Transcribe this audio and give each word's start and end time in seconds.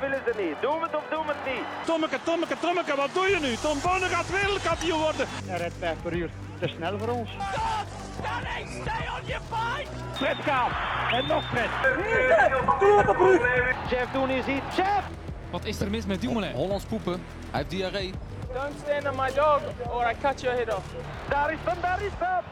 willen 0.00 0.22
ze 0.26 0.32
niet. 0.42 0.56
Doen 0.60 0.78
we 0.80 0.86
het 0.86 0.96
of 0.96 1.06
doen 1.10 1.26
we 1.26 1.32
het 1.36 1.44
niet? 1.54 1.64
Tommeke, 1.86 2.18
Tommeke, 2.24 2.56
Tommeke, 2.60 2.96
wat 2.96 3.12
doe 3.12 3.26
je 3.34 3.38
nu? 3.40 3.54
Tom 3.54 3.78
Bonne 3.82 4.08
gaat 4.14 4.30
wereldkampioen 4.30 5.00
worden. 5.00 5.26
Hij 5.44 5.58
rijdt 5.58 5.74
5 5.78 6.02
per 6.02 6.12
uur. 6.12 6.30
Te 6.60 6.68
snel 6.68 6.98
voor 6.98 7.08
ons. 7.08 7.30
Fred 10.12 10.36
gaat. 10.36 10.72
En 11.12 11.26
nog 11.26 11.44
Fred. 11.48 11.70
Chef, 13.88 14.10
doen 14.12 14.30
is 14.30 14.46
iets. 14.46 14.74
Chef! 14.74 15.04
Wat 15.50 15.64
is 15.64 15.80
er 15.80 15.90
mis 15.90 16.06
met 16.06 16.20
Dumoulin? 16.20 16.52
Hollands 16.52 16.84
poepen. 16.84 17.12
Hij 17.12 17.58
heeft 17.60 17.70
diarree. 17.70 18.12
Don't 18.54 18.78
stand 18.82 19.08
on 19.10 19.16
my 19.16 19.32
dog 19.34 19.60
or 19.92 20.10
I 20.10 20.14
cut 20.20 20.40
your 20.40 20.56
head 20.56 20.76
off. 20.76 20.86
Daar 21.28 21.52
is 21.52 21.58
hem, 21.64 21.80
daar 21.80 22.02
is 22.02 22.12
hem! 22.18 22.44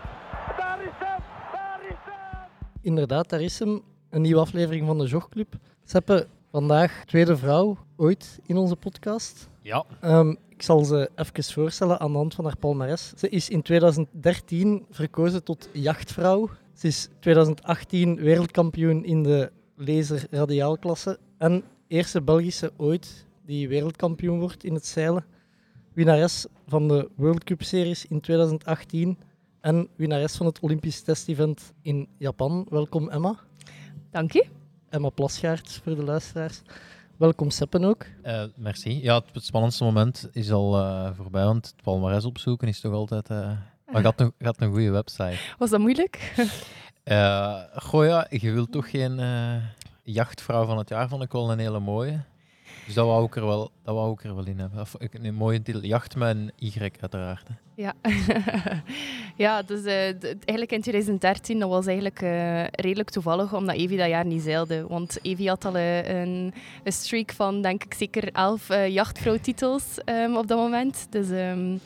Daar 0.56 0.82
is 0.82 0.90
hem, 0.98 1.20
daar 1.52 1.80
is 1.88 1.96
hem! 2.04 2.48
Inderdaad, 2.80 3.28
daar 3.28 3.40
is 3.40 3.58
hem. 3.58 3.82
Een 4.10 4.22
nieuwe 4.22 4.40
aflevering 4.40 4.86
van 4.86 4.98
de 4.98 5.06
Jogclub. 5.06 5.54
Seppe, 5.84 6.26
vandaag 6.52 7.04
tweede 7.04 7.36
vrouw 7.36 7.78
ooit 7.96 8.40
in 8.46 8.56
onze 8.56 8.76
podcast. 8.76 9.48
Ja. 9.62 9.84
Ehm, 10.00 10.34
ik 10.48 10.62
zal 10.62 10.84
ze 10.84 11.10
even 11.14 11.44
voorstellen 11.44 12.00
aan 12.00 12.12
de 12.12 12.18
hand 12.18 12.34
van 12.34 12.44
haar 12.44 12.56
palmares. 12.56 13.12
Ze 13.16 13.28
is 13.28 13.48
in 13.48 13.62
2013 13.62 14.86
verkozen 14.90 15.44
tot 15.44 15.68
jachtvrouw. 15.72 16.48
Ze 16.72 16.86
is 16.86 17.08
2018 17.20 18.16
wereldkampioen 18.16 19.04
in 19.04 19.22
de 19.22 19.52
laser 19.76 20.26
radiaalklasse. 20.30 21.18
En 21.38 21.62
eerste 21.86 22.22
Belgische 22.22 22.72
ooit 22.76 23.26
die 23.46 23.68
wereldkampioen 23.68 24.40
wordt 24.40 24.64
in 24.64 24.74
het 24.74 24.86
zeilen. 24.86 25.24
Winnares 25.92 26.46
van 26.66 26.88
de 26.88 27.10
World 27.16 27.44
Cup 27.44 27.62
Series 27.62 28.06
in 28.06 28.20
2018 28.20 29.18
en 29.60 29.88
winnares 29.96 30.36
van 30.36 30.46
het 30.46 30.60
Olympisch 30.60 31.00
testevent 31.00 31.72
in 31.82 32.08
Japan. 32.18 32.66
Welkom 32.70 33.10
Emma. 33.10 33.38
Dank 34.10 34.32
je. 34.32 34.61
Emma 34.92 35.08
Plasgaard 35.08 35.80
voor 35.82 35.96
de 35.96 36.02
luisteraars. 36.02 36.60
Welkom 37.16 37.50
Seppen 37.50 37.84
ook. 37.84 38.06
Eh, 38.22 38.44
merci. 38.56 39.02
Ja, 39.02 39.14
het, 39.14 39.24
het 39.32 39.44
spannendste 39.44 39.84
moment 39.84 40.28
is 40.32 40.50
al 40.50 40.78
eh, 40.78 41.10
voorbij, 41.16 41.44
want 41.44 41.66
het 41.66 41.82
palmarès 41.82 42.24
opzoeken 42.24 42.68
is 42.68 42.80
toch 42.80 42.92
altijd... 42.92 43.30
eh 43.30 43.50
maar 43.92 44.02
gaat 44.02 44.20
een, 44.20 44.32
gaat 44.38 44.60
een 44.60 44.70
goede 44.70 44.90
website. 44.90 45.36
Was 45.58 45.70
dat 45.70 45.80
moeilijk? 45.80 46.18
Eh 47.02 47.60
goh 47.74 48.04
ja, 48.04 48.26
je 48.30 48.52
wilt 48.52 48.72
toch 48.72 48.90
geen 48.90 49.20
eh, 49.20 49.54
jachtvrouw 50.02 50.64
van 50.64 50.78
het 50.78 50.88
jaar, 50.88 51.08
vond 51.08 51.22
ik 51.22 51.32
wel 51.32 51.52
een 51.52 51.58
hele 51.58 51.80
mooie. 51.80 52.20
Dus 52.86 52.94
dat 52.94 53.06
wou 53.06 53.24
ik 53.26 53.36
er 53.36 53.46
wel, 53.46 53.70
dat 53.84 53.94
wou 53.94 54.12
ik 54.12 54.24
er 54.24 54.34
wel 54.34 54.46
in 54.46 54.58
hebben. 54.58 54.80
Of, 54.80 54.94
een 54.98 55.34
mooie 55.34 55.62
titel. 55.62 55.82
Jacht 55.82 56.16
met 56.16 56.36
een 56.36 56.50
Y 56.58 56.72
uiteraard. 57.00 57.48
hè. 57.48 57.54
ja. 57.82 57.94
ja, 59.36 59.62
dus 59.62 59.84
eh, 59.84 59.94
eigenlijk 60.24 60.72
in 60.72 60.80
2013, 60.80 61.58
dat 61.58 61.68
was 61.68 61.86
eigenlijk 61.86 62.22
eh, 62.22 62.64
redelijk 62.66 63.10
toevallig, 63.10 63.54
omdat 63.54 63.76
Evie 63.76 63.98
dat 63.98 64.08
jaar 64.08 64.26
niet 64.26 64.42
zeilde. 64.42 64.86
Want 64.86 65.18
Evie 65.22 65.48
had 65.48 65.64
al 65.64 65.76
eh, 65.76 66.20
een, 66.20 66.54
een 66.84 66.92
streak 66.92 67.32
van, 67.32 67.62
denk 67.62 67.84
ik, 67.84 67.94
zeker 67.94 68.32
elf 68.32 68.68
jachtvrouwtitels 68.88 69.98
ehm, 70.04 70.36
op 70.36 70.46
dat 70.46 70.58
moment. 70.58 71.06
Dus, 71.10 71.30
ehm, 71.30 71.76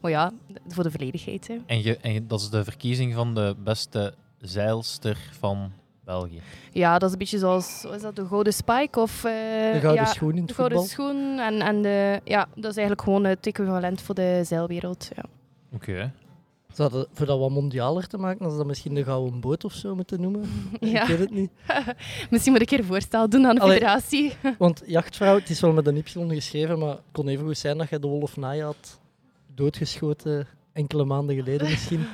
maar 0.00 0.10
ja, 0.10 0.32
voor 0.68 0.82
de 0.82 0.90
volledigheid. 0.90 1.48
Hè. 1.48 1.56
En, 1.66 1.82
je, 1.82 1.96
en 1.96 2.12
je- 2.12 2.26
dat 2.26 2.40
is 2.40 2.50
de 2.50 2.64
verkiezing 2.64 3.14
van 3.14 3.34
de 3.34 3.54
beste 3.58 4.14
zeilster 4.38 5.16
van 5.38 5.72
België. 6.04 6.40
Ja, 6.72 6.92
dat 6.92 7.02
is 7.08 7.12
een 7.12 7.18
beetje 7.18 7.38
zoals, 7.38 7.82
wat 7.82 7.94
is 7.94 8.02
dat, 8.02 8.16
de 8.16 8.26
Gouden 8.26 8.52
Spike? 8.52 9.00
Of, 9.00 9.24
eh, 9.24 9.32
De 9.72 9.78
gouden 9.80 10.04
ja, 10.04 10.04
schoen 10.04 10.30
in 10.32 10.38
het 10.38 10.48
De 10.48 10.54
gouden 10.54 10.78
voetbal. 10.78 11.06
schoen. 11.06 11.38
En, 11.38 11.60
en 11.60 11.82
de, 11.82 12.20
ja, 12.24 12.46
dat 12.54 12.70
is 12.70 12.76
eigenlijk 12.76 13.02
gewoon 13.02 13.24
het 13.24 13.46
equivalent 13.46 14.00
voor 14.00 14.14
de 14.14 14.40
zeilwereld. 14.44 15.08
Ja. 15.16 15.22
Oké. 15.74 16.12
Zou 16.72 16.90
dat, 16.90 17.08
voor 17.12 17.26
dat 17.26 17.38
wat 17.38 17.50
mondialer 17.50 18.06
te 18.06 18.18
maken, 18.18 18.44
als 18.46 18.56
dat 18.56 18.66
misschien 18.66 18.94
de 18.94 19.04
gouden 19.04 19.40
boot 19.40 19.64
of 19.64 19.72
zo 19.72 19.94
moeten 19.94 20.20
noemen? 20.20 20.42
Ja. 20.80 21.02
Ik 21.02 21.08
weet 21.08 21.18
het 21.18 21.30
niet. 21.30 21.50
Misschien 22.30 22.52
moet 22.52 22.62
ik 22.62 22.70
een 22.70 22.84
voorstel 22.84 23.28
doen 23.28 23.46
aan 23.46 23.54
de 23.54 23.60
Allee. 23.60 23.74
federatie. 23.74 24.32
Want 24.58 24.82
jachtvrouw, 24.86 25.34
het 25.34 25.50
is 25.50 25.60
wel 25.60 25.72
met 25.72 25.86
een 25.86 25.96
Y 25.96 26.02
geschreven, 26.34 26.78
maar 26.78 26.88
het 26.88 27.00
kon 27.12 27.28
even 27.28 27.44
goed 27.46 27.58
zijn 27.58 27.78
dat 27.78 27.88
je 27.88 27.98
de 27.98 28.06
Wolf 28.06 28.36
Naaien 28.36 28.64
had 28.64 29.00
doodgeschoten 29.54 30.46
enkele 30.72 31.04
maanden 31.04 31.36
geleden 31.36 31.68
misschien. 31.70 32.04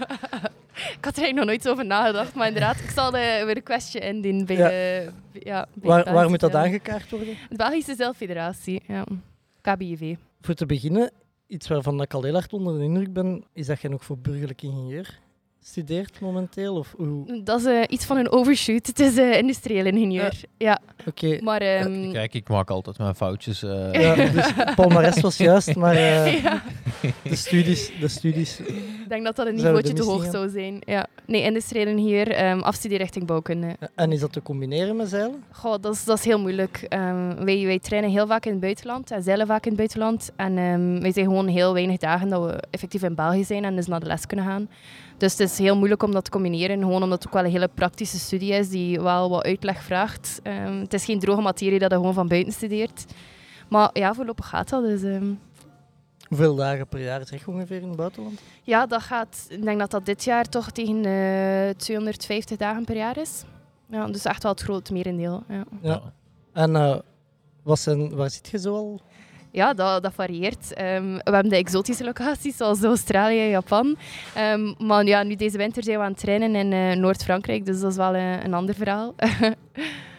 Ik 0.78 1.04
had 1.04 1.16
er 1.16 1.22
eigenlijk 1.22 1.34
nog 1.36 1.44
nooit 1.44 1.68
over 1.68 1.86
nagedacht, 1.86 2.34
maar 2.34 2.46
inderdaad, 2.46 2.76
ik 2.80 2.90
zal 2.90 3.10
de 3.10 3.52
requestje 3.52 3.98
indienen 4.00 4.46
bij 4.46 4.56
Ja. 4.56 4.68
de... 4.68 5.10
Ja, 5.32 5.66
bij 5.74 6.04
waar, 6.04 6.28
moet 6.28 6.40
dat 6.40 6.54
aangekaart 6.54 7.10
worden? 7.10 7.36
De 7.48 7.56
Belgische 7.56 7.94
Zeilfederatie, 7.94 8.82
ja. 8.86 9.04
KBIV. 9.60 10.14
Voor 10.40 10.54
te 10.54 10.66
beginnen, 10.66 11.10
iets 11.46 11.68
waarvan 11.68 12.02
ik 12.02 12.14
al 12.14 12.22
heel 12.22 12.32
hard 12.32 12.52
onder 12.52 12.78
de 12.78 12.84
indruk 12.84 13.12
ben, 13.12 13.44
is 13.52 13.66
dat 13.66 13.80
je 13.80 13.88
nog 13.88 14.04
voor 14.04 14.18
burgerlijk 14.18 14.62
ingenieur 14.62 15.18
studeert 15.72 16.20
momenteel? 16.20 16.74
Of 16.76 16.94
hoe? 16.96 17.42
Dat 17.42 17.60
is 17.60 17.66
eh, 17.66 17.80
iets 17.88 18.04
van 18.04 18.16
een 18.16 18.30
overshoot. 18.30 18.86
Het 18.86 19.00
is 19.00 19.16
eh, 19.16 19.38
industrieel 19.38 19.84
ingenieur. 19.86 20.40
Ja, 20.56 20.78
Oké. 21.06 21.38
maar... 21.42 21.60
ehm, 21.60 22.12
Kijk, 22.12 22.34
ik 22.34 22.48
maak 22.48 22.70
altijd 22.70 22.98
mijn 22.98 23.14
foutjes. 23.14 23.62
eh. 23.62 23.92
Ja, 23.92 24.14
dus 24.36 24.52
palmarès 24.74 25.20
was 25.20 25.36
juist, 25.36 25.76
maar 25.76 25.94
eh, 25.94 26.42
ja, 26.42 26.62
de 27.22 27.36
studies, 27.36 27.92
de 28.00 28.08
studies. 28.08 28.60
ik 28.60 29.08
denk 29.08 29.24
dat 29.24 29.36
dat 29.36 29.46
een 29.46 29.54
niveautje 29.54 29.94
de 29.94 30.00
te 30.00 30.06
hoog 30.06 30.24
zou 30.30 30.48
zijn. 30.48 30.78
Ja. 30.86 31.06
Nee, 31.26 31.42
industrieel 31.42 31.86
ingenieur, 31.86 32.30
ehm 32.30 32.58
afstudeerrichting 32.60 33.26
bouwkunde. 33.26 33.76
En 33.94 34.12
is 34.12 34.20
dat 34.20 34.32
te 34.32 34.42
combineren 34.42 34.96
met 34.96 35.08
zeilen? 35.08 35.42
Goh, 35.52 35.74
dat 35.80 35.94
is, 35.94 36.04
dat 36.04 36.18
is 36.18 36.24
heel 36.24 36.40
moeilijk. 36.40 36.86
Ehm, 36.88 37.44
wij, 37.44 37.64
wij 37.64 37.78
trainen 37.78 38.10
heel 38.10 38.26
vaak 38.26 38.44
in 38.44 38.50
het 38.52 38.60
buitenland 38.60 39.10
en 39.10 39.22
zeilen 39.22 39.46
vaak 39.46 39.62
in 39.62 39.68
het 39.68 39.76
buitenland. 39.78 40.30
En 40.36 40.58
ehm, 40.58 41.00
wij 41.00 41.12
zijn 41.12 41.26
gewoon 41.26 41.46
heel 41.48 41.72
weinig 41.72 41.96
dagen 41.96 42.28
dat 42.28 42.44
we 42.44 42.62
effectief 42.70 43.02
in 43.02 43.14
België 43.14 43.44
zijn 43.44 43.64
en 43.64 43.76
dus 43.76 43.86
naar 43.86 44.00
de 44.00 44.06
les 44.06 44.26
kunnen 44.26 44.46
gaan. 44.46 44.68
Dus 45.18 45.32
het 45.32 45.40
is 45.50 45.58
heel 45.58 45.76
moeilijk 45.76 46.02
om 46.02 46.12
dat 46.12 46.24
te 46.24 46.30
combineren, 46.30 46.78
gewoon 46.80 47.02
omdat 47.02 47.18
het 47.18 47.26
ook 47.26 47.34
wel 47.34 47.44
een 47.44 47.50
hele 47.50 47.68
praktische 47.74 48.18
studie 48.18 48.52
is 48.52 48.68
die 48.68 49.00
wel 49.00 49.30
wat 49.30 49.44
uitleg 49.44 49.82
vraagt. 49.82 50.40
Ehm, 50.42 50.78
het 50.80 50.92
is 50.94 51.04
geen 51.04 51.18
droge 51.18 51.40
materie 51.40 51.78
dat 51.78 51.90
je 51.90 51.96
gewoon 51.96 52.14
van 52.14 52.28
buiten 52.28 52.52
studeert. 52.52 53.04
Maar 53.68 53.90
ja, 53.92 54.14
voorlopig 54.14 54.48
gaat 54.48 54.68
dat. 54.68 54.82
Dus, 54.82 55.02
ehm, 55.02 55.32
Hoeveel 56.28 56.54
dagen 56.54 56.86
per 56.86 57.00
jaar 57.00 57.26
zeg 57.26 57.40
je 57.44 57.50
ongeveer 57.50 57.80
in 57.80 57.88
het 57.88 57.96
buitenland? 57.96 58.40
ja, 58.62 58.86
dat 58.86 59.02
gaat, 59.02 59.46
ik 59.48 59.62
denk 59.62 59.78
dat 59.78 59.90
dat 59.90 60.06
dit 60.06 60.24
jaar 60.24 60.44
toch 60.44 60.70
tegen 60.70 61.04
eh 61.04 61.74
250 61.76 62.56
dagen 62.56 62.84
per 62.84 62.96
jaar 62.96 63.16
is. 63.18 63.44
Ja, 63.90 64.06
dus 64.06 64.24
echt 64.24 64.42
wel 64.42 64.52
het 64.52 64.60
grote 64.60 64.92
merendeel. 64.92 65.42
Ja. 65.48 65.64
Ja. 65.80 66.02
En 66.52 66.76
eh, 66.76 66.96
wat 67.62 67.78
zijn, 67.78 68.14
waar 68.14 68.30
zit 68.30 68.48
je 68.48 68.58
zo 68.58 68.74
al? 68.74 69.00
Ja, 69.52 69.74
dat, 69.74 70.02
dat 70.02 70.12
varieert. 70.14 70.74
Ehm, 70.74 71.12
we 71.12 71.20
hebben 71.30 71.48
de 71.48 71.56
exotische 71.56 72.04
locaties, 72.04 72.56
zoals 72.56 72.82
Australië 72.82 73.40
en 73.40 73.48
Japan. 73.48 73.96
Ehm, 74.34 74.74
maar 74.86 75.04
ja, 75.04 75.22
nu 75.22 75.34
deze 75.34 75.56
winter 75.56 75.82
zijn 75.84 75.98
we 75.98 76.04
aan 76.04 76.10
het 76.10 76.20
trainen 76.20 76.54
in 76.54 76.72
eh, 76.72 76.96
Noord-Frankrijk, 76.96 77.66
dus 77.66 77.80
dat 77.80 77.90
is 77.90 77.96
wel 77.96 78.14
eh, 78.14 78.42
een 78.44 78.54
ander 78.54 78.74
verhaal. 78.74 79.14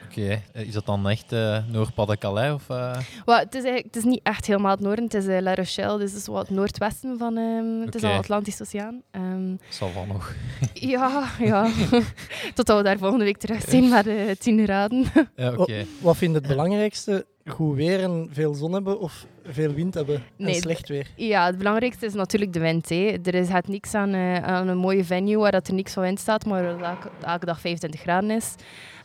Oké, 0.10 0.42
eh, 0.54 0.68
is 0.68 0.74
dat 0.74 0.86
dan 0.86 1.10
echt 1.10 1.32
eh 1.32 1.58
Noord-Pas-de-Calais? 1.72 2.54
Of, 2.54 2.70
eh? 2.70 2.98
Wel, 3.26 3.38
het, 3.38 3.56
is 3.56 3.64
eigenlijk, 3.64 3.86
het 3.86 3.96
is 3.96 4.04
niet 4.04 4.20
echt 4.24 4.46
helemaal 4.46 4.72
het 4.72 4.80
noorden, 4.80 5.04
het 5.04 5.14
is 5.14 5.28
eh, 5.28 5.42
La 5.42 5.56
Rochelle, 5.56 5.98
dus 5.98 6.12
het 6.12 6.20
is 6.20 6.28
wat 6.28 6.48
het 6.48 6.58
noordwesten 6.58 7.18
van 7.18 7.38
ehm, 7.38 7.86
het 7.86 7.96
is 7.96 8.04
al 8.04 8.12
Atlantische 8.14 8.64
Oceaan. 8.64 9.02
Ehm, 9.12 9.56
Zal 9.70 9.94
wel 9.94 10.06
nog. 10.06 10.34
ja, 10.74 11.24
ja. 11.40 11.70
Totdat 12.56 12.78
we 12.78 12.84
daar 12.84 12.98
volgende 12.98 13.24
week 13.26 13.38
terug 13.38 13.62
zijn 13.62 13.90
met 13.90 14.08
eh 14.08 14.32
10 14.40 14.64
graden. 14.64 15.06
Ja, 15.36 15.54
oké. 15.54 15.86
Wat 16.02 16.18
vind 16.18 16.32
je 16.34 16.38
het 16.40 16.48
belangrijkste? 16.48 17.26
Goed 17.50 17.76
weer 17.76 18.04
en 18.04 18.30
veel 18.32 18.54
zon 18.54 18.74
hebben 18.74 19.00
of 19.00 19.26
veel 19.44 19.74
wind 19.74 19.94
hebben 19.94 20.24
Nee, 20.38 20.56
en 20.56 20.62
slecht 20.62 20.90
weer? 20.90 21.12
Ja, 21.16 21.46
het 21.46 21.58
belangrijkste 21.58 22.06
is 22.06 22.14
natuurlijk 22.14 22.54
de 22.54 22.60
wind. 22.60 22.90
Hè. 22.90 23.18
Er 23.24 23.36
is 23.36 23.50
het 23.50 23.68
niks 23.68 23.94
aan, 23.94 24.14
eh, 24.14 24.44
aan 24.44 24.68
een 24.68 24.78
mooie 24.78 25.04
venue 25.06 25.38
waar 25.38 25.52
dat 25.52 25.68
er 25.68 25.74
niks 25.74 25.94
van 25.94 26.04
wind 26.04 26.20
staat, 26.20 26.46
maar 26.46 26.78
waar 26.78 26.92
elke, 26.92 27.10
elke 27.22 27.46
dag 27.46 27.60
25 27.60 28.02
graden 28.02 28.30
is. 28.30 28.56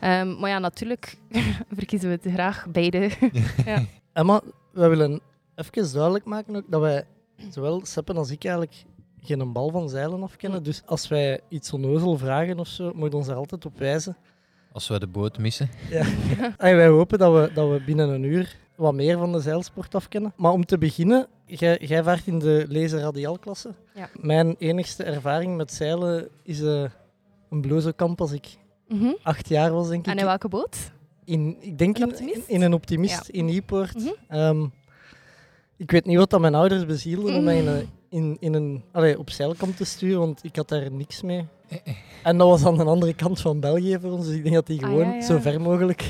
Ehm, 0.01 0.39
maar 0.39 0.51
ja, 0.51 0.59
natuurlijk 0.59 1.17
verkiezen 1.79 2.09
we 2.09 2.19
het 2.23 2.35
graag 2.35 2.67
beide. 2.69 3.11
Emma, 4.13 4.41
wij 4.73 4.89
willen 4.89 5.21
even 5.55 5.93
duidelijk 5.93 6.25
maken 6.25 6.57
ook 6.57 6.71
dat 6.71 6.81
wij, 6.81 7.05
zowel 7.51 7.81
Seppen 7.85 8.17
als 8.17 8.31
ik 8.31 8.45
eigenlijk, 8.45 8.85
geen 9.21 9.53
bal 9.53 9.71
van 9.71 9.89
zeilen 9.89 10.23
afkennen. 10.23 10.63
Dus 10.63 10.83
als 10.87 11.09
wij 11.09 11.41
iets 11.49 11.73
onnozel 11.73 12.17
vragen 12.17 12.59
of 12.59 12.69
zo, 12.69 12.93
moet 12.95 13.11
je 13.11 13.17
ons 13.17 13.29
er 13.29 13.35
altijd 13.35 13.65
op 13.65 13.79
wijzen. 13.79 14.17
Als 14.75 14.89
we 14.89 14.99
de 14.99 15.07
boot 15.07 15.39
missen. 15.39 15.69
En 16.59 16.77
wij 16.77 16.87
hopen 16.87 17.19
dat 17.19 17.33
we, 17.33 17.51
dat 17.55 17.71
we 17.71 17.83
binnen 17.87 18.09
een 18.09 18.23
uur 18.23 18.57
wat 18.77 18.95
meer 18.95 19.19
van 19.19 19.33
de 19.33 19.41
zeilsport 19.41 19.95
afkennen. 19.95 20.33
Maar 20.37 20.53
om 20.53 20.65
te 20.65 20.79
beginnen, 20.79 21.27
jij, 21.47 21.79
jij 21.81 22.03
vaart 22.03 22.27
in 22.27 22.39
de 22.39 22.67
laser 22.69 23.01
radiaalklasse. 23.01 23.71
Ja. 23.95 24.09
Mijn 24.21 24.55
enigste 24.59 25.03
ervaring 25.05 25.57
met 25.57 25.73
zeilen 25.73 26.29
is 26.43 26.61
eh, 26.61 26.85
een 27.51 27.61
blozekamp 27.61 28.21
als 28.21 28.33
ik 28.33 28.57
Mhm. 28.89 29.13
acht 29.23 29.49
jaar 29.49 29.73
was, 29.73 29.89
denk 29.89 30.07
ik. 30.07 30.13
En 30.13 30.19
in 30.19 30.25
welke 30.25 30.49
boot? 30.49 30.77
In, 31.25 31.57
ik 31.61 31.79
denk 31.79 31.99
Een 31.99 32.43
in, 32.47 32.63
een 32.63 32.73
optimist 32.75 33.29
in 33.29 33.45
Niepoort. 33.45 33.95
Mhm. 33.95 34.09
Ehm, 34.29 34.65
ik 35.77 35.91
weet 35.91 36.05
niet 36.05 36.17
wat 36.17 36.31
dat 36.31 36.41
mijn 36.41 36.55
ouders 36.55 36.87
bezielden 36.87 37.33
om 37.33 37.39
Mm. 37.39 37.45
mij 37.45 37.59
in 37.59 37.67
een, 37.67 37.89
in, 38.09 38.37
in 38.41 38.55
een, 38.55 38.83
allee, 38.93 39.19
op 39.19 39.31
zeilkamp 39.31 39.77
te 39.77 39.85
sturen, 39.85 40.19
want 40.19 40.45
ik 40.45 40.57
had 40.57 40.69
daar 40.69 40.91
niks 40.93 41.23
mee. 41.23 41.47
En 42.23 42.39
dat 42.39 42.49
was 42.49 42.65
aan 42.65 42.77
de 42.77 42.85
andere 42.85 43.15
kant 43.15 43.41
van 43.41 43.61
België 43.61 43.99
voor 44.01 44.11
ons, 44.13 44.27
dus 44.27 44.35
ik 44.37 44.43
denk 44.43 44.55
dat 44.55 44.67
die 44.67 44.81
Ah, 44.83 44.89
gewoon 44.89 45.07
ja, 45.09 45.15
ja. 45.15 45.23
zo 45.23 45.39
ver 45.39 45.61
mogelijk... 45.61 46.01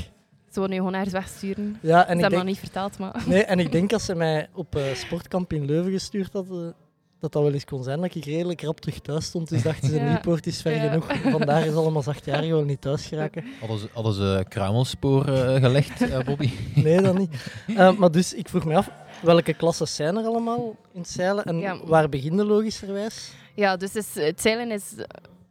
Ze 0.51 0.61
willen 0.61 0.69
nu 0.69 0.75
gewoon 0.75 0.93
ergens 0.93 1.11
wegsturen. 1.13 1.77
Ja, 1.81 1.97
en 1.99 2.05
Ze 2.07 2.13
ik 2.15 2.21
hebben 2.21 2.29
denk, 2.29 2.33
nog 2.33 2.43
niet 2.43 2.59
verteld, 2.59 2.97
maar... 2.99 3.23
nee, 3.27 3.43
en 3.43 3.59
ik 3.59 3.71
denk 3.77 3.93
als 3.93 4.05
ze 4.05 4.15
mij 4.15 4.47
op 4.53 4.75
eh, 4.75 4.83
sportkamp 4.93 5.53
in 5.53 5.65
Leuven 5.65 5.91
gestuurd 5.91 6.33
hadden, 6.33 6.73
dat 7.19 7.31
dat 7.31 7.43
wel 7.43 7.53
eens 7.53 7.65
kon 7.65 7.83
zijn 7.83 8.01
dat 8.01 8.15
ik 8.15 8.25
redelijk 8.25 8.61
rap 8.61 8.79
terug 8.79 8.99
thuis 8.99 9.25
stond. 9.25 9.49
Dus 9.49 9.61
dachten 9.63 9.89
ze, 9.89 9.95
Ja. 9.99 10.03
Nieuwpoort 10.07 10.47
is 10.47 10.61
ver 10.61 10.75
Ja. 10.75 10.87
genoeg. 10.89 11.05
Vandaar 11.31 11.65
is 11.65 11.73
allemaal 11.73 12.03
achtjarigen 12.05 12.55
wel 12.55 12.63
niet 12.63 12.81
thuis 12.81 13.05
geraken. 13.05 13.43
Hadden 13.59 13.79
ze, 13.79 13.89
hadden 13.93 14.13
ze 14.13 14.45
kruimelspoor 14.49 15.27
eh, 15.27 15.55
gelegd, 15.55 16.01
eh, 16.01 16.19
Bobby? 16.25 16.51
Nee, 16.75 17.01
dat 17.01 17.17
niet. 17.17 17.35
Eh, 17.77 17.91
maar 17.97 18.11
dus, 18.11 18.33
ik 18.33 18.49
vroeg 18.49 18.65
me 18.65 18.75
af, 18.75 18.89
welke 19.21 19.53
klassen 19.53 19.87
zijn 19.87 20.15
er 20.17 20.25
allemaal 20.25 20.75
in 20.93 20.99
het 20.99 21.09
zeilen? 21.09 21.43
En 21.45 21.57
Ja. 21.57 21.77
waar 21.85 22.09
beginnen 22.09 22.45
logischerwijs? 22.45 23.31
Ja, 23.55 23.77
dus 23.77 23.93
het 24.13 24.41
zeilen 24.41 24.71
is... 24.71 24.93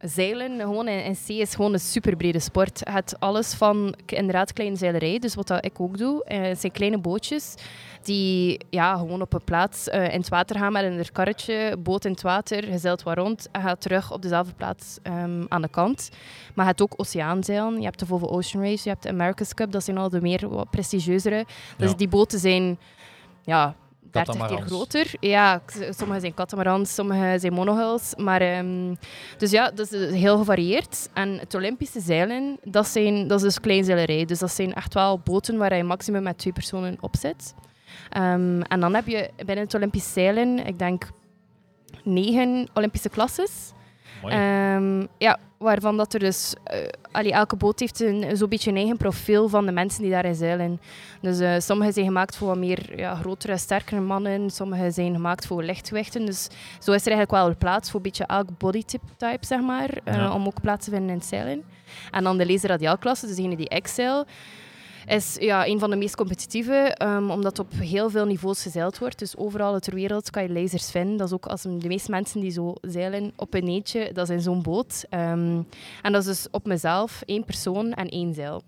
Zeilen 0.07 0.59
gewoon 0.59 0.87
in, 0.87 1.15
zee 1.15 1.37
is 1.37 1.55
gewoon 1.55 1.73
een 1.73 1.79
superbrede 1.79 2.39
sport. 2.39 2.79
Je 2.85 2.91
hebt 2.91 3.19
alles 3.19 3.53
van 3.53 3.95
inderdaad 4.05 4.53
kleine 4.53 4.75
zeilerij, 4.75 5.19
dus 5.19 5.35
wat 5.35 5.47
dat 5.47 5.65
ik 5.65 5.79
ook 5.79 5.97
doe. 5.97 6.23
Eh, 6.23 6.41
het 6.41 6.59
zijn 6.59 6.71
kleine 6.71 6.97
bootjes 6.97 7.53
die 8.01 8.59
ja, 8.69 8.97
gewoon 8.97 9.21
op 9.21 9.33
een 9.33 9.43
plaats 9.43 9.89
eh, 9.89 10.03
in 10.13 10.19
het 10.19 10.29
water 10.29 10.57
gaan 10.59 10.71
met 10.71 10.83
een 10.83 11.11
karretje, 11.11 11.77
boot 11.79 12.05
in 12.05 12.11
het 12.11 12.21
water, 12.21 12.69
je 12.71 12.77
zeilt 12.77 13.03
wat 13.03 13.17
rond 13.17 13.47
en 13.51 13.61
gaat 13.61 13.81
terug 13.81 14.11
op 14.11 14.21
dezelfde 14.21 14.53
plaats 14.53 14.97
ehm, 15.03 15.43
aan 15.47 15.61
de 15.61 15.69
kant. 15.69 16.09
Maar 16.53 16.65
je 16.65 16.71
hebt 16.71 16.81
ook 16.81 16.93
oceaanzeilen, 16.97 17.77
je 17.79 17.85
hebt 17.85 17.99
de 17.99 18.05
Volvo 18.05 18.25
Ocean 18.27 18.63
Race, 18.63 18.83
je 18.83 18.89
hebt 18.89 19.03
de 19.03 19.09
America's 19.09 19.53
Cup, 19.53 19.71
dat 19.71 19.83
zijn 19.83 19.97
al 19.97 20.09
de 20.09 20.21
meer 20.21 20.49
wat 20.49 20.69
prestigieuzere. 20.69 21.45
Dus 21.77 21.89
Ja. 21.89 21.95
die 21.97 22.07
boten 22.07 22.39
zijn 22.39 22.77
ja, 23.43 23.75
30 24.23 24.47
keer 24.47 24.61
groter. 24.61 25.13
Ja, 25.19 25.61
sommige 25.89 26.19
zijn 26.19 26.33
catamarans, 26.33 26.93
sommige 26.93 27.39
zijn 27.39 27.53
monohulls. 27.53 28.13
Maar, 28.17 28.41
ehm, 28.41 28.95
dus 29.37 29.51
ja, 29.51 29.71
dat 29.71 29.91
is 29.91 30.11
heel 30.11 30.37
gevarieerd. 30.37 31.09
En 31.13 31.39
het 31.39 31.53
Olympische 31.53 31.99
zeilen, 31.99 32.57
dat, 32.63 32.87
zijn, 32.87 33.27
dat 33.27 33.37
is 33.37 33.43
dus 33.43 33.59
kleinzeilerij. 33.59 34.25
Dus 34.25 34.39
dat 34.39 34.51
zijn 34.51 34.73
echt 34.73 34.93
wel 34.93 35.19
boten 35.19 35.57
waar 35.57 35.75
je 35.75 35.83
maximum 35.83 36.23
met 36.23 36.37
twee 36.37 36.53
personen 36.53 36.97
op 36.99 37.15
zit. 37.15 37.53
Um, 38.17 38.61
en 38.61 38.79
dan 38.79 38.93
heb 38.93 39.07
je 39.07 39.29
binnen 39.37 39.65
het 39.65 39.73
Olympisch 39.73 40.13
zeilen, 40.13 40.67
ik 40.67 40.79
denk, 40.79 41.09
negen 42.03 42.67
Olympische 42.73 43.09
klasses. 43.09 43.73
Um, 44.31 45.07
ja, 45.17 45.37
waarvan 45.57 45.97
dat 45.97 46.13
er 46.13 46.19
dus... 46.19 46.53
Uh, 46.73 46.79
allee, 47.11 47.31
elke 47.31 47.55
boot 47.55 47.79
heeft 47.79 47.99
een, 47.99 48.37
zo'n 48.37 48.49
beetje 48.49 48.69
een 48.69 48.77
eigen 48.77 48.97
profiel 48.97 49.49
van 49.49 49.65
de 49.65 49.71
mensen 49.71 50.01
die 50.01 50.11
daarin 50.11 50.35
zeilen. 50.35 50.81
Dus 51.21 51.39
uh, 51.39 51.59
sommige 51.59 51.91
zijn 51.91 52.05
gemaakt 52.05 52.35
voor 52.35 52.47
wat 52.47 52.57
meer 52.57 52.97
ja, 52.99 53.15
grotere, 53.15 53.57
sterkere 53.57 54.01
mannen. 54.01 54.49
Sommige 54.49 54.91
zijn 54.91 55.13
gemaakt 55.13 55.47
voor 55.47 55.63
lichtgewichten. 55.63 56.25
Dus 56.25 56.47
zo 56.79 56.91
is 56.91 57.05
er 57.05 57.11
eigenlijk 57.11 57.31
wel 57.31 57.55
plaats 57.57 57.89
voor 57.89 57.99
een 57.99 58.05
beetje 58.05 58.25
elk 58.25 58.57
bodytype, 58.57 59.05
type, 59.17 59.45
zeg 59.45 59.61
maar. 59.61 59.89
Uh, 60.05 60.13
Ja. 60.13 60.33
Om 60.33 60.45
ook 60.45 60.61
plaats 60.61 60.85
te 60.85 60.91
vinden 60.91 61.09
in 61.09 61.15
het 61.15 61.25
zeilen. 61.25 61.63
En 62.11 62.23
dan 62.23 62.37
de 62.37 62.45
laserradiaalklasse, 62.45 63.27
dus 63.27 63.35
degene 63.35 63.55
die 63.55 63.69
ik 63.69 63.87
zeil 63.87 64.25
is 65.07 65.37
ja, 65.39 65.67
een 65.67 65.79
van 65.79 65.89
de 65.89 65.95
meest 65.95 66.15
competitieve, 66.15 66.97
um, 67.03 67.31
omdat 67.31 67.59
op 67.59 67.71
heel 67.71 68.09
veel 68.09 68.25
niveaus 68.25 68.61
gezeild 68.61 68.97
wordt. 68.97 69.19
Dus 69.19 69.37
overal 69.37 69.79
ter 69.79 69.95
wereld 69.95 70.29
kan 70.29 70.43
je 70.43 70.49
lasers 70.49 70.91
vinden. 70.91 71.17
Dat 71.17 71.27
is 71.27 71.33
ook 71.33 71.45
als 71.45 71.61
de 71.61 71.87
meeste 71.87 72.11
mensen 72.11 72.41
die 72.41 72.51
zo 72.51 72.73
zeilen 72.81 73.33
op 73.35 73.53
een 73.53 73.67
eentje, 73.67 74.09
dat 74.13 74.29
is 74.29 74.35
in 74.35 74.41
zo'n 74.41 74.61
boot. 74.61 75.05
Um, 75.09 75.67
en 76.01 76.11
dat 76.11 76.21
is 76.21 76.25
dus 76.25 76.47
op 76.51 76.65
mezelf, 76.65 77.21
één 77.25 77.43
persoon 77.43 77.93
en 77.93 78.09
één 78.09 78.33
zeil. 78.33 78.61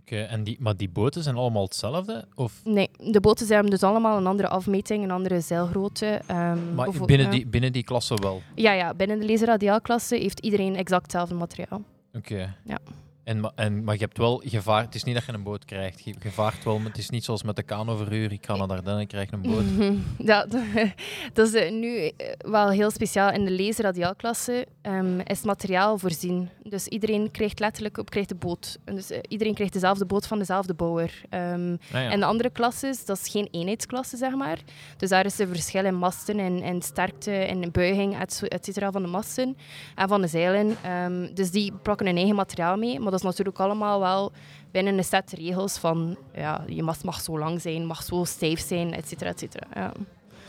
Oké, 0.00 0.20
en 0.20 0.44
die, 0.44 0.56
maar 0.60 0.76
die 0.76 0.88
boten 0.88 1.22
zijn 1.22 1.36
allemaal 1.36 1.64
hetzelfde? 1.64 2.24
Of, 2.34 2.60
Nee, 2.64 2.90
de 2.96 3.20
boten 3.20 3.46
zijn 3.46 3.66
dus 3.66 3.82
allemaal 3.82 4.16
een 4.16 4.26
andere 4.26 4.48
afmeting, 4.48 5.04
een 5.04 5.10
andere 5.10 5.40
zeilgrootte. 5.40 6.20
Um, 6.30 6.74
maar 6.74 6.90
binnen 7.04 7.30
die, 7.30 7.46
binnen 7.46 7.72
die 7.72 7.82
klasse 7.82 8.14
wel? 8.14 8.42
Ja, 8.54 8.72
ja, 8.72 8.94
binnen 8.94 9.18
de 9.20 9.26
laserradiaalklasse 9.26 10.16
heeft 10.16 10.40
iedereen 10.40 10.76
exact 10.76 11.02
hetzelfde 11.02 11.34
materiaal. 11.34 11.82
Oké. 12.12 12.54
Ja. 12.64 12.78
En, 13.26 13.52
en, 13.54 13.84
maar 13.84 13.94
je 13.94 14.00
hebt 14.00 14.18
wel 14.18 14.42
gevaar. 14.44 14.82
Het 14.82 14.94
is 14.94 15.04
niet 15.04 15.14
dat 15.14 15.24
je 15.24 15.32
een 15.32 15.42
boot 15.42 15.64
krijgt. 15.64 16.04
Je, 16.04 16.14
je 16.22 16.30
vaart 16.30 16.64
wel, 16.64 16.78
maar 16.78 16.88
het 16.88 16.98
is 16.98 17.10
niet 17.10 17.24
zoals 17.24 17.42
met 17.42 17.56
de 17.56 17.62
kanoverhuur. 17.62 18.32
Ik 18.32 18.46
ga 18.46 18.56
naar 18.56 18.66
Dardenne 18.66 19.00
en 19.00 19.06
krijg 19.06 19.30
een 19.30 19.42
boot. 19.42 19.64
Ja, 20.18 20.46
dat, 21.32 21.46
is 21.46 21.54
eh, 21.54 21.72
nu 21.72 21.96
eh, 21.96 22.32
wel 22.38 22.68
heel 22.68 22.90
speciaal. 22.90 23.32
In 23.32 23.44
de 23.44 23.62
laserradiaalklasse 23.62 24.66
um, 24.82 25.20
is 25.20 25.42
materiaal 25.42 25.98
voorzien. 25.98 26.48
Dus 26.62 26.86
iedereen 26.86 27.30
krijgt 27.30 27.58
letterlijk 27.58 27.98
op, 27.98 28.10
krijgt 28.10 28.28
de 28.28 28.34
boot. 28.34 28.78
Dus, 28.84 29.10
uh, 29.10 29.18
iedereen 29.28 29.54
krijgt 29.54 29.72
dezelfde 29.72 30.06
boot 30.06 30.26
van 30.26 30.38
dezelfde 30.38 30.74
bouwer. 30.74 31.22
Um, 31.30 31.78
Ah, 31.92 32.02
ja. 32.02 32.10
En 32.10 32.20
de 32.20 32.26
andere 32.26 32.50
klasses, 32.50 33.04
dat 33.04 33.18
is 33.18 33.28
geen 33.28 33.48
eenheidsklasse, 33.50 34.16
zeg 34.16 34.34
maar. 34.34 34.58
Dus 34.96 35.08
daar 35.08 35.24
is 35.24 35.38
er 35.38 35.48
verschil 35.48 35.84
in 35.84 35.94
masten 35.94 36.38
en, 36.38 36.62
en 36.62 36.82
sterkte 36.82 37.30
en 37.30 37.70
buiging, 37.70 38.18
et, 38.18 38.42
et 38.48 38.64
cetera, 38.64 38.90
van 38.90 39.02
de 39.02 39.08
masten 39.08 39.56
en 39.94 40.08
van 40.08 40.20
de 40.20 40.26
zeilen. 40.26 40.76
Um, 40.90 41.34
dus 41.34 41.50
die 41.50 41.72
pakken 41.82 42.06
hun 42.06 42.16
eigen 42.16 42.34
materiaal 42.34 42.76
mee. 42.76 43.00
Maar 43.00 43.10
dat 43.22 43.30
is 43.30 43.36
natuurlijk 43.36 43.58
allemaal 43.58 44.00
wel 44.00 44.32
binnen 44.70 44.98
een 44.98 45.04
set 45.04 45.32
regels 45.32 45.78
van 45.78 46.16
ja, 46.34 46.64
je 46.66 46.82
mast 46.82 47.04
mag 47.04 47.20
zo 47.20 47.38
lang 47.38 47.60
zijn, 47.60 47.86
mag 47.86 48.02
zo 48.02 48.24
stijf 48.24 48.60
zijn, 48.60 48.92
et 48.92 49.08
cetera, 49.08 49.30
et 49.30 49.38
cetera. 49.38 49.66
Ja. 49.74 49.92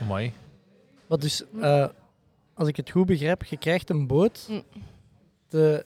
Amai. 0.02 0.34
Maar 1.08 1.18
dus, 1.18 1.44
uh, 1.56 1.88
als 2.54 2.68
ik 2.68 2.75
het 2.75 2.90
goed 2.90 3.06
begrijp, 3.06 3.44
je 3.44 3.58
krijgt 3.58 3.90
een 3.90 4.08
boot. 4.08 4.48
Mm. 4.50 4.64
De, 5.50 5.86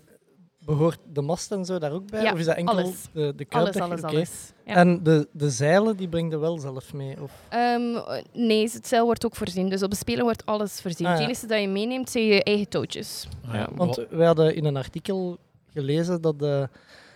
behoort 0.65 0.99
de 1.13 1.21
mast 1.21 1.51
en 1.51 1.65
zo 1.65 1.79
daar 1.79 1.91
ook 1.91 2.09
bij? 2.09 2.23
Ja, 2.23 2.33
of 2.33 2.39
is 2.39 2.45
dat 2.45 2.55
enkel 2.55 2.77
alles. 2.77 3.07
de, 3.11 3.33
de? 3.35 3.45
Alles, 3.49 3.75
alles, 3.75 4.01
alles. 4.01 4.51
Ja. 4.65 4.73
En 4.73 5.03
de, 5.03 5.27
de 5.31 5.49
zeilen, 5.49 5.97
die 5.97 6.07
breng 6.07 6.31
je 6.31 6.37
wel 6.37 6.59
zelf 6.59 6.93
mee? 6.93 7.21
Of? 7.21 7.31
Um, 7.53 8.01
nee, 8.33 8.69
het 8.71 8.87
zeil 8.87 9.05
wordt 9.05 9.25
ook 9.25 9.35
voorzien. 9.35 9.69
Dus 9.69 9.83
op 9.83 9.89
de 9.89 9.95
spelen 9.95 10.23
wordt 10.23 10.45
alles 10.45 10.81
voorzien. 10.81 11.05
Ah, 11.05 11.13
ja. 11.13 11.19
Het 11.19 11.27
enige 11.27 11.47
dat 11.47 11.61
je 11.61 11.67
meeneemt, 11.67 12.09
zijn 12.09 12.25
je 12.25 12.43
eigen 12.43 12.69
touwtjes. 12.69 13.27
Ah, 13.47 13.53
ja. 13.53 13.67
Want 13.75 13.95
Wa- 13.95 14.05
wij 14.09 14.25
hadden 14.25 14.55
in 14.55 14.65
een 14.65 14.77
artikel 14.77 15.37
gelezen 15.73 16.21
dat, 16.21 16.39
de, 16.39 16.69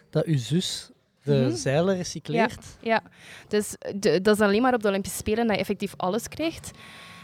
dat 0.09 0.25
uw 0.25 0.37
zus 0.37 0.89
de 1.23 1.33
Mhm. 1.33 1.55
zeilen 1.55 1.95
recycleert. 1.95 2.65
Ja, 2.81 3.01
dus 3.47 3.75
de, 3.95 4.21
dat 4.21 4.35
is 4.35 4.41
alleen 4.41 4.61
maar 4.61 4.73
op 4.73 4.81
de 4.81 4.87
Olympische 4.87 5.17
Spelen 5.17 5.45
dat 5.47 5.55
je 5.55 5.61
effectief 5.61 5.93
alles 5.97 6.27
krijgt. 6.27 6.71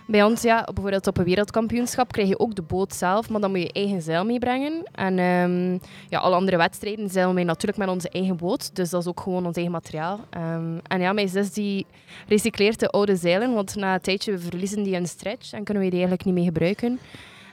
Bij 0.08 0.24
ons, 0.24 0.42
ja, 0.42 0.64
bijvoorbeeld 0.74 1.08
op 1.08 1.18
een 1.18 1.24
wereldkampioenschap, 1.24 2.12
krijg 2.12 2.28
je 2.28 2.40
ook 2.40 2.56
de 2.56 2.62
boot 2.62 2.94
zelf, 2.96 3.30
maar 3.30 3.42
dan 3.42 3.50
moet 3.50 3.60
je 3.60 3.66
je 3.66 3.74
eigen 3.74 4.02
zeil 4.02 4.26
meebrengen. 4.26 4.84
En 4.92 5.20
ehm, 5.20 5.78
ja, 6.10 6.20
alle 6.20 6.36
andere 6.36 6.58
wedstrijden 6.58 7.10
zeilen 7.10 7.36
wij 7.36 7.44
natuurlijk 7.44 7.78
met 7.80 7.90
onze 7.90 8.10
eigen 8.10 8.38
boot, 8.38 8.76
dus 8.76 8.90
dat 8.90 9.02
is 9.02 9.08
ook 9.08 9.20
gewoon 9.20 9.46
ons 9.46 9.56
eigen 9.56 9.74
materiaal. 9.74 10.20
Ehm, 10.30 10.78
en 10.88 11.00
ja, 11.02 11.14
mijn 11.14 11.30
zus 11.30 11.54
die 11.54 11.86
recycleert 12.28 12.80
de 12.80 12.88
oude 12.90 13.16
zeilen, 13.16 13.54
want 13.54 13.76
na 13.76 13.94
een 13.94 14.02
tijdje 14.02 14.38
verliezen 14.38 14.84
die 14.84 14.96
een 14.96 15.08
stretch 15.08 15.54
en 15.54 15.64
kunnen 15.64 15.84
we 15.84 15.90
die 15.90 16.00
eigenlijk 16.00 16.26
niet 16.26 16.36
meer 16.36 16.44
gebruiken. 16.44 17.00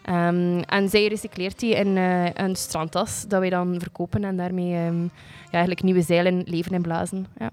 Ehm, 0.08 0.58
en 0.60 0.88
zij 0.88 1.06
recycleert 1.06 1.58
die 1.58 1.74
in 1.74 1.96
eh, 1.96 2.24
een 2.34 2.56
strandtas 2.56 3.24
dat 3.28 3.40
wij 3.40 3.50
dan 3.50 3.76
verkopen 3.80 4.24
en 4.24 4.36
daarmee 4.36 4.74
ehm, 4.74 5.02
ja, 5.02 5.10
eigenlijk 5.50 5.82
nieuwe 5.82 6.02
zeilen 6.02 6.42
leven 6.46 6.72
en 6.72 6.82
blazen. 6.82 7.26
Ja. 7.38 7.50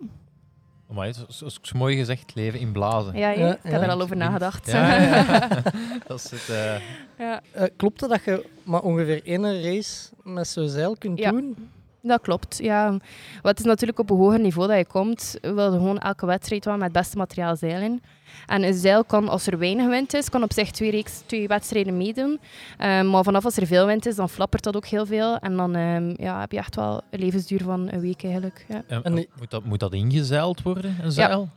Amai, 0.90 1.12
dat 1.18 1.42
is, 1.62 1.74
mooi 1.74 1.96
gezegd, 1.98 2.32
leven 2.36 2.60
in 2.60 2.72
blazen. 2.72 3.18
Ja, 3.18 3.30
ja, 3.30 3.40
Ja, 3.46 3.54
ik 3.54 3.72
heb 3.72 3.82
er 3.82 3.90
al 3.90 4.02
over 4.02 4.18
nagedacht. 4.18 4.72
Ja, 4.72 5.02
ja, 5.02 5.16
ja. 5.26 5.48
dat 6.08 6.18
is 6.24 6.32
het. 6.32 6.50
eh, 6.50 6.76
Ja, 7.18 7.42
Eh, 7.52 7.64
klopt 7.76 8.02
het 8.02 8.10
dat 8.10 8.24
je 8.24 8.46
maar 8.64 8.82
ongeveer 8.82 9.22
één 9.26 9.62
race 9.64 10.10
met 10.24 10.48
zo'n 10.48 10.70
zeil 10.70 10.96
kunt 10.98 11.20
Ja. 11.20 11.32
doen? 11.32 11.70
Dat 12.08 12.22
klopt. 12.22 12.58
Ja. 12.62 12.98
Het 13.42 13.60
is 13.60 13.66
natuurlijk 13.66 14.00
op 14.00 14.10
een 14.10 14.18
hoger 14.18 14.40
niveau 14.40 14.68
dat 14.68 14.78
je 14.78 14.86
komt, 14.86 15.38
wil 15.42 15.72
je 15.72 15.78
gewoon 15.78 15.98
elke 16.00 16.26
wedstrijd 16.26 16.66
wel 16.66 16.74
met 16.74 16.84
het 16.84 16.92
beste 16.92 17.18
materiaal 17.18 17.56
zeilen. 17.56 18.02
En 18.46 18.64
een 18.64 18.74
zeil 18.74 19.04
kan, 19.04 19.30
als 19.30 19.48
er 19.48 19.58
weinig 19.58 19.88
wind 19.88 20.14
is, 20.14 20.30
kan 20.30 20.44
op 20.44 20.54
zich 20.54 20.72
twee, 20.72 20.92
reeks, 20.92 21.22
twee 21.26 21.48
wedstrijden 21.48 21.98
meedoen. 21.98 22.40
Ehm, 22.78 23.10
maar 23.10 23.24
vanaf 23.24 23.46
als 23.46 23.58
er 23.58 23.68
veel 23.68 23.86
wind 23.86 24.06
is, 24.06 24.16
dan 24.16 24.30
flappert 24.30 24.64
dat 24.64 24.76
ook 24.76 24.86
heel 24.86 25.06
veel. 25.06 25.38
En 25.38 25.56
dan 25.58 25.76
ehm, 25.76 26.14
ja, 26.18 26.40
heb 26.40 26.52
je 26.52 26.58
echt 26.58 26.76
wel 26.76 27.02
een 27.10 27.20
levensduur 27.20 27.62
van 27.64 27.88
een 27.92 28.00
week 28.00 28.24
eigenlijk. 28.24 28.66
Ja. 28.68 29.02
en- 29.04 29.14
moet, 29.14 29.50
dat, 29.52 29.64
moet 29.64 29.80
dat 29.80 29.94
ingezeild 29.94 30.62
worden, 30.62 30.98
een 31.02 31.12
zeil? 31.12 31.42
Ja, 31.42 31.48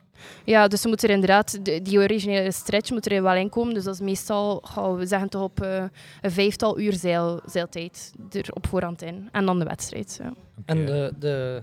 dus 0.69 0.81
ze 0.81 0.89
moeten 0.89 1.09
er 1.09 1.15
inderdaad, 1.15 1.65
de- 1.65 1.83
die 1.83 1.99
originele 1.99 2.53
stretch 2.53 2.91
moet 2.91 3.11
er 3.13 3.23
wel 3.23 3.35
in 3.35 3.49
komen. 3.49 3.75
Dus 3.75 3.85
dat 3.85 3.95
is 3.95 4.01
meestal, 4.01 4.61
gaan 4.65 4.97
we 4.97 5.07
zeggen 5.07 5.29
toch 5.29 5.43
op 5.43 5.61
eh, 5.63 5.85
een 6.21 6.31
vijftal 6.31 6.79
uur 6.81 6.93
zeil, 6.93 7.41
zeiltijd 7.47 8.13
er 8.31 8.49
op 8.53 8.67
voorhand 8.67 9.03
in. 9.03 9.29
En 9.33 9.47
dan 9.47 9.59
de 9.59 9.65
wedstrijd. 9.65 10.19
Ja. 10.23 10.33
En 10.65 10.87
de, 10.87 11.13
de, 11.19 11.63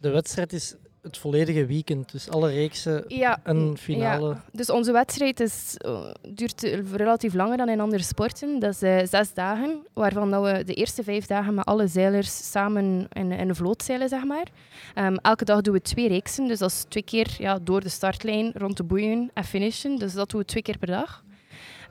de 0.00 0.10
wedstrijd 0.10 0.52
is 0.52 0.74
het 1.06 1.18
volledige 1.18 1.66
weekend, 1.66 2.12
dus 2.12 2.30
alle 2.30 2.50
reeksen 2.50 3.04
Ja, 3.08 3.38
en 3.42 3.76
finale. 3.78 4.28
ja. 4.28 4.42
Dus 4.52 4.70
onze 4.70 4.92
wedstrijd 4.92 5.40
is, 5.40 5.74
eh, 5.76 6.10
duurt 6.28 6.64
eh, 6.64 6.78
relatief 6.92 7.34
langer 7.34 7.56
dan 7.56 7.68
in 7.68 7.80
andere 7.80 8.02
sporten. 8.02 8.58
Dat 8.58 8.70
is 8.74 8.82
eh, 8.82 9.06
zes 9.06 9.34
dagen, 9.34 9.78
waarvan 9.92 10.30
dat 10.30 10.42
we 10.44 10.64
de 10.64 10.74
eerste 10.74 11.02
vijf 11.02 11.26
dagen 11.26 11.54
met 11.54 11.64
alle 11.64 11.86
zeilers 11.86 12.50
samen 12.50 13.08
in, 13.12 13.32
in 13.32 13.48
een 13.48 13.54
vloot 13.54 13.82
zeilen, 13.82 14.08
zeg 14.08 14.24
maar. 14.24 14.46
Ehm, 14.94 15.14
elke 15.14 15.44
dag 15.44 15.60
doen 15.60 15.74
we 15.74 15.80
twee 15.80 16.08
reeksen, 16.08 16.48
dus 16.48 16.58
dat 16.58 16.70
is 16.70 16.84
twee 16.88 17.02
keer 17.04 17.34
ja, 17.38 17.58
door 17.62 17.80
de 17.80 17.88
startlijn, 17.88 18.52
rond 18.54 18.76
de 18.76 18.84
boeien 18.84 19.30
en 19.34 19.44
finishen. 19.44 19.96
Dus 19.96 20.12
dat 20.12 20.30
doen 20.30 20.40
we 20.40 20.46
twee 20.46 20.62
keer 20.62 20.78
per 20.78 20.88
dag. 20.88 21.24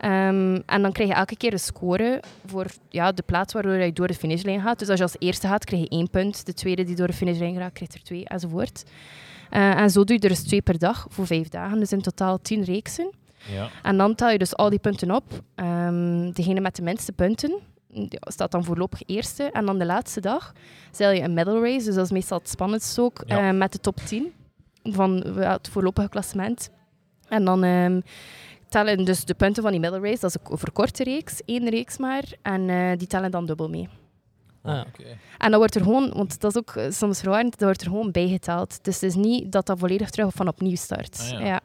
Ehm, 0.06 0.60
en 0.66 0.82
dan 0.82 0.92
krijg 0.92 1.10
je 1.10 1.16
elke 1.16 1.38
keer 1.38 1.54
een 1.54 1.60
score 1.60 2.20
voor 2.46 2.66
ja, 2.90 3.12
de 3.12 3.22
plaats 3.22 3.54
waardoor 3.54 3.74
je 3.74 3.94
door 3.94 4.08
de 4.08 4.14
finishlijn 4.14 4.62
gaat. 4.62 4.80
Dus 4.80 4.90
als 4.90 4.98
je 4.98 5.04
als 5.04 5.16
eerste 5.20 5.48
gaat, 5.48 5.66
krijg 5.66 5.82
je 5.82 5.90
één 5.90 6.10
punt. 6.10 6.46
De 6.46 6.54
tweede 6.54 6.84
die 6.84 6.96
door 6.96 7.08
de 7.08 7.14
finishlijn 7.14 7.56
gaat, 7.56 7.74
krijgt 7.74 7.94
er 7.94 8.04
twee, 8.04 8.28
enzovoort. 8.28 8.84
Eh, 9.50 9.80
en 9.80 9.90
zo 9.90 10.04
doe 10.04 10.16
je 10.16 10.22
er 10.22 10.30
dus 10.30 10.44
twee 10.44 10.62
per 10.62 10.80
dag 10.80 11.08
voor 11.10 11.28
vijf 11.28 11.48
dagen. 11.50 11.80
Dus 11.80 11.92
in 11.92 12.02
totaal 12.02 12.42
tien 12.42 12.64
reeksen. 12.64 13.14
Ja. 13.52 13.70
En 13.84 13.98
dan 13.98 14.16
tel 14.16 14.30
je 14.30 14.38
dus 14.38 14.56
al 14.56 14.70
die 14.70 14.80
punten 14.80 15.12
op. 15.12 15.24
Ehm, 15.56 16.32
degene 16.32 16.60
met 16.60 16.76
de 16.76 16.82
minste 16.82 17.12
punten 17.12 17.56
die 17.88 18.20
staat 18.20 18.52
dan 18.52 18.64
voorlopig 18.64 19.02
eerste. 19.06 19.44
En 19.44 19.66
dan 19.66 19.80
de 19.80 19.86
laatste 19.86 20.22
dag 20.22 20.54
zeil 20.92 21.12
je 21.12 21.22
een 21.22 21.34
medal 21.34 21.64
race. 21.64 21.86
Dus 21.86 21.96
dat 21.96 22.06
is 22.06 22.12
meestal 22.12 22.38
het 22.38 22.50
spannendste 22.50 23.02
ook. 23.02 23.24
Ja. 23.26 23.50
eh, 23.50 23.58
met 23.58 23.72
de 23.72 23.80
top 23.80 23.98
10 23.98 24.34
van 24.84 25.16
het 25.38 25.70
voorlopige 25.70 26.10
klassement. 26.10 26.70
En 27.28 27.46
dan 27.46 27.64
ehm, 27.64 28.00
tellen 28.84 29.06
dus 29.06 29.26
de 29.26 29.34
punten 29.34 29.64
van 29.64 29.72
die 29.72 29.80
middle 29.80 30.00
race, 30.00 30.20
dat 30.20 30.30
is 30.36 30.50
een 30.52 30.58
verkorte 30.58 31.04
reeks, 31.04 31.42
één 31.46 31.70
reeks 31.70 31.98
maar, 31.98 32.24
en 32.42 32.70
eh, 32.70 32.98
die 32.98 33.08
tellen 33.08 33.32
dan 33.32 33.46
dubbel 33.46 33.70
mee. 33.70 33.90
Ah, 34.62 34.80
Oké. 34.88 35.04
En 35.38 35.50
dat 35.52 35.60
wordt 35.60 35.76
er 35.76 35.82
gewoon, 35.84 36.12
want 36.14 36.40
dat 36.42 36.52
is 36.52 36.58
ook 36.58 36.76
eh, 36.76 36.92
soms 36.92 37.20
verwarrend, 37.20 37.52
dat 37.52 37.62
wordt 37.62 37.82
er 37.82 37.88
gewoon 37.88 38.12
bijgeteld. 38.12 38.84
Dus 38.84 38.94
het 38.94 39.04
is 39.04 39.16
niet 39.16 39.52
dat 39.52 39.66
dat 39.66 39.80
volledig 39.80 40.10
terug 40.10 40.34
van 40.34 40.48
opnieuw 40.48 40.76
start. 40.76 41.20
Ah, 41.34 41.40
ja. 41.40 41.46
ja. 41.46 41.62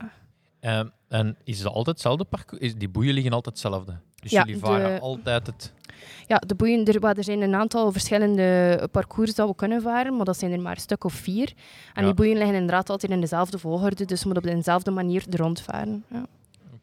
Ehm, 0.61 0.87
en 1.09 1.37
is 1.45 1.59
dat 1.63 1.67
altijd 1.73 1.87
hetzelfde 1.97 2.25
parcours? 2.25 2.63
Is, 2.63 2.75
die 2.75 2.89
boeien 2.89 3.15
liggen 3.15 3.33
altijd 3.33 3.55
hetzelfde? 3.63 3.99
Dus 4.15 4.31
Ja, 4.31 4.43
jullie 4.45 4.61
varen 4.61 4.95
de- 4.95 5.01
altijd 5.01 5.47
het... 5.47 5.73
Ja, 6.27 6.37
de 6.47 6.55
boeien, 6.55 6.85
er, 6.85 7.05
er 7.05 7.25
zijn 7.25 7.41
een 7.43 7.55
aantal 7.55 7.93
verschillende 7.93 8.89
parcours 8.93 9.35
dat 9.35 9.49
we 9.49 9.55
kunnen 9.55 9.83
varen, 9.83 10.17
maar 10.17 10.25
dat 10.25 10.39
zijn 10.39 10.53
er 10.53 10.61
maar 10.61 10.75
een 10.75 10.81
stuk 10.81 11.05
of 11.05 11.13
vier. 11.13 11.53
En 11.95 12.01
Ja. 12.01 12.05
die 12.07 12.15
boeien 12.15 12.37
liggen 12.37 12.55
inderdaad 12.55 12.91
altijd 12.91 13.13
in 13.13 13.21
dezelfde 13.21 13.59
volgorde, 13.59 14.05
dus 14.05 14.21
je 14.21 14.27
moet 14.29 14.37
op 14.37 14.43
dezelfde 14.43 14.91
manier 14.91 15.25
er 15.31 15.39
rondvaren. 15.39 16.05
Ja. 16.11 16.27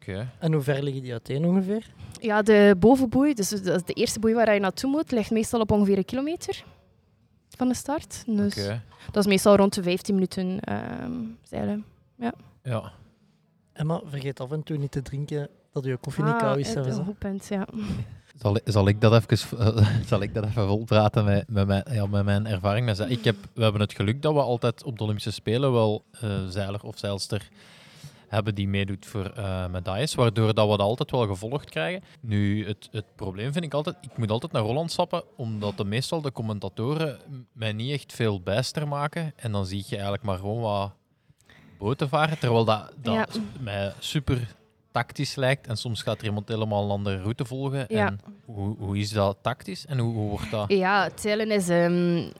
Oké. 0.08 0.30
En 0.38 0.52
hoe 0.52 0.62
ver 0.62 0.82
liggen 0.82 1.02
die 1.02 1.12
uiteen 1.12 1.44
ongeveer? 1.44 1.86
ja, 2.20 2.42
de 2.42 2.76
bovenboei, 2.78 3.34
dus 3.34 3.48
dat 3.48 3.76
is 3.76 3.84
de 3.84 3.92
eerste 3.92 4.20
boei 4.20 4.34
waar 4.34 4.54
je 4.54 4.60
naartoe 4.60 4.90
moet, 4.90 5.10
ligt 5.10 5.30
meestal 5.30 5.60
op 5.60 5.70
ongeveer 5.70 5.96
een 5.98 6.04
kilometer 6.04 6.64
van 7.48 7.68
de 7.68 7.74
start. 7.74 8.22
Dus 8.26 8.58
Oké. 8.58 8.82
dat 9.10 9.24
is 9.24 9.30
meestal 9.30 9.56
rond 9.56 9.74
de 9.74 9.82
15 9.82 10.14
minuten 10.14 10.60
ehm, 10.60 11.12
zeilen. 11.42 11.84
Ja. 12.62 12.92
Emma, 13.72 14.00
vergeet 14.04 14.40
af 14.40 14.50
en 14.50 14.62
toe 14.62 14.76
niet 14.76 14.90
te 14.90 15.02
drinken 15.02 15.48
dat 15.72 15.84
je 15.84 15.96
koffie 15.96 16.24
niet 16.24 16.32
Ah, 16.32 16.38
koud 16.38 16.58
is. 16.58 16.74
een 16.74 17.04
goed 17.04 17.18
punt, 17.18 17.46
ja. 17.46 17.66
Zal, 18.36 18.58
zal, 18.64 18.88
ik 18.88 19.00
dat 19.00 19.30
even, 19.30 19.58
zal 20.08 20.22
ik 20.22 20.34
dat 20.34 20.44
even 20.44 20.66
volpraten 20.66 21.24
met, 21.24 21.48
met, 21.48 21.66
mijn, 21.66 21.84
ja, 21.92 22.06
met 22.06 22.24
mijn 22.24 22.46
ervaring? 22.46 22.90
Ik 22.90 23.24
heb, 23.24 23.36
we 23.54 23.62
hebben 23.62 23.80
het 23.80 23.92
geluk 23.92 24.22
dat 24.22 24.32
we 24.32 24.40
altijd 24.40 24.84
op 24.84 24.98
de 24.98 25.04
Olympische 25.04 25.32
Spelen 25.32 25.72
wel 25.72 26.04
eh, 26.20 26.46
zeiler 26.46 26.82
of 26.82 26.98
zeilster 26.98 27.48
hebben 28.28 28.54
die 28.54 28.68
meedoet 28.68 29.06
voor 29.06 29.24
eh, 29.26 29.66
medailles, 29.68 30.14
waardoor 30.14 30.54
dat 30.54 30.64
we 30.70 30.76
dat 30.76 30.86
altijd 30.86 31.10
wel 31.10 31.26
gevolgd 31.26 31.70
krijgen. 31.70 32.02
Nu, 32.20 32.66
het, 32.66 32.88
het 32.92 33.04
probleem 33.16 33.52
vind 33.52 33.64
ik 33.64 33.74
altijd, 33.74 33.96
ik 34.00 34.16
moet 34.18 34.30
altijd 34.30 34.52
naar 34.52 34.62
Holland 34.62 34.90
stappen, 34.92 35.22
omdat 35.36 35.76
de, 35.76 35.84
meestal 35.84 36.20
de 36.20 36.32
commentatoren 36.32 37.18
mij 37.52 37.72
niet 37.72 37.92
echt 37.92 38.12
veel 38.12 38.40
bijster 38.40 38.88
maken. 38.88 39.32
En 39.36 39.52
dan 39.52 39.66
zie 39.66 39.82
je 39.86 39.94
eigenlijk 39.94 40.22
maar 40.24 40.38
gewoon 40.38 40.60
wat 40.60 40.92
boten 41.78 42.08
varen, 42.08 42.38
terwijl 42.38 42.64
dat, 42.64 42.92
dat 43.02 43.14
Ja. 43.14 43.26
mij 43.60 43.92
super 43.98 44.54
tactisch 44.92 45.34
lijkt. 45.34 45.66
En 45.66 45.76
soms 45.76 46.02
gaat 46.02 46.18
er 46.18 46.24
iemand 46.26 46.48
helemaal 46.48 46.84
een 46.84 46.90
andere 46.90 47.20
route 47.22 47.44
volgen. 47.44 47.84
Ja. 47.88 48.06
En 48.06 48.20
hoe, 48.44 48.76
hoe 48.78 48.98
is 48.98 49.10
dat 49.10 49.38
tactisch 49.42 49.86
en 49.86 49.98
hoe, 49.98 50.14
hoe 50.14 50.28
wordt 50.28 50.50
dat? 50.50 50.72
Ja, 50.72 51.02
het 51.04 51.20
zeilen 51.20 51.50
is... 51.50 51.68
ehm, 51.68 52.30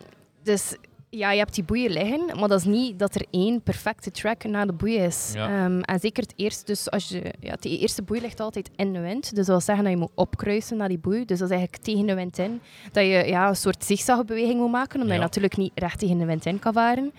dus 0.43 0.77
ja, 1.11 1.31
je 1.33 1.39
hebt 1.39 1.55
die 1.55 1.65
boeien 1.65 1.91
liggen, 1.91 2.27
maar 2.39 2.49
dat 2.49 2.59
is 2.59 2.65
niet 2.65 2.99
dat 2.99 3.15
er 3.15 3.27
één 3.31 3.63
perfecte 3.63 4.11
track 4.11 4.45
naar 4.45 4.67
de 4.67 4.73
boei 4.73 4.95
is. 4.97 5.31
Ja. 5.35 5.65
Ehm, 5.65 5.81
en 5.81 6.01
zeker 6.01 6.23
het 6.23 6.33
eerste, 6.37 6.65
dus 6.65 6.91
als 6.91 7.09
je, 7.09 7.35
ja, 7.41 7.57
de 7.61 7.79
eerste 7.79 8.03
boei 8.03 8.21
ligt 8.21 8.41
altijd 8.41 8.71
in 8.77 8.93
de 8.93 9.01
wind. 9.01 9.23
Dus 9.23 9.31
dat 9.31 9.47
wil 9.47 9.61
zeggen 9.61 9.85
dat 9.85 9.93
je 9.93 9.99
moet 9.99 10.11
opkruisen 10.15 10.77
naar 10.77 10.89
die 10.89 10.99
boei. 10.99 11.25
Dus 11.25 11.39
dat 11.39 11.51
is 11.51 11.57
eigenlijk 11.57 11.85
tegen 11.85 12.07
de 12.07 12.15
wind 12.15 12.39
in. 12.39 12.61
Dat 12.93 13.05
je 13.05 13.25
ja, 13.27 13.49
een 13.49 13.57
soort 13.57 13.85
zigzagbeweging 13.85 14.61
moet 14.61 14.71
maken, 14.71 14.95
omdat 14.95 15.09
Ja. 15.09 15.15
je 15.15 15.21
natuurlijk 15.21 15.57
niet 15.57 15.73
recht 15.75 15.99
tegen 15.99 16.19
de 16.19 16.25
wind 16.25 16.47
in 16.47 16.59
kan 16.59 16.73
varen. 16.73 17.13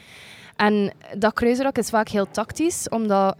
En 0.56 0.94
dat 1.18 1.34
kruisrak 1.34 1.78
is 1.78 1.90
vaak 1.90 2.10
heel 2.10 2.30
tactisch, 2.32 2.90
omdat 2.90 3.38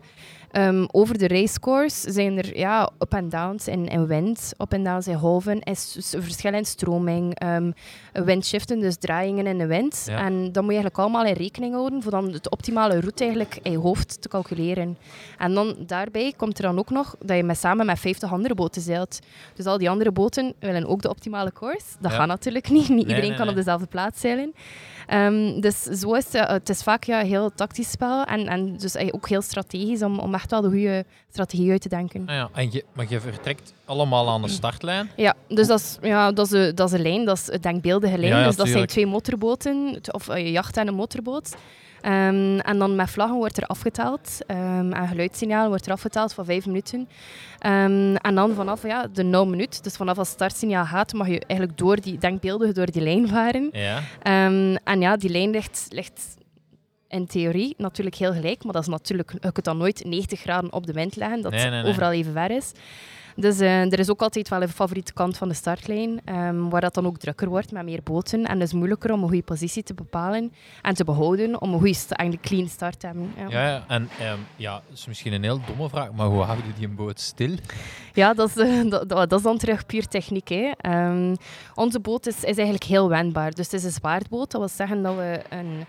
ehm, 0.52 0.86
over 0.92 1.18
de 1.18 1.28
racecourse 1.28 2.12
zijn 2.12 2.38
er 2.38 2.58
ja, 2.58 2.90
up 3.00 3.14
en 3.14 3.30
downs 3.30 3.68
in, 3.68 3.88
in 3.88 4.08
wind, 4.08 4.54
up 4.58 4.74
en 4.74 4.84
downs 4.84 5.08
in 5.08 5.18
golven, 5.18 5.60
en 5.60 5.76
verschil 6.22 6.54
in 6.54 6.66
stroming, 6.66 7.36
ehm 7.40 7.72
windshiften, 8.14 8.80
dus 8.80 8.96
draaiingen 8.98 9.48
in 9.48 9.58
de 9.58 9.66
wind. 9.66 10.04
Ja. 10.08 10.18
En 10.18 10.34
dat 10.52 10.64
moet 10.64 10.74
je 10.74 10.80
eigenlijk 10.80 10.98
allemaal 10.98 11.26
in 11.26 11.34
rekening 11.34 11.74
houden 11.74 12.02
voor 12.02 12.12
dan 12.12 12.32
de 12.32 12.50
optimale 12.50 13.00
route 13.00 13.24
eigenlijk 13.24 13.60
in 13.64 13.72
je 13.72 13.78
hoofd 13.78 14.22
te 14.22 14.28
calculeren. 14.30 14.98
En 15.38 15.54
dan 15.54 15.76
daarbij 15.80 16.34
komt 16.38 16.58
er 16.58 16.64
dan 16.64 16.80
ook 16.80 16.90
nog 16.90 17.16
dat 17.20 17.38
je 17.38 17.44
met, 17.44 17.58
samen 17.58 17.86
met 17.86 18.00
50 18.00 18.32
andere 18.32 18.56
boten 18.56 18.82
zeilt. 18.82 19.20
Dus 19.54 19.66
al 19.66 19.78
die 19.78 19.90
andere 19.90 20.12
boten 20.12 20.54
willen 20.60 20.86
ook 20.86 21.02
de 21.02 21.10
optimale 21.10 21.52
course. 21.54 21.86
Dat 22.00 22.12
Ja. 22.12 22.18
gaat 22.18 22.28
natuurlijk 22.28 22.70
niet. 22.70 22.90
Niet 22.90 23.00
iedereen 23.08 23.22
nee, 23.22 23.38
kan 23.38 23.46
nee. 23.46 23.50
op 23.50 23.56
dezelfde 23.56 23.88
plaats 23.88 24.20
zeilen. 24.20 24.54
Ehm, 25.10 25.60
dus 25.60 25.84
zo 25.84 26.14
is 26.14 26.34
het, 26.34 26.48
het 26.48 26.70
is 26.70 26.84
vaak 26.84 27.04
ja, 27.04 27.20
heel 27.20 27.52
tactisch 27.56 27.92
spel 27.92 28.24
en, 28.24 28.48
en 28.48 28.78
dus 28.78 28.96
eh, 28.96 29.08
ook 29.12 29.30
heel 29.30 29.42
strategisch 29.42 30.02
om, 30.02 30.20
om 30.20 30.34
echt 30.34 30.52
wel 30.52 30.62
de 30.62 30.68
goede 30.68 31.06
strategie 31.30 31.72
uit 31.72 31.82
te 31.82 31.90
denken. 31.90 32.24
Ah 32.26 32.36
ja, 32.36 32.50
en 32.54 32.72
je, 32.72 32.86
maar 32.94 33.06
je 33.10 33.20
vertrekt 33.20 33.74
allemaal 33.86 34.30
aan 34.30 34.42
de 34.42 34.48
startlijn. 34.48 35.12
Ja, 35.16 35.36
dus 35.48 35.68
dat 35.68 35.80
is, 35.80 35.98
ja, 36.02 36.32
dat, 36.32 36.46
is 36.46 36.52
een, 36.52 36.76
dat 36.76 36.88
is 36.88 36.94
een 36.94 37.02
lijn, 37.02 37.26
dat 37.26 37.38
is 37.38 37.48
een 37.52 37.62
denkbeeldige 37.62 38.18
lijn. 38.18 38.32
Ja, 38.34 38.40
ja, 38.40 38.46
dus 38.48 38.56
dat 38.56 38.68
zijn 38.68 38.86
twee 38.86 39.06
motorboten, 39.06 40.00
of 40.12 40.28
een 40.28 40.52
jacht 40.52 40.78
en 40.78 40.88
een 40.88 40.94
motorboot. 40.94 41.56
Ehm, 42.02 42.60
en 42.60 42.78
dan 42.80 42.96
met 42.96 43.10
vlaggen 43.10 43.38
wordt 43.38 43.58
er 43.58 43.64
afgeteld. 43.66 44.38
Ehm 44.48 44.92
en 44.94 45.08
geluidssignaal 45.08 45.68
wordt 45.68 45.86
er 45.86 45.92
afgeteld 45.92 46.34
van 46.34 46.46
vijf 46.46 46.66
minuten. 46.66 47.10
Ehm, 47.60 48.16
en 48.16 48.36
dan 48.36 48.54
vanaf 48.54 48.84
ja, 48.84 49.08
de 49.14 49.24
nul 49.24 49.48
minuut, 49.48 49.84
dus 49.84 49.96
vanaf 49.96 50.18
als 50.18 50.28
het 50.28 50.38
startsignaal 50.38 50.86
gaat, 50.86 51.14
mag 51.14 51.28
je 51.28 51.40
eigenlijk 51.40 51.78
door 51.78 52.02
die 52.02 52.18
denkbeeldige 52.18 52.74
door 52.74 52.92
die 52.92 53.02
lijn 53.02 53.28
varen. 53.28 53.70
Ja. 53.72 54.00
En 54.84 55.02
ja, 55.02 55.18
die 55.18 55.30
lijn 55.30 55.50
ligt, 55.50 55.86
ligt 55.90 56.38
in 57.08 57.28
theorie 57.28 57.74
natuurlijk 57.78 58.16
heel 58.16 58.34
gelijk, 58.34 58.64
maar 58.64 58.74
dat 58.74 58.82
is 58.82 58.88
natuurlijk, 58.88 59.32
je 59.32 59.52
kunt 59.52 59.66
dan 59.66 59.78
nooit 59.78 60.04
90 60.06 60.40
graden 60.40 60.74
op 60.74 60.86
de 60.86 60.94
wind 60.94 61.16
leggen, 61.16 61.42
dat 61.42 61.52
Nee, 61.52 61.62
het 61.62 61.72
nee, 61.72 61.82
nee. 61.82 61.92
overal 61.92 62.12
even 62.12 62.34
ver 62.34 62.52
is. 62.52 62.72
Dus 63.36 63.60
eh, 63.60 63.92
er 63.92 64.00
is 64.00 64.10
ook 64.10 64.22
altijd 64.22 64.50
wel 64.50 64.62
een 64.62 64.70
favoriete 64.70 65.14
kant 65.14 65.38
van 65.38 65.48
de 65.48 65.54
startlijn, 65.54 66.22
ehm, 66.26 66.70
waar 66.70 66.82
dat 66.82 66.94
dan 66.94 67.06
ook 67.06 67.18
drukker 67.18 67.50
wordt 67.50 67.72
met 67.72 67.84
meer 67.84 68.04
boten. 68.04 68.46
En 68.46 68.60
het 68.60 68.68
is 68.68 68.74
moeilijker 68.74 69.12
om 69.12 69.22
een 69.22 69.28
goede 69.28 69.44
positie 69.44 69.84
te 69.84 69.94
bepalen 69.94 70.54
en 70.82 70.94
te 70.94 71.04
behouden, 71.04 71.62
om 71.62 71.74
een 71.74 71.80
goede, 71.80 71.98
eigenlijk 72.08 72.48
clean 72.48 72.68
start 72.68 73.00
te 73.00 73.06
hebben. 73.06 73.34
Ja, 73.38 73.50
Ja, 73.50 73.68
ja. 73.68 73.84
en 73.88 74.10
ehm, 74.20 74.38
ja, 74.56 74.74
dat 74.74 74.98
is 74.98 75.06
misschien 75.08 75.34
een 75.34 75.44
heel 75.44 75.60
domme 75.68 75.90
vraag, 75.90 76.12
maar 76.12 76.28
hoe 76.28 76.42
houden 76.42 76.74
die 76.78 76.88
een 76.88 76.96
boot 76.96 77.20
stil? 77.20 77.56
Ja, 78.14 78.34
dat 78.34 78.50
is, 78.50 78.56
eh, 78.56 78.82
dat, 78.90 79.10
dat 79.10 79.30
dat 79.30 79.40
is 79.40 79.46
dan 79.46 79.58
terug 79.58 79.86
puur 79.86 80.08
techniek. 80.08 80.48
Hè. 80.48 80.72
Ehm, 80.78 81.36
onze 81.76 82.00
boot 82.00 82.28
is, 82.28 82.36
is 82.36 82.44
eigenlijk 82.56 82.84
heel 82.84 83.10
wendbaar. 83.10 83.52
Dus 83.52 83.66
het 83.66 83.74
is 83.74 83.84
een 83.84 83.92
zwaardboot. 83.92 84.52
Dat 84.52 84.60
wil 84.60 84.70
zeggen 84.70 85.02
dat 85.04 85.16
we 85.16 85.42
een, 85.50 85.86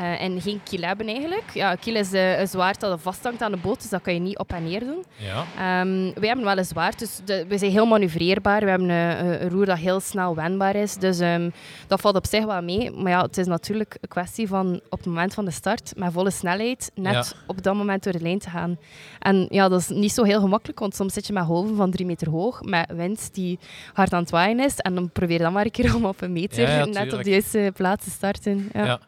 eh, 0.00 0.22
en 0.22 0.40
geen 0.40 0.60
kiel 0.64 0.80
hebben 0.80 1.06
eigenlijk. 1.06 1.50
Ja, 1.54 1.70
een 1.72 1.78
kiel 1.78 1.94
is 1.94 2.12
eh, 2.12 2.38
een 2.40 2.48
zwaard 2.48 2.80
dat 2.80 3.00
vasthangt 3.00 3.42
aan 3.42 3.50
de 3.52 3.58
boot, 3.58 3.80
dus 3.80 3.90
dat 3.90 4.02
kan 4.02 4.14
je 4.14 4.20
niet 4.20 4.38
op 4.38 4.52
en 4.52 4.64
neer 4.64 4.80
doen. 4.80 5.04
Ja. 5.16 5.44
Ehm, 5.56 6.10
wij 6.14 6.28
hebben 6.28 6.44
wel 6.44 6.58
een 6.58 6.64
zwaard, 6.64 6.98
dus 6.98 7.20
de- 7.24 7.44
we 7.48 7.58
zijn 7.58 7.70
heel 7.70 7.86
manoeuvreerbaar. 7.86 8.60
We 8.64 8.68
hebben 8.70 8.88
een, 8.88 9.42
een 9.42 9.48
roer 9.50 9.66
dat 9.66 9.78
heel 9.78 10.00
snel 10.00 10.34
wendbaar 10.34 10.74
is. 10.76 10.94
Dus 10.94 11.18
ehm, 11.18 11.50
dat 11.86 12.00
valt 12.00 12.16
op 12.16 12.26
zich 12.26 12.44
wel 12.44 12.62
mee. 12.62 12.90
Maar 12.90 13.10
ja, 13.12 13.22
het 13.22 13.38
is 13.38 13.46
natuurlijk 13.46 13.96
een 14.00 14.08
kwestie 14.08 14.48
van 14.48 14.80
op 14.88 14.98
het 14.98 15.06
moment 15.06 15.34
van 15.34 15.44
de 15.44 15.50
start 15.50 15.92
met 15.96 16.12
volle 16.12 16.30
snelheid 16.30 16.90
net 16.94 17.12
Ja. 17.12 17.24
op 17.46 17.62
dat 17.62 17.74
moment 17.74 18.02
door 18.04 18.12
de 18.12 18.20
lijn 18.20 18.38
te 18.38 18.50
gaan. 18.50 18.78
En 19.18 19.46
ja, 19.50 19.68
dat 19.68 19.80
is 19.80 19.88
niet 19.88 20.12
zo 20.12 20.22
heel 20.22 20.40
gemakkelijk, 20.40 20.78
want 20.78 20.94
soms 20.94 21.12
zit 21.12 21.26
je 21.26 21.32
met 21.32 21.44
golven 21.44 21.76
van 21.76 21.90
drie 21.90 22.06
meter 22.06 22.30
hoog, 22.30 22.62
met 22.62 22.92
wind 22.96 23.34
die 23.34 23.58
hard 23.92 24.12
aan 24.12 24.20
het 24.20 24.30
waaien 24.30 24.60
is. 24.60 24.76
En 24.76 24.94
dan 24.94 25.10
probeer 25.10 25.38
dan 25.38 25.52
maar 25.52 25.64
een 25.64 25.70
keer 25.70 25.94
om 25.94 26.04
op 26.04 26.20
een 26.22 26.32
meter 26.32 26.68
Ja, 26.70 26.84
net 26.84 27.12
op 27.12 27.22
de 27.22 27.30
juiste 27.30 27.72
plaats 27.74 28.04
te 28.04 28.10
starten. 28.10 28.68
Ja. 28.72 29.00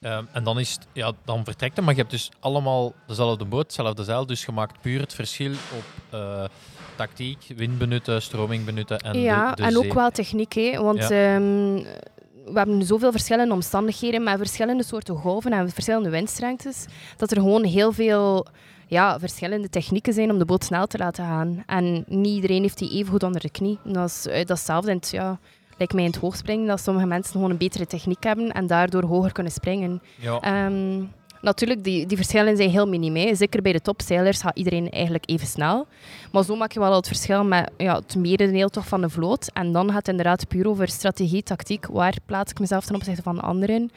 Ehm, 0.00 0.24
en 0.32 0.44
dan, 0.44 0.58
is 0.58 0.72
het, 0.72 0.86
ja, 0.92 1.12
dan 1.24 1.44
vertrekt 1.44 1.76
het, 1.76 1.84
maar 1.84 1.94
je 1.94 2.00
hebt 2.00 2.12
dus 2.12 2.30
allemaal 2.38 2.92
dezelfde 3.06 3.44
boot, 3.44 3.76
dezelfde 3.76 4.04
zeil, 4.04 4.26
dus 4.26 4.44
je 4.44 4.52
maakt 4.52 4.80
puur 4.80 5.00
het 5.00 5.14
verschil 5.14 5.50
op 5.52 5.84
eh, 6.10 6.44
tactiek, 6.96 7.52
wind 7.56 7.78
benutten, 7.78 8.22
stroming 8.22 8.64
benutten 8.64 8.98
en 8.98 9.18
ja, 9.18 9.50
de, 9.50 9.56
de 9.56 9.68
en 9.68 9.78
ook 9.78 9.92
wel 9.92 10.10
techniek. 10.10 10.52
Hè, 10.52 10.82
want 10.82 10.98
Ja. 10.98 11.34
ehm, 11.34 11.74
we 12.44 12.52
hebben 12.58 12.82
zoveel 12.84 13.10
verschillende 13.10 13.54
omstandigheden 13.54 14.22
met 14.22 14.36
verschillende 14.36 14.82
soorten 14.84 15.16
golven 15.16 15.52
en 15.52 15.70
verschillende 15.70 16.10
windstrengtes, 16.10 16.86
dat 17.16 17.30
er 17.30 17.36
gewoon 17.36 17.64
heel 17.64 17.92
veel 17.92 18.46
ja, 18.86 19.18
verschillende 19.18 19.68
technieken 19.68 20.12
zijn 20.12 20.30
om 20.30 20.38
de 20.38 20.44
boot 20.44 20.64
snel 20.64 20.86
te 20.86 20.98
laten 20.98 21.24
gaan. 21.24 21.62
En 21.66 22.04
niet 22.06 22.34
iedereen 22.34 22.62
heeft 22.62 22.78
die 22.78 22.90
even 22.90 23.10
goed 23.12 23.22
onder 23.22 23.40
de 23.40 23.50
knie. 23.50 23.78
Dat 23.84 24.08
is, 24.08 24.26
eh, 24.26 24.32
dat 24.32 24.42
is 24.42 24.48
hetzelfde 24.48 24.90
in 24.90 24.96
het, 24.96 25.10
ja, 25.10 25.38
lijkt 25.80 25.94
mij 25.94 26.04
in 26.04 26.10
het 26.10 26.20
hoogspringen, 26.20 26.66
dat 26.66 26.80
sommige 26.80 27.06
mensen 27.06 27.32
gewoon 27.32 27.50
een 27.50 27.56
betere 27.56 27.86
techniek 27.86 28.22
hebben 28.24 28.52
en 28.52 28.66
daardoor 28.66 29.04
hoger 29.04 29.32
kunnen 29.32 29.52
springen. 29.52 30.02
Ja. 30.18 30.40
Ehm, 30.40 31.02
natuurlijk, 31.40 31.84
die, 31.84 32.06
die 32.06 32.16
verschillen 32.16 32.56
zijn 32.56 32.70
heel 32.70 32.88
minim. 32.88 33.16
hè. 33.16 33.34
Zeker 33.34 33.62
bij 33.62 33.72
de 33.72 33.80
topzeilers 33.80 34.40
gaat 34.40 34.56
iedereen 34.58 34.90
eigenlijk 34.90 35.24
even 35.30 35.46
snel. 35.46 35.86
Maar 36.32 36.44
zo 36.44 36.56
maak 36.56 36.72
je 36.72 36.80
wel 36.80 36.94
het 36.94 37.06
verschil 37.06 37.44
met 37.44 37.70
ja, 37.76 37.94
het 37.96 38.16
merendeel 38.16 38.68
toch 38.68 38.86
van 38.88 39.00
de 39.00 39.08
vloot. 39.08 39.50
En 39.52 39.72
dan 39.72 39.86
gaat 39.86 39.96
het 39.96 40.08
inderdaad 40.08 40.48
puur 40.48 40.68
over 40.68 40.88
strategie, 40.88 41.42
tactiek. 41.42 41.86
Waar 41.86 42.14
plaats 42.26 42.50
ik 42.50 42.58
mezelf 42.60 42.84
ten 42.84 42.94
opzichte 42.94 43.22
van 43.22 43.34
de 43.34 43.40
anderen? 43.40 43.90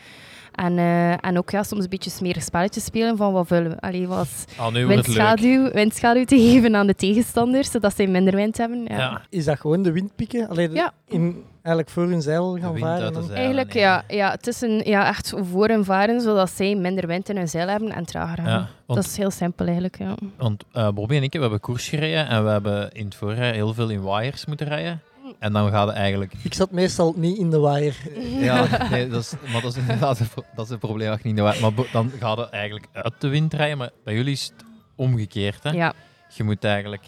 En, 0.53 0.77
eh, 0.77 1.25
en 1.25 1.37
ook 1.37 1.49
ja, 1.51 1.63
soms 1.63 1.83
een 1.83 1.89
beetje 1.89 2.09
smerige 2.09 2.41
spelletjes 2.41 2.85
spelen 2.85 3.17
van 3.17 3.33
wat 3.33 3.47
willen 3.47 3.69
we. 3.71 3.79
Allee, 3.79 4.07
wat 4.07 4.45
Ah, 4.57 4.73
windschaduw, 4.73 5.71
windschaduw 5.71 6.23
te 6.25 6.37
geven 6.37 6.75
aan 6.75 6.87
de 6.87 6.95
tegenstanders, 6.95 7.71
zodat 7.71 7.95
zij 7.95 8.07
minder 8.07 8.35
wind 8.35 8.57
hebben. 8.57 8.83
Ja. 8.87 8.97
Ja. 8.97 9.21
Is 9.29 9.45
dat 9.45 9.59
gewoon 9.59 9.81
de 9.83 9.91
windpieken? 9.91 10.47
Alleen 10.49 10.71
Ja. 10.73 10.93
in, 11.07 11.43
eigenlijk 11.63 11.89
voor 11.89 12.07
hun 12.07 12.21
zeil 12.21 12.57
gaan 12.59 12.77
varen? 12.77 13.31
Eigenlijk, 13.33 13.73
ja, 13.73 14.03
ja, 14.07 14.31
het 14.31 14.47
is 14.47 14.61
een, 14.61 14.81
ja, 14.85 15.07
echt 15.07 15.33
voor 15.51 15.67
en 15.67 15.85
varen, 15.85 16.21
zodat 16.21 16.49
zij 16.51 16.75
minder 16.75 17.07
wind 17.07 17.29
in 17.29 17.37
hun 17.37 17.49
zeil 17.49 17.67
hebben 17.67 17.91
en 17.91 18.05
trager 18.05 18.37
gaan. 18.37 18.45
Ja, 18.59 18.67
want, 18.85 18.99
Dat 19.01 19.09
is 19.11 19.17
heel 19.17 19.31
simpel 19.31 19.65
eigenlijk, 19.65 19.97
ja. 19.97 20.15
want 20.37 20.63
eh, 20.71 20.89
Bobby 20.89 21.15
en 21.15 21.23
ik 21.23 21.33
we 21.33 21.39
hebben 21.39 21.59
koers 21.59 21.87
gereden 21.89 22.27
en 22.27 22.43
we 22.43 22.49
hebben 22.49 22.91
in 22.91 23.05
het 23.05 23.15
voorjaar 23.15 23.53
heel 23.53 23.73
veel 23.73 23.89
in 23.89 24.03
wires 24.03 24.45
moeten 24.45 24.67
rijden. 24.67 25.01
En 25.39 25.53
dan 25.53 25.69
gaat 25.69 25.87
het 25.87 25.95
eigenlijk... 25.95 26.33
Ik 26.43 26.53
zat 26.53 26.71
meestal 26.71 27.13
niet 27.17 27.37
in 27.37 27.49
de 27.49 27.59
waaier. 27.59 27.95
Ja, 28.39 28.87
nee, 28.89 29.07
dat 29.07 29.21
is, 29.21 29.33
maar 29.51 29.61
dat 29.61 29.71
is 29.71 29.77
inderdaad 29.77 30.19
een, 30.19 30.27
pro- 30.27 30.43
dat 30.55 30.65
is 30.65 30.71
een 30.71 30.77
probleem 30.79 31.09
dat 31.09 31.17
je 31.23 31.27
niet 31.29 31.37
in 31.37 31.43
de 31.45 31.57
Maar 31.61 31.85
dan 31.91 32.11
gaat 32.19 32.37
het 32.37 32.49
eigenlijk 32.49 32.85
uit 32.93 33.13
de 33.19 33.27
wind 33.27 33.53
rijden. 33.53 33.77
Maar 33.77 33.89
bij 34.03 34.13
jullie 34.13 34.31
is 34.33 34.43
het 34.43 34.65
omgekeerd. 34.95 35.63
Hè? 35.63 35.69
Ja, 35.69 35.93
Je 36.35 36.43
moet 36.43 36.63
eigenlijk 36.63 37.03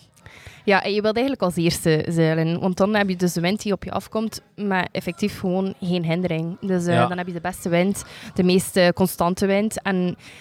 Ja, 0.65 0.83
en 0.83 0.93
je 0.93 1.01
wilt 1.01 1.13
eigenlijk 1.15 1.45
als 1.45 1.55
eerste 1.55 2.05
zeilen. 2.09 2.59
Want 2.59 2.77
dan 2.77 2.95
heb 2.95 3.09
je 3.09 3.15
dus 3.15 3.33
de 3.33 3.41
wind 3.41 3.61
die 3.61 3.71
op 3.73 3.83
je 3.83 3.91
afkomt, 3.91 4.41
maar 4.55 4.87
effectief 4.91 5.39
gewoon 5.39 5.73
geen 5.81 6.03
hindering. 6.05 6.57
Dus 6.61 6.85
eh, 6.85 6.93
Ja. 6.93 7.07
dan 7.07 7.17
heb 7.17 7.27
je 7.27 7.33
de 7.33 7.41
beste 7.41 7.69
wind, 7.69 8.03
de 8.33 8.43
meest 8.43 8.75
eh, 8.77 8.89
constante 8.89 9.45
wind. 9.45 9.81
En 9.81 9.95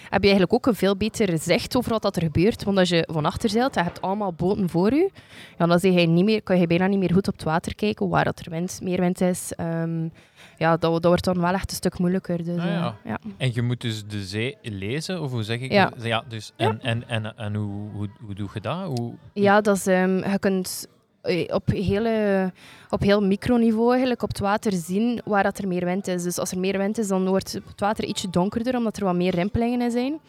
heb 0.09 0.21
je 0.21 0.29
eigenlijk 0.29 0.53
ook 0.53 0.65
een 0.65 0.75
veel 0.75 0.95
beter 0.95 1.37
zicht 1.39 1.75
over 1.77 1.91
wat 1.91 2.01
dat 2.01 2.15
er 2.15 2.21
gebeurt. 2.21 2.63
Want 2.63 2.77
als 2.77 2.89
je 2.89 3.07
van 3.11 3.25
achter 3.25 3.49
zeilt 3.49 3.75
je 3.75 3.81
hebt 3.81 4.01
allemaal 4.01 4.33
boten 4.33 4.69
voor 4.69 4.93
je, 4.93 5.09
ja, 5.57 5.65
dan 5.65 5.79
zie 5.79 5.91
je 5.91 6.07
niet 6.07 6.25
meer, 6.25 6.41
kan 6.43 6.59
je 6.59 6.67
bijna 6.67 6.87
niet 6.87 6.99
meer 6.99 7.13
goed 7.13 7.27
op 7.27 7.33
het 7.33 7.43
water 7.43 7.75
kijken 7.75 8.09
waar 8.09 8.23
dat 8.23 8.39
er 8.39 8.49
wind, 8.51 8.79
meer 8.83 8.99
wind 8.99 9.21
is. 9.21 9.53
Ehm, 9.55 10.07
ja, 10.57 10.77
dat, 10.77 10.91
dat 10.91 11.05
wordt 11.05 11.23
dan 11.23 11.39
wel 11.41 11.53
echt 11.53 11.69
een 11.71 11.75
stuk 11.77 11.99
moeilijker. 11.99 12.43
Dus, 12.43 12.57
Ah, 12.59 12.65
ja. 12.65 12.85
eh, 13.03 13.11
ja. 13.11 13.17
En 13.37 13.51
je 13.53 13.61
moet 13.61 13.81
dus 13.81 14.05
de 14.07 14.23
zee 14.23 14.57
lezen, 14.61 15.21
of 15.21 15.31
hoe 15.31 15.43
zeg 15.43 15.59
ik 15.59 15.71
Ja. 15.71 15.89
dat? 15.89 16.03
Ja, 16.03 16.23
dus, 16.27 16.51
en, 16.55 16.81
en, 16.81 17.07
en, 17.07 17.37
en 17.37 17.55
hoe, 17.55 17.89
hoe, 17.93 18.09
hoe 18.25 18.35
doe 18.35 18.49
je 18.53 18.61
dat? 18.61 18.97
Hoe, 18.97 19.13
Ja, 19.33 19.61
dat 19.61 19.75
is, 19.75 19.87
ehm, 19.87 20.29
je 20.31 20.39
kunt 20.39 20.87
eh, 21.21 21.53
op, 21.53 21.67
hele, 21.67 22.51
op 22.89 23.01
heel 23.01 23.21
microniveau 23.21 23.89
eigenlijk 23.91 24.21
op 24.23 24.29
het 24.29 24.39
water 24.39 24.71
zien 24.71 25.21
waar 25.25 25.43
dat 25.43 25.57
er 25.57 25.67
meer 25.67 25.85
wind 25.85 26.07
is. 26.07 26.23
Dus 26.23 26.39
als 26.39 26.51
er 26.51 26.59
meer 26.59 26.77
wind 26.77 26.97
is, 26.97 27.07
dan 27.07 27.27
wordt 27.27 27.51
het 27.53 27.79
water 27.79 28.03
ietsje 28.05 28.29
donkerder, 28.29 28.75
omdat 28.77 28.97
er 28.97 29.03
wat 29.05 29.15
meer 29.15 29.35
rimpelingen 29.35 29.81
in 29.81 29.91
zijn. 29.91 30.19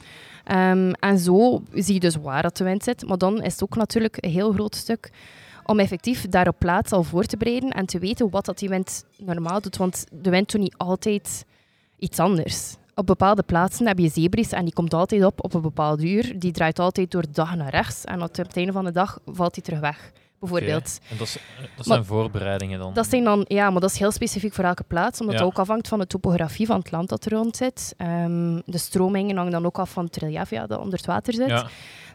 Ehm, 0.45 0.91
en 1.01 1.19
zo 1.19 1.63
zie 1.75 1.95
je 1.95 2.01
dus 2.01 2.17
waar 2.17 2.43
dat 2.43 2.57
de 2.57 2.65
wind 2.65 2.83
zit. 2.85 3.07
Maar 3.09 3.19
dan 3.19 3.43
is 3.43 3.53
het 3.53 3.63
ook 3.63 3.77
natuurlijk 3.77 4.17
een 4.21 4.31
heel 4.31 4.53
groot 4.53 4.75
stuk 4.75 5.11
om 5.67 5.79
effectief 5.81 6.29
daar 6.29 6.49
op 6.49 6.59
plaats 6.59 6.93
al 6.93 7.03
voor 7.03 7.25
te 7.25 7.37
bereiden 7.37 7.71
en 7.71 7.87
te 7.87 7.99
weten 7.99 8.31
wat 8.31 8.45
dat 8.45 8.59
die 8.59 8.69
wind 8.69 9.05
normaal 9.19 9.61
doet. 9.61 9.77
Want 9.77 10.05
de 10.13 10.31
wind 10.31 10.51
doet 10.53 10.61
niet 10.61 10.75
altijd 10.77 11.45
iets 11.99 12.19
anders. 12.19 12.75
Op 12.95 13.07
bepaalde 13.07 13.43
plaatsen 13.43 13.87
heb 13.87 13.99
je 13.99 14.09
zeebries 14.09 14.51
en 14.53 14.65
die 14.65 14.73
komt 14.75 14.95
altijd 14.95 15.25
op 15.25 15.45
op 15.45 15.55
een 15.55 15.61
bepaald 15.61 16.03
uur. 16.03 16.39
Die 16.39 16.53
draait 16.53 16.79
altijd 16.79 17.11
door 17.11 17.23
de 17.23 17.31
dag 17.33 17.55
naar 17.57 17.71
rechts 17.71 18.05
en 18.05 18.23
op 18.23 18.37
het 18.37 18.57
einde 18.57 18.73
van 18.73 18.85
de 18.85 18.91
dag 18.93 19.19
valt 19.27 19.55
die 19.55 19.63
terug 19.63 19.81
weg. 19.81 20.13
Bijvoorbeeld. 20.41 20.99
En 21.11 21.17
dat, 21.17 21.27
is- 21.27 21.33
dat 21.61 21.67
Maar- 21.77 21.85
zijn 21.85 22.05
voorbereidingen 22.05 22.79
dan? 22.79 22.95
Dat 22.95 23.09
zijn 23.09 23.25
dan, 23.25 23.45
ja, 23.49 23.71
maar 23.71 23.81
dat 23.81 23.91
is 23.91 23.99
heel 23.99 24.11
specifiek 24.11 24.53
voor 24.53 24.65
elke 24.65 24.83
plaats, 24.85 25.21
omdat 25.21 25.35
Ja. 25.39 25.41
het 25.45 25.51
ook 25.53 25.59
afhangt 25.59 25.89
van 25.89 25.99
de 25.99 26.07
topografie 26.07 26.67
van 26.67 26.79
het 26.79 26.91
land 26.91 27.09
dat 27.09 27.25
er 27.25 27.33
rond 27.33 27.57
zit. 27.57 27.95
Ehm, 27.97 28.61
de 28.65 28.79
stromingen 28.79 29.37
hangen 29.37 29.53
dan 29.53 29.67
ook 29.67 29.79
af 29.79 29.91
van 29.91 30.05
het 30.05 30.17
relief 30.17 30.51
ja, 30.51 30.67
dat 30.67 30.79
onder 30.81 30.97
het 30.97 31.07
water 31.07 31.33
zit. 31.35 31.49
Ja. 31.49 31.67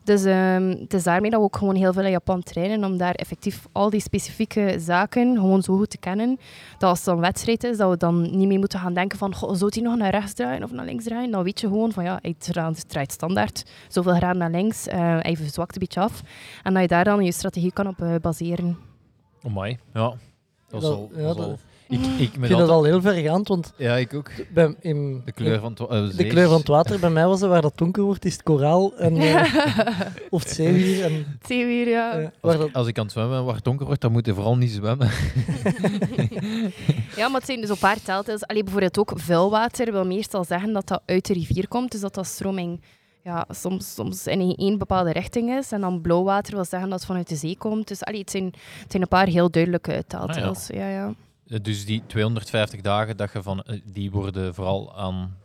Dus 0.03 0.23
ehm, 0.23 0.69
het 0.79 0.93
is 0.93 1.03
daarmee 1.03 1.29
dat 1.29 1.39
we 1.39 1.45
ook 1.45 1.55
gewoon 1.57 1.75
heel 1.75 1.93
veel 1.93 2.03
in 2.03 2.11
Japan 2.11 2.43
trainen, 2.43 2.83
om 2.83 2.97
daar 2.97 3.13
effectief 3.15 3.67
al 3.71 3.89
die 3.89 3.99
specifieke 4.01 4.75
zaken 4.79 5.35
gewoon 5.35 5.61
zo 5.61 5.77
goed 5.77 5.89
te 5.89 5.97
kennen, 5.97 6.39
dat 6.77 6.89
als 6.89 6.97
het 6.97 7.07
dan 7.07 7.19
wedstrijd 7.19 7.63
is, 7.63 7.77
dat 7.77 7.89
we 7.89 7.97
dan 7.97 8.21
niet 8.37 8.47
meer 8.47 8.59
moeten 8.59 8.79
gaan 8.79 8.93
denken 8.93 9.17
van, 9.17 9.35
goh, 9.35 9.53
zou 9.55 9.71
hij 9.73 9.83
nog 9.83 9.97
naar 9.97 10.11
rechts 10.11 10.33
draaien 10.33 10.63
of 10.63 10.71
naar 10.71 10.85
links 10.85 11.03
draaien? 11.03 11.31
Dan 11.31 11.43
weet 11.43 11.59
je 11.59 11.67
gewoon 11.67 11.91
van, 11.91 12.03
ja, 12.03 12.19
hij 12.21 12.35
draait, 12.37 12.89
draait 12.89 13.11
standaard 13.11 13.63
zoveel 13.87 14.15
graden 14.15 14.37
naar 14.37 14.51
links, 14.51 14.87
eh 14.87 14.99
hij 15.19 15.35
verzwakt 15.37 15.73
een 15.73 15.79
beetje 15.79 15.99
af. 16.01 16.21
En 16.63 16.73
dat 16.73 16.81
je 16.81 16.87
daar 16.87 17.03
dan 17.03 17.23
je 17.23 17.31
strategie 17.31 17.71
kan 17.71 17.87
op 17.87 18.01
eh, 18.01 18.15
baseren. 18.21 18.77
Amai, 19.45 19.77
ja. 19.93 20.13
Dat 20.69 20.81
is 20.81 20.87
Dat- 20.87 20.97
al... 20.97 21.09
ja, 21.15 21.33
dat 21.33 21.37
is 21.47 21.59
Ik, 21.91 21.99
ik, 21.99 22.19
Ik 22.19 22.31
vind 22.39 22.47
dat 22.59 22.69
al 22.69 22.83
heel 22.83 23.01
vergaand, 23.01 23.47
want 23.47 23.73
Ja, 23.77 23.95
ik 23.95 24.13
ook. 24.13 24.31
bij, 24.53 24.75
in, 24.79 25.21
De 25.25 25.31
kleur 25.31 25.59
van 25.59 25.75
eh, 25.89 26.17
de 26.17 26.25
kleur 26.27 26.47
van 26.47 26.57
het 26.57 26.67
water 26.67 26.99
bij 26.99 27.09
mij 27.09 27.25
was 27.27 27.41
het 27.41 27.49
waar 27.49 27.61
dat 27.61 27.77
donker 27.77 28.03
wordt, 28.03 28.25
is 28.25 28.33
het 28.33 28.43
koraal 28.43 28.93
en, 28.97 29.17
eh, 29.17 29.55
of 30.29 30.43
het 30.43 30.51
zeewier. 30.51 31.03
En, 31.03 31.39
Zeewier, 31.47 31.87
ja. 31.89 32.31
Als, 32.41 32.53
ik- 32.53 32.59
dat, 32.59 32.73
als 32.73 32.87
ik 32.87 32.97
aan 32.97 33.03
het 33.03 33.11
zwemmen 33.11 33.35
ben 33.35 33.45
waar 33.45 33.55
het 33.55 33.63
donker 33.63 33.85
wordt, 33.85 34.01
dan 34.01 34.11
moet 34.11 34.25
je 34.25 34.33
vooral 34.33 34.57
niet 34.57 34.71
zwemmen. 34.71 35.09
Ja, 37.15 37.27
maar 37.27 37.37
het 37.39 37.45
zijn 37.45 37.61
dus 37.61 37.69
een 37.69 37.77
paar 37.77 38.01
teltels. 38.01 38.45
Allee, 38.47 38.63
bijvoorbeeld 38.63 38.97
ook 38.99 39.11
vuilwater 39.15 39.91
wil 39.91 40.05
meestal 40.05 40.43
zeggen 40.43 40.73
dat 40.73 40.87
dat 40.87 41.01
uit 41.05 41.25
de 41.25 41.33
rivier 41.33 41.67
komt. 41.67 41.91
Dus 41.91 42.01
dat 42.01 42.13
dat 42.13 42.25
stroming 42.25 42.81
ja, 43.23 43.45
soms, 43.49 43.93
soms 43.93 44.27
in 44.27 44.55
één 44.55 44.77
bepaalde 44.77 45.11
richting 45.11 45.49
is. 45.57 45.71
En 45.71 45.81
dan 45.81 46.01
blauw 46.01 46.23
water 46.23 46.53
wil 46.55 46.65
zeggen 46.65 46.89
dat 46.89 46.97
het 46.99 47.07
vanuit 47.07 47.29
de 47.29 47.35
zee 47.35 47.57
komt. 47.57 47.87
Dus 47.87 48.03
allee, 48.03 48.19
het, 48.19 48.31
zijn, 48.31 48.45
het 48.81 48.91
zijn 48.91 49.01
een 49.01 49.07
paar 49.07 49.27
heel 49.27 49.51
duidelijke 49.51 50.03
teltels. 50.07 50.67
ja. 50.67 50.87
Ja, 50.89 51.05
Eh, 51.05 51.09
Dus 51.61 51.85
die 51.85 52.03
250 52.07 52.81
dagen, 52.81 53.17
dat 53.17 53.31
je 53.33 53.43
van, 53.43 53.61
eh, 53.61 53.79
die 53.85 54.11
worden 54.11 54.55
vooral 54.55 54.95
aan, 54.97 55.37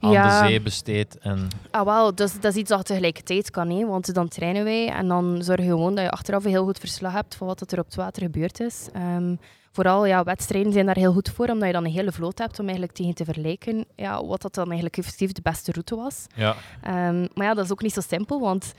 aan 0.00 0.10
Ja. 0.10 0.40
de 0.42 0.46
zee 0.48 0.60
besteed. 0.60 1.18
En, 1.18 1.48
Ah, 1.70 1.84
wel, 1.84 2.14
dus, 2.14 2.32
dat 2.40 2.52
is 2.52 2.58
iets 2.60 2.70
dat 2.70 2.86
tegelijkertijd 2.86 3.50
kan. 3.50 3.70
Hè? 3.70 3.86
Want 3.86 4.14
dan 4.14 4.28
trainen 4.28 4.64
wij 4.64 4.88
en 4.88 5.08
dan 5.08 5.38
zorg 5.42 5.60
je 5.60 5.66
gewoon 5.66 5.94
dat 5.94 6.04
je 6.04 6.10
achteraf 6.10 6.44
een 6.44 6.50
heel 6.50 6.64
goed 6.64 6.78
verslag 6.78 7.12
hebt 7.12 7.34
van 7.34 7.46
wat 7.46 7.72
er 7.72 7.78
op 7.78 7.84
het 7.84 7.94
water 7.94 8.22
gebeurd 8.22 8.60
is. 8.60 8.88
Ehm, 8.92 9.34
vooral 9.72 10.06
ja, 10.06 10.22
wedstrijden 10.24 10.72
zijn 10.72 10.86
daar 10.86 10.96
heel 10.96 11.12
goed 11.12 11.28
voor, 11.30 11.48
omdat 11.48 11.66
je 11.66 11.72
dan 11.72 11.84
een 11.84 11.90
hele 11.90 12.12
vloot 12.12 12.38
hebt 12.38 12.58
om 12.58 12.64
eigenlijk 12.64 12.96
tegen 12.96 13.14
te 13.14 13.24
vergelijken 13.24 13.84
ja, 13.96 14.24
wat 14.24 14.42
dat 14.42 14.54
dan 14.54 14.64
eigenlijk 14.64 14.96
effectief 14.96 15.32
de 15.32 15.42
beste 15.42 15.72
route 15.72 15.96
was. 15.96 16.26
ja. 16.34 16.54
Ehm, 16.82 17.26
maar 17.34 17.46
ja, 17.46 17.54
dat 17.54 17.64
is 17.64 17.72
ook 17.72 17.82
niet 17.82 17.92
zo 17.92 18.00
simpel, 18.00 18.40
want 18.40 18.72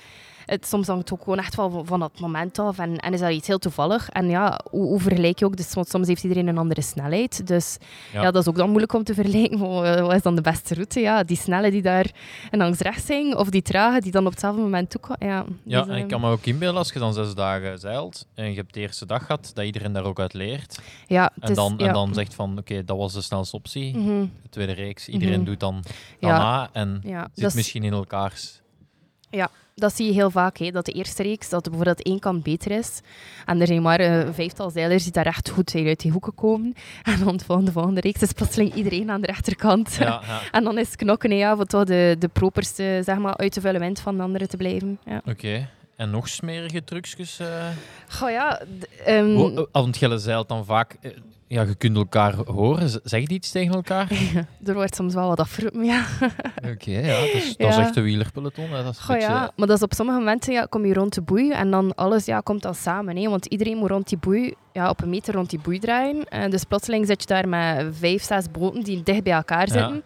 het, 0.47 0.67
soms 0.67 0.87
hangt 0.87 1.01
het 1.09 1.11
ook 1.19 1.23
gewoon 1.23 1.39
echt 1.39 1.55
wel 1.55 1.69
van, 1.69 1.85
van 1.85 1.99
dat 1.99 2.19
moment 2.19 2.59
af 2.59 2.77
en, 2.79 2.97
en 2.97 3.13
is 3.13 3.19
dat 3.19 3.31
iets 3.31 3.47
heel 3.47 3.57
toevallig. 3.59 4.09
En 4.09 4.29
ja, 4.29 4.59
hoe, 4.69 4.85
hoe 4.87 4.99
vergelijk 4.99 5.39
je 5.39 5.45
ook? 5.45 5.57
Dus, 5.57 5.73
want 5.73 5.89
soms 5.89 6.07
heeft 6.07 6.23
iedereen 6.23 6.47
een 6.47 6.57
andere 6.57 6.81
snelheid. 6.81 7.47
Dus 7.47 7.77
Ja. 8.13 8.21
ja. 8.21 8.31
dat 8.31 8.41
is 8.41 8.49
ook 8.49 8.55
dan 8.55 8.67
moeilijk 8.69 8.93
om 8.93 9.03
te 9.03 9.13
vergelijken. 9.13 9.59
eh, 9.59 10.01
Wat 10.01 10.13
is 10.13 10.21
dan 10.21 10.35
de 10.35 10.41
beste 10.41 10.73
route? 10.73 10.99
Ja, 10.99 11.23
die 11.23 11.37
snelle 11.37 11.71
die 11.71 11.81
daar 11.81 12.11
en 12.51 12.57
langs 12.59 12.79
rechts 12.79 13.05
zijn, 13.05 13.37
of 13.37 13.49
die 13.49 13.61
trage 13.61 13.99
die 14.01 14.11
dan 14.11 14.25
op 14.25 14.31
hetzelfde 14.31 14.61
moment 14.61 14.89
toe 14.89 15.01
kan. 15.01 15.15
Ja, 15.19 15.45
Ja, 15.63 15.79
dus, 15.81 15.89
en 15.89 15.95
ik 15.95 15.99
ehm, 16.01 16.07
kan 16.09 16.21
me 16.21 16.29
ook 16.31 16.45
inbeelden 16.45 16.77
als 16.77 16.93
je 16.93 16.99
dan 16.99 17.13
zes 17.13 17.33
dagen 17.33 17.79
zeilt 17.79 18.27
en 18.33 18.49
je 18.49 18.55
hebt 18.55 18.73
de 18.73 18.79
eerste 18.79 19.05
dag 19.05 19.25
gehad, 19.25 19.51
dat 19.53 19.65
iedereen 19.65 19.93
daar 19.93 20.03
ook 20.05 20.19
uit 20.19 20.33
leert. 20.33 20.79
ja, 21.07 21.31
En 21.39 21.49
is- 21.49 21.55
dan, 21.55 21.73
ja. 21.77 21.87
en 21.87 21.93
dan 21.93 22.13
zegt 22.13 22.33
van, 22.33 22.57
oké, 22.57 22.83
dat 22.85 22.97
was 22.97 23.13
de 23.13 23.21
snelste 23.21 23.55
optie. 23.55 23.97
Mhm. 23.97 24.25
De 24.41 24.49
tweede 24.49 24.71
reeks, 24.73 25.07
iedereen 25.07 25.35
Mhm. 25.39 25.45
doet 25.45 25.59
dan 25.59 25.83
Ja. 26.19 26.29
daarna 26.29 26.69
en 26.73 26.99
Ja, 27.03 27.27
zit 27.33 27.55
misschien 27.55 27.83
in 27.83 27.93
elkaars... 27.93 28.61
dat 29.79 29.95
zie 29.95 30.05
je 30.05 30.13
heel 30.13 30.29
vaak, 30.31 30.57
hè, 30.57 30.71
dat 30.71 30.85
de 30.85 30.91
eerste 30.91 31.23
reeks, 31.23 31.49
dat 31.49 31.63
bijvoorbeeld 31.63 32.03
één 32.03 32.19
kant 32.19 32.43
beter 32.43 32.71
is. 32.71 32.99
En 33.45 33.61
er 33.61 33.67
zijn 33.67 33.81
maar 33.81 33.99
een 33.99 34.33
vijftal 34.33 34.69
zeilers 34.69 35.03
die 35.03 35.11
daar 35.11 35.25
echt 35.25 35.49
goed 35.49 35.69
zijn 35.69 35.87
uit 35.87 35.99
die 35.99 36.11
hoeken 36.11 36.35
komen. 36.35 36.73
En 37.03 37.19
dan 37.23 37.37
de 37.37 37.71
volgende, 37.71 37.99
reeks 38.01 38.21
is 38.21 38.31
plotseling 38.31 38.73
iedereen 38.73 39.11
aan 39.11 39.21
de 39.21 39.27
rechterkant. 39.27 39.95
Ja, 39.99 40.05
ja. 40.27 40.41
En 40.51 40.63
dan 40.63 40.77
is 40.77 40.95
knokken, 40.95 41.31
hè, 41.31 41.37
ja, 41.37 41.55
voor 41.55 41.65
toch 41.65 41.83
de, 41.83 42.15
de 42.19 42.27
properste, 42.27 43.01
zeg 43.05 43.17
maar, 43.17 43.37
uit 43.37 43.53
de 43.53 43.61
vuile 43.61 43.79
wind 43.79 43.99
van 43.99 44.17
de 44.17 44.23
anderen 44.23 44.49
te 44.49 44.57
blijven. 44.57 44.99
Ja. 45.05 45.21
Oké. 45.25 45.69
En 45.95 46.09
nog 46.09 46.27
smerige 46.29 46.83
trucjes? 46.83 47.39
eh 47.39 47.67
Goh, 48.07 48.29
ja... 48.29 48.61
eh, 49.05 49.35
Want 49.71 49.97
zeilt 50.21 50.47
dan 50.47 50.65
vaak... 50.65 50.97
Ja, 51.49 51.61
je 51.61 51.75
kunt 51.75 51.95
elkaar 51.97 52.35
horen. 52.35 52.89
Z- 52.89 52.97
Zeg 53.03 53.21
je 53.21 53.27
iets 53.27 53.51
tegen 53.51 53.73
elkaar? 53.75 54.07
er 54.65 54.73
wordt 54.73 54.95
soms 54.95 55.13
wel 55.13 55.27
wat 55.27 55.39
afgeroepen, 55.39 55.83
ja. 55.83 56.05
Oké, 56.73 56.91
ja. 56.91 57.19
Dat 57.19 57.29
is, 57.33 57.55
dat 57.57 57.69
is 57.69 57.75
Ja. 57.75 57.81
echt 57.81 57.95
een 57.95 58.03
wielerpeloton. 58.03 58.69
Hè. 58.69 58.83
Dat 58.83 58.93
is 58.93 58.99
Goh, 58.99 59.15
beetje- 59.15 59.31
ja. 59.31 59.51
Maar 59.55 59.67
dat 59.67 59.77
is 59.77 59.83
op 59.83 59.93
sommige 59.93 60.17
momenten 60.17 60.53
ja, 60.53 60.65
kom 60.65 60.85
je 60.85 60.93
rond 60.93 61.13
de 61.13 61.21
boei 61.21 61.51
en 61.51 61.71
dan 61.71 61.95
alles 61.95 62.25
ja, 62.25 62.39
komt 62.39 62.61
dan 62.61 62.75
samen. 62.75 63.17
Hè, 63.17 63.29
want 63.29 63.45
iedereen 63.45 63.77
moet 63.77 63.89
rond 63.89 64.09
die 64.09 64.17
boei, 64.17 64.53
ja, 64.77 64.89
op 64.89 65.01
een 65.01 65.09
meter 65.09 65.33
rond 65.33 65.49
die 65.49 65.59
boei 65.59 65.79
draaien. 65.79 66.23
En 66.29 66.49
dus 66.49 66.63
plotseling 66.63 67.05
zit 67.07 67.21
je 67.21 67.27
daar 67.27 67.47
met 67.47 67.85
vijf, 67.99 68.23
zes 68.23 68.51
boten 68.51 68.83
die 68.83 69.03
dicht 69.03 69.23
bij 69.23 69.33
elkaar 69.33 69.67
Ja. 69.67 69.73
zitten. 69.73 70.03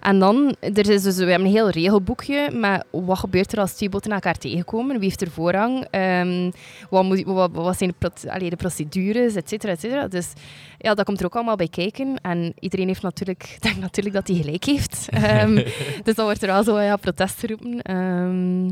En 0.00 0.18
dan, 0.18 0.54
er 0.60 0.90
is 0.90 1.02
dus, 1.02 1.16
we 1.16 1.24
hebben 1.24 1.46
een 1.46 1.52
heel 1.52 1.68
regelboekje 1.70 2.50
met 2.52 2.84
wat 2.90 3.18
gebeurt 3.18 3.52
er 3.52 3.58
als 3.60 3.72
twee 3.72 3.88
boten 3.88 4.12
elkaar 4.12 4.38
tegenkomen, 4.38 4.94
wie 4.98 5.04
heeft 5.08 5.20
er 5.20 5.30
voorrang, 5.30 5.86
Ehm, 5.90 6.50
wat, 6.90 7.04
moet, 7.04 7.22
wat, 7.24 7.50
wat 7.52 7.78
zijn 7.78 7.94
de, 7.98 8.10
allee, 8.30 8.50
de 8.50 8.56
procedures, 8.56 9.34
et 9.34 9.48
cetera, 9.48 9.72
et 9.72 9.80
cetera. 9.80 10.08
Dus 10.08 10.32
ja, 10.78 10.94
dat 10.94 11.04
komt 11.04 11.18
er 11.20 11.26
ook 11.26 11.34
allemaal 11.34 11.56
bij 11.56 11.68
kijken. 11.68 12.16
En 12.22 12.52
iedereen 12.58 12.86
heeft 12.86 13.02
natuurlijk, 13.02 13.56
denkt 13.60 13.80
natuurlijk 13.80 14.14
dat 14.14 14.28
hij 14.28 14.36
gelijk 14.36 14.64
heeft. 14.64 15.06
Ehm, 15.10 15.54
dus 16.04 16.14
dan 16.14 16.24
wordt 16.24 16.42
er 16.42 16.48
wel 16.48 16.62
zo 16.64 16.80
ja, 16.80 16.96
protest 16.96 17.38
geroepen. 17.38 17.82
Ehm, 17.82 18.70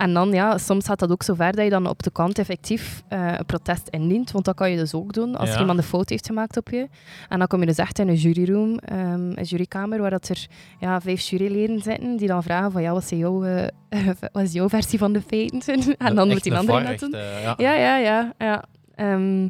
en 0.00 0.12
dan, 0.12 0.32
ja, 0.32 0.58
soms 0.58 0.86
gaat 0.86 0.98
dat 0.98 1.10
ook 1.10 1.22
zo 1.22 1.34
ver 1.34 1.52
dat 1.52 1.64
je 1.64 1.70
dan 1.70 1.86
op 1.86 2.02
de 2.02 2.10
kant 2.10 2.38
effectief 2.38 3.02
eh, 3.08 3.32
een 3.38 3.46
protest 3.46 3.88
indient. 3.88 4.30
Want 4.30 4.44
dat 4.44 4.54
kan 4.54 4.70
je 4.70 4.76
dus 4.76 4.94
ook 4.94 5.12
doen 5.12 5.36
als 5.36 5.52
Ja. 5.52 5.58
iemand 5.58 5.78
een 5.78 5.84
fout 5.84 6.08
heeft 6.08 6.26
gemaakt 6.26 6.56
op 6.56 6.68
je. 6.68 6.88
En 7.28 7.38
dan 7.38 7.46
kom 7.46 7.60
je 7.60 7.66
dus 7.66 7.76
echt 7.78 7.98
in 7.98 8.08
een 8.08 8.14
juryroom, 8.14 8.78
ehm, 8.78 9.30
een 9.34 9.42
jurykamer, 9.42 10.00
waar 10.00 10.10
dat 10.10 10.28
er 10.28 10.46
ja, 10.78 11.00
vijf 11.00 11.20
juryleden 11.20 11.82
zitten 11.82 12.16
die 12.16 12.28
dan 12.28 12.42
vragen 12.42 12.72
van, 12.72 12.82
ja, 12.82 12.92
wat 12.92 13.02
is 13.02 13.08
jouw, 13.18 13.44
eh, 13.44 13.66
wat 14.32 14.42
is 14.42 14.52
jouw 14.52 14.68
versie 14.68 14.98
van 14.98 15.12
de 15.12 15.20
feiten? 15.22 15.96
en 16.06 16.14
dan 16.14 16.28
moet 16.28 16.42
die 16.42 16.56
andere 16.56 16.84
dat 16.84 16.98
doen. 16.98 17.10
ja. 17.42 17.54
Ja, 17.56 17.74
ja, 17.74 17.96
ja. 17.96 18.32
ja. 18.38 18.64
Ehm, 18.94 19.42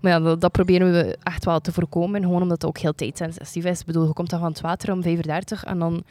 maar 0.00 0.12
ja, 0.12 0.20
dat, 0.20 0.40
dat 0.40 0.52
proberen 0.52 0.92
we 0.92 1.16
echt 1.22 1.44
wel 1.44 1.60
te 1.60 1.72
voorkomen. 1.72 2.22
Gewoon 2.22 2.42
omdat 2.42 2.60
het 2.62 2.70
ook 2.70 2.78
heel 2.78 2.94
tijdsintensief 2.94 3.64
is. 3.64 3.80
Ik 3.80 3.86
bedoel, 3.86 4.06
je 4.06 4.12
komt 4.12 4.30
dan 4.30 4.40
van 4.40 4.48
het 4.48 4.60
water 4.60 4.92
om 4.92 5.02
35 5.02 5.64
en 5.64 5.78
dan 5.78 6.02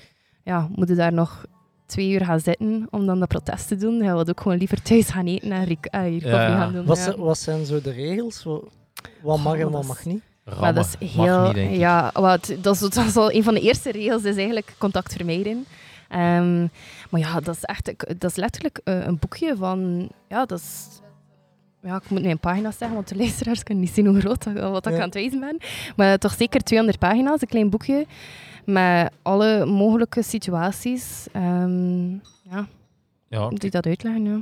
ja, 0.44 0.68
moet 0.76 0.88
je 0.88 0.96
daar 0.96 1.14
nog 1.14 1.46
twee 1.86 2.10
uur 2.12 2.26
gaan 2.26 2.40
zitten 2.40 2.88
om 2.90 3.06
dan 3.06 3.20
dat 3.20 3.28
protest 3.28 3.68
te 3.68 3.76
doen. 3.76 3.96
Je 3.96 4.04
wilt 4.14 4.30
ook 4.30 4.42
gewoon 4.42 4.58
liever 4.58 4.82
thuis 4.82 5.10
gaan 5.10 5.28
eten 5.28 5.52
en 5.52 5.62
eh, 5.68 6.02
hier 6.02 6.22
koffie 6.22 6.30
Ja. 6.30 6.58
gaan 6.58 6.74
doen. 6.74 6.86
wat, 6.86 6.98
ja. 7.06 7.18
wat 7.18 7.38
zijn 7.38 7.66
zo 7.66 7.82
de 7.82 7.92
regels? 7.92 8.44
Wat, 8.44 8.64
wat 9.22 9.40
mag 9.40 9.58
en 9.58 9.72
wat 9.72 9.86
mag 9.86 10.06
niet? 10.06 10.22
Maar 10.60 10.74
dat 10.74 10.98
is 11.00 11.16
mag 11.16 11.26
heel... 11.26 11.52
niet, 11.52 11.80
ja, 11.80 12.12
wat, 12.14 12.56
dat, 12.62 12.74
is, 12.74 12.80
dat 12.80 12.98
is 13.06 13.16
al 13.16 13.32
een 13.32 13.44
van 13.44 13.54
de 13.54 13.62
eerste 13.62 13.92
regels, 13.92 14.24
is 14.24 14.36
eigenlijk 14.36 14.76
contact 14.78 15.14
vermijden. 15.14 15.66
Ehm, 16.10 16.62
maar 17.10 17.20
ja, 17.22 17.40
dat 17.40 17.56
is 17.56 17.64
echt... 17.64 18.04
Dat 18.20 18.30
is 18.32 18.36
letterlijk 18.36 18.80
eh, 18.84 19.06
een 19.06 19.20
boekje 19.20 19.56
van... 19.58 20.10
Ja, 20.28 20.46
dat 20.46 20.60
is... 20.60 20.88
Ja, 21.82 21.96
ik 21.96 22.10
moet 22.10 22.22
nu 22.22 22.30
een 22.30 22.40
pagina 22.40 22.72
zeggen, 22.72 22.94
want 22.94 23.08
de 23.08 23.16
luisteraars 23.16 23.64
kunnen 23.64 23.84
niet 23.84 23.94
zien 23.94 24.06
hoe 24.08 24.20
groot 24.20 24.44
dat, 24.44 24.54
wat 24.72 24.86
ik 24.86 24.92
Ja. 24.92 24.98
aan 24.98 25.06
het 25.06 25.14
wijzen 25.14 25.40
ben. 25.40 25.58
Maar 25.96 26.18
toch 26.18 26.34
zeker 26.34 26.62
200 26.64 27.00
pagina's, 27.00 27.42
een 27.42 27.48
klein 27.48 27.70
boekje. 27.70 28.06
Met 28.66 29.12
alle 29.22 29.66
mogelijke 29.66 30.22
situaties. 30.24 31.28
ehm, 31.32 32.12
ja, 32.50 32.68
Ja, 33.28 33.50
die 33.50 33.70
dat 33.70 33.86
uitleggen, 33.86 34.26
ja. 34.26 34.40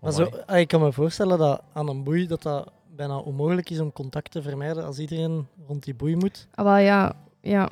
Maar 0.00 0.12
zo, 0.12 0.28
ah, 0.46 0.58
ik 0.58 0.68
kan 0.68 0.80
me 0.80 0.92
voorstellen 0.92 1.38
dat 1.38 1.62
aan 1.72 1.88
een 1.88 2.02
boei 2.02 2.26
dat 2.26 2.42
dat 2.42 2.70
bijna 2.96 3.16
onmogelijk 3.18 3.70
is 3.70 3.80
om 3.80 3.92
contact 3.92 4.30
te 4.30 4.42
vermijden 4.42 4.84
als 4.86 4.98
iedereen 4.98 5.46
rond 5.66 5.84
die 5.84 5.94
boei 5.94 6.16
moet. 6.16 6.46
Ah, 6.54 6.64
wel, 6.64 6.76
ja. 6.76 7.12
ja. 7.40 7.68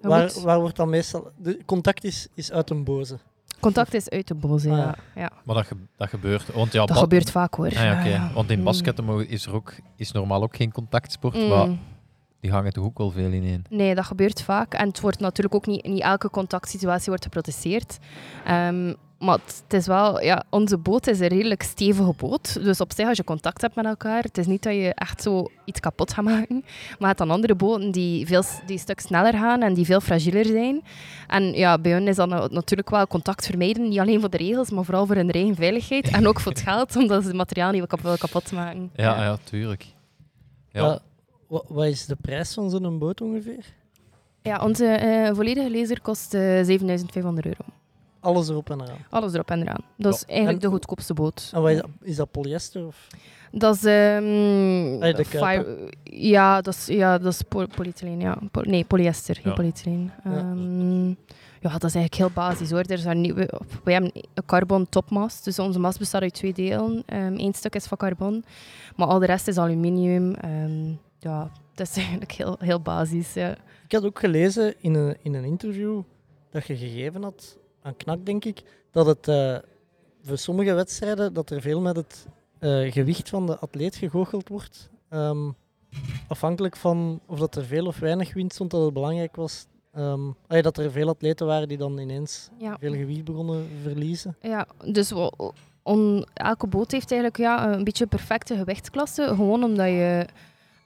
Waar, 0.00 0.32
waar 0.42 0.60
wordt 0.60 0.76
dan 0.76 0.88
meestal... 0.88 1.30
De 1.36 1.58
contact 1.64 2.04
is, 2.04 2.28
is 2.34 2.52
uit 2.52 2.70
een 2.70 2.84
boze. 2.84 3.18
Contact 3.60 3.94
is 3.94 4.08
uit 4.10 4.28
de 4.28 4.34
boze, 4.34 4.70
Ah, 4.70 4.76
ja. 4.76 4.94
ja. 5.14 5.30
Maar 5.44 5.54
dat, 5.54 5.66
ge- 5.66 5.76
dat 5.96 6.08
gebeurt. 6.08 6.52
Want 6.54 6.72
ja, 6.72 6.84
Dat 6.86 6.96
gebeurt 6.98 7.30
vaak 7.30 7.54
hoor. 7.54 7.66
Ah, 7.66 7.72
ja, 7.72 7.98
oké. 7.98 8.08
Ja. 8.08 8.30
Want 8.34 8.50
in 8.50 8.58
Mm. 8.58 8.64
basketten 8.64 9.28
is 9.28 9.46
er 9.46 9.54
ook 9.54 9.74
is 9.96 10.12
normaal 10.12 10.42
ook 10.42 10.56
geen 10.56 10.72
contactsport, 10.72 11.34
Mm. 11.36 11.48
maar 11.48 11.68
die 12.44 12.52
hangen 12.52 12.72
toch 12.72 12.84
ook 12.84 12.98
wel 12.98 13.10
veel 13.10 13.30
ineen. 13.32 13.64
Nee, 13.70 13.94
dat 13.94 14.04
gebeurt 14.04 14.42
vaak. 14.42 14.74
En 14.74 14.88
het 14.88 15.00
wordt 15.00 15.18
natuurlijk 15.20 15.54
ook 15.54 15.66
niet, 15.66 15.86
niet 15.86 16.00
elke 16.02 16.30
contactsituatie 16.30 17.08
wordt 17.08 17.24
geprotesteerd. 17.24 17.98
Ehm, 18.44 18.92
maar 19.18 19.34
het 19.44 19.62
het 19.64 19.72
is 19.80 19.86
wel, 19.86 20.22
ja, 20.22 20.44
onze 20.50 20.78
boot 20.78 21.06
is 21.06 21.20
een 21.20 21.26
redelijk 21.28 21.62
stevige 21.62 22.14
boot. 22.16 22.64
Dus 22.64 22.80
op 22.80 22.92
zich, 22.94 23.08
als 23.08 23.16
je 23.16 23.24
contact 23.24 23.60
hebt 23.60 23.74
met 23.74 23.84
elkaar, 23.84 24.22
het 24.22 24.38
is 24.38 24.46
niet 24.46 24.62
dat 24.62 24.72
je 24.74 24.94
echt 24.94 25.22
zo 25.22 25.46
iets 25.64 25.80
kapot 25.80 26.12
gaat 26.12 26.24
maken. 26.24 26.60
Maar 26.62 26.96
je 26.98 27.06
hebt 27.06 27.18
dan 27.18 27.30
andere 27.30 27.54
boten 27.54 27.90
die, 27.90 28.26
veel, 28.26 28.42
die 28.66 28.74
een 28.74 28.78
stuk 28.82 29.00
sneller 29.00 29.32
gaan 29.32 29.62
en 29.62 29.74
die 29.74 29.84
veel 29.84 30.00
fragieler 30.00 30.44
zijn. 30.44 30.82
En 31.26 31.42
ja, 31.52 31.78
bij 31.78 31.92
hun 31.92 32.08
is 32.08 32.16
dan 32.16 32.28
na- 32.28 32.46
natuurlijk 32.50 32.90
wel 32.90 33.06
contact 33.06 33.46
vermijden. 33.46 33.88
Niet 33.88 33.98
alleen 33.98 34.20
voor 34.20 34.30
de 34.30 34.36
regels, 34.36 34.70
maar 34.70 34.84
vooral 34.84 35.06
voor 35.06 35.16
hun 35.16 35.30
eigen 35.30 35.54
veiligheid. 35.54 36.08
En 36.08 36.26
ook 36.28 36.40
voor 36.40 36.52
het 36.52 36.60
geld, 36.68 36.96
omdat 36.96 37.22
ze 37.22 37.28
het 37.28 37.36
materiaal 37.36 37.72
niet 37.72 37.86
kap- 37.86 38.00
willen 38.00 38.18
kapot 38.18 38.52
maken. 38.52 38.90
Ja, 38.94 39.22
ja. 39.22 39.36
tuurlijk. 39.44 39.86
Ja. 40.70 40.98
Wat 41.68 41.84
is 41.86 42.06
de 42.06 42.16
prijs 42.20 42.54
van 42.54 42.70
zo'n 42.70 42.98
boot 42.98 43.20
ongeveer? 43.20 43.64
Ja, 44.42 44.60
onze 44.64 44.86
eh, 44.86 45.34
volledige 45.34 45.70
laser 45.78 46.00
kost 46.00 46.34
eh 46.34 46.40
7500 46.40 47.46
euro. 47.46 47.62
Alles 48.20 48.48
erop 48.48 48.70
en 48.70 48.80
eraan. 48.80 48.98
Alles 49.10 49.32
erop 49.34 49.50
en 49.50 49.60
eraan. 49.62 49.80
Dat 49.96 50.14
is 50.14 50.24
eigenlijk 50.24 50.56
En- 50.62 50.68
de 50.68 50.74
goedkoopste 50.74 51.14
boot. 51.14 51.50
En 51.54 51.60
wat 51.62 51.70
is, 51.70 51.76
dat, 51.76 51.88
is 52.02 52.16
dat 52.16 52.30
polyester? 52.30 52.86
Of? 52.86 53.06
Dat 53.52 53.74
is... 53.74 53.84
ehm, 53.84 55.00
de 55.16 55.24
fire- 55.24 55.90
ja, 56.04 56.60
dat 56.60 56.74
is, 56.74 56.86
ja, 56.86 57.18
dat 57.18 57.32
is 57.32 57.42
po 57.42 57.66
polyethylene. 57.74 58.22
Ja. 58.22 58.38
Po- 58.50 58.60
nee, 58.60 58.84
polyester, 58.84 59.34
geen 59.34 59.44
Ja. 59.44 59.52
polyethylene. 59.52 60.10
Ja. 60.24 60.30
Ehm, 60.36 61.08
ja, 61.60 61.70
dat 61.72 61.84
is 61.84 61.94
eigenlijk 61.94 62.14
heel 62.14 62.30
basis 62.34 62.70
hoor. 62.70 62.80
Er 62.82 62.98
zijn 62.98 63.20
nieuwe, 63.20 63.50
wij 63.84 63.92
hebben 63.92 64.12
een 64.34 64.44
carbon 64.46 64.88
topmast. 64.88 65.44
Dus 65.44 65.58
onze 65.58 65.78
mast 65.78 65.98
bestaat 65.98 66.22
uit 66.22 66.34
twee 66.34 66.52
delen. 66.52 67.02
Eén 67.06 67.54
stuk 67.54 67.74
is 67.74 67.86
van 67.86 67.96
carbon, 67.98 68.44
maar 68.96 69.06
al 69.08 69.18
de 69.18 69.26
rest 69.26 69.48
is 69.48 69.58
aluminium. 69.58 70.34
Ja, 71.24 71.50
dat 71.74 71.86
is 71.88 71.96
eigenlijk 71.96 72.32
heel, 72.32 72.56
heel 72.58 72.80
basis. 72.80 73.32
Ja. 73.34 73.50
Ik 73.84 73.92
had 73.92 74.04
ook 74.04 74.18
gelezen 74.18 74.74
in 74.80 74.94
een, 74.94 75.16
in 75.22 75.34
een 75.34 75.44
interview 75.44 76.02
dat 76.50 76.66
je 76.66 76.76
gegeven 76.76 77.22
had 77.22 77.58
aan 77.82 77.96
Knak, 77.96 78.26
denk 78.26 78.44
ik, 78.44 78.62
dat 78.90 79.06
het 79.06 79.28
eh, 79.28 79.56
voor 80.22 80.38
sommige 80.38 80.72
wedstrijden 80.72 81.32
dat 81.32 81.50
er 81.50 81.60
veel 81.60 81.80
met 81.80 81.96
het 81.96 82.26
eh, 82.58 82.92
gewicht 82.92 83.28
van 83.28 83.46
de 83.46 83.58
atleet 83.58 83.96
gegoocheld 83.96 84.48
wordt. 84.48 84.90
Ehm, 85.08 85.50
afhankelijk 86.28 86.76
van 86.76 87.20
of 87.26 87.38
dat 87.38 87.56
er 87.56 87.64
veel 87.64 87.86
of 87.86 87.98
weinig 87.98 88.34
wind 88.34 88.52
stond, 88.52 88.70
dat 88.70 88.84
het 88.84 88.92
belangrijk 88.92 89.36
was 89.36 89.66
ehm, 89.92 90.30
dat 90.46 90.78
er 90.78 90.90
veel 90.90 91.08
atleten 91.08 91.46
waren 91.46 91.68
die 91.68 91.78
dan 91.78 91.98
ineens 91.98 92.48
Ja. 92.58 92.76
veel 92.80 92.92
gewicht 92.92 93.24
begonnen 93.24 93.66
verliezen. 93.82 94.36
Ja, 94.40 94.66
dus 94.84 95.12
on, 95.82 96.26
elke 96.34 96.66
boot 96.66 96.90
heeft 96.90 97.10
eigenlijk 97.10 97.40
ja, 97.40 97.72
een 97.74 97.84
beetje 97.84 98.02
een 98.04 98.10
perfecte 98.10 98.56
gewichtsklasse. 98.56 99.26
Gewoon 99.26 99.64
omdat 99.64 99.86
je 99.86 100.26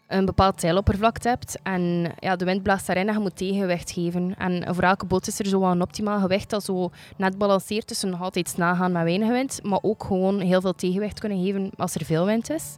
een 0.09 0.25
bepaald 0.25 0.61
zeiloppervlak 0.61 1.23
hebt. 1.23 1.59
En 1.62 2.12
ja, 2.18 2.37
de 2.37 2.44
wind 2.44 2.62
blaast 2.62 2.87
daarin 2.87 3.09
en 3.09 3.14
je 3.14 3.21
moet 3.21 3.37
tegengewicht 3.37 3.90
geven. 3.90 4.35
En 4.38 4.75
voor 4.75 4.85
elke 4.85 5.07
boot 5.07 5.27
is 5.27 5.38
er 5.38 5.47
zo 5.47 5.62
een 5.62 5.83
optimaal 5.83 6.21
gewicht 6.21 6.51
dat 6.51 6.64
zo 6.64 6.90
net 7.16 7.38
balanceert 7.38 7.87
tussen 7.87 8.11
nog 8.11 8.23
altijd 8.23 8.49
snel 8.49 8.75
gaan 8.75 8.92
met 8.92 9.03
weinig 9.03 9.29
wind, 9.29 9.61
maar 9.62 9.79
ook 9.83 10.05
gewoon 10.05 10.40
heel 10.40 10.61
veel 10.61 10.75
tegenwicht 10.75 11.21
kunnen 11.21 11.44
geven 11.44 11.71
als 11.77 11.94
er 11.94 12.05
veel 12.05 12.25
wind 12.25 12.51
is. 12.51 12.77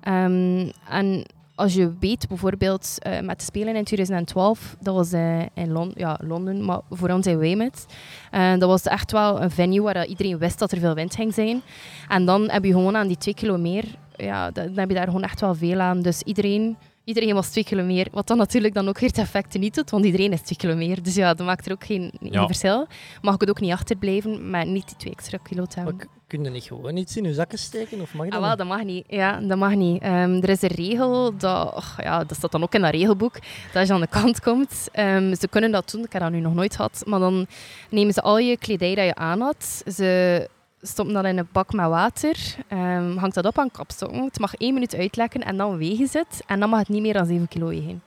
Ehm, 0.00 0.70
en 0.88 1.24
als 1.58 1.74
je 1.74 1.92
weet, 2.00 2.28
bijvoorbeeld 2.28 2.96
eh, 2.98 3.20
met 3.20 3.38
de 3.38 3.44
Spelen 3.44 3.76
in 3.76 3.84
2012, 3.84 4.76
dat 4.80 4.94
was 4.94 5.12
eh, 5.12 5.40
in 5.40 5.92
ja, 5.94 6.18
Londen, 6.22 6.64
maar 6.64 6.80
voor 6.90 7.08
ons 7.08 7.26
in 7.26 7.38
Weymouth. 7.38 7.86
Eh, 8.30 8.50
dat 8.50 8.68
was 8.68 8.82
echt 8.82 9.12
wel 9.12 9.42
een 9.42 9.50
venue 9.50 9.82
waar 9.82 10.06
iedereen 10.06 10.38
wist 10.38 10.58
dat 10.58 10.72
er 10.72 10.78
veel 10.78 10.94
wind 10.94 11.14
ging 11.14 11.34
zijn. 11.34 11.62
En 12.08 12.24
dan 12.24 12.50
heb 12.50 12.64
je 12.64 12.72
gewoon 12.72 12.96
aan 12.96 13.06
die 13.06 13.16
twee 13.16 13.34
kilo 13.34 13.56
meer, 13.56 13.84
ja, 14.18 14.50
dan 14.50 14.72
heb 14.74 14.88
je 14.88 14.94
daar 14.94 15.04
gewoon 15.06 15.22
echt 15.22 15.40
wel 15.40 15.54
veel 15.54 15.80
aan. 15.80 16.02
Dus 16.02 16.22
iedereen, 16.22 16.76
iedereen 17.04 17.34
was 17.34 17.48
twee 17.50 17.64
kilo 17.64 17.82
meer. 17.84 18.06
Wat 18.12 18.26
dan 18.26 18.36
natuurlijk 18.36 18.74
dan 18.74 18.88
ook 18.88 18.98
weer 18.98 19.08
het 19.08 19.18
effect 19.18 19.58
niet 19.58 19.74
doet, 19.74 19.90
want 19.90 20.04
iedereen 20.04 20.32
is 20.32 20.40
twee 20.40 20.58
kilo 20.58 20.74
meer. 20.76 21.02
Dus 21.02 21.14
ja, 21.14 21.34
dat 21.34 21.46
maakt 21.46 21.66
er 21.66 21.72
ook 21.72 21.84
geen, 21.84 22.10
geen 22.20 22.32
Ja. 22.32 22.46
verschil. 22.46 22.86
Mag 23.22 23.34
ik 23.34 23.40
het 23.40 23.50
ook 23.50 23.60
niet 23.60 23.72
achterblijven, 23.72 24.50
maar 24.50 24.66
niet 24.66 24.86
die 24.86 24.96
twee 24.96 25.12
extra 25.12 25.38
kilo 25.42 25.64
te 25.64 25.76
hebben. 25.80 26.08
Kun 26.26 26.44
je 26.44 26.50
niet 26.50 26.62
gewoon 26.62 26.96
iets 26.96 27.16
in 27.16 27.24
je 27.24 27.34
zakken 27.34 27.58
steken? 27.58 28.00
Of 28.00 28.14
mag 28.14 28.24
dat 28.28 28.34
Ah, 28.34 28.46
wel, 28.46 28.56
dat 28.56 28.66
mag 28.66 28.82
niet. 28.84 29.04
Ja, 29.08 29.40
dat 29.40 29.58
mag 29.58 29.74
niet. 29.74 30.02
Ehm, 30.02 30.30
er 30.42 30.48
is 30.48 30.62
een 30.62 30.68
regel, 30.68 31.36
dat, 31.36 31.84
ja, 32.02 32.24
dat 32.24 32.36
staat 32.36 32.52
dan 32.52 32.62
ook 32.62 32.74
in 32.74 32.80
dat 32.80 32.90
regelboek, 32.90 33.32
dat 33.32 33.74
als 33.74 33.88
je 33.88 33.94
aan 33.94 34.00
de 34.00 34.06
kant 34.06 34.40
komt, 34.40 34.88
ehm, 34.92 35.34
ze 35.34 35.48
kunnen 35.48 35.70
dat 35.70 35.90
doen, 35.90 36.04
ik 36.04 36.12
heb 36.12 36.22
dat 36.22 36.30
nu 36.30 36.40
nog 36.40 36.54
nooit 36.54 36.76
gehad, 36.76 37.02
maar 37.06 37.20
dan 37.20 37.46
nemen 37.90 38.12
ze 38.12 38.22
al 38.22 38.38
je 38.38 38.56
kledij 38.56 38.94
dat 38.94 39.04
je 39.04 39.14
aan 39.14 39.40
had, 39.40 39.82
ze 39.86 40.48
stoppen 40.80 41.14
dat 41.14 41.24
in 41.24 41.38
een 41.38 41.48
bak 41.52 41.72
met 41.72 41.88
water, 41.88 42.56
ehm, 42.68 43.16
hangt 43.16 43.34
dat 43.34 43.46
op 43.46 43.58
aan 43.58 43.70
kapstokken, 43.70 44.24
het 44.24 44.38
mag 44.38 44.54
één 44.54 44.74
minuut 44.74 44.94
uitlekken 44.94 45.44
en 45.44 45.56
dan 45.56 45.76
wegen 45.76 46.08
ze 46.08 46.18
het, 46.18 46.42
en 46.46 46.60
dan 46.60 46.68
mag 46.68 46.78
het 46.78 46.88
niet 46.88 47.02
meer 47.02 47.12
dan 47.12 47.26
7 47.26 47.48
kilo 47.48 47.66
wegen. 47.68 48.02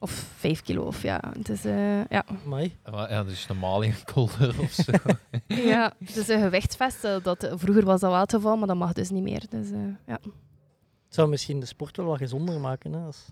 Of 0.00 0.10
5 0.36 0.62
kilo, 0.62 0.82
of 0.82 1.02
ja. 1.02 1.20
Dus, 1.38 1.64
eh, 1.64 2.04
ja. 2.04 2.24
Amai. 2.44 2.76
Maar 2.90 3.10
Ja, 3.10 3.24
dus 3.24 3.46
normaal 3.46 3.82
in 3.82 3.94
kolder 4.12 4.60
of 4.60 4.72
zo. 4.72 4.92
ja, 5.72 5.92
het 6.04 6.16
is 6.16 6.28
een 6.28 6.40
gewichtsvest, 6.40 7.04
eh, 7.04 7.16
dat, 7.22 7.50
vroeger 7.54 7.84
was 7.84 8.00
dat 8.00 8.10
wel 8.10 8.20
het 8.20 8.32
geval, 8.32 8.56
maar 8.56 8.66
dat 8.66 8.76
mag 8.76 8.92
dus 8.92 9.10
niet 9.10 9.22
meer. 9.22 9.42
Dus, 9.48 9.70
eh, 9.70 9.78
ja. 10.06 10.18
Het 11.04 11.16
zou 11.16 11.28
misschien 11.28 11.60
de 11.60 11.66
sport 11.66 11.96
wel 11.96 12.06
wat 12.06 12.18
gezonder 12.18 12.60
maken. 12.60 12.92
Hè, 12.92 13.04
als... 13.04 13.24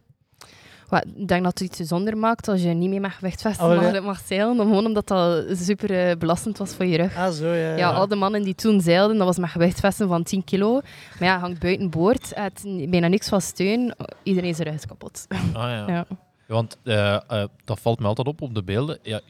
Wel, 0.89 1.01
Ik 1.17 1.29
denk 1.29 1.43
dat 1.45 1.59
het 1.59 1.69
iets 1.69 1.77
gezonder 1.77 2.17
maakt 2.17 2.49
als 2.49 2.63
je 2.63 2.69
niet 2.69 2.91
meer 2.91 3.01
met 3.01 3.13
gewichtvesten 3.13 3.67
Oh, 3.67 3.83
mag, 3.83 3.93
ja. 3.93 4.01
mag 4.01 4.21
zeilen. 4.27 4.57
Gewoon 4.57 4.87
omdat 4.87 5.07
dat 5.07 5.45
super 5.59 6.09
eh, 6.09 6.17
belastend 6.17 6.59
was 6.59 6.75
voor 6.75 6.85
je 6.85 6.97
rug. 6.97 7.17
Ah, 7.17 7.31
zo, 7.31 7.47
ja. 7.47 7.71
Ja, 7.71 7.77
ja. 7.77 7.91
al 7.91 8.09
de 8.09 8.17
mannen 8.17 8.43
die 8.43 8.55
toen 8.55 8.81
zeilden, 8.81 9.17
dat 9.17 9.27
was 9.27 9.39
met 9.39 9.51
gewichtvesten 9.51 10.09
van 10.09 10.23
10 10.23 10.45
kilo. 10.45 10.81
Maar 11.19 11.29
ja, 11.29 11.39
hangt 11.39 11.61
buiten 11.61 11.91
boord, 11.91 12.33
het 12.35 12.63
bijna 12.91 13.09
niks 13.09 13.29
van 13.29 13.41
steun. 13.41 13.95
Iedereen 14.23 14.55
zijn 14.55 14.69
rug 14.69 14.77
is 14.77 14.87
kapot. 14.87 15.27
Ah, 15.29 15.63
ja. 15.63 15.85
Ja. 15.87 16.07
Want 16.47 16.79
eh, 16.83 17.15
eh, 17.15 17.45
dat 17.65 17.81
valt 17.81 18.01
me 18.01 18.07
altijd 18.07 18.27
op 18.27 18.43
op 18.43 18.55
de 18.55 18.63
beelden. 18.63 18.99
Ja, 19.03 19.21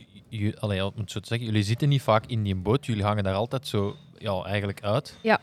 allee, 0.59 0.85
ik 0.85 0.97
moet 0.97 1.11
zo 1.11 1.21
te 1.21 1.27
zeggen, 1.27 1.47
jullie 1.47 1.63
zitten 1.63 1.89
niet 1.89 2.03
vaak 2.03 2.27
in 2.27 2.43
die 2.43 2.55
boot. 2.55 2.87
Jullie 2.87 3.05
hangen 3.05 3.25
daar 3.25 3.35
altijd 3.35 3.67
zo 3.67 3.97
ja, 4.19 4.43
eigenlijk 4.43 4.83
uit. 4.83 5.19
Ja. 5.23 5.41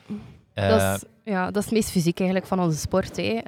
Eh, 0.53 0.69
Dat 0.69 0.79
is, 0.81 1.03
ja, 1.33 1.45
dat 1.45 1.55
is 1.57 1.63
het 1.63 1.73
meest 1.73 1.89
fysiek 1.91 2.17
eigenlijk 2.17 2.47
van 2.49 2.59
onze 2.59 2.77
sport. 2.77 3.17
Hè. 3.17 3.39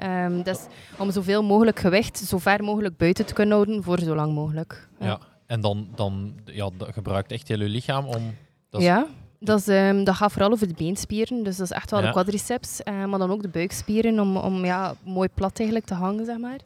Dat 0.42 0.56
is 0.56 0.66
om 0.98 1.10
zoveel 1.10 1.42
mogelijk 1.42 1.78
gewicht 1.78 2.18
zo 2.18 2.38
ver 2.38 2.64
mogelijk 2.64 2.96
buiten 2.96 3.26
te 3.26 3.34
kunnen 3.34 3.54
houden 3.54 3.82
voor 3.82 3.98
zo 3.98 4.14
lang 4.14 4.32
mogelijk. 4.34 4.88
ja. 5.00 5.18
En 5.46 5.60
dan, 5.60 5.88
dan 5.94 6.32
ja, 6.44 6.70
gebruikt 6.78 7.32
echt 7.32 7.48
heel 7.48 7.58
je 7.58 7.68
lichaam 7.68 8.04
om... 8.06 8.34
Dat 8.70 8.80
is- 8.80 8.86
Ja, 8.86 9.06
dat, 9.40 9.58
is, 9.58 9.68
ehm, 9.68 10.04
dat 10.04 10.14
gaat 10.14 10.32
vooral 10.32 10.50
over 10.50 10.68
de 10.68 10.74
beenspieren. 10.76 11.42
Dus 11.42 11.56
dat 11.56 11.70
is 11.70 11.76
echt 11.76 11.90
wel 11.90 12.00
Ja. 12.00 12.06
de 12.06 12.12
quadriceps, 12.12 12.82
eh, 12.82 13.04
maar 13.04 13.18
dan 13.18 13.30
ook 13.30 13.42
de 13.42 13.48
buikspieren 13.48 14.20
om, 14.20 14.36
om 14.36 14.64
ja, 14.64 14.94
mooi 15.04 15.28
plat 15.34 15.58
eigenlijk 15.58 15.88
te 15.88 15.94
hangen, 15.94 16.24
zeg 16.24 16.38
maar. 16.38 16.58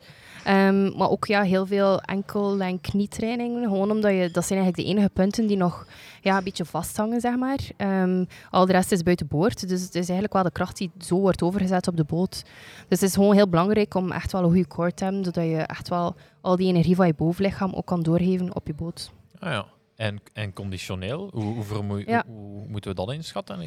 Ehm, 0.44 0.96
maar 0.96 1.10
ook 1.10 1.26
ja, 1.26 1.42
heel 1.42 1.66
veel 1.66 2.00
enkel- 2.00 2.60
en 2.60 2.80
knietrainingen. 2.80 3.62
Gewoon 3.62 3.90
omdat 3.90 4.10
je, 4.10 4.28
dat 4.32 4.46
zijn 4.46 4.58
eigenlijk 4.60 4.76
de 4.76 4.94
enige 4.94 5.12
punten 5.12 5.46
die 5.46 5.56
nog 5.56 5.86
ja, 6.22 6.36
een 6.36 6.44
beetje 6.44 6.64
vasthangen, 6.64 7.20
zeg 7.20 7.36
maar. 7.36 7.58
Ehm, 7.76 8.24
al 8.50 8.66
de 8.66 8.72
rest 8.72 8.92
is 8.92 9.02
buiten 9.02 9.26
boord. 9.28 9.68
Dus 9.68 9.80
het 9.82 9.94
is 9.94 10.04
eigenlijk 10.04 10.32
wel 10.32 10.42
de 10.42 10.50
kracht 10.50 10.76
die 10.76 10.90
zo 10.98 11.18
wordt 11.18 11.42
overgezet 11.42 11.88
op 11.88 11.96
de 11.96 12.04
boot. 12.04 12.42
Dus 12.88 13.00
het 13.00 13.08
is 13.08 13.14
gewoon 13.14 13.34
heel 13.34 13.48
belangrijk 13.48 13.94
om 13.94 14.12
echt 14.12 14.32
wel 14.32 14.42
een 14.42 14.48
goede 14.48 14.66
core 14.68 14.94
te 14.94 15.04
hebben, 15.04 15.24
zodat 15.24 15.44
je 15.44 15.56
echt 15.56 15.88
wel 15.88 16.14
al 16.40 16.56
die 16.56 16.68
energie 16.68 16.96
van 16.96 17.06
je 17.06 17.14
bovenlichaam 17.14 17.72
ook 17.72 17.86
kan 17.86 18.02
doorgeven 18.02 18.54
op 18.54 18.66
je 18.66 18.74
boot. 18.74 19.12
Ah, 19.38 19.50
ja. 19.50 19.64
En, 20.00 20.20
en 20.32 20.52
conditioneel, 20.52 21.30
hoe, 21.32 21.64
hoe, 21.64 22.02
Ja. 22.06 22.24
hoe, 22.26 22.36
hoe 22.36 22.66
moeten 22.68 22.90
we 22.90 22.96
dat 22.96 23.12
inschatten? 23.12 23.60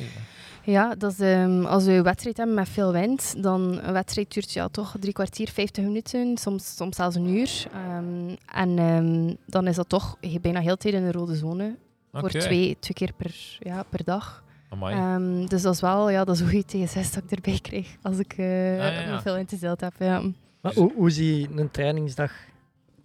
Ja, 0.64 0.96
dat 0.96 1.12
is, 1.12 1.20
ehm, 1.20 1.66
als 1.66 1.86
we 1.86 1.92
een 1.92 2.04
wedstrijd 2.04 2.38
hebben 2.38 2.56
met 2.56 2.70
veel 2.70 2.92
wind, 2.92 3.44
dan 3.44 3.80
een 3.84 3.94
wedstrijd 3.94 4.34
duurt 4.34 4.52
ja, 4.52 4.68
toch 4.68 4.96
drie 5.00 5.14
kwartier, 5.14 5.50
vijftig 5.50 5.84
minuten, 5.84 6.38
soms, 6.38 6.76
soms 6.76 6.96
zelfs 6.96 7.16
een 7.16 7.28
uur. 7.28 7.66
Ehm, 7.74 8.36
en 8.54 8.78
ehm, 8.80 9.36
dan 9.46 9.68
is 9.68 9.76
dat 9.76 9.90
toch 9.90 10.18
bijna 10.42 10.60
heel 10.60 10.78
tijd 10.78 10.94
in 10.94 11.04
de 11.04 11.12
rode 11.12 11.36
zone, 11.36 11.76
voor 12.12 12.30
twee, 12.30 12.78
twee 12.80 12.94
keer 12.94 13.14
per, 13.18 13.58
ja, 13.60 13.84
per 13.90 14.04
dag. 14.04 14.44
Ehm, 14.82 15.46
dus 15.46 15.62
dat 15.62 15.74
is 15.74 15.82
wel 15.82 16.10
ja, 16.10 16.24
dat 16.24 16.36
is 16.36 16.42
een 16.42 16.50
goede 16.50 16.86
TSS 16.86 17.12
dat 17.12 17.24
ik 17.24 17.32
erbij 17.32 17.60
krijg, 17.62 17.96
als 18.02 18.20
ik 18.20 18.34
eh 18.38 18.78
ja, 18.78 18.90
ja. 18.92 19.22
veel 19.22 19.38
in 19.38 19.46
te 19.46 19.76
heb. 19.80 19.94
Ja. 20.00 20.22
Maar 20.62 20.74
hoe, 20.74 20.94
hoe 20.96 21.10
ziet 21.10 21.50
een 21.56 21.72
trainingsdag 21.72 22.32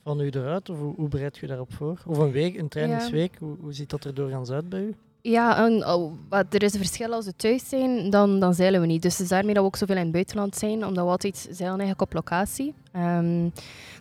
van 0.02 0.20
u 0.20 0.30
eruit? 0.30 0.70
Of 0.70 0.78
hoe, 0.78 0.94
hoe 0.94 1.08
bereid 1.08 1.38
je 1.38 1.46
daarop 1.46 1.72
voor? 1.72 2.02
Of 2.06 2.18
een 2.18 2.30
week, 2.30 2.58
een 2.58 2.68
trainingsweek, 2.68 3.36
hoe, 3.38 3.56
hoe 3.60 3.72
ziet 3.72 3.90
dat 3.90 4.04
er 4.04 4.14
doorgaans 4.14 4.50
uit 4.50 4.68
bij 4.68 4.80
u? 4.80 4.94
Ja, 5.20 5.64
en, 5.64 5.86
oh, 5.86 6.12
wat, 6.28 6.54
er 6.54 6.62
is 6.62 6.72
een 6.72 6.78
verschil 6.78 7.12
als 7.12 7.24
we 7.24 7.36
thuis 7.36 7.68
zijn, 7.68 8.10
dan, 8.10 8.40
dan 8.40 8.54
zeilen 8.54 8.80
we 8.80 8.86
niet. 8.86 9.02
Dus 9.02 9.12
het 9.12 9.20
is 9.20 9.28
daarmee 9.28 9.54
dat 9.54 9.62
we 9.62 9.68
ook 9.68 9.76
zoveel 9.76 9.96
in 9.96 10.02
het 10.02 10.12
buitenland 10.12 10.56
zijn, 10.56 10.86
omdat 10.86 11.04
we 11.04 11.10
altijd 11.10 11.36
zeilen 11.36 11.78
eigenlijk 11.78 12.00
op 12.00 12.12
locatie. 12.12 12.74
Ehm, 12.92 13.48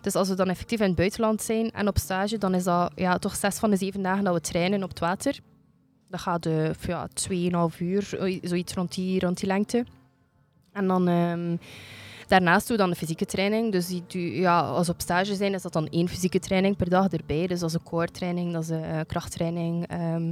dus 0.02 0.16
als 0.16 0.30
we 0.30 0.36
dan 0.36 0.50
effectief 0.50 0.80
in 0.80 0.88
het 0.88 0.96
buitenland 0.96 1.42
zijn 1.42 1.72
en 1.72 1.88
op 1.88 1.98
stage, 1.98 2.38
dan 2.38 2.54
is 2.54 2.64
dat 2.64 2.92
ja, 2.96 3.18
toch 3.18 3.36
zes 3.36 3.58
van 3.58 3.70
de 3.70 3.78
zeven 3.78 4.02
dagen 4.02 4.24
dat 4.24 4.34
we 4.34 4.42
trainen 4.42 4.84
op 4.84 4.90
het 4.90 5.00
water. 5.00 5.40
dat 6.10 6.20
gaat 6.20 6.46
eh 6.46 6.74
ja, 6.74 7.08
2,5 7.30 7.78
uur, 7.80 8.02
zoiets 8.42 8.74
rond 8.74 8.96
die, 8.96 9.20
rond 9.20 9.40
die 9.40 9.48
lengte. 9.48 9.86
En 10.72 10.88
dan 10.88 11.08
ehm, 11.08 11.56
daarnaast 12.28 12.68
doe 12.68 12.76
je 12.78 12.82
dan 12.82 12.92
de 12.92 12.98
fysieke 12.98 13.26
training. 13.26 13.72
Dus 13.72 13.88
die, 14.08 14.40
ja, 14.40 14.60
als 14.60 14.90
op 14.90 15.02
stage 15.02 15.36
zijn, 15.36 15.54
is 15.54 15.62
dat 15.62 15.74
dan 15.74 15.88
één 15.88 16.08
fysieke 16.10 16.40
training 16.40 16.76
per 16.76 16.90
dag 16.90 17.08
erbij. 17.08 17.48
Dus 17.48 17.60
dat 17.60 17.70
is 17.70 17.76
een 17.76 17.84
core 17.84 18.12
training, 18.12 18.54
dat 18.54 18.64
is 18.64 18.70
een 18.70 18.84
eh, 18.84 19.00
krachttraining. 19.08 19.88
ehm, 19.88 20.32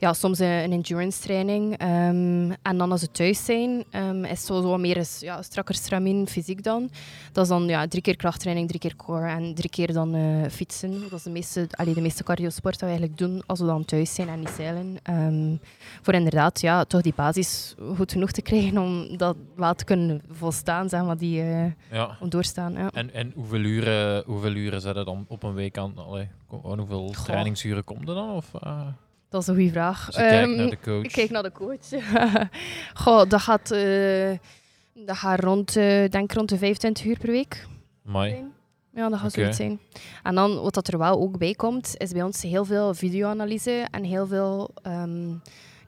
ja, 0.00 0.12
soms 0.12 0.38
een, 0.38 0.46
een 0.46 0.72
endurance 0.72 1.20
training. 1.20 1.76
ehm, 1.78 2.50
en 2.62 2.78
dan 2.78 2.90
als 2.92 3.00
we 3.00 3.10
thuis 3.10 3.44
zijn, 3.44 3.84
ehm, 3.90 4.24
is 4.24 4.30
het 4.30 4.38
zo, 4.40 4.60
zo 4.60 4.76
meer 4.78 4.96
is, 4.96 5.20
ja, 5.20 5.42
strakker 5.42 5.74
stramien, 5.74 6.26
fysiek 6.28 6.62
dan. 6.62 6.90
Dat 7.32 7.42
is 7.44 7.50
dan 7.50 7.64
ja, 7.66 7.86
drie 7.88 8.02
keer 8.02 8.16
krachttraining, 8.16 8.68
drie 8.68 8.80
keer 8.80 8.96
core 8.96 9.28
en 9.28 9.54
drie 9.54 9.70
keer 9.70 9.92
dan 9.92 10.14
eh, 10.14 10.50
fietsen. 10.50 11.00
Dat 11.00 11.12
is 11.12 11.22
de 11.22 11.30
meeste, 11.30 11.66
allee, 11.70 11.94
de 11.94 12.00
meeste 12.00 12.22
cardiosport 12.24 12.72
dat 12.78 12.88
we 12.88 12.96
eigenlijk 12.96 13.18
doen 13.18 13.42
als 13.46 13.60
we 13.60 13.66
dan 13.66 13.84
thuis 13.84 14.14
zijn 14.14 14.28
en 14.28 14.38
niet 14.38 14.48
zeilen. 14.56 14.96
Ehm, 15.02 15.56
voor 16.02 16.14
inderdaad 16.14 16.60
ja, 16.60 16.84
toch 16.84 17.00
die 17.00 17.14
basis 17.16 17.74
goed 17.96 18.12
genoeg 18.12 18.30
te 18.30 18.42
krijgen 18.42 18.78
om 18.78 19.16
dat 19.16 19.36
wel 19.56 19.74
te 19.74 19.84
kunnen 19.84 20.22
volstaan, 20.30 20.88
zeg 20.88 21.02
maar, 21.04 21.16
die, 21.18 21.40
eh, 21.42 21.64
Ja. 21.90 22.16
om 22.20 22.28
doorstaan. 22.28 22.72
Ja. 22.72 22.90
En, 22.92 23.14
en 23.14 23.32
hoeveel 23.34 23.60
uren, 23.60 24.22
hoeveel 24.26 24.54
uren 24.54 24.80
zetten 24.80 25.04
dan 25.04 25.24
op 25.28 25.42
een 25.42 25.54
week 25.54 25.78
aan? 25.78 25.92
Allee, 25.96 26.28
hoeveel 26.48 27.06
Goh. 27.14 27.24
trainingsuren 27.24 27.84
komt 27.84 28.08
er 28.08 28.14
dan? 28.14 28.30
Of, 28.30 28.54
eh, 28.60 28.80
Dat 29.30 29.40
is 29.42 29.46
een 29.46 29.54
goede 29.54 29.70
vraag. 29.70 30.08
kijkt 30.10 30.48
Ehm, 30.48 30.56
naar 30.56 30.70
de 30.70 30.78
coach. 30.82 31.02
Ik 31.04 31.12
kijk 31.12 31.30
naar 31.30 31.42
de 31.42 31.52
coach. 31.52 31.88
Goh, 33.02 33.28
dat 33.28 33.40
gaat, 33.40 33.70
eh, 33.70 34.30
dat 34.94 35.16
gaat 35.16 35.40
rond, 35.40 35.76
eh, 35.76 36.08
denk 36.08 36.32
rond 36.32 36.48
de 36.48 36.58
25 36.58 37.04
uur 37.04 37.18
per 37.18 37.30
week. 37.30 37.66
Zijn. 38.12 38.52
Ja, 38.94 39.08
dat 39.08 39.18
gaat 39.18 39.30
Oké. 39.30 39.40
zoiets 39.40 39.56
zijn. 39.56 39.80
En 40.22 40.34
dan, 40.34 40.60
wat 40.60 40.74
dat 40.74 40.88
er 40.88 40.98
wel 40.98 41.20
ook 41.20 41.38
bij 41.38 41.52
komt, 41.54 41.94
is 41.96 42.12
bij 42.12 42.22
ons 42.22 42.42
heel 42.42 42.64
veel 42.64 42.94
videoanalyse 42.94 43.86
en 43.90 44.04
heel 44.04 44.26
veel, 44.26 44.70
ehm, 44.82 45.28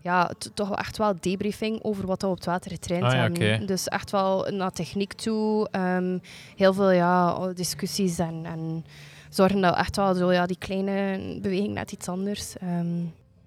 ja, 0.01 0.31
toch 0.55 0.69
wel 0.69 0.77
echt 0.79 0.99
wel 0.99 1.15
debriefing 1.21 1.83
over 1.83 2.07
wat 2.07 2.23
we 2.23 2.29
op 2.29 2.37
het 2.37 2.45
water 2.45 2.71
getraind 2.71 3.05
Ah 3.05 3.13
ja, 3.13 3.19
hebben. 3.19 3.67
Dus 3.67 3.89
echt 3.89 4.11
wel 4.11 4.47
naar 4.51 4.73
techniek 4.73 5.13
toe, 5.13 5.69
ehm, 5.71 6.19
heel 6.57 6.73
veel 6.75 6.91
ja, 6.91 7.47
discussies 7.55 8.19
en, 8.19 8.45
en 8.45 8.85
zorgen 9.29 9.61
dat 9.61 9.77
echt 9.77 9.97
wel 9.97 10.15
zo, 10.15 10.33
ja, 10.33 10.47
die 10.47 10.59
kleine 10.59 11.19
beweging 11.41 11.75
net 11.75 11.93
iets 11.93 12.09
anders. 12.09 12.55
Ik 12.57 12.61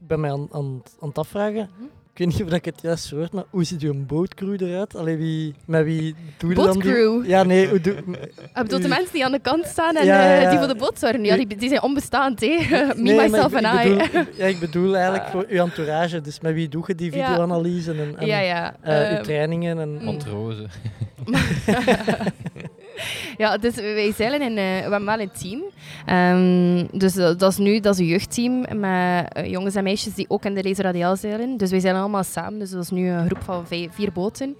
ben 0.07 0.19
mij 0.19 0.31
aan, 0.31 0.47
aan, 0.51 0.81
aan 1.01 1.07
het 1.07 1.17
afvragen. 1.17 1.69
Mhm. 1.77 1.83
Ik 2.17 2.25
weet 2.25 2.37
niet 2.37 2.47
of 2.47 2.53
ik 2.53 2.65
het 2.65 2.81
juist 2.81 3.09
hoor, 3.09 3.27
maar 3.31 3.43
hoe 3.49 3.63
ziet 3.63 3.81
uw 3.81 4.05
bootcrew 4.05 4.61
eruit? 4.61 4.95
Allee, 4.95 5.17
wie, 5.17 5.53
met 5.65 5.83
wie 5.83 6.15
doe 6.37 6.49
je 6.49 6.55
dan 6.55 6.65
die... 6.65 6.73
Bootcrew? 6.73 7.25
Ja, 7.25 7.43
nee, 7.43 7.67
hoe 7.69 7.81
doe... 7.81 7.93
Ik 7.93 8.53
bedoel, 8.53 8.79
de 8.79 8.87
mensen 8.87 9.13
die 9.13 9.25
aan 9.25 9.31
de 9.31 9.39
kant 9.39 9.65
staan 9.65 9.95
en 9.95 10.05
Ja, 10.05 10.35
eh, 10.35 10.41
ja. 10.41 10.49
die 10.49 10.57
voor 10.59 10.67
de 10.67 10.75
boot 10.75 10.99
zorgen, 10.99 11.23
ja, 11.23 11.35
die, 11.35 11.47
die 11.57 11.69
zijn 11.69 11.81
onbestaand. 11.81 12.39
Hè. 12.41 12.47
Me, 12.69 12.93
Nee, 12.95 13.15
myself 13.29 13.53
ik, 13.53 13.61
en 13.61 13.79
ik 13.79 13.85
I. 13.85 13.95
bedoel, 13.97 14.25
ja, 14.37 14.45
ik 14.45 14.59
bedoel 14.59 14.95
eigenlijk 14.95 15.25
voor 15.27 15.45
uw 15.49 15.59
entourage. 15.63 16.21
Dus 16.21 16.39
met 16.39 16.53
wie 16.53 16.69
doe 16.69 16.83
je 16.87 16.95
die 16.95 17.11
videoanalyse 17.11 17.91
en, 17.91 18.17
en 18.17 18.25
ja, 18.25 18.39
ja. 18.39 18.75
eh, 18.81 19.09
uw 19.09 19.15
Ehm, 19.15 19.23
trainingen? 19.23 19.79
En. 19.79 20.03
Matrozen. 20.03 20.69
ja, 23.37 23.57
dus 23.57 23.75
wij 23.75 24.13
zeilen 24.13 24.41
in, 24.41 24.57
eh, 24.57 24.89
we 24.89 25.03
wel 25.05 25.19
een 25.19 25.31
team. 25.31 25.61
Ehm, 26.05 26.99
dus 26.99 27.13
dat, 27.13 27.39
dat 27.39 27.51
is 27.51 27.57
nu 27.57 27.79
dat 27.79 27.93
is 27.93 27.99
een 27.99 28.05
jeugdteam 28.05 28.59
met 28.79 29.33
eh, 29.33 29.49
jongens 29.51 29.75
en 29.75 29.83
meisjes 29.83 30.13
die 30.13 30.29
ook 30.29 30.45
in 30.45 30.53
de 30.53 30.63
Laser 30.63 30.83
Radiaal 30.83 31.15
zeilen. 31.15 31.57
Dus 31.57 31.71
wij 31.71 31.79
zeilen 31.79 32.01
allemaal 32.01 32.23
samen. 32.23 32.59
Dus 32.59 32.69
dat 32.69 32.83
is 32.83 32.89
nu 32.89 33.09
een 33.09 33.25
groep 33.25 33.43
van 33.43 33.67
vier 33.67 34.11
boten. 34.13 34.55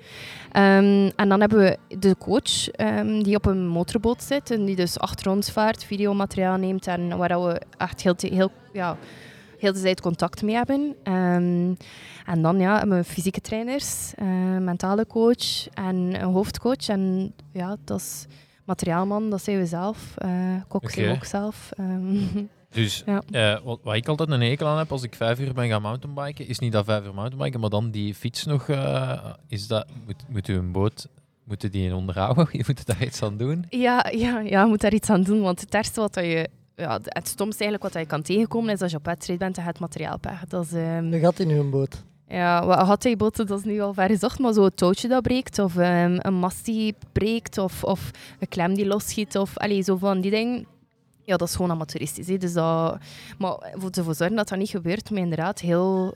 Ehm, 0.51 1.09
en 1.15 1.29
dan 1.29 1.39
hebben 1.39 1.59
we 1.59 1.77
de 1.97 2.15
coach 2.17 2.69
ehm, 2.69 3.21
die 3.23 3.35
op 3.35 3.45
een 3.45 3.67
motorboot 3.67 4.23
zit 4.23 4.51
en 4.51 4.65
die 4.65 4.75
dus 4.75 4.99
achter 4.99 5.31
ons 5.31 5.51
vaart, 5.51 5.83
videomateriaal 5.83 6.57
neemt 6.57 6.87
en 6.87 7.17
waar 7.17 7.43
we 7.43 7.61
echt 7.77 8.01
heel, 8.01 8.15
heel, 8.17 8.51
ja, 8.73 8.97
heel 9.59 9.73
de 9.73 9.81
tijd 9.81 10.01
contact 10.01 10.41
mee 10.43 10.55
hebben. 10.55 10.95
Ehm, 11.03 11.73
en 12.25 12.41
dan 12.41 12.59
ja, 12.59 12.77
hebben 12.77 12.97
we 12.97 13.03
fysieke 13.03 13.41
trainers, 13.41 14.11
een 14.15 14.63
mentale 14.63 15.07
coach 15.07 15.67
en 15.73 15.95
een 15.95 16.21
hoofdcoach. 16.31 16.87
En 16.87 17.33
ja, 17.51 17.75
dat 17.83 17.99
is 17.99 18.25
materiaalman, 18.65 19.29
dat 19.29 19.43
zijn 19.43 19.57
we 19.57 19.65
zelf. 19.65 20.13
eh 20.17 20.29
kok 20.67 20.89
zijn 20.89 21.05
we 21.07 21.13
ook 21.13 21.25
zelf. 21.25 21.69
Ehm, 21.77 22.17
Dus 22.69 23.03
Ja. 23.05 23.21
eh, 23.31 23.61
wat, 23.63 23.79
wat 23.83 23.95
ik 23.95 24.07
altijd 24.07 24.29
een 24.29 24.41
hekel 24.41 24.67
aan 24.67 24.77
heb 24.77 24.91
als 24.91 25.03
ik 25.03 25.15
vijf 25.15 25.39
uur 25.39 25.53
ben 25.53 25.67
gaan 25.69 25.81
mountainbiken, 25.81 26.47
is 26.47 26.59
niet 26.59 26.71
dat 26.71 26.85
vijf 26.85 27.05
uur 27.05 27.13
mountainbiken, 27.13 27.59
maar 27.59 27.69
dan 27.69 27.91
die 27.91 28.15
fiets 28.15 28.45
nog. 28.45 28.69
eh, 28.69 29.25
is 29.47 29.67
dat, 29.67 29.87
moet, 30.05 30.23
moet 30.29 30.47
u 30.47 30.53
een 30.55 30.71
boot, 30.71 31.07
moeten 31.43 31.71
die 31.71 31.85
in 31.87 31.93
onderhouden? 31.93 32.47
Je 32.57 32.63
moet 32.67 32.85
daar 32.85 33.03
iets 33.03 33.21
aan 33.23 33.37
doen? 33.37 33.65
ja, 33.69 34.05
ja, 34.11 34.39
ja, 34.39 34.61
je 34.61 34.67
moet 34.67 34.81
daar 34.81 34.93
iets 34.93 35.09
aan 35.09 35.21
doen. 35.23 35.41
Want 35.41 35.61
het 35.61 35.73
ergste 35.73 35.99
wat 36.01 36.15
je... 36.15 36.49
Ja, 36.75 36.99
het 37.03 37.27
stomste 37.27 37.63
eigenlijk 37.63 37.93
wat 37.93 38.01
je 38.01 38.07
kan 38.09 38.21
tegenkomen 38.21 38.73
is 38.73 38.81
als 38.81 38.91
je 38.91 38.97
op 38.97 39.05
wedstrijd 39.05 39.39
bent 39.39 39.57
en 39.57 39.63
je 39.63 39.69
het 39.69 39.79
materiaal 39.79 40.17
pech. 40.17 40.45
Dat 40.47 40.65
is... 40.65 40.73
ehm, 40.73 41.13
een 41.13 41.19
gat 41.19 41.39
in 41.39 41.49
uw 41.49 41.69
boot. 41.69 42.03
Ja, 42.27 42.65
wat 42.65 42.79
had 42.79 43.03
hij 43.03 43.15
boten, 43.15 43.47
dat 43.47 43.59
is 43.59 43.65
nu 43.65 43.81
al 43.81 43.93
ver 43.93 44.09
gezocht, 44.09 44.39
maar 44.39 44.53
zo'n 44.53 44.73
touwtje 44.75 45.07
dat 45.07 45.21
breekt, 45.21 45.59
of 45.59 45.77
ehm, 45.77 46.17
een 46.21 46.33
mast 46.33 46.65
die 46.65 46.95
breekt, 47.11 47.57
of, 47.57 47.83
of 47.83 48.11
een 48.39 48.47
klem 48.47 48.73
die 48.73 48.85
losschiet, 48.85 49.37
of 49.37 49.57
allee, 49.57 49.81
zo 49.81 49.95
van 49.95 50.21
die 50.21 50.31
dingen. 50.31 50.65
Ja, 51.21 51.37
dat 51.37 51.47
is 51.47 51.55
gewoon 51.55 51.71
amateuristisch. 51.71 52.27
Hè. 52.27 52.37
Dus 52.37 52.53
dat, 52.53 52.97
maar 53.37 53.73
voor 53.73 53.89
ervoor 53.89 54.15
zorgen 54.15 54.35
dat 54.35 54.49
dat 54.49 54.57
niet 54.57 54.69
gebeurt, 54.69 55.09
je 55.09 55.15
inderdaad 55.15 55.59
heel 55.59 56.15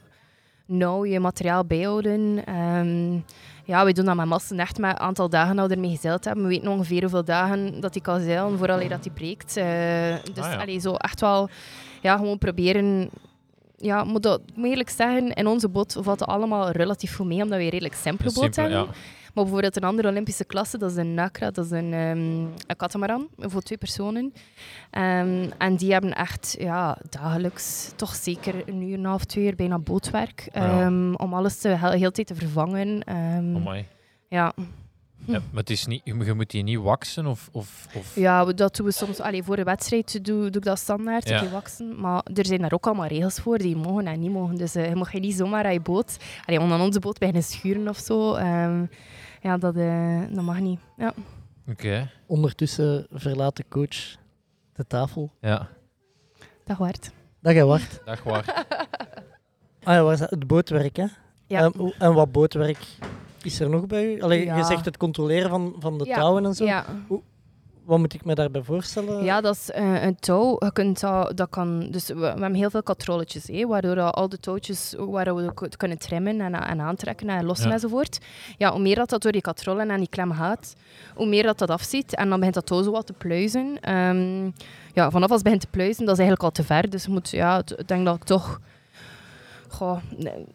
nauw 0.70 1.06
je 1.06 1.20
materiaal 1.20 1.66
bijhouden. 1.66 2.46
Ehm, 2.46 3.14
ja, 3.66 3.86
we 3.86 3.94
doen 3.94 4.06
dat 4.06 4.16
met 4.16 4.26
massen 4.26 4.60
echt 4.60 4.78
met 4.78 4.90
een 4.92 5.00
aantal 5.00 5.30
dagen 5.30 5.56
dat 5.56 5.68
we 5.68 5.74
ermee 5.74 5.90
gezeild 5.90 6.26
hebben. 6.26 6.44
We 6.44 6.50
weten 6.50 6.68
ongeveer 6.72 7.02
hoeveel 7.02 7.24
dagen 7.26 7.80
dat 7.80 7.94
die 7.94 8.02
kan 8.02 8.22
zeilen 8.22 8.58
vooral 8.58 8.88
dat 8.88 9.04
die 9.04 9.12
breekt. 9.12 9.58
Eh, 9.58 9.66
dus 10.34 10.44
Ah, 10.46 10.52
ja. 10.52 10.58
allee, 10.62 10.80
zo 10.80 10.94
echt 10.94 11.20
wel 11.22 11.50
ja, 12.02 12.16
gewoon 12.18 12.38
proberen 12.38 13.10
ja, 13.78 14.04
moet 14.04 14.24
dat 14.24 14.42
moet 14.56 14.70
eerlijk 14.70 14.90
zeggen, 14.90 15.34
in 15.34 15.48
onze 15.48 15.70
boot 15.70 15.98
valt 16.02 16.20
het 16.20 16.30
allemaal 16.30 16.70
relatief 16.72 17.16
goed 17.16 17.26
mee, 17.26 17.42
omdat 17.42 17.58
we 17.58 17.64
een 17.64 17.70
redelijk 17.70 17.96
simpele 17.96 18.32
boot 18.34 18.56
hebben. 18.56 18.78
ja. 18.78 18.88
Maar 19.34 19.44
bijvoorbeeld 19.44 19.76
een 19.76 19.84
andere 19.84 20.08
Olympische 20.08 20.46
klasse, 20.46 20.78
dat 20.78 20.92
is 20.92 20.98
een 20.98 21.14
NACRA, 21.14 21.52
dat 21.52 21.66
is 21.66 21.72
een, 21.72 21.94
ehm 21.94 22.18
een 22.68 22.78
catamaran 22.78 23.28
voor 23.38 23.62
twee 23.62 23.78
personen. 23.78 24.34
Ehm, 24.92 25.50
en 25.58 25.76
die 25.76 25.92
hebben 25.92 26.14
echt 26.16 26.56
ja, 26.60 26.98
dagelijks 27.10 27.92
toch 27.96 28.16
zeker 28.16 28.56
een 28.70 28.82
uur 28.82 28.94
en 28.94 29.00
een 29.00 29.06
half, 29.06 29.26
twee 29.26 29.46
uur 29.46 29.56
bijna 29.56 29.80
bootwerk. 29.80 30.50
Ja. 30.54 30.82
ehm, 30.82 31.14
om 31.14 31.34
alles 31.34 31.58
te, 31.58 31.68
heel, 31.68 31.90
heel 31.90 32.00
de 32.00 32.12
tijd 32.12 32.28
te 32.28 32.36
vervangen. 32.36 33.08
Amai. 33.08 33.86
ja. 34.28 34.54
Ja, 35.26 35.40
maar 35.52 35.60
het 35.60 35.70
is 35.70 35.86
niet, 35.86 36.02
je 36.04 36.34
moet 36.34 36.50
die 36.50 36.64
niet 36.64 36.80
waksen 36.80 37.26
of... 37.26 37.50
of, 37.52 37.88
of... 37.96 38.16
Ja, 38.16 38.46
dat 38.46 38.76
doen 38.76 38.86
we 38.86 38.92
soms. 38.92 39.20
Allee, 39.20 39.44
voor 39.44 39.58
een 39.58 39.64
wedstrijd 39.64 40.26
doe, 40.26 40.38
doe 40.50 40.62
ik 40.62 40.64
dat 40.64 40.80
standaard, 40.80 41.30
Ja. 41.30 41.50
waksen. 41.50 42.00
Maar 42.00 42.24
er 42.34 42.46
zijn 42.46 42.62
daar 42.62 42.74
ook 42.74 42.86
allemaal 42.86 43.06
regels 43.08 43.40
voor 43.40 43.58
die 43.58 43.76
mogen 43.76 44.08
en 44.08 44.20
niet 44.20 44.32
mogen. 44.32 44.56
Dus 44.56 44.76
eh, 44.76 44.90
je 44.90 44.96
mag 44.96 45.12
je 45.12 45.20
niet 45.20 45.36
zomaar 45.36 45.66
aan 45.66 45.74
je 45.74 45.80
boot, 45.80 46.18
allee, 46.46 46.60
onder 46.60 46.80
onze 46.80 47.00
boot 47.00 47.18
beginnen 47.20 47.44
schuren 47.44 47.88
of 47.88 47.98
zo. 47.98 48.34
Ehm, 48.36 48.86
ja, 49.42 49.58
dat, 49.58 49.76
eh, 49.76 50.22
dat 50.32 50.44
mag 50.44 50.60
niet. 50.60 50.80
Ja. 50.98 51.14
Oké, 51.68 52.10
Ondertussen 52.26 53.08
verlaat 53.12 53.56
de 53.56 53.66
coach 53.70 54.16
de 54.74 54.88
tafel. 54.88 55.32
ja. 55.42 55.68
Dat 56.66 56.78
waard. 56.78 57.12
Dat 57.40 57.54
jij 57.54 57.66
wacht. 57.66 58.02
Dag 58.06 58.24
waar. 58.24 58.46
Ah 59.84 59.94
ja, 59.96 60.04
waar 60.04 60.14
is 60.14 60.20
dat? 60.20 60.30
Het 60.30 60.48
bootwerk, 60.48 60.96
hè? 60.96 61.06
Ja. 61.48 61.62
Ehm, 61.64 61.90
en 62.00 62.14
wat 62.14 62.32
bootwerk 62.32 62.78
is 63.44 63.60
er 63.60 63.70
nog 63.70 63.88
bij 63.88 64.14
u? 64.16 64.22
Allee, 64.22 64.46
Ja. 64.46 64.58
Je 64.58 64.64
zegt 64.64 64.86
het 64.86 64.98
controleren 64.98 65.50
van, 65.50 65.76
van 65.80 65.98
de 65.98 66.06
Ja. 66.06 66.16
touwen 66.16 66.46
en 66.46 66.54
zo. 66.54 66.66
Ja. 66.66 66.86
Wat 67.90 68.00
moet 68.00 68.14
ik 68.14 68.26
me 68.26 68.36
daarbij 68.36 68.62
voorstellen? 68.62 69.24
ja, 69.24 69.42
dat 69.42 69.56
is 69.56 69.72
eh, 69.72 70.04
een 70.04 70.16
touw. 70.20 70.56
Je 70.60 70.72
kunt 70.74 71.00
dat, 71.00 71.38
dat 71.38 71.50
kan, 71.50 71.88
dus 71.92 72.08
we, 72.08 72.14
we 72.14 72.26
hebben 72.26 72.54
heel 72.54 72.70
veel 72.70 72.84
katrolletjes, 72.84 73.48
hè, 73.48 73.68
waardoor 73.68 73.96
dat 73.96 74.14
al 74.14 74.30
de 74.30 74.40
touwtjes 74.40 74.96
waar 74.98 75.36
we 75.36 75.44
ook 75.44 75.68
kunnen 75.78 75.98
trimmen 75.98 76.42
en, 76.42 76.54
en 76.54 76.82
aantrekken 76.82 77.30
en 77.30 77.46
lossen 77.46 77.68
Ja. 77.68 77.74
enzovoort. 77.74 78.20
Ja, 78.58 78.72
hoe 78.72 78.80
meer 78.82 78.96
dat, 78.96 79.10
dat 79.10 79.22
door 79.22 79.32
die 79.32 79.42
katrollen 79.42 79.90
en 79.90 79.98
die 80.00 80.10
klem 80.10 80.32
gaat, 80.32 80.76
hoe 81.16 81.26
meer 81.28 81.44
dat 81.44 81.58
dat 81.58 81.70
afziet. 81.70 82.16
En 82.16 82.30
dan 82.30 82.38
begint 82.38 82.56
dat 82.56 82.66
touw 82.66 82.84
zo 82.84 82.92
wat 82.92 83.06
te 83.06 83.14
pluizen. 83.14 83.78
Ehm, 83.82 84.44
ja, 84.94 85.12
vanaf 85.12 85.30
als 85.30 85.32
het 85.32 85.44
begint 85.44 85.62
te 85.62 85.68
pluizen, 85.68 86.06
dat 86.06 86.14
is 86.14 86.20
eigenlijk 86.20 86.44
al 86.44 86.52
te 86.52 86.64
ver. 86.64 86.90
Dus 86.90 87.08
moet, 87.08 87.30
ja, 87.30 87.58
ik 87.78 87.88
denk 87.88 88.06
dat 88.06 88.16
ik 88.16 88.24
toch... 88.24 88.60
Goh, 89.68 89.98
nee, 90.18 90.46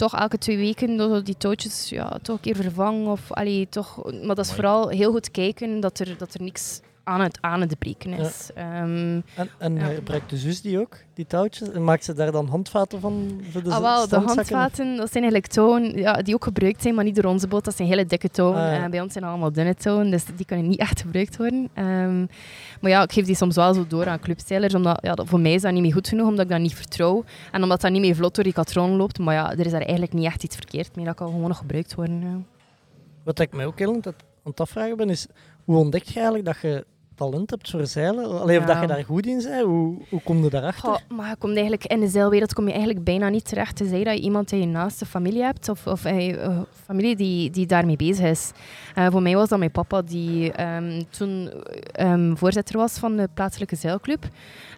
toch 0.00 0.14
elke 0.14 0.38
twee 0.38 0.56
weken 0.56 0.96
dat 0.96 1.26
die 1.26 1.36
touwtjes 1.38 1.88
ja, 1.88 2.18
toch 2.22 2.36
een 2.36 2.42
keer 2.42 2.56
vervangen. 2.56 3.06
Of, 3.06 3.32
allee, 3.32 3.68
toch, 3.68 4.04
maar 4.04 4.34
dat 4.34 4.38
is 4.38 4.50
Mooi. 4.50 4.60
vooral 4.60 4.88
heel 4.88 5.12
goed 5.12 5.30
kijken 5.30 5.80
dat 5.80 5.98
er, 5.98 6.18
dat 6.18 6.34
er 6.34 6.42
niks 6.42 6.80
aan 7.04 7.20
het, 7.20 7.38
aan 7.40 7.60
het 7.60 7.78
breken 7.78 8.12
is. 8.12 8.50
Ehm, 8.54 9.20
En, 9.34 9.48
en 9.58 9.74
Ja. 9.74 9.84
gebruikt 9.86 10.30
de 10.30 10.36
zus 10.36 10.60
die 10.60 10.80
ook, 10.80 10.96
die 11.14 11.26
touwtjes? 11.26 11.70
En 11.70 11.84
maakt 11.84 12.04
ze 12.04 12.12
daar 12.14 12.32
dan 12.32 12.46
handvaten 12.46 13.00
van 13.00 13.40
voor 13.50 13.62
de 13.62 13.70
ah, 13.70 13.80
wel, 13.80 14.08
de 14.08 14.16
handvaten, 14.16 14.96
dat 14.96 15.12
zijn 15.12 15.22
eigenlijk 15.24 15.46
touwen 15.52 15.98
ja, 15.98 16.12
die 16.12 16.34
ook 16.34 16.44
gebruikt 16.44 16.82
zijn, 16.82 16.94
maar 16.94 17.04
niet 17.04 17.14
door 17.14 17.24
onze 17.24 17.48
boot. 17.48 17.64
Dat 17.64 17.76
zijn 17.76 17.88
hele 17.88 18.06
dikke 18.06 18.28
touwen. 18.30 18.56
Ah, 18.56 18.72
ja. 18.72 18.82
En 18.82 18.90
bij 18.90 19.00
ons 19.00 19.12
zijn 19.12 19.24
allemaal 19.24 19.52
dunne 19.52 19.74
touwen, 19.74 20.10
dus 20.10 20.24
die 20.36 20.46
kunnen 20.46 20.68
niet 20.68 20.78
echt 20.88 21.00
gebruikt 21.00 21.36
worden. 21.36 21.68
Ehm, 21.74 22.18
maar 22.80 22.90
ja, 22.90 23.02
ik 23.02 23.12
geef 23.12 23.24
die 23.26 23.36
soms 23.36 23.56
wel 23.56 23.74
zo 23.74 23.86
door 23.86 24.06
aan 24.08 24.20
clubzeilers, 24.20 24.74
omdat 24.74 24.98
ja, 25.02 25.14
dat, 25.14 25.28
voor 25.28 25.40
mij 25.40 25.52
is 25.52 25.62
dat 25.62 25.72
niet 25.72 25.82
meer 25.82 25.92
goed 25.92 26.08
genoeg, 26.08 26.26
omdat 26.28 26.44
ik 26.44 26.50
dat 26.50 26.60
niet 26.60 26.74
vertrouw. 26.74 27.24
En 27.52 27.62
omdat 27.62 27.80
dat 27.80 27.90
niet 27.90 28.00
meer 28.00 28.14
vlot 28.14 28.34
door 28.34 28.44
die 28.44 28.52
katroon 28.52 28.90
loopt. 28.96 29.18
Maar 29.18 29.34
ja, 29.34 29.50
er 29.52 29.64
is 29.66 29.72
daar 29.72 29.80
eigenlijk 29.80 30.12
niet 30.12 30.24
echt 30.24 30.44
iets 30.44 30.56
verkeerd 30.56 30.96
mee. 30.96 31.04
Dat 31.04 31.14
kan 31.14 31.30
gewoon 31.30 31.48
nog 31.48 31.58
gebruikt 31.58 31.94
worden. 31.94 32.46
Wat 33.24 33.38
ik 33.38 33.52
mij 33.52 33.66
ook 33.66 33.78
heel 33.78 33.94
het 34.02 34.14
aan 34.44 34.50
het 34.50 34.60
afvragen 34.60 34.96
ben, 34.96 35.10
is 35.10 35.26
hoe 35.64 35.76
ontdek 35.76 36.02
je 36.02 36.14
eigenlijk 36.14 36.44
dat 36.44 36.60
je 36.60 36.84
talent 37.20 37.50
hebt 37.50 37.70
voor 37.70 37.86
zeilen? 37.86 38.40
Allee, 38.40 38.58
Of 38.58 38.64
dat 38.64 38.80
je 38.80 38.86
daar 38.86 39.04
goed 39.04 39.26
in 39.26 39.42
bent? 39.42 39.64
Hoe, 39.64 39.98
hoe 40.08 40.22
kom 40.22 40.44
je 40.44 40.50
daarachter? 40.50 40.88
Goh, 40.88 40.98
maar 41.08 41.28
je 41.28 41.36
komt 41.36 41.52
eigenlijk 41.52 41.84
in 41.84 42.00
de 42.00 42.08
zeilwereld 42.08 42.54
kom 42.54 42.64
je 42.66 42.72
eigenlijk 42.72 43.04
bijna 43.04 43.28
niet 43.28 43.48
terecht. 43.48 43.76
Tenzij 43.76 44.04
dat 44.04 44.14
je 44.14 44.20
iemand 44.20 44.52
in 44.52 44.60
je 44.60 44.66
naaste 44.66 45.06
familie 45.06 45.42
hebt 45.42 45.68
of, 45.68 45.86
of 45.86 46.04
eh, 46.04 46.44
eh, 46.44 46.58
familie 46.84 47.16
die, 47.16 47.50
die 47.50 47.66
daarmee 47.66 47.96
bezig 47.96 48.26
is. 48.26 48.52
Eh, 48.94 49.06
voor 49.10 49.22
mij 49.22 49.34
was 49.34 49.48
dat 49.48 49.58
mijn 49.58 49.70
papa 49.70 50.02
die 50.02 50.52
ehm, 50.52 51.02
toen 51.10 51.50
ehm, 51.92 52.34
voorzitter 52.34 52.76
was 52.76 52.98
van 52.98 53.16
de 53.16 53.28
plaatselijke 53.34 53.76
zeilclub. 53.76 54.28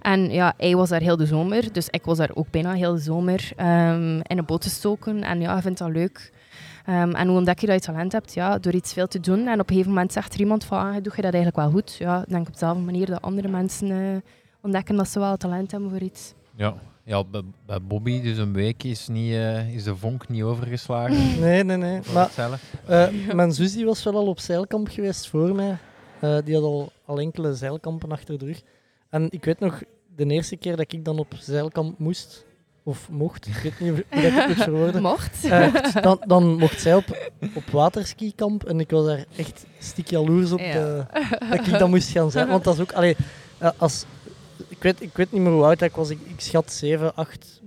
En 0.00 0.30
ja, 0.30 0.54
hij 0.56 0.76
was 0.76 0.88
daar 0.88 1.00
heel 1.00 1.16
de 1.16 1.26
zomer, 1.26 1.72
dus 1.72 1.88
ik 1.88 2.04
was 2.04 2.18
daar 2.18 2.30
ook 2.34 2.50
bijna 2.50 2.72
heel 2.72 2.94
de 2.94 3.00
zomer 3.00 3.52
ehm, 3.56 4.20
in 4.22 4.38
een 4.38 4.46
boot 4.46 4.60
te 4.60 4.70
stoken. 4.70 5.22
En 5.22 5.40
ja, 5.40 5.56
ik 5.56 5.62
vind 5.62 5.78
dat 5.78 5.90
leuk. 5.90 6.31
Ehm, 6.84 7.10
en 7.10 7.28
hoe 7.28 7.36
ontdek 7.36 7.58
je 7.58 7.66
dat 7.66 7.84
je 7.84 7.92
talent 7.92 8.12
hebt? 8.12 8.34
Ja, 8.34 8.58
door 8.58 8.72
iets 8.72 8.92
veel 8.92 9.06
te 9.08 9.20
doen. 9.20 9.46
En 9.46 9.60
op 9.60 9.68
een 9.68 9.74
gegeven 9.74 9.90
moment 9.92 10.12
zegt 10.12 10.34
er 10.34 10.40
iemand 10.40 10.64
van, 10.64 10.78
ah, 10.78 10.92
doe 10.92 11.12
je 11.16 11.22
dat 11.22 11.34
eigenlijk 11.34 11.56
wel 11.56 11.70
goed? 11.70 11.94
Ja, 11.94 12.24
denk 12.28 12.46
op 12.46 12.52
dezelfde 12.52 12.82
manier 12.82 13.06
dat 13.06 13.22
andere 13.22 13.48
mensen 13.48 13.90
eh, 13.90 14.30
ontdekken 14.60 14.96
dat 14.96 15.08
ze 15.08 15.18
wel 15.18 15.36
talent 15.36 15.70
hebben 15.70 15.90
voor 15.90 16.00
iets. 16.00 16.34
Ja, 16.54 16.74
ja 17.04 17.24
bij, 17.66 17.80
Bobby, 17.82 18.22
dus 18.22 18.38
een 18.38 18.52
week 18.52 18.82
is, 18.82 19.08
niet, 19.08 19.32
eh, 19.32 19.74
is 19.74 19.84
de 19.84 19.96
vonk 19.96 20.28
niet 20.28 20.42
overgeslagen. 20.42 21.40
Nee, 21.40 21.64
nee, 21.64 21.76
nee. 21.76 22.00
Maar 22.12 22.60
eh, 22.86 23.08
mijn 23.32 23.52
zus 23.52 23.72
die 23.72 23.84
was 23.84 24.02
wel 24.02 24.14
al 24.14 24.26
op 24.26 24.40
zeilkamp 24.40 24.88
geweest 24.88 25.28
voor 25.28 25.54
mij. 25.54 25.78
Eh, 26.20 26.38
die 26.44 26.54
had 26.54 26.64
al, 26.64 26.92
al 27.04 27.18
enkele 27.18 27.54
zeilkampen 27.54 28.12
achter 28.12 28.38
de 28.38 28.44
rug. 28.44 28.62
En 29.08 29.26
ik 29.30 29.44
weet 29.44 29.60
nog, 29.60 29.82
de 30.16 30.26
eerste 30.26 30.56
keer 30.56 30.76
dat 30.76 30.92
ik 30.92 31.04
dan 31.04 31.18
op 31.18 31.34
zeilkamp 31.38 31.98
moest, 31.98 32.44
of 32.84 33.08
mocht, 33.10 33.46
ik 33.46 33.54
weet 33.54 33.80
niet 33.80 33.90
hoe 33.90 33.98
ik 33.98 34.32
het 34.32 34.46
moet 34.48 34.56
verwoorden. 34.64 35.02
Mocht. 35.12 35.44
Eh, 35.44 35.74
dan, 36.02 36.22
dan 36.26 36.56
mocht 36.58 36.80
zij 36.80 36.94
op, 36.94 37.30
op 37.54 37.70
waterskikamp 37.70 38.64
en 38.64 38.80
ik 38.80 38.90
was 38.90 39.06
daar 39.06 39.24
echt 39.36 39.64
stik 39.78 40.10
jaloers 40.10 40.52
op 40.52 40.58
Ja. 40.58 40.72
de- 40.72 41.04
dat 41.50 41.66
ik 41.66 41.78
dat 41.78 41.88
moest 41.88 42.08
gaan 42.10 42.30
zijn. 42.30 42.48
Want 42.48 42.64
dat 42.64 42.74
is 42.74 42.80
ook, 42.80 42.92
allee, 42.92 43.16
eh, 43.58 43.70
als, 43.76 44.04
ik, 44.68 44.82
weet, 44.82 45.00
ik 45.02 45.16
weet 45.16 45.32
niet 45.32 45.40
meer 45.42 45.52
hoe 45.52 45.64
oud 45.64 45.80
ik 45.80 45.94
was, 45.94 46.10
ik, 46.10 46.18
ik 46.24 46.40
schat 46.40 46.72
7, 46.72 47.14
8 47.14 47.60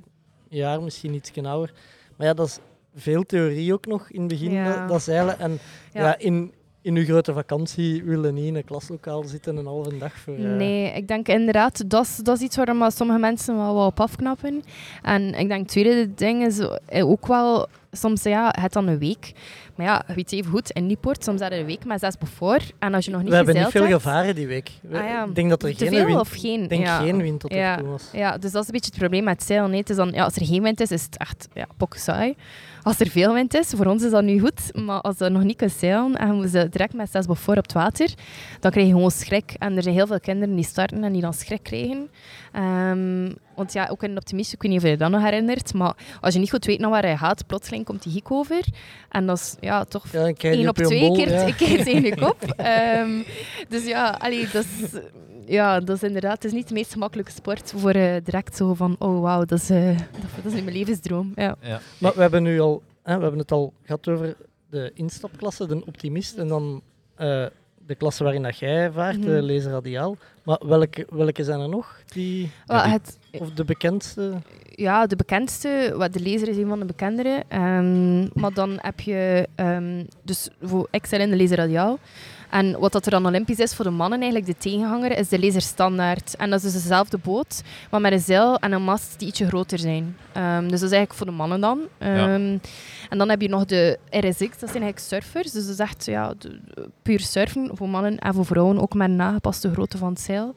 jaar, 0.50 0.82
misschien 0.84 1.14
iets 1.14 1.32
ouder. 1.44 1.74
Maar 2.16 2.28
ja, 2.28 2.34
dat 2.34 2.48
is 2.48 2.58
veel 2.96 3.24
theorie 3.24 3.74
ook 3.74 3.86
nog 3.86 4.10
in 4.10 4.20
het 4.20 4.30
begin, 4.30 4.52
Ja. 4.52 4.76
dat, 4.80 4.90
dat 4.90 5.04
zeilen. 5.04 5.40
En 5.40 5.60
ja. 5.94 6.02
Ja. 6.02 6.18
in, 6.18 6.54
in 6.86 6.96
uw 6.96 7.04
grote 7.04 7.34
vakantie 7.34 8.04
willen 8.04 8.34
niet 8.34 8.46
in 8.46 8.56
een 8.56 8.64
klaslokaal 8.64 9.24
zitten 9.24 9.58
een 9.58 9.66
halve 9.66 9.98
dag 9.98 10.14
voor... 10.18 10.34
eh, 10.36 10.42
Nee, 10.44 10.92
ik 10.94 11.08
denk 11.08 11.28
inderdaad, 11.28 11.90
dat 11.90 12.04
is, 12.06 12.16
dat 12.16 12.38
is 12.38 12.44
iets 12.44 12.56
waar 12.56 12.76
maar 12.76 12.92
sommige 12.92 13.20
mensen 13.20 13.56
wel 13.58 13.76
wat 13.76 13.88
op 13.88 14.00
afknappen. 14.00 14.64
En 15.02 15.34
ik 15.34 15.48
denk 15.48 15.60
het 15.62 15.68
tweede 15.68 16.14
ding 16.14 16.46
is 16.46 16.60
eh, 16.86 17.10
ook 17.10 17.28
wel, 17.28 17.68
soms 17.92 18.24
ja, 18.24 18.54
het 18.62 18.74
dan 18.74 18.88
een 18.88 18.98
week. 19.00 19.32
Maar 19.76 19.86
ja, 19.86 20.04
je 20.08 20.14
weet 20.14 20.32
even 20.32 20.52
goed, 20.52 20.70
in 20.72 20.86
Nieuwpoort, 20.86 21.24
soms 21.24 21.42
had 21.42 21.52
je 21.54 21.60
een 21.60 21.66
week 21.66 21.86
met 21.86 22.00
zes 22.00 22.16
voor. 22.20 22.60
En 22.80 22.94
als 22.94 23.06
je 23.06 23.12
nog 23.12 23.22
niet 23.22 23.30
we 23.30 23.36
hebben 23.36 23.56
niet 23.56 23.66
veel 23.68 23.82
hebt- 23.82 23.94
gevaren 23.94 24.36
die 24.36 24.48
week. 24.48 24.72
We- 24.82 24.98
Ah 24.98 25.04
ja. 25.08 25.24
Ik 25.26 25.36
denk 25.36 25.50
dat 25.50 25.64
er 25.64 25.70
Te 25.76 25.86
geen 25.86 25.94
veel 25.94 26.06
wind, 26.06 26.20
of 26.20 26.30
geen? 26.32 26.68
denk 26.68 26.86
Ja. 26.86 27.00
geen 27.00 27.18
wind 27.22 27.40
tot 27.40 27.54
Ja. 27.54 27.72
er 27.74 27.80
toe 27.80 27.88
was. 27.88 28.10
Ja, 28.14 28.38
dus 28.38 28.52
dat 28.52 28.62
is 28.62 28.68
een 28.68 28.74
beetje 28.74 28.90
het 28.90 29.00
probleem 29.00 29.24
met 29.24 29.44
zeilen. 29.44 29.74
Het 29.74 29.90
is 29.90 29.96
dan, 29.96 30.12
ja, 30.12 30.24
als 30.24 30.36
er 30.36 30.46
geen 30.46 30.64
wind 30.64 30.80
is, 30.80 30.92
is 30.92 31.04
het 31.04 31.18
echt 31.18 31.48
ja, 31.54 31.68
saai. 31.90 32.36
Als 32.86 33.00
er 33.00 33.10
veel 33.10 33.34
wind 33.34 33.54
is, 33.54 33.70
voor 33.76 33.86
ons 33.86 34.04
is 34.04 34.12
dat 34.12 34.24
nu 34.24 34.40
goed. 34.40 34.76
Maar 34.86 35.02
als 35.02 35.18
je 35.18 35.30
nog 35.30 35.44
niet 35.44 35.58
kunt 35.58 35.72
zeilen 35.72 36.16
en 36.16 36.40
we 36.40 36.48
ze 36.48 36.70
direct 36.70 36.94
met 36.94 37.12
zes 37.12 37.26
voor 37.28 37.58
op 37.58 37.64
het 37.64 37.74
water, 37.74 38.14
dan 38.60 38.72
krijg 38.72 38.88
je 38.88 38.94
gewoon 38.94 39.12
schrik. 39.12 39.56
En 39.58 39.76
er 39.76 39.84
zijn 39.84 39.96
heel 39.96 40.08
veel 40.08 40.20
kinderen 40.20 40.56
die 40.56 40.66
starten 40.66 41.04
en 41.04 41.14
die 41.14 41.22
dan 41.22 41.34
schrik 41.34 41.64
krijgen. 41.64 42.10
Ehm, 42.52 43.32
want 43.56 43.74
ja, 43.74 43.88
ook 43.92 44.04
in 44.04 44.18
optimist, 44.18 44.54
ik 44.54 44.62
weet 44.62 44.72
niet 44.72 44.80
of 44.80 44.86
je 44.86 44.92
je 44.92 44.98
dat 44.98 45.10
nog 45.10 45.24
herinnert, 45.24 45.74
maar 45.74 45.96
als 46.22 46.34
je 46.34 46.40
niet 46.40 46.50
goed 46.50 46.66
weet 46.66 46.80
naar 46.80 46.90
waar 46.90 47.04
hij 47.04 47.18
gaat, 47.18 47.48
plotseling 47.48 47.86
komt 47.86 48.04
die 48.04 48.12
hik 48.12 48.32
over. 48.32 48.66
En 49.10 49.26
dat 49.26 49.38
is 49.38 49.56
ja, 49.60 49.84
toch 49.84 50.06
Ja, 50.12 50.32
één 50.38 50.70
op 50.70 50.76
twee 50.76 51.00
bol, 51.00 51.16
keer, 51.16 51.32
ja. 51.32 51.52
keer 51.58 51.84
tegen 51.84 52.04
je 52.04 52.16
kop. 52.16 52.44
Ehm, 52.58 53.22
dus 53.70 53.86
ja, 53.86 54.16
allee, 54.20 54.48
dat 54.52 54.66
is, 54.82 55.00
ja, 55.46 55.80
dat 55.80 55.96
is 55.96 56.04
inderdaad 56.04 56.34
het 56.34 56.44
is 56.46 56.52
niet 56.52 56.68
de 56.68 56.74
meest 56.74 56.92
gemakkelijke 56.94 57.32
sport 57.32 57.74
voor 57.76 57.92
eh, 57.92 58.16
direct 58.24 58.56
zo 58.56 58.74
van, 58.74 58.96
oh 59.00 59.22
wauw, 59.22 59.46
dat, 59.46 59.60
is, 59.60 59.70
eh, 59.70 59.98
dat, 59.98 60.44
dat 60.44 60.46
is 60.46 60.54
nu 60.54 60.62
mijn 60.62 60.78
levensdroom. 60.78 61.32
Ja. 61.36 61.56
Ja. 61.62 61.80
Maar 61.98 62.14
we 62.16 62.22
hebben 62.22 62.44
nu 62.44 62.60
al, 62.60 62.82
hè, 63.04 63.16
we 63.16 63.22
hebben 63.22 63.40
het 63.40 63.52
al 63.52 63.74
gehad 63.84 64.08
over 64.08 64.36
de 64.70 64.92
instapklasse, 64.94 65.68
de 65.68 65.84
optimist, 65.86 66.38
en 66.38 66.48
dan 66.48 66.82
eh, 67.16 67.46
de 67.86 67.96
klasse 67.96 68.24
waarin 68.24 68.44
dat 68.44 68.58
jij 68.58 68.92
vaart, 68.92 69.22
de 69.22 69.30
Mhm. 69.30 69.44
lezer 69.44 69.72
radiaal. 69.72 70.18
Maar 70.44 70.60
welke, 70.66 71.08
welke 71.10 71.44
zijn 71.44 71.60
er 71.60 71.70
nog? 71.70 72.00
Die, 72.06 72.52
het, 72.68 73.18
of 73.40 73.52
de 73.52 73.64
bekendste? 73.66 74.34
ja, 74.70 75.06
de 75.08 75.16
bekendste, 75.16 75.94
wat 75.98 76.14
de 76.14 76.20
lezer 76.20 76.48
is 76.48 76.58
een 76.58 76.68
van 76.68 76.80
de 76.80 76.86
bekendere. 76.86 77.44
Ehm, 77.48 78.40
maar 78.40 78.54
dan 78.54 78.78
heb 78.82 79.00
je, 79.00 79.48
ehm, 79.56 80.04
dus 80.24 80.50
voor 80.62 80.88
Excel 80.92 81.20
in 81.20 81.30
de 81.30 81.36
lezer 81.36 81.58
radiaal. 81.58 82.00
En 82.56 82.80
wat 82.80 82.92
dat 82.92 83.06
er 83.06 83.12
dan 83.12 83.26
Olympisch 83.26 83.58
is 83.60 83.74
voor 83.76 83.86
de 83.86 83.92
mannen, 83.92 84.22
eigenlijk 84.22 84.52
de 84.52 84.58
tegenhanger, 84.70 85.18
is 85.18 85.30
de 85.30 85.40
lezer 85.40 85.62
standaard. 85.62 86.36
En 86.36 86.50
dat 86.50 86.64
is 86.64 86.74
dus 86.74 86.82
dezelfde 86.82 87.18
boot, 87.18 87.62
maar 87.92 88.02
met 88.02 88.12
een 88.12 88.20
zeil 88.20 88.58
en 88.60 88.72
een 88.72 88.84
mast 88.84 89.20
die 89.20 89.28
ietsje 89.28 89.48
groter 89.48 89.80
zijn. 89.80 90.18
Ehm, 90.34 90.62
dus 90.62 90.80
dat 90.80 90.92
is 90.92 90.96
eigenlijk 90.98 91.14
voor 91.14 91.26
de 91.26 91.32
mannen 91.32 91.60
dan. 91.62 91.80
Ehm, 91.98 92.58
En 93.10 93.18
dan 93.18 93.30
heb 93.30 93.42
je 93.42 93.50
nog 93.50 93.66
de 93.66 94.00
RSX, 94.10 94.40
dat 94.40 94.70
zijn 94.70 94.84
eigenlijk 94.84 95.00
surfers. 95.00 95.52
Dus 95.52 95.64
dat 95.64 95.74
is 95.74 95.80
echt 95.80 96.06
ja, 96.06 96.34
de- 96.38 96.60
puur 97.02 97.20
surfen 97.20 97.70
voor 97.74 97.90
mannen 97.90 98.18
en 98.20 98.34
voor 98.34 98.46
vrouwen, 98.46 98.80
ook 98.82 98.94
met 98.94 99.10
een 99.10 99.22
aangepaste 99.22 99.72
grootte 99.72 99.98
van 99.98 100.10
het 100.10 100.20
zeil. 100.22 100.56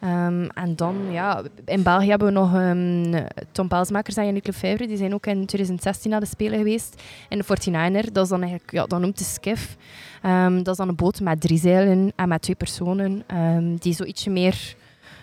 Ehm, 0.00 0.44
en 0.54 0.76
dan, 0.76 0.96
ja, 1.10 1.42
in 1.64 1.82
België 1.82 2.08
hebben 2.08 2.28
we 2.28 2.34
nog 2.34 2.54
ehm, 2.54 3.24
Tom 3.52 3.68
Pelsmakers 3.68 4.16
en 4.16 4.24
Yannick 4.24 4.46
Lefebvre. 4.46 4.86
Die 4.86 4.96
zijn 4.96 5.14
ook 5.14 5.26
in 5.26 5.46
2016 5.46 6.10
naar 6.10 6.20
de 6.20 6.26
Spelen 6.26 6.58
geweest. 6.58 7.02
In 7.28 7.38
de 7.38 7.44
49er, 7.44 8.12
dat 8.12 8.24
is 8.24 8.30
dan 8.30 8.40
eigenlijk, 8.40 8.72
ja, 8.72 8.86
dat 8.86 9.00
noemt 9.00 9.18
de 9.18 9.24
skiff. 9.24 9.76
Ehm, 10.26 10.56
dat 10.56 10.68
is 10.68 10.76
dan 10.76 10.88
een 10.88 10.96
boot 10.96 11.20
met 11.20 11.40
drie 11.40 11.58
zeilen 11.58 12.12
en 12.16 12.28
met 12.28 12.42
twee 12.42 12.56
personen. 12.56 13.22
ehm, 13.26 13.76
die 13.78 13.94
zo 13.94 14.04
ietsje 14.04 14.30
meer 14.30 14.74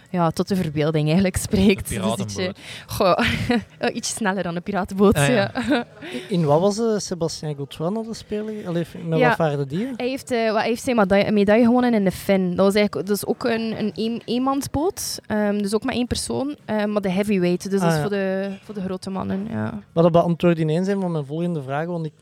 ja, 0.10 0.30
tot 0.30 0.48
de 0.48 0.56
verbeelding 0.56 1.06
eigenlijk 1.06 1.36
spreekt. 1.38 1.92
Een 1.96 2.02
Dus 2.02 2.16
ietsje, 2.18 2.26
piratenboot. 2.26 2.60
goh, 2.88 3.18
ja, 3.80 3.90
iets 3.92 4.10
sneller 4.16 4.44
dan 4.44 4.56
een 4.56 4.64
piratenboot. 4.64 5.16
Ah, 5.16 5.28
ja. 5.28 5.52
ja. 5.70 5.86
In 6.30 6.46
wat 6.46 6.60
was 6.60 6.78
uh, 6.78 6.98
Sebastien 6.98 7.56
Gautran 7.56 7.94
naar 7.94 8.04
de 8.04 8.14
Spelen? 8.14 8.66
Allee, 8.66 8.86
met 9.06 9.20
Ja. 9.20 9.28
wat 9.28 9.36
vaarden 9.38 9.68
die? 9.68 9.88
Hij 9.96 10.08
heeft, 10.10 10.32
eh, 10.32 10.46
wat- 10.52 10.60
hij 10.60 10.68
heeft 10.70 10.84
zijn 10.84 10.96
medaille, 10.96 11.32
medaille 11.32 11.66
gewonnen 11.66 11.94
in 11.94 12.04
de 12.04 12.12
Fin. 12.12 12.50
Dat 12.56 12.66
was 12.66 12.76
eigenlijk 12.76 13.08
dat 13.08 13.16
is 13.18 13.26
ook 13.26 13.44
een, 13.44 13.80
een 13.80 13.92
een, 13.96 14.22
eenmansboot. 14.26 15.20
Ehm, 15.28 15.58
dus 15.58 15.74
ook 15.76 15.84
maar 15.84 15.94
één 15.96 16.08
persoon. 16.08 16.56
eh, 16.66 16.86
maar 16.86 17.02
de 17.02 17.12
heavyweight. 17.12 17.70
Dus 17.70 17.80
dat 17.80 17.82
Ah, 17.82 17.88
is 17.90 17.96
ja. 17.96 18.02
voor, 18.02 18.10
de, 18.10 18.50
voor 18.64 18.74
de 18.76 18.82
grote 18.82 19.10
mannen. 19.10 19.48
Ja. 19.50 19.80
Maar 19.94 20.04
dat 20.04 20.12
beantwoordt 20.12 20.60
ineens 20.60 20.88
een 20.88 21.02
van 21.02 21.12
mijn 21.12 21.26
volgende 21.26 21.62
vragen. 21.62 21.92
Want 21.92 22.06
ik, 22.06 22.14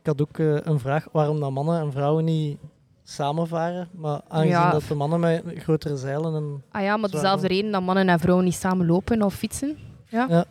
ik 0.00 0.06
had 0.06 0.20
ook 0.20 0.38
eh, 0.38 0.56
een 0.62 0.78
vraag 0.78 1.06
waarom 1.12 1.40
dat 1.40 1.50
mannen 1.50 1.80
en 1.80 1.92
vrouwen 1.92 2.24
niet 2.24 2.58
samenvaren. 3.04 3.88
Maar 3.92 4.20
aangezien 4.28 4.52
Ja. 4.52 4.70
dat 4.70 4.82
de 4.88 4.94
mannen 4.94 5.20
met 5.20 5.42
grotere 5.56 5.96
zeilen 5.96 6.34
en... 6.34 6.62
Ah 6.70 6.82
ja, 6.82 6.96
maar 6.96 7.10
dezelfde 7.10 7.46
reden 7.46 7.70
dat 7.70 7.82
mannen 7.82 8.08
en 8.08 8.18
vrouwen 8.20 8.44
niet 8.44 8.54
samen 8.54 8.86
lopen 8.86 9.22
of 9.22 9.34
fietsen. 9.34 9.78
Ja. 10.08 10.44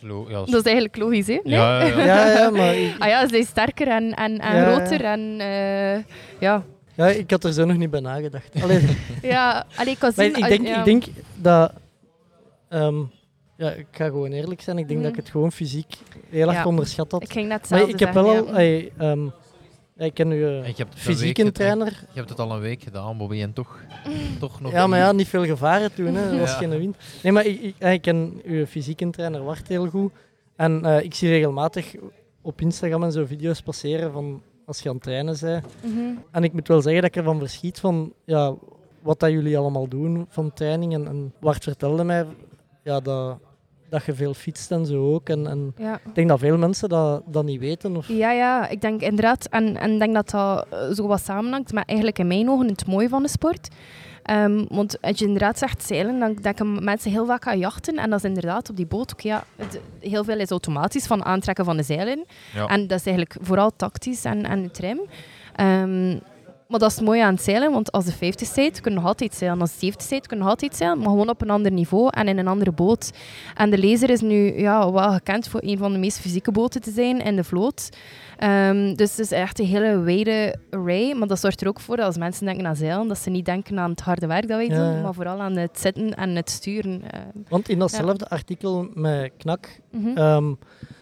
Zo, 0.00 0.26
ja, 0.28 0.38
Dat 0.44 0.48
is 0.54 0.62
eigenlijk 0.62 0.96
logisch, 0.96 1.26
hè? 1.26 1.40
Nee? 1.44 1.52
ja, 1.54 1.82
ja, 1.84 1.98
ja. 1.98 2.04
Ja, 2.04 2.26
ja, 2.28 2.50
maar 2.50 2.74
ik, 2.76 2.94
Ah 2.98 3.08
ja, 3.08 3.20
ze 3.22 3.28
zijn 3.28 3.44
sterker 3.44 3.88
en, 3.88 4.14
en, 4.14 4.38
en 4.38 4.56
Ja, 4.56 4.68
ja. 4.68 4.74
groter. 4.74 5.04
En, 5.04 5.40
eh, 5.40 6.02
ja. 6.40 6.62
ja, 6.94 7.06
ik 7.06 7.30
had 7.30 7.44
er 7.44 7.52
zo 7.52 7.64
nog 7.64 7.76
niet 7.76 7.90
bij 7.90 8.00
nagedacht. 8.00 8.62
Allee, 8.62 8.96
Ja, 9.22 9.64
allee, 9.76 9.92
ik 9.92 10.00
maar 10.00 10.12
zien... 10.12 10.36
ik, 10.36 10.42
ah, 10.42 10.48
denk, 10.48 10.66
ja. 10.66 10.78
ik 10.78 10.84
denk 10.84 11.04
dat... 11.34 11.72
ehm, 12.68 12.94
ja, 13.56 13.70
ik 13.70 13.86
ga 13.90 14.04
gewoon 14.04 14.32
eerlijk 14.32 14.60
zijn. 14.60 14.78
Ik 14.78 14.88
denk 14.88 14.98
Mhm. 15.00 15.08
dat 15.08 15.16
ik 15.18 15.22
het 15.24 15.32
gewoon 15.32 15.52
fysiek 15.52 15.94
heel 16.30 16.48
erg 16.48 16.56
Ja. 16.56 16.66
onderschat 16.66 17.10
had. 17.12 17.22
Ik 17.22 17.32
ging 17.32 17.48
net 17.48 17.70
ik 17.88 17.98
heb 17.98 18.12
wel 18.12 18.28
al... 18.28 18.46
ja. 18.46 18.52
ey, 18.52 18.92
ehm, 18.98 19.24
ja, 19.96 20.04
ik 20.04 20.14
ken 20.14 20.28
nu 20.28 20.44
hebt 20.44 20.66
het 20.78 20.78
een 20.78 20.86
fysiek 20.98 21.50
trainer. 21.52 21.86
Je 22.12 22.18
hebt 22.18 22.28
het 22.28 22.38
al 22.40 22.52
een 22.52 22.60
week 22.60 22.82
gedaan, 22.82 23.18
Bobby, 23.18 23.40
en 23.42 23.52
toch, 23.52 23.80
toch 24.40 24.60
nog 24.60 24.72
Ja, 24.72 24.86
maar 24.86 24.98
ja, 24.98 25.12
niet. 25.12 25.28
veel 25.28 25.44
gevaren 25.44 25.94
toen. 25.94 26.14
Hè. 26.14 26.30
Er 26.32 26.38
was 26.38 26.50
Ja. 26.50 26.56
geen 26.56 26.70
wind. 26.78 26.96
Nee, 27.22 27.32
maar 27.32 27.46
ik, 27.46 27.60
ik, 27.60 27.74
ik 27.78 28.02
ken 28.02 28.40
uw 28.44 28.66
fysieke 28.66 29.10
trainer 29.10 29.44
Wart 29.44 29.68
heel 29.68 29.86
goed. 29.88 30.12
En 30.56 30.84
eh, 30.84 31.02
ik 31.04 31.14
zie 31.14 31.28
regelmatig 31.28 31.94
op 32.42 32.60
Instagram 32.60 33.02
en 33.02 33.12
zo 33.12 33.24
video's 33.26 33.60
passeren 33.62 34.12
van 34.12 34.42
als 34.66 34.80
je 34.80 34.88
aan 34.88 34.94
het 34.94 35.04
trainen 35.04 35.36
bent. 35.40 35.64
Mhm. 35.82 35.98
En 36.30 36.44
ik 36.44 36.52
moet 36.52 36.68
wel 36.68 36.80
zeggen 36.82 37.02
dat 37.02 37.10
ik 37.10 37.16
ervan 37.16 37.38
verschiet 37.38 37.80
van 37.80 38.12
ja, 38.24 38.54
wat 39.02 39.20
dat 39.20 39.30
jullie 39.30 39.58
allemaal 39.58 39.88
doen 39.88 40.26
van 40.28 40.52
training. 40.52 40.94
En, 40.94 41.06
en 41.08 41.32
Wart 41.40 41.62
vertelde 41.62 42.04
mij 42.04 42.26
ja, 42.84 43.00
dat, 43.00 43.38
dat 43.88 44.04
je 44.04 44.14
veel 44.14 44.34
fietst 44.34 44.70
en 44.70 44.86
zo 44.86 45.14
ook. 45.14 45.28
En, 45.28 45.46
en 45.46 45.74
Ja. 45.76 45.94
ik 46.06 46.14
denk 46.14 46.28
dat 46.28 46.38
veel 46.38 46.56
mensen 46.58 46.88
dat, 46.88 47.22
dat 47.26 47.44
niet 47.44 47.60
weten. 47.60 47.96
Of... 47.96 48.08
Ja, 48.08 48.30
ja, 48.32 48.68
ik 48.68 48.80
denk 48.80 49.00
inderdaad, 49.00 49.46
en 49.50 49.76
en 49.76 49.92
ik 49.92 49.98
denk 49.98 50.14
dat 50.14 50.30
dat 50.30 50.66
eh, 50.70 50.90
zo 50.94 51.06
wat 51.06 51.20
samenhangt 51.24 51.72
met 51.72 51.86
eigenlijk 51.86 52.18
in 52.18 52.26
mijn 52.26 52.50
ogen 52.50 52.68
het 52.68 52.86
mooie 52.86 53.08
van 53.08 53.22
de 53.22 53.28
sport. 53.28 53.68
Ehm, 54.22 54.64
want 54.68 55.00
als 55.00 55.18
je 55.18 55.24
inderdaad 55.24 55.58
zegt 55.58 55.82
zeilen, 55.82 56.18
dan 56.18 56.34
denken 56.34 56.84
mensen 56.84 57.10
heel 57.10 57.26
vaak 57.26 57.46
aan 57.46 57.58
jachten. 57.58 57.96
En 57.96 58.10
dat 58.10 58.18
is 58.18 58.24
inderdaad 58.24 58.70
op 58.70 58.76
die 58.76 58.86
boot 58.86 59.12
ook, 59.12 59.20
ja, 59.20 59.44
het- 59.56 59.80
heel 60.00 60.24
veel 60.24 60.38
is 60.38 60.50
automatisch 60.50 61.06
van 61.06 61.24
aantrekken 61.24 61.64
van 61.64 61.76
de 61.76 61.82
zeilen. 61.82 62.24
Ja. 62.54 62.66
En 62.66 62.86
dat 62.86 62.98
is 62.98 63.06
eigenlijk 63.06 63.36
vooral 63.46 63.70
tactisch 63.76 64.24
en, 64.24 64.44
en 64.44 64.70
trim. 64.70 65.00
Ehm, 65.56 66.18
maar 66.68 66.78
dat 66.78 66.90
is 66.90 67.00
mooi 67.00 67.20
aan 67.20 67.34
het 67.34 67.42
zeilen, 67.42 67.72
want 67.72 67.92
als 67.92 68.04
de 68.04 68.12
50 68.12 68.48
zijt, 68.48 68.80
kun 68.80 68.90
je 68.92 68.96
nog 68.98 69.06
altijd 69.06 69.34
zeilen. 69.34 69.60
Als 69.60 69.72
de 69.72 69.78
70 69.78 70.06
zijt, 70.08 70.26
kun 70.26 70.36
je 70.36 70.42
nog 70.42 70.52
altijd 70.52 70.76
zeilen, 70.76 70.98
maar 70.98 71.08
gewoon 71.08 71.28
op 71.28 71.42
een 71.42 71.50
ander 71.50 71.72
niveau 71.72 72.08
en 72.10 72.28
in 72.28 72.38
een 72.38 72.46
andere 72.48 72.72
boot. 72.72 73.10
En 73.54 73.70
de 73.70 73.86
laser 73.86 74.10
is 74.10 74.20
nu 74.20 74.58
ja, 74.60 74.92
wel 74.92 75.12
gekend 75.12 75.48
voor 75.48 75.60
een 75.64 75.78
van 75.78 75.92
de 75.92 75.98
meest 75.98 76.18
fysieke 76.20 76.50
boten 76.52 76.80
te 76.80 76.90
zijn 76.90 77.20
in 77.20 77.36
de 77.36 77.44
vloot. 77.44 77.88
Ehm, 78.38 78.94
dus 78.94 79.10
het 79.10 79.18
is 79.18 79.30
echt 79.32 79.58
een 79.58 79.66
hele 79.66 79.98
wijde 79.98 80.56
array, 80.70 81.14
maar 81.14 81.28
dat 81.28 81.40
zorgt 81.40 81.60
er 81.60 81.68
ook 81.68 81.80
voor 81.80 81.96
dat 81.96 82.06
als 82.06 82.16
mensen 82.18 82.46
denken 82.46 82.66
aan 82.66 82.76
zeilen, 82.76 83.08
dat 83.08 83.18
ze 83.18 83.30
niet 83.30 83.44
denken 83.44 83.78
aan 83.78 83.90
het 83.90 84.00
harde 84.00 84.26
werk 84.26 84.48
dat 84.48 84.56
wij 84.56 84.68
doen, 84.68 84.94
ja. 84.94 85.00
maar 85.00 85.14
vooral 85.14 85.40
aan 85.40 85.56
het 85.56 85.78
zitten 85.80 86.14
en 86.14 86.36
het 86.36 86.50
sturen. 86.50 87.02
eh. 87.10 87.20
Want 87.48 87.68
in 87.68 87.78
datzelfde 87.78 88.28
artikel 88.28 88.88
met 88.94 89.32
Knak 89.36 89.80
Mhm. 89.90 90.16
ehm, 90.16 90.54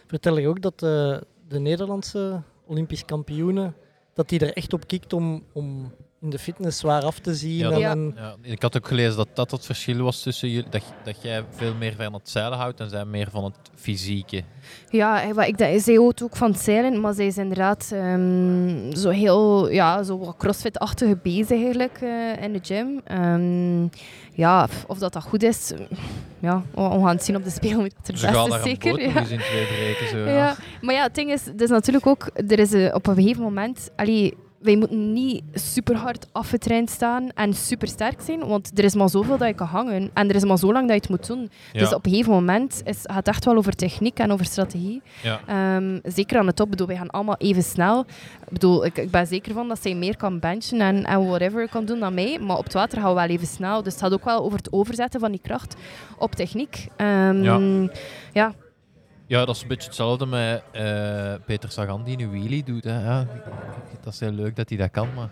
vertel 0.07 0.37
je 0.37 0.47
ook 0.47 0.61
dat 0.61 0.79
de, 0.79 1.23
de 1.47 1.59
Nederlandse 1.59 2.41
Olympisch 2.67 3.05
kampioenen 3.05 3.75
dat 4.13 4.29
die 4.29 4.39
er 4.39 4.53
echt 4.53 4.73
op 4.73 4.87
kikt 4.87 5.13
om, 5.13 5.43
om 5.51 5.93
in 6.23 6.29
de 6.29 6.39
fitness 6.39 6.79
zwaar 6.79 7.03
af 7.03 7.19
te 7.19 7.35
zien. 7.35 7.57
Ja, 7.57 7.71
en, 7.91 8.13
dat- 8.15 8.23
Ja. 8.23 8.35
ik 8.51 8.61
had 8.61 8.77
ook 8.77 8.87
gelezen 8.87 9.15
dat 9.17 9.27
dat 9.33 9.51
het 9.51 9.65
verschil 9.65 10.03
was 10.03 10.21
tussen 10.21 10.49
jullie. 10.49 10.69
Dat, 10.69 10.83
dat 11.03 11.21
jij 11.21 11.43
veel 11.55 11.73
meer 11.73 11.93
van 11.97 12.13
het 12.13 12.29
zeilen 12.29 12.57
houdt 12.57 12.79
en 12.79 12.89
zij 12.89 13.05
meer 13.05 13.27
van 13.31 13.43
het 13.43 13.55
fysieke. 13.75 14.43
Ja, 14.89 15.23
eh, 15.23 15.33
wat 15.33 15.47
ik 15.47 15.57
denk, 15.57 15.81
zij 15.81 15.95
houdt 15.95 16.23
ook 16.23 16.35
van 16.35 16.51
het 16.51 16.59
zeilen, 16.59 17.01
maar 17.01 17.13
zij 17.13 17.25
is 17.25 17.37
inderdaad 17.37 17.89
ehm, 17.93 18.95
zo 18.95 19.09
heel, 19.09 19.69
ja, 19.71 20.03
zo 20.03 20.33
crossfit-achtige 20.37 21.17
bezig 21.23 21.61
eigenlijk 21.63 21.97
eh, 22.01 22.43
in 22.43 22.53
de 22.53 22.59
gym. 22.61 23.01
Ehm, 23.03 23.83
ja, 24.33 24.67
of 24.87 24.97
dat 24.97 25.13
dat 25.13 25.23
goed 25.23 25.43
is, 25.43 25.71
ja, 26.39 26.63
we 26.75 26.81
gaan 26.81 27.07
het 27.07 27.23
zien 27.23 27.35
op 27.35 27.43
de. 27.43 27.49
Het 27.49 28.19
Ze 28.19 28.27
gaan 28.27 28.33
beste 28.33 28.49
daar 28.49 28.59
een 28.59 28.63
zeker. 28.65 29.01
ja. 29.01 29.19
eens 29.19 29.29
in 29.29 29.39
twee 29.39 29.65
breken. 29.65 30.07
Zo, 30.07 30.17
ja. 30.17 30.33
Ja, 30.33 30.55
maar 30.81 30.95
ja, 30.95 31.03
het 31.03 31.15
ding 31.15 31.31
is, 31.31 31.45
het 31.45 31.61
is 31.61 31.69
natuurlijk 31.69 32.07
ook, 32.07 32.29
er 32.47 32.59
is 32.59 32.73
op 32.93 33.07
een 33.07 33.15
gegeven 33.15 33.43
moment, 33.43 33.89
allee, 33.95 34.33
wij 34.63 34.75
moeten 34.75 35.13
niet 35.13 35.43
super 35.53 35.95
hard 35.95 36.27
afgetraind 36.31 36.89
staan 36.89 37.29
en 37.35 37.53
super 37.53 37.87
sterk 37.87 38.21
zijn, 38.21 38.47
want 38.47 38.71
er 38.77 38.83
is 38.83 38.95
maar 38.95 39.09
zoveel 39.09 39.37
dat 39.37 39.47
je 39.47 39.53
kan 39.53 39.67
hangen 39.67 40.09
en 40.13 40.29
er 40.29 40.35
is 40.35 40.43
maar 40.43 40.57
zo 40.57 40.71
lang 40.73 40.87
dat 40.87 40.95
je 40.95 41.01
het 41.01 41.09
moet 41.09 41.27
doen. 41.27 41.49
Ja. 41.73 41.79
Dus 41.79 41.93
op 41.93 42.05
een 42.05 42.11
gegeven 42.11 42.31
moment 42.33 42.81
is, 42.85 42.99
gaat 43.03 43.15
het 43.15 43.27
echt 43.27 43.45
wel 43.45 43.55
over 43.55 43.75
techniek 43.75 44.19
en 44.19 44.31
over 44.31 44.45
strategie. 44.45 45.01
Ja. 45.23 45.39
Ehm, 45.47 45.99
zeker 46.03 46.37
aan 46.39 46.45
de 46.45 46.53
top, 46.53 46.69
bedoel, 46.69 46.87
wij 46.87 46.95
gaan 46.95 47.09
allemaal 47.09 47.37
even 47.37 47.63
snel. 47.63 47.99
Ik, 47.99 48.49
bedoel, 48.49 48.85
ik, 48.85 48.97
ik 48.97 49.11
ben 49.11 49.27
zeker 49.27 49.53
van 49.53 49.67
dat 49.67 49.81
zij 49.81 49.95
meer 49.95 50.17
kan 50.17 50.39
benchen 50.39 50.81
en, 50.81 51.05
en 51.05 51.27
whatever 51.27 51.69
kan 51.69 51.85
doen 51.85 51.99
dan 51.99 52.13
mij, 52.13 52.39
maar 52.41 52.57
op 52.57 52.63
het 52.63 52.73
water 52.73 52.99
gaan 52.99 53.09
we 53.09 53.15
wel 53.15 53.27
even 53.27 53.47
snel. 53.47 53.83
Dus 53.83 53.93
het 53.93 54.01
gaat 54.01 54.13
ook 54.13 54.25
wel 54.25 54.43
over 54.43 54.57
het 54.57 54.73
overzetten 54.73 55.19
van 55.19 55.31
die 55.31 55.41
kracht 55.43 55.75
op 56.17 56.35
techniek. 56.35 56.87
Ehm, 56.95 57.43
Ja. 57.43 57.59
ja. 58.33 58.53
Ja, 59.33 59.45
dat 59.45 59.55
is 59.55 59.61
een 59.61 59.67
beetje 59.67 59.87
hetzelfde 59.87 60.25
met 60.25 60.63
eh, 60.71 61.33
Peter 61.45 61.71
Sagan 61.71 62.03
die 62.03 62.19
een 62.19 62.29
wheelie 62.29 62.63
doet. 62.63 62.83
Hè. 62.83 63.03
Ja, 63.03 63.27
dat 64.01 64.13
is 64.13 64.19
heel 64.19 64.31
leuk 64.31 64.55
dat 64.55 64.69
hij 64.69 64.77
dat 64.77 64.91
kan, 64.91 65.13
maar... 65.13 65.29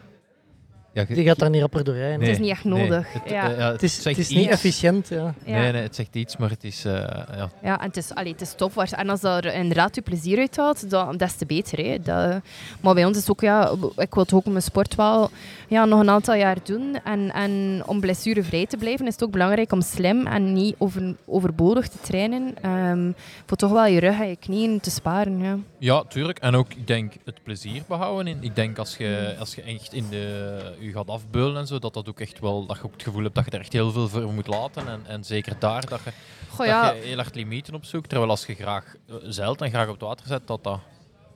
Ja, 0.94 1.06
je- 1.08 1.16
die 1.16 1.26
gaat 1.26 1.40
daar 1.40 1.50
niet 1.50 1.62
rapper 1.62 1.84
doorheen. 1.84 2.20
Nee, 2.20 2.30
is 2.32 2.38
niet 2.40 2.50
echt 2.50 2.64
nee. 2.64 2.82
nodig. 2.90 3.14
Het, 3.14 3.30
Ja. 3.30 3.52
eh, 3.52 3.58
ja, 3.58 3.72
Het 3.72 3.84
is, 3.84 4.04
het 4.04 4.18
is 4.18 4.30
niet 4.30 4.38
iets. 4.40 4.48
efficiënt. 4.52 5.08
Ja. 5.08 5.34
Ja. 5.46 5.60
Nee, 5.60 5.72
nee, 5.72 5.82
het 5.82 5.96
zegt 5.96 6.16
iets, 6.16 6.38
maar 6.38 6.50
het 6.50 6.64
is... 6.64 6.86
eh, 6.86 6.94
ja. 7.36 7.50
Ja, 7.64 7.80
en 7.80 7.88
het 7.88 7.98
is, 7.98 8.14
allee, 8.16 8.32
het 8.32 8.42
is 8.42 8.54
tof. 8.54 8.74
waar- 8.74 8.92
En 8.92 9.10
als 9.10 9.22
dat 9.22 9.46
er 9.46 9.54
inderdaad 9.54 9.96
je 9.96 10.02
plezier 10.02 10.38
uithaalt, 10.38 10.90
dan 10.90 11.18
des 11.18 11.36
te 11.36 11.46
beter. 11.46 11.86
Hè. 11.86 12.00
Dat, 12.00 12.42
maar 12.82 12.94
bij 12.94 13.06
ons 13.06 13.18
is 13.18 13.30
ook, 13.30 13.42
ja, 13.42 13.72
ik 13.98 14.14
wil 14.14 14.24
het 14.24 14.34
ook 14.34 14.46
mijn 14.46 14.62
sport 14.62 14.96
wel 14.96 15.30
ja, 15.68 15.86
nog 15.86 16.00
een 16.00 16.10
aantal 16.10 16.36
jaar 16.36 16.58
doen. 16.64 17.00
En, 17.04 17.32
en 17.34 17.84
om 17.86 18.00
blessurevrij 18.00 18.66
te 18.66 18.78
blijven 18.78 19.08
is 19.08 19.14
het 19.14 19.24
ook 19.24 19.32
belangrijk 19.32 19.72
om 19.72 19.82
slim 19.82 20.28
en 20.28 20.54
niet 20.54 20.76
over, 20.78 21.16
overbodig 21.26 21.88
te 21.88 21.98
trainen. 22.02 22.54
Ehm, 22.62 23.12
voor 23.46 23.58
toch 23.58 23.72
wel 23.72 23.86
je 23.86 24.00
rug 24.00 24.20
en 24.20 24.28
je 24.30 24.36
knieën 24.36 24.80
te 24.80 24.92
sparen. 24.92 25.40
Ja. 25.40 25.58
Ja, 25.78 26.04
tuurlijk. 26.04 26.40
En 26.40 26.56
ook, 26.56 26.74
ik 26.74 26.88
denk, 26.88 27.14
het 27.26 27.44
plezier 27.44 27.82
behouden. 27.88 28.28
In. 28.28 28.38
Ik 28.42 28.56
denk, 28.56 28.78
als 28.78 28.98
je, 28.98 29.36
als 29.40 29.56
je 29.56 29.62
echt 29.62 29.94
in 29.94 30.06
de, 30.10 30.60
je 30.82 30.92
gaat 30.92 31.10
afbeulen 31.10 31.58
en 31.58 31.68
zo, 31.68 31.80
dat 31.80 31.94
dat 31.94 32.10
ook 32.10 32.20
echt 32.20 32.40
wel, 32.40 32.66
dat 32.66 32.78
je 32.78 32.84
ook 32.84 32.94
het 32.94 33.04
gevoel 33.04 33.24
hebt 33.24 33.36
dat 33.36 33.46
je 33.46 33.52
er 33.52 33.60
echt 33.60 33.74
heel 33.74 33.92
veel 33.92 34.08
voor 34.08 34.34
moet 34.34 34.48
laten. 34.48 34.88
En, 34.88 35.02
en 35.08 35.24
zeker 35.24 35.56
daar, 35.60 35.86
dat 35.90 36.00
je, 36.04 36.12
Goh, 36.50 36.66
ja, 36.66 36.86
dat 36.88 36.96
je 37.02 37.08
heel 37.08 37.16
hard 37.18 37.36
limieten 37.36 37.74
opzoekt. 37.74 38.10
Terwijl 38.10 38.30
als 38.30 38.46
je 38.46 38.56
graag 38.56 38.96
eh, 39.08 39.16
zeilt 39.24 39.62
en 39.62 39.70
graag 39.70 39.88
op 39.88 39.94
het 39.94 40.02
water 40.02 40.28
zet, 40.28 40.48
dat 40.48 40.64
dat, 40.64 40.80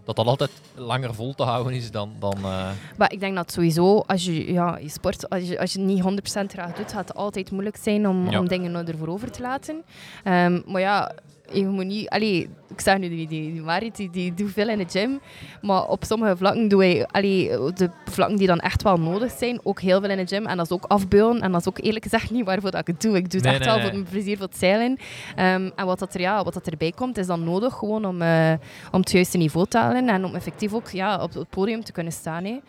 dat, 0.05 0.15
dat 0.15 0.25
altijd 0.27 0.51
langer 0.75 1.13
vol 1.13 1.33
te 1.33 1.43
houden 1.43 1.73
is 1.73 1.91
dan... 1.91 2.11
dan 2.19 2.35
eh, 2.37 2.69
Maar 2.97 3.11
ik 3.11 3.19
denk 3.19 3.35
dat 3.35 3.51
sowieso, 3.51 3.99
als 3.99 4.25
je 4.25 4.51
ja, 4.53 4.77
je 4.77 4.89
sport, 4.89 5.29
als 5.29 5.47
je, 5.47 5.59
als 5.59 5.73
je 5.73 5.79
niet 5.79 6.03
100% 6.03 6.05
graag 6.47 6.73
doet, 6.73 6.91
gaat 6.91 7.07
het 7.07 7.17
altijd 7.17 7.51
moeilijk 7.51 7.77
zijn 7.77 8.07
om, 8.07 8.29
Ja. 8.31 8.39
om 8.39 8.47
dingen 8.47 8.87
ervoor 8.87 9.07
over 9.07 9.31
te 9.31 9.41
laten. 9.41 9.83
Ehm, 10.23 10.61
maar 10.65 10.81
ja, 10.81 11.11
je 11.51 11.65
moet 11.65 11.85
niet... 11.85 12.09
Allee, 12.09 12.49
ik 12.69 12.81
zeg 12.81 12.97
nu, 12.97 13.09
die, 13.09 13.27
die, 13.27 13.51
die 13.51 13.61
Marit, 13.61 13.95
die, 13.95 14.09
die 14.09 14.33
doet 14.33 14.51
veel 14.51 14.69
in 14.69 14.77
de 14.77 14.85
gym. 14.87 15.19
Maar 15.61 15.83
op 15.87 16.03
sommige 16.03 16.37
vlakken 16.37 16.67
doe 16.67 16.83
hij... 16.83 17.05
Allee, 17.05 17.47
de 17.73 17.89
vlakken 18.05 18.37
die 18.37 18.47
dan 18.47 18.59
echt 18.59 18.83
wel 18.83 18.97
nodig 18.97 19.31
zijn, 19.31 19.59
ook 19.63 19.81
heel 19.81 20.01
veel 20.01 20.09
in 20.09 20.17
de 20.17 20.27
gym. 20.27 20.45
En 20.45 20.57
dat 20.57 20.65
is 20.65 20.71
ook 20.71 20.85
afbeulen. 20.85 21.41
En 21.41 21.51
dat 21.51 21.61
is 21.61 21.67
ook 21.67 21.79
eerlijk 21.81 22.03
gezegd 22.03 22.31
niet 22.31 22.45
waarvoor 22.45 22.71
dat 22.71 22.81
ik 22.81 22.87
het 22.87 23.01
doe. 23.01 23.15
Ik 23.15 23.31
doe 23.31 23.41
het 23.41 23.49
Nee, 23.49 23.53
echt 23.53 23.65
nee, 23.65 23.69
wel 23.69 23.77
nee. 23.77 23.85
voor 23.85 23.99
mijn 23.99 24.11
plezier, 24.11 24.37
voor 24.37 24.45
het 24.45 24.57
zeilen. 24.57 24.97
Ehm, 25.35 25.69
en 25.75 25.85
wat, 25.85 25.99
dat 25.99 26.13
er, 26.13 26.19
ja, 26.21 26.43
wat 26.43 26.53
dat 26.53 26.67
erbij 26.67 26.91
komt, 26.91 27.17
is 27.17 27.27
dan 27.27 27.43
nodig 27.43 27.73
gewoon 27.73 28.05
om, 28.05 28.21
eh, 28.21 28.53
om 28.91 28.99
het 28.99 29.11
juiste 29.11 29.37
niveau 29.37 29.67
te 29.67 29.77
halen. 29.77 30.09
En 30.09 30.25
om 30.25 30.35
effectief 30.35 30.73
ook 30.73 30.89
ja, 30.89 31.21
op 31.21 31.33
het 31.33 31.49
podium 31.49 31.83
te 31.83 31.91
kunnen 31.91 32.13
staan. 32.13 32.43
Hè. 32.43 32.59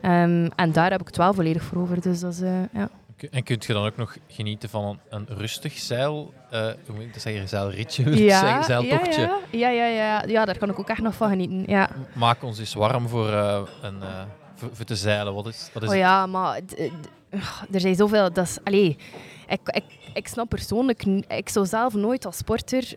Ehm, 0.00 0.48
en 0.56 0.72
daar 0.72 0.90
heb 0.90 1.00
ik 1.00 1.06
het 1.06 1.16
wel 1.16 1.34
volledig 1.34 1.62
voor 1.62 1.78
over. 1.80 2.00
Dus 2.00 2.20
dat 2.20 2.32
is, 2.32 2.40
eh, 2.40 2.50
ja. 2.72 2.88
En 3.30 3.42
kun 3.42 3.56
je 3.66 3.72
dan 3.72 3.86
ook 3.86 3.96
nog 3.96 4.16
genieten 4.28 4.68
van 4.68 4.84
een, 4.84 5.26
een 5.28 5.36
rustig 5.36 5.78
zeil... 5.78 6.34
eh 6.50 6.60
hoe 6.60 6.94
moet 6.94 7.02
ik 7.02 7.12
dat 7.12 7.22
zeggen? 7.22 7.48
Zeilritje, 7.48 8.02
wil 8.04 8.16
zeggen. 8.16 8.64
Zeiltochtje. 8.64 9.20
Ja, 9.50 9.68
ja, 9.68 9.68
ja, 9.70 9.86
ja, 9.86 10.22
ja, 10.26 10.44
daar 10.44 10.58
kan 10.58 10.70
ik 10.70 10.78
ook 10.78 10.88
echt 10.88 11.02
nog 11.02 11.14
van 11.14 11.28
genieten. 11.28 11.62
Ja. 11.66 11.90
Maak 12.14 12.42
ons 12.42 12.58
eens 12.58 12.74
warm 12.74 13.08
voor, 13.08 13.32
eh, 13.32 13.60
een, 13.82 14.02
eh, 14.02 14.22
voor, 14.54 14.68
voor 14.72 14.84
te 14.84 14.96
zeilen. 14.96 15.34
Wat 15.34 15.46
is, 15.46 15.70
wat 15.72 15.82
is 15.82 15.88
Oh 15.88 15.94
ja, 15.96 16.26
maar 16.26 16.60
er 17.72 17.80
zijn 17.80 17.94
zoveel. 17.94 18.32
Dat 18.32 18.44
is, 18.44 18.58
allee, 18.64 18.96
ik, 19.48 19.60
ik, 19.64 19.84
ik 20.14 20.28
snap 20.28 20.48
persoonlijk, 20.48 21.02
ik 21.28 21.48
zou 21.48 21.66
zelf 21.66 21.94
nooit 21.94 22.26
als 22.26 22.36
sporter 22.36 22.94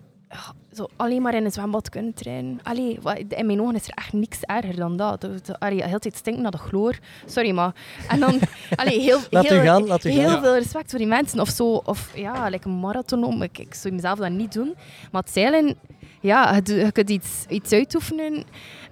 zo 0.74 0.88
alleen 0.96 1.22
maar 1.22 1.34
in 1.36 1.46
een 1.46 1.52
zwembad 1.52 1.90
kunnen 1.90 2.14
trainen. 2.14 2.60
Allee, 2.64 2.98
wat- 3.02 3.18
in 3.28 3.46
mijn 3.46 3.62
ogen 3.62 3.76
is 3.76 3.88
er 3.88 3.94
echt 3.94 4.14
niks 4.14 4.42
erger 4.42 4.76
dan 4.76 4.98
dat. 4.98 5.28
Allee, 5.60 5.84
heel 5.84 6.00
tijd 6.00 6.16
stinken 6.16 6.42
naar 6.42 6.52
de 6.52 6.58
chloor. 6.58 6.98
Sorry, 7.26 7.52
maar... 7.52 7.74
En 8.10 8.20
dan... 8.20 8.40
Allee, 8.76 9.00
heel, 9.00 9.20
Laat 9.30 9.48
heel, 9.48 9.62
u 9.62 9.66
gaan, 9.66 9.88
laat 9.88 10.04
u 10.04 10.10
heel 10.10 10.30
gaan. 10.30 10.42
veel 10.42 10.54
respect 10.58 10.90
voor 10.90 11.00
die 11.00 11.08
mensen. 11.08 11.40
Of 11.40 11.50
zo, 11.50 11.66
of 11.86 12.12
ja, 12.16 12.50
like 12.50 12.68
een 12.68 12.80
marathon 12.80 13.24
om. 13.24 13.42
Ik, 13.42 13.58
ik 13.58 13.74
zou 13.74 13.94
mezelf 13.94 14.20
dat 14.20 14.30
niet 14.32 14.54
doen. 14.54 14.76
Maar 15.12 15.22
het 15.22 15.32
zeilen, 15.32 15.76
ja, 16.22 16.60
je, 16.64 16.76
je 16.76 16.92
kunt 16.92 17.10
iets, 17.10 17.46
iets 17.48 17.72
uitoefenen 17.72 18.44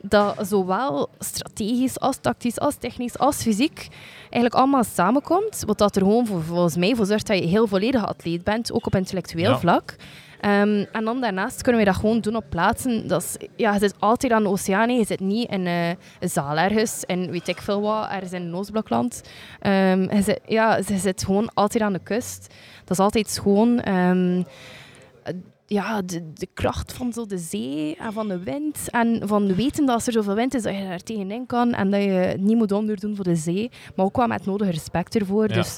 dat 0.01 0.47
zowel 0.47 1.09
strategisch 1.19 1.99
als 1.99 2.17
tactisch, 2.21 2.59
als 2.59 2.75
technisch, 2.75 3.17
als 3.17 3.41
fysiek 3.41 3.87
eigenlijk 4.19 4.55
allemaal 4.55 4.83
samenkomt. 4.83 5.63
Wat 5.65 5.77
dat 5.77 5.95
er 5.95 6.01
gewoon 6.01 6.25
voor, 6.27 6.43
volgens 6.43 6.75
mij 6.77 6.95
voor 6.95 7.05
zorgt 7.05 7.27
dat 7.27 7.37
je 7.37 7.45
heel 7.45 7.67
volledige 7.67 8.05
atleet 8.05 8.43
bent, 8.43 8.71
ook 8.71 8.85
op 8.85 8.95
intellectueel 8.95 9.49
Ja. 9.51 9.59
vlak. 9.59 9.95
Ehm, 10.39 10.85
en 10.91 11.03
dan 11.03 11.21
daarnaast 11.21 11.61
kunnen 11.61 11.81
we 11.81 11.87
dat 11.87 11.95
gewoon 11.95 12.19
doen 12.19 12.35
op 12.35 12.45
plaatsen. 12.49 13.07
Dat 13.07 13.21
is, 13.21 13.47
ja, 13.55 13.73
je 13.73 13.79
zit 13.79 13.95
altijd 13.99 14.31
aan 14.31 14.43
de 14.43 14.49
oceaan, 14.49 14.95
je 14.95 15.05
zit 15.05 15.19
niet 15.19 15.49
in 15.49 15.67
eh, 15.67 15.89
een 15.89 16.29
zaal 16.29 16.57
ergens, 16.57 17.05
en 17.05 17.31
weet 17.31 17.47
ik 17.47 17.61
veel 17.61 17.81
wat, 17.81 18.09
ergens 18.09 18.31
in. 18.31 18.55
Ehm, 19.59 20.15
je, 20.15 20.21
zit, 20.21 20.39
ja, 20.45 20.77
je 20.87 20.97
zit 20.97 21.23
gewoon 21.23 21.49
altijd 21.53 21.83
aan 21.83 21.93
de 21.93 22.03
kust. 22.03 22.53
Dat 22.79 22.97
is 22.97 23.03
altijd 23.03 23.29
schoon. 23.29 23.79
Ehm, 23.79 24.37
eh, 24.37 24.45
ja, 25.69 26.01
de, 26.01 26.33
de 26.33 26.47
kracht 26.53 26.93
van 26.93 27.13
zo 27.13 27.25
de 27.25 27.37
zee 27.37 27.95
en 27.95 28.13
van 28.13 28.27
de 28.27 28.39
wind. 28.43 28.89
En 28.89 29.21
van 29.25 29.55
weten 29.55 29.85
dat 29.85 29.95
als 29.95 30.07
er 30.07 30.13
zoveel 30.13 30.35
wind 30.35 30.53
is, 30.53 30.61
dat 30.61 30.75
je 30.75 30.83
daar 30.87 30.99
tegenin 31.03 31.45
kan. 31.45 31.73
En 31.73 31.91
dat 31.91 32.01
je 32.03 32.09
het 32.09 32.41
niet 32.41 32.55
moet 32.57 32.71
onderdoen 32.71 33.15
voor 33.15 33.23
de 33.25 33.35
zee. 33.35 33.71
Maar 33.95 34.05
ook 34.05 34.17
wel 34.17 34.27
met 34.27 34.37
het 34.39 34.47
nodige 34.47 34.71
respect 34.71 35.15
ervoor. 35.15 35.49
Ja. 35.49 35.53
Dus, 35.55 35.77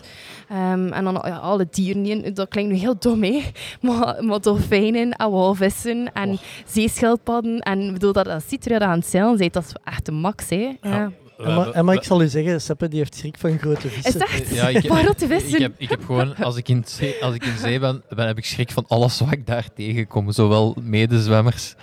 ehm, 0.49 0.87
en 0.93 1.03
dan 1.03 1.13
ja, 1.13 1.35
alle 1.37 1.67
dieren, 1.71 2.03
die- 2.03 2.31
dat 2.31 2.47
klinkt 2.49 2.71
nu 2.71 2.77
heel 2.77 2.95
dom, 2.99 3.23
hè. 3.23 3.41
Maar, 3.81 4.23
maar 4.25 4.41
dolfijnen 4.41 5.11
en 5.11 5.31
walvissen 5.31 6.13
en 6.13 6.37
zeeschildpadden. 6.65 7.59
En 7.59 7.93
bedoel, 7.93 8.13
dat, 8.13 8.25
dat 8.25 8.43
ziet 8.47 8.71
er 8.71 8.81
aan 8.81 8.97
het 8.99 9.07
zeilen 9.07 9.37
bent, 9.37 9.53
dat 9.53 9.63
is 9.63 9.73
echt 9.83 10.05
de 10.05 10.11
max, 10.11 10.49
hè. 10.49 10.75
Ja. 10.81 11.11
En, 11.39 11.45
maar, 11.45 11.55
hebben- 11.55 11.73
en 11.73 11.85
maar 11.85 11.95
ik 11.95 12.03
zal 12.03 12.21
u 12.21 12.27
zeggen, 12.27 12.61
Seppe 12.61 12.87
die 12.87 12.99
heeft 12.99 13.15
schrik 13.15 13.37
van 13.37 13.57
grote 13.59 13.87
Is 13.87 13.93
vissen. 13.93 14.19
dat 14.19 14.29
echt? 14.29 14.49
Ja, 14.55 14.67
ik 14.67 14.75
heb- 14.75 14.87
Waarom 14.91 15.13
te 15.15 15.27
vissen? 15.27 15.53
Ik 15.53 15.59
heb, 15.61 15.73
ik 15.77 15.89
heb 15.89 16.05
gewoon, 16.05 16.35
als 16.35 16.55
ik, 16.55 16.69
in 16.69 16.83
zee, 16.87 17.23
als 17.23 17.35
ik 17.35 17.45
in 17.45 17.57
zee 17.57 17.79
ben, 17.79 18.03
ben, 18.09 18.27
heb 18.27 18.37
ik 18.37 18.45
schrik 18.45 18.71
van 18.71 18.85
alles 18.87 19.19
wat 19.19 19.31
ik 19.31 19.47
daar 19.47 19.67
tegenkom. 19.75 20.31
Zowel 20.31 20.75
medezwemmers 20.81 21.75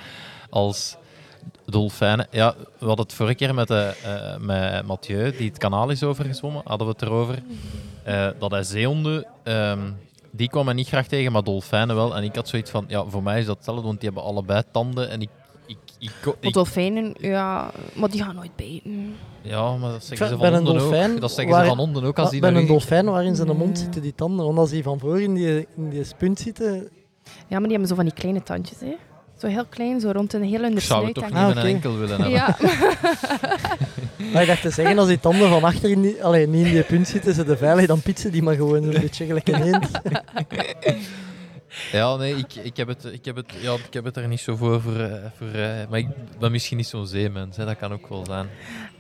als 0.50 0.96
dolfijnen. 1.66 2.26
Ja, 2.30 2.54
we 2.78 2.86
hadden 2.86 3.04
het 3.04 3.14
vorige 3.14 3.34
keer 3.36 3.54
met, 3.54 3.68
de, 3.68 3.94
eh, 4.04 4.36
met 4.46 4.86
Mathieu, 4.86 5.36
die 5.36 5.48
het 5.48 5.58
kanaal 5.58 5.90
is 5.90 6.02
overgezwommen, 6.02 6.62
hadden 6.64 6.86
we 6.86 6.92
het 6.92 7.02
erover. 7.02 7.42
eh, 8.04 8.28
dat 8.38 8.50
hij 8.50 8.62
zeehonden, 8.62 9.26
ehm, 9.44 9.80
die 10.30 10.48
kwam 10.48 10.66
hij 10.66 10.74
niet 10.74 10.88
graag 10.88 11.06
tegen, 11.06 11.32
maar 11.32 11.42
dolfijnen 11.42 11.96
wel. 11.96 12.16
En 12.16 12.22
ik 12.22 12.34
had 12.34 12.48
zoiets 12.48 12.70
van, 12.70 12.84
ja, 12.88 13.04
voor 13.08 13.22
mij 13.22 13.38
is 13.40 13.46
dat 13.46 13.56
hetzelfde, 13.56 13.82
want 13.84 14.00
die 14.00 14.08
hebben 14.08 14.28
allebei 14.28 14.62
tanden. 14.72 15.10
En 15.10 15.20
ik, 15.22 15.28
ik, 16.40 16.52
dolfijnen, 16.52 17.14
ja, 17.20 17.70
maar 17.94 18.10
die 18.10 18.22
gaan 18.22 18.34
nooit 18.34 18.56
bijten. 18.56 19.14
ja, 19.42 19.76
maar 19.76 19.90
dat 19.90 20.04
zeggen 20.04 20.28
ze 20.28 20.36
van 20.36 20.46
een 20.46 20.54
honden 20.54 20.78
dolfijn 20.78 21.12
ook. 21.14 21.20
Dat 21.20 21.32
zeggen 21.32 21.54
waar- 21.54 21.62
ze 21.64 21.68
van 21.68 21.78
honden 21.78 22.04
ook. 22.04 22.18
Als 22.18 22.30
die 22.30 22.40
Bij 22.40 22.50
een 22.50 22.56
in- 22.56 22.66
dolfijn 22.66 23.04
waar 23.06 23.24
in 23.24 23.36
zijn 23.36 23.56
mond 23.56 23.78
zitten 23.78 24.02
die 24.02 24.14
tanden. 24.14 24.46
Want 24.46 24.58
als 24.58 24.70
die 24.70 24.82
van 24.82 24.98
voor 24.98 25.20
in 25.20 25.34
die, 25.34 25.66
in 25.76 25.88
die 25.90 26.04
spunt 26.04 26.38
zitten... 26.38 26.88
Ja, 27.24 27.58
maar 27.58 27.60
die 27.60 27.70
hebben 27.70 27.88
zo 27.88 27.94
van 27.94 28.04
die 28.04 28.14
kleine 28.14 28.42
tandjes, 28.42 28.80
hè. 28.80 28.96
Zo 29.38 29.46
heel 29.46 29.64
klein, 29.68 30.00
zo 30.00 30.10
rond 30.10 30.32
een 30.32 30.42
hele 30.42 30.70
Ik 30.70 30.80
zou 30.80 31.06
het 31.06 31.14
snuit. 31.14 31.14
toch 31.14 31.24
niet 31.24 31.34
Ah, 31.34 31.46
met 31.46 31.56
een 31.56 31.74
enkel 31.74 31.96
willen 31.98 32.08
hebben. 32.20 32.30
Ja, 32.30 32.56
Maar 34.32 34.42
ik 34.42 34.48
dacht 34.48 34.62
te 34.62 34.70
zeggen, 34.70 34.98
als 34.98 35.08
die 35.08 35.20
tanden 35.20 35.48
van 35.48 35.64
achter 35.64 35.90
in 35.90 36.00
die, 36.02 36.24
allee, 36.24 36.48
niet 36.48 36.66
in 36.66 36.72
die 36.72 36.82
punt 36.82 37.08
zitten, 37.08 37.34
ze 37.34 37.44
de 37.44 37.56
veilig, 37.56 37.86
dan 37.86 38.00
pitsen 38.00 38.32
die 38.32 38.42
maar 38.42 38.54
gewoon 38.54 38.82
een 38.82 39.00
beetje 39.00 39.24
gelijk 39.26 39.48
een 39.48 39.62
eend. 39.62 39.88
Ja, 41.92 42.16
nee, 42.16 42.34
ik, 42.36 42.54
ik, 42.54 42.76
heb 42.76 42.88
het, 42.88 43.04
ik, 43.04 43.24
heb 43.24 43.36
het, 43.36 43.52
ja, 43.60 43.74
ik 43.74 43.92
heb 43.92 44.04
het 44.04 44.16
er 44.16 44.28
niet 44.28 44.40
zo 44.40 44.56
voor. 44.56 44.80
voor, 44.80 45.00
eh, 45.00 45.24
voor 45.36 45.48
eh, 45.48 45.88
maar 45.88 45.98
ik 45.98 46.08
ben 46.38 46.50
misschien 46.52 46.76
niet 46.76 46.86
zo'n 46.86 47.06
zeemens, 47.06 47.56
hè, 47.56 47.64
dat 47.64 47.76
kan 47.76 47.92
ook 47.92 48.08
wel 48.08 48.24
zijn. 48.24 48.48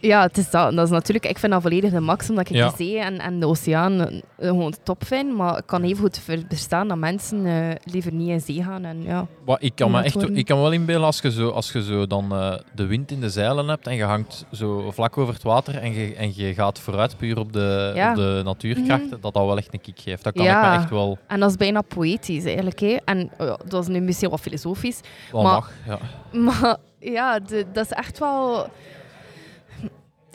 Ja 0.00 0.22
het 0.22 0.38
is 0.38 0.50
dat. 0.50 0.74
dat 0.74 0.84
is 0.84 0.90
natuurlijk, 0.90 1.26
ik 1.26 1.38
vind 1.38 1.52
dat 1.52 1.62
volledig 1.62 1.90
de 1.92 2.00
max, 2.00 2.30
omdat 2.30 2.48
ik 2.48 2.54
Ja. 2.56 2.68
de 2.68 2.74
zee 2.76 2.98
en, 2.98 3.18
en 3.18 3.40
de 3.40 3.46
oceaan 3.46 4.00
eh, 4.00 4.20
gewoon 4.38 4.74
top 4.82 5.04
vind. 5.06 5.36
Maar 5.36 5.58
ik 5.58 5.62
kan 5.66 5.82
even 5.82 5.96
goed 5.96 6.18
ver- 6.18 6.42
verstaan 6.48 6.88
dat 6.88 6.96
mensen 6.98 7.46
eh, 7.46 7.74
liever 7.84 8.12
niet 8.12 8.28
in 8.28 8.40
zee 8.40 8.62
gaan. 8.62 8.84
En, 8.84 9.02
ja. 9.02 9.26
Maar 9.46 9.56
ik 9.60 9.72
kan 9.74 9.90
me 9.90 10.02
echt, 10.02 10.14
worden. 10.14 10.36
ik 10.36 10.44
kan 10.44 10.60
wel 10.60 10.72
inbeelden 10.72 11.06
als 11.06 11.20
je 11.20 11.30
zo, 11.30 11.48
als 11.48 11.72
je 11.72 11.82
zo 11.84 12.06
dan 12.06 12.32
eh, 12.32 12.54
de 12.74 12.86
wind 12.86 13.10
in 13.10 13.20
de 13.20 13.30
zeilen 13.30 13.68
hebt 13.68 13.86
en 13.86 13.94
je 13.94 14.04
hangt 14.04 14.44
zo 14.52 14.90
vlak 14.90 15.18
over 15.18 15.34
het 15.34 15.42
water 15.42 15.76
en 15.78 15.92
je, 15.94 16.14
en 16.14 16.32
je 16.36 16.54
gaat 16.54 16.78
vooruit 16.80 17.16
puur 17.16 17.38
op 17.38 17.52
de, 17.52 17.92
Ja. 17.94 18.10
op 18.10 18.16
de 18.16 18.40
natuurkrachten, 18.44 19.10
dat 19.20 19.34
dat 19.34 19.44
wel 19.44 19.56
echt 19.56 19.72
een 19.74 19.80
kick 19.80 20.00
geeft. 20.00 20.24
Dat 20.24 20.32
kan 20.34 20.44
Ja. 20.44 20.64
ik 20.64 20.70
me 20.70 20.82
echt 20.82 20.90
wel, 20.90 21.18
En 21.26 21.40
dat 21.40 21.50
is 21.50 21.56
bijna 21.56 21.80
poëtisch 21.80 22.44
eigenlijk. 22.44 22.80
Hè. 22.80 22.96
En 23.04 23.30
dat 23.66 23.82
is 23.82 23.88
nu 23.88 24.00
misschien 24.00 24.30
wat 24.30 24.40
filosofisch. 24.40 25.00
wel 25.32 25.42
Maar- 25.42 25.52
mag. 25.52 25.70
Ja. 25.86 25.98
Maar 26.40 26.76
ja, 26.98 27.38
de- 27.38 27.66
dat 27.72 27.84
is 27.84 27.90
echt 27.90 28.18
wel 28.18 28.66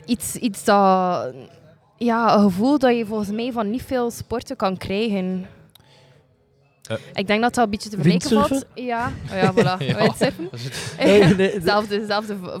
iets, 0.04 0.36
iets 0.36 0.64
dat... 0.64 1.34
Ja, 1.96 2.34
een 2.34 2.42
gevoel 2.42 2.78
dat 2.78 2.96
je 2.96 3.06
volgens 3.06 3.30
mij 3.30 3.52
van 3.52 3.70
niet 3.70 3.82
veel 3.82 4.10
sporten 4.10 4.56
kan 4.56 4.76
krijgen. 4.76 5.46
Eh. 6.82 6.96
Ik 7.14 7.26
denk 7.26 7.42
dat 7.42 7.54
dat 7.54 7.64
een 7.64 7.70
beetje 7.70 7.88
te 7.88 7.96
vergelijken 7.96 8.30
valt. 8.30 8.48
Windsurfen? 8.48 8.84
Ja, 8.84 9.12
oh 9.30 9.36
ja, 9.36 9.52
voilà. 9.52 9.78
Ja. 9.86 9.98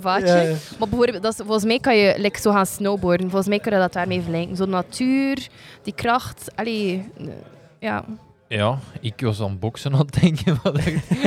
Vaatje. 0.00 0.26
Ja, 0.26 0.40
ja. 0.40 0.56
Maar 0.78 0.88
bijvoorbeeld, 0.88 1.22
dat 1.22 1.32
is, 1.32 1.38
volgens 1.38 1.64
mij 1.64 1.78
kan 1.78 1.96
je 1.96 2.14
like, 2.18 2.40
zo 2.40 2.52
gaan 2.52 2.66
snowboarden. 2.66 3.26
Volgens 3.26 3.48
mij 3.48 3.58
kun 3.58 3.72
je 3.72 3.78
dat 3.78 3.92
daarmee 3.92 4.20
vergelijken. 4.20 4.56
Zo 4.56 4.64
de 4.64 4.70
natuur, 4.70 5.48
die 5.82 5.94
kracht. 5.94 6.50
Allee, 6.54 7.10
ja. 7.78 8.04
Ja, 8.48 8.78
ik 9.00 9.20
was 9.20 9.40
aan 9.40 9.58
boksen 9.58 9.92
aan 9.92 9.98
het 9.98 10.20
denken, 10.20 10.60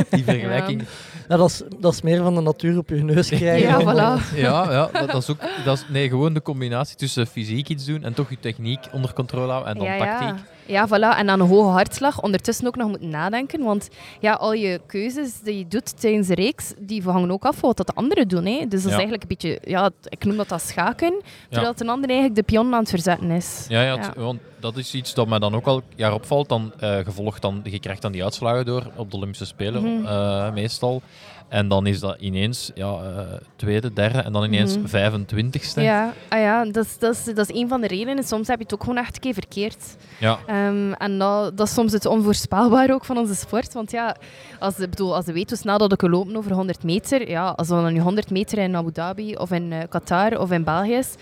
die 0.10 0.24
vergelijking. 0.24 0.84
Ja, 1.28 1.38
dat, 1.38 1.50
is, 1.50 1.62
dat 1.80 1.94
is 1.94 2.02
meer 2.02 2.24
van 2.24 2.36
de 2.36 2.42
natuur 2.42 2.78
op 2.78 2.90
je 2.90 2.96
neus 3.04 3.30
krijgen. 3.30 3.68
Ja, 3.70 3.82
voilà. 3.82 4.36
Ja, 4.36 4.72
ja 4.72 4.90
dat, 4.92 5.12
dat 5.12 5.22
is 5.22 5.30
ook 5.30 5.38
dat 5.66 5.78
is, 5.78 5.86
nee, 5.90 6.10
gewoon 6.10 6.34
de 6.34 6.42
combinatie 6.42 6.96
tussen 6.96 7.28
fysiek 7.28 7.70
iets 7.70 7.86
doen 7.86 8.04
en 8.04 8.14
toch 8.14 8.30
je 8.30 8.40
techniek 8.40 8.80
onder 8.92 9.14
controle 9.14 9.52
houden 9.52 9.72
en 9.74 9.78
dan 9.78 9.88
ja, 9.88 9.94
ja. 9.96 10.20
tactiek. 10.20 10.46
Ja, 10.68 10.88
voilà. 10.88 11.18
En 11.18 11.28
dan 11.28 11.40
een 11.40 11.48
hoge 11.48 11.70
hartslag. 11.70 12.22
Ondertussen 12.22 12.68
ook 12.68 12.76
nog 12.76 12.88
moeten 12.90 13.10
nadenken. 13.10 13.64
Want 13.64 13.90
ja, 14.20 14.34
al 14.34 14.54
je 14.54 14.82
keuzes 14.88 15.40
die 15.44 15.58
je 15.58 15.68
doet 15.68 16.00
tijdens 16.02 16.28
de 16.28 16.36
reeks, 16.36 16.74
die 16.80 17.04
hangen 17.04 17.32
ook 17.32 17.46
af 17.46 17.56
van 17.58 17.68
wat 17.68 17.78
dat 17.78 17.88
de 17.88 17.94
anderen 17.96 18.28
doen. 18.28 18.46
Hè. 18.46 18.60
Dus 18.68 18.70
dat 18.82 18.86
is 18.92 18.92
eigenlijk 18.92 19.22
een 19.22 19.28
beetje, 19.28 19.60
ja, 19.64 19.90
ik 20.10 20.26
noem 20.26 20.38
dat 20.38 20.50
dat 20.50 20.62
schaken. 20.62 21.22
Terwijl 21.50 21.72
het 21.72 21.82
een 21.82 21.90
ander 21.90 22.10
eigenlijk 22.10 22.40
de 22.40 22.44
pion 22.54 22.74
aan 22.74 22.80
het 22.80 22.90
verzetten 22.90 23.32
is. 23.32 23.66
Ja, 23.70 23.82
ja, 23.82 23.94
Ja. 23.94 24.00
het- 24.00 24.16
want 24.16 24.40
dat 24.60 24.78
is 24.78 24.94
iets 24.94 25.14
dat 25.14 25.28
mij 25.28 25.40
dan 25.40 25.56
ook 25.56 25.66
al 25.66 25.82
jaar 25.96 26.14
opvalt. 26.14 26.50
Dan, 26.50 26.72
eh 26.80 26.98
gevolgd 26.98 27.42
dan, 27.42 27.62
je 27.64 27.80
krijgt 27.80 28.02
dan 28.02 28.12
die 28.12 28.24
uitslagen 28.24 28.66
door 28.66 28.84
op 28.96 29.12
de 29.12 29.18
Olympische 29.18 29.46
Spelen 29.46 29.84
Mhm. 29.84 30.06
eh, 30.06 30.54
meestal. 30.54 31.02
Wow. 31.22 31.35
En 31.50 31.68
dan 31.68 31.88
is 31.88 32.00
dat 32.00 32.16
ineens 32.20 32.72
ja, 32.76 32.92
eh, 32.94 33.20
tweede, 33.56 33.94
derde 33.94 34.18
en 34.20 34.34
dan 34.34 34.44
ineens 34.44 34.78
Mhm. 34.78 34.88
25ste. 34.88 35.82
Ja, 35.82 36.14
ah 36.30 36.40
ja 36.40 36.66
dat, 36.66 36.86
is, 36.86 36.98
dat, 36.98 37.14
is, 37.14 37.24
dat 37.34 37.50
is 37.50 37.56
een 37.62 37.68
van 37.68 37.82
de 37.82 37.88
redenen. 37.88 38.24
Soms 38.24 38.48
heb 38.48 38.58
je 38.58 38.64
het 38.64 38.74
ook 38.74 38.84
gewoon 38.84 38.98
echt 38.98 39.16
een 39.16 39.22
keer 39.22 39.34
verkeerd. 39.34 39.96
Ja. 40.20 40.40
Ehm, 40.48 40.92
en 40.92 41.18
dat, 41.18 41.58
dat 41.58 41.68
is 41.68 41.74
soms 41.74 41.92
het 41.92 42.06
onvoorspelbare 42.06 42.94
ook 42.94 43.06
van 43.06 43.18
onze 43.18 43.36
sport. 43.36 43.74
Want 43.74 43.92
ja, 43.92 44.16
als, 44.60 44.80
ik 44.80 44.90
bedoel, 44.90 45.16
als 45.16 45.26
je 45.26 45.34
weet 45.34 45.50
hoe 45.50 45.58
snel 45.58 45.78
dat 45.78 45.92
ik 45.92 46.02
lopen 46.02 46.36
over 46.36 46.54
100 46.54 46.84
meter, 46.84 47.30
ja, 47.30 47.50
als 47.50 47.68
we 47.68 47.74
dan 47.74 47.94
nu 47.94 48.00
100 48.00 48.30
meter 48.30 48.58
in 48.58 48.76
Abu 48.76 48.92
Dhabi 48.92 49.36
of 49.36 49.52
in 49.52 49.72
eh, 49.72 49.80
Qatar 49.90 50.40
of 50.40 50.52
in 50.52 50.64
België 50.64 50.94
is, 50.94 51.16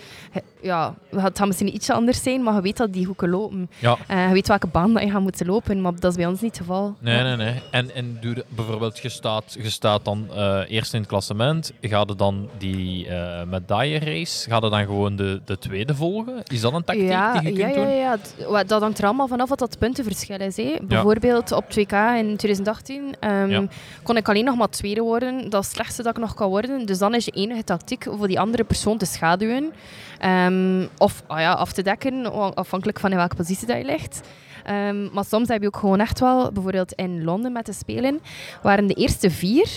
ja, 0.61 0.93
het 1.15 1.37
gaat 1.37 1.47
misschien 1.47 1.75
ietsje 1.75 1.93
anders 1.93 2.23
zijn, 2.23 2.43
maar 2.43 2.53
je 2.55 2.61
weet 2.61 2.77
dat 2.77 2.93
die 2.93 3.05
goed 3.05 3.15
kan 3.15 3.29
lopen. 3.29 3.69
Ja. 3.79 3.97
Eh, 4.07 4.27
je 4.27 4.33
weet 4.33 4.47
welke 4.47 4.67
baan 4.67 4.93
dat 4.93 5.03
je 5.03 5.09
gaat 5.09 5.21
moeten 5.21 5.45
lopen, 5.45 5.81
maar 5.81 5.91
dat 5.99 6.11
is 6.11 6.17
bij 6.17 6.25
ons 6.25 6.41
niet 6.41 6.51
het 6.57 6.59
geval. 6.59 6.95
Nee, 6.99 7.15
Ja. 7.17 7.23
nee, 7.23 7.35
nee. 7.35 7.61
En, 7.71 7.95
en 7.95 8.19
bijvoorbeeld, 8.49 8.99
je 8.99 9.09
staat, 9.09 9.57
je 9.61 9.69
staat 9.69 10.05
dan 10.05 10.12
eh, 10.35 10.59
eerst 10.67 10.93
in 10.93 10.99
het 10.99 11.09
klassement. 11.09 11.71
Ga 11.81 11.99
je 12.07 12.15
dan 12.15 12.49
die 12.57 13.07
eh 13.07 13.43
medaillerace, 13.43 14.49
ga 14.49 14.55
je 14.55 14.69
dan 14.69 14.85
gewoon 14.85 15.15
de, 15.15 15.41
de 15.45 15.57
tweede 15.57 15.95
volgen? 15.95 16.33
Is 16.43 16.61
dat 16.61 16.73
een 16.73 16.83
tactiek 16.83 17.07
ja, 17.09 17.39
die 17.39 17.51
je 17.53 17.57
ja, 17.59 17.63
kunt 17.65 17.75
ja, 17.75 17.83
doen? 17.83 17.95
ja, 17.95 18.17
wa- 18.51 18.63
dat 18.63 18.81
hangt 18.81 18.97
er 18.97 19.05
allemaal 19.05 19.27
vanaf 19.27 19.49
wat 19.49 19.59
dat 19.59 19.77
puntenverschil 19.77 20.39
is. 20.39 20.57
Hè. 20.57 20.75
Bijvoorbeeld 20.81 21.51
op 21.51 21.63
2K 21.69 21.93
in 22.17 22.37
2018 22.37 23.15
ehm, 23.19 23.49
Ja. 23.49 23.63
kon 24.03 24.17
ik 24.17 24.29
alleen 24.29 24.45
nog 24.45 24.55
maar 24.57 24.69
tweede 24.69 25.01
worden. 25.01 25.49
Dat 25.49 25.61
is 25.61 25.67
het 25.67 25.75
slechtste 25.75 26.03
dat 26.03 26.15
ik 26.17 26.21
nog 26.23 26.33
kan 26.33 26.49
worden. 26.49 26.85
Dus 26.85 26.97
dan 26.97 27.15
is 27.15 27.25
je 27.25 27.31
enige 27.31 27.63
tactiek 27.63 28.05
voor 28.17 28.27
die 28.27 28.39
andere 28.39 28.63
persoon 28.63 28.97
te 28.97 29.05
schaduwen. 29.05 29.71
Ehm, 30.19 30.85
of 30.97 31.23
ah 31.27 31.39
ja, 31.39 31.51
af 31.53 31.71
te 31.73 31.81
dekken, 31.81 32.33
afhankelijk 32.55 32.99
van 32.99 33.11
in 33.11 33.17
welke 33.17 33.35
positie 33.35 33.67
dat 33.67 33.77
je 33.77 33.85
ligt. 33.85 34.21
Ehm, 34.63 35.13
maar 35.13 35.25
soms 35.25 35.47
heb 35.47 35.61
je 35.61 35.67
ook 35.67 35.77
gewoon 35.77 35.99
echt 35.99 36.19
wel, 36.19 36.51
bijvoorbeeld 36.51 36.93
in 36.93 37.23
Londen 37.23 37.51
met 37.51 37.65
de 37.65 37.73
Spelen, 37.73 38.19
waren 38.61 38.87
de 38.87 38.93
eerste 38.93 39.29
vier 39.31 39.69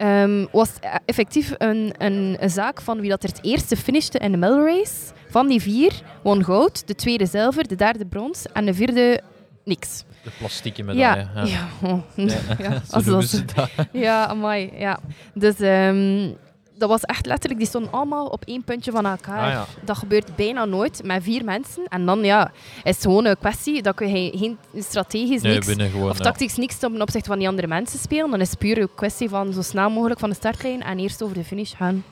ehm, 0.00 0.46
was 0.52 0.70
e- 0.80 0.98
effectief 1.04 1.54
een, 1.58 1.94
een, 1.98 2.36
een 2.40 2.50
zaak 2.50 2.80
van 2.80 3.00
wie 3.00 3.10
dat 3.10 3.22
er 3.22 3.28
het 3.28 3.44
eerste 3.44 3.76
finishte 3.76 4.18
in 4.18 4.30
de 4.32 4.38
medal 4.38 4.64
race. 4.64 5.12
Van 5.28 5.48
die 5.48 5.60
vier 5.60 5.92
won 6.22 6.44
goud, 6.44 6.86
de 6.86 6.94
tweede 6.94 7.26
zilver, 7.26 7.68
de 7.68 7.74
derde 7.74 8.06
brons 8.06 8.46
en 8.52 8.64
de 8.66 8.74
vierde 8.74 9.20
niks. 9.64 10.04
De 10.22 10.30
plastieke 10.38 10.82
medaille. 10.82 11.28
Ja, 11.34 11.44
ja. 11.44 11.68
oh, 11.82 11.98
Ja. 12.14 12.34
ja. 12.58 12.82
Zo 13.02 13.14
als 13.14 13.42
ja, 13.92 14.26
amai, 14.26 14.70
ja. 14.78 14.98
Dus 15.34 15.60
ehm, 15.60 16.30
dat 16.80 16.88
was 16.88 17.02
echt 17.02 17.26
letterlijk, 17.26 17.60
die 17.60 17.68
stonden 17.68 17.92
allemaal 17.92 18.26
op 18.26 18.42
één 18.44 18.62
puntje 18.64 18.90
van 18.90 19.06
elkaar. 19.06 19.46
Ah, 19.46 19.52
ja. 19.52 19.66
Dat 19.84 19.96
gebeurt 19.98 20.36
bijna 20.36 20.64
nooit 20.64 21.00
met 21.04 21.22
vier 21.22 21.44
mensen. 21.44 21.82
En 21.88 22.06
dan 22.06 22.20
ja, 22.24 22.50
is 22.82 22.94
het 22.94 23.04
gewoon 23.04 23.24
een 23.24 23.38
kwestie 23.38 23.82
dat 23.82 23.98
je 23.98 24.30
geen 24.34 24.58
strategisch 24.78 25.42
Nee, 25.42 25.54
niks 25.58 25.90
gewoon. 25.90 26.10
of 26.10 26.18
ja. 26.18 26.24
tactisch 26.24 26.56
niks 26.56 26.78
ten 26.78 27.02
opzichte 27.02 27.28
van 27.28 27.38
die 27.38 27.48
andere 27.48 27.66
mensen 27.66 27.98
spelen. 27.98 28.30
Dan 28.30 28.40
is 28.40 28.50
het 28.50 28.58
puur 28.58 28.78
een 28.78 28.88
kwestie 28.94 29.28
van 29.28 29.52
zo 29.52 29.62
snel 29.62 29.90
mogelijk 29.90 30.20
van 30.20 30.28
de 30.28 30.34
startlijn 30.34 30.82
en 30.82 30.98
eerst 30.98 31.22
over 31.22 31.34
de 31.34 31.44
finish 31.44 31.76
gaan. 31.76 32.04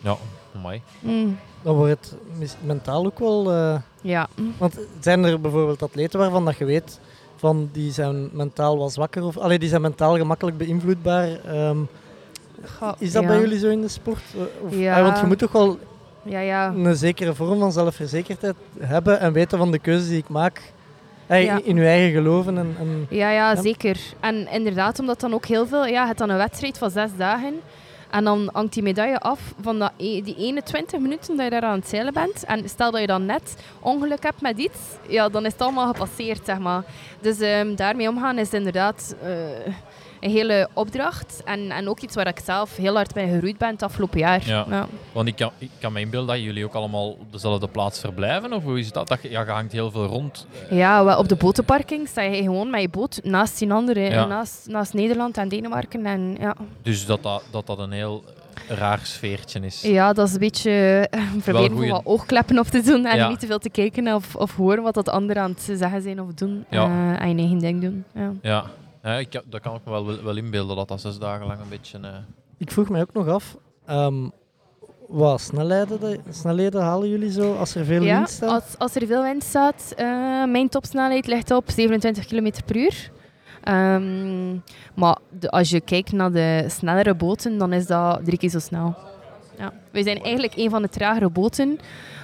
Ja, 0.00 0.16
amai. 0.56 0.82
Mm, 1.00 1.38
Dan 1.62 1.74
wordt 1.76 2.16
het 2.38 2.56
mentaal 2.62 3.06
ook 3.06 3.18
wel... 3.18 3.52
eh, 3.52 3.76
ja. 4.00 4.28
Want 4.58 4.78
zijn 5.00 5.24
er 5.24 5.40
bijvoorbeeld 5.40 5.82
atleten 5.82 6.18
waarvan 6.18 6.44
dat 6.44 6.56
je 6.56 6.64
weet 6.64 7.00
van 7.36 7.68
die 7.72 7.92
zijn 7.92 8.28
mentaal 8.32 8.78
wat 8.78 8.92
zwakker 8.92 9.24
of 9.24 9.36
allee, 9.38 9.58
die 9.58 9.68
zijn 9.68 9.80
mentaal 9.80 10.16
gemakkelijk 10.16 10.56
beïnvloedbaar? 10.56 11.28
Ehm, 11.44 11.78
Goh, 12.78 12.92
is 12.98 13.12
dat 13.12 13.22
ja. 13.22 13.28
bij 13.28 13.40
jullie 13.40 13.58
zo 13.58 13.68
in 13.68 13.80
de 13.80 13.88
sport? 13.88 14.22
Eh, 14.34 14.40
Of, 14.66 14.76
Ja. 14.78 14.96
ah, 14.98 15.04
want 15.04 15.18
je 15.20 15.26
moet 15.26 15.38
toch 15.38 15.52
wel 15.52 15.78
Ja, 16.22 16.40
ja. 16.40 16.68
een 16.76 16.96
zekere 16.96 17.34
vorm 17.34 17.58
van 17.58 17.72
zelfverzekerdheid 17.72 18.54
hebben 18.80 19.20
en 19.20 19.32
weten 19.32 19.58
van 19.58 19.70
de 19.70 19.78
keuzes 19.78 20.08
die 20.08 20.18
ik 20.18 20.28
maak. 20.28 20.72
Ja. 21.28 21.60
In 21.64 21.76
je 21.76 21.86
eigen 21.86 22.12
geloven. 22.12 22.58
En, 22.58 22.76
en 22.78 23.06
Ja, 23.10 23.30
ja, 23.30 23.56
zeker. 23.56 23.98
En 24.20 24.48
inderdaad, 24.50 24.98
omdat 24.98 25.20
dan 25.20 25.34
ook 25.34 25.46
heel 25.46 25.66
veel... 25.66 25.86
Ja, 25.86 26.00
je 26.00 26.06
hebt 26.06 26.18
dan 26.18 26.30
een 26.30 26.36
wedstrijd 26.36 26.78
van 26.78 26.90
zes 26.90 27.10
dagen. 27.16 27.54
En 28.10 28.24
dan 28.24 28.48
hangt 28.52 28.72
die 28.72 28.82
medaille 28.82 29.18
af 29.18 29.40
van 29.60 29.78
dat, 29.78 29.92
e- 29.96 30.20
die 30.22 30.34
21 30.36 31.00
minuten 31.00 31.36
dat 31.36 31.44
je 31.44 31.50
daar 31.50 31.62
aan 31.62 31.78
het 31.78 31.88
zeilen 31.88 32.12
bent. 32.12 32.44
En 32.44 32.68
stel 32.68 32.90
dat 32.90 33.00
je 33.00 33.06
dan 33.06 33.26
net 33.26 33.56
ongeluk 33.80 34.22
hebt 34.22 34.40
met 34.40 34.58
iets, 34.58 34.78
ja, 35.08 35.28
dan 35.28 35.46
is 35.46 35.52
het 35.52 35.60
allemaal 35.60 35.86
gepasseerd, 35.92 36.40
zeg 36.44 36.58
maar. 36.58 36.82
Dus 37.20 37.40
ehm, 37.40 37.74
daarmee 37.74 38.08
omgaan 38.08 38.38
is 38.38 38.52
inderdaad 38.52 39.14
eh, 39.22 39.30
een 40.22 40.30
hele 40.30 40.68
opdracht. 40.72 41.40
En, 41.44 41.70
en 41.70 41.88
ook 41.88 42.00
iets 42.00 42.14
waar 42.14 42.26
ik 42.26 42.40
zelf 42.44 42.76
heel 42.76 42.94
hard 42.94 43.14
bij 43.14 43.28
geroeid 43.28 43.58
ben 43.58 43.68
het 43.68 43.82
afgelopen 43.82 44.18
jaar. 44.18 44.46
Ja. 44.46 44.86
Want 45.12 45.28
ik 45.28 45.36
kan, 45.36 45.50
ik 45.58 45.70
kan 45.80 45.92
me 45.92 46.00
inbeelden 46.00 46.34
dat 46.34 46.44
jullie 46.44 46.64
ook 46.64 46.74
allemaal 46.74 47.08
op 47.10 47.32
dezelfde 47.32 47.68
plaats 47.68 48.00
verblijven. 48.00 48.52
Of 48.52 48.62
hoe 48.62 48.78
is 48.78 48.92
dat? 48.92 49.08
dat 49.08 49.22
je, 49.22 49.30
ja, 49.30 49.40
je 49.44 49.50
hangt 49.50 49.72
heel 49.72 49.90
veel 49.90 50.06
rond. 50.06 50.46
Ja, 50.70 51.04
wel, 51.04 51.18
op 51.18 51.28
de 51.28 51.34
botenparking 51.36 52.08
sta 52.08 52.22
je 52.22 52.42
gewoon 52.42 52.70
met 52.70 52.80
je 52.80 52.88
boot 52.88 53.20
naast 53.24 53.58
die 53.58 53.72
anderen. 53.72 54.02
Ja. 54.02 54.24
Naast, 54.26 54.66
naast 54.70 54.94
Nederland 54.94 55.36
en 55.36 55.48
Denemarken. 55.48 56.06
En, 56.06 56.36
ja. 56.40 56.54
Dus 56.82 57.06
dat 57.06 57.22
dat, 57.22 57.42
dat, 57.50 57.66
dat 57.66 57.78
een 57.78 57.92
heel 57.92 58.24
raar 58.68 59.00
sfeertje 59.02 59.60
is. 59.60 59.80
Ja, 59.82 60.12
dat 60.12 60.26
is 60.28 60.32
een 60.32 60.38
beetje 60.38 61.06
eh, 61.10 61.20
proberen 61.42 61.70
om 61.70 61.76
goeie- 61.76 61.90
wat 61.90 62.00
oogkleppen 62.04 62.58
op 62.58 62.66
te 62.66 62.80
doen 62.82 63.06
en 63.06 63.16
Ja. 63.16 63.28
niet 63.28 63.40
te 63.40 63.46
veel 63.46 63.58
te 63.58 63.70
kijken 63.70 64.14
of, 64.14 64.36
of 64.36 64.56
horen 64.56 64.82
wat 64.82 64.94
dat 64.94 65.08
anderen 65.08 65.42
aan 65.42 65.50
het 65.50 65.78
zeggen 65.78 66.02
zijn 66.02 66.20
of 66.20 66.32
doen. 66.34 66.64
Ja. 66.70 66.84
eh, 66.84 67.22
en 67.22 67.28
je 67.28 67.38
eigen 67.38 67.58
ding 67.58 67.80
doen. 67.80 68.04
Ja. 68.14 68.30
Ja, 68.42 68.64
ja 69.02 69.14
ik, 69.18 69.30
kan- 69.30 69.42
dat 69.44 69.60
kan 69.60 69.74
ik 69.74 69.80
me 69.84 69.90
wel, 69.90 70.22
wel 70.22 70.36
inbeelden 70.36 70.76
dat 70.76 70.88
dat 70.88 71.00
zes 71.00 71.18
dagen 71.18 71.46
lang 71.46 71.60
een 71.60 71.68
beetje. 71.68 71.98
eh, 71.98 72.08
ik 72.58 72.70
vroeg 72.70 72.88
mij 72.88 73.00
ook 73.00 73.12
nog 73.12 73.28
af, 73.28 73.56
ehm, 73.86 74.28
wat 75.08 75.40
snelheden, 75.40 76.00
de- 76.00 76.20
snelheden 76.30 76.82
halen 76.82 77.08
jullie 77.08 77.32
zo 77.32 77.54
als 77.56 77.74
er 77.74 77.84
veel 77.84 78.02
Ja, 78.02 78.16
wind 78.16 78.30
staat? 78.30 78.50
als, 78.50 78.78
als 78.78 78.94
er 78.94 79.06
veel 79.06 79.22
wind 79.22 79.44
staat, 79.44 79.92
eh, 79.96 80.06
mijn 80.44 80.68
topsnelheid 80.68 81.26
ligt 81.26 81.50
op 81.50 81.70
27 81.70 82.26
km 82.26 82.50
per 82.66 82.76
uur. 82.76 83.10
Ehm, 83.62 84.52
maar 84.94 85.16
de- 85.38 85.50
als 85.50 85.70
je 85.70 85.80
kijkt 85.80 86.12
naar 86.12 86.32
de 86.32 86.64
snellere 86.68 87.14
boten, 87.14 87.58
dan 87.58 87.72
is 87.72 87.86
dat 87.86 88.24
drie 88.24 88.38
keer 88.38 88.48
zo 88.50 88.58
snel. 88.58 88.94
Ja. 89.58 89.72
Wij 89.90 90.02
zijn 90.02 90.22
eigenlijk 90.22 90.56
een 90.56 90.70
van 90.70 90.82
de 90.82 90.88
tragere 90.88 91.30
boten, 91.30 91.78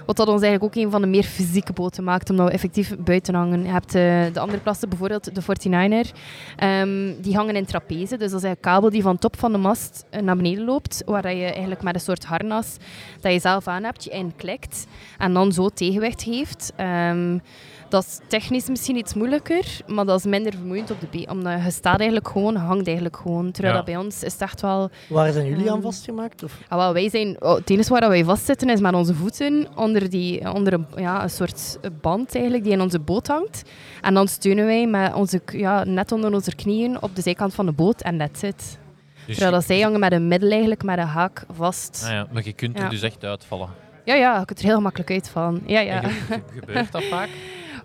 Wat 0.08 0.16
dat 0.16 0.28
ons 0.28 0.42
eigenlijk 0.42 0.76
ook 0.76 0.84
een 0.84 0.90
van 0.90 1.00
de 1.00 1.06
meer 1.06 1.22
fysieke 1.22 1.72
boten 1.72 2.04
maakt, 2.04 2.30
omdat 2.30 2.46
we 2.46 2.52
effectief 2.52 2.96
buiten 2.98 3.34
hangen. 3.34 3.62
Je 3.62 3.68
hebt 3.68 3.94
eh, 3.94 4.32
de 4.32 4.40
andere 4.40 4.60
klasse, 4.62 4.88
bijvoorbeeld 4.88 5.34
de 5.34 5.42
49er, 5.42 6.12
ehm, 6.56 7.12
die 7.20 7.36
hangen 7.36 7.56
in 7.56 7.64
trapeze. 7.64 8.16
Dus 8.16 8.30
dat 8.30 8.42
is 8.42 8.50
een 8.50 8.60
kabel 8.60 8.90
die 8.90 9.02
van 9.02 9.18
top 9.18 9.38
van 9.38 9.52
de 9.52 9.58
mast 9.58 10.04
eh, 10.10 10.22
naar 10.22 10.36
beneden 10.36 10.64
loopt, 10.64 11.02
waar 11.06 11.34
je 11.34 11.44
eigenlijk 11.44 11.82
met 11.82 11.94
een 11.94 12.00
soort 12.00 12.24
harnas 12.24 12.76
dat 13.20 13.32
je 13.32 13.38
zelf 13.38 13.66
aan 13.66 13.84
hebt, 13.84 14.04
je 14.04 14.10
inklikt 14.10 14.86
en 15.18 15.32
dan 15.32 15.52
zo 15.52 15.68
tegenwicht 15.68 16.22
heeft. 16.22 16.72
Ehm, 16.76 17.38
dat 17.88 18.04
is 18.04 18.18
technisch 18.26 18.68
misschien 18.68 18.96
iets 18.96 19.14
moeilijker, 19.14 19.64
maar 19.86 20.04
dat 20.04 20.18
is 20.18 20.24
minder 20.24 20.52
vermoeiend 20.52 20.90
op 20.90 21.00
de 21.00 21.06
been. 21.10 21.30
Omdat 21.30 21.62
je 21.64 21.70
staat 21.70 21.96
eigenlijk 21.98 22.28
gewoon, 22.28 22.56
hangt 22.56 22.86
eigenlijk 22.86 23.16
gewoon. 23.16 23.50
Terwijl 23.50 23.74
Ja. 23.74 23.80
dat 23.82 23.92
bij 23.94 24.04
ons 24.04 24.22
is 24.22 24.32
het 24.32 24.40
echt 24.42 24.60
wel... 24.60 24.90
Waar 25.08 25.32
zijn 25.32 25.46
jullie 25.46 25.68
aan 25.70 25.76
Ehm, 25.76 25.82
vastgemaakt? 25.86 26.42
Of? 26.42 26.58
Ah, 26.68 26.78
wel, 26.78 26.92
wij 26.92 27.08
zijn, 27.10 27.36
oh, 27.42 27.54
het 27.54 27.70
enige 27.70 27.92
waar 27.98 28.08
wij 28.08 28.24
vastzitten 28.24 28.70
is 28.70 28.80
met 28.80 28.94
onze 28.94 29.14
voeten 29.14 29.66
onder, 29.76 30.10
die, 30.10 30.52
onder 30.52 30.72
een, 30.72 30.86
ja, 30.96 31.22
een 31.22 31.30
soort 31.30 31.78
band 32.00 32.34
eigenlijk, 32.34 32.64
die 32.64 32.72
in 32.72 32.80
onze 32.80 32.98
boot 32.98 33.26
hangt. 33.26 33.62
En 34.00 34.14
dan 34.14 34.28
steunen 34.28 34.64
wij 34.66 34.86
met 34.86 35.14
onze, 35.14 35.40
ja, 35.52 35.84
net 35.84 36.12
onder 36.12 36.32
onze 36.34 36.54
knieën 36.54 37.02
op 37.02 37.16
de 37.16 37.22
zijkant 37.22 37.54
van 37.54 37.66
de 37.66 37.72
boot 37.72 38.00
en 38.00 38.18
that's 38.18 38.42
it. 38.42 38.78
Dus 39.26 39.36
Terwijl 39.36 39.56
dat 39.56 39.66
zij 39.66 39.80
hangen 39.80 40.00
met 40.00 40.12
een 40.12 40.28
middel 40.28 40.50
eigenlijk, 40.50 40.82
met 40.82 40.98
een 40.98 41.04
haak 41.04 41.44
vast. 41.52 42.02
Ah 42.04 42.10
ja, 42.10 42.26
maar 42.32 42.44
je 42.44 42.52
kunt 42.52 42.76
er 42.76 42.82
Ja. 42.82 42.88
dus 42.88 43.02
echt 43.02 43.24
uitvallen. 43.24 43.68
Ja, 44.04 44.14
ja, 44.14 44.38
je 44.38 44.44
kunt 44.44 44.58
er 44.58 44.64
heel 44.64 44.74
gemakkelijk 44.74 45.10
uitvallen. 45.10 45.62
Ja, 45.66 45.80
ja. 45.80 46.02
En 46.02 46.10
gebeurt 46.60 46.92
dat 46.92 47.04
vaak? 47.04 47.28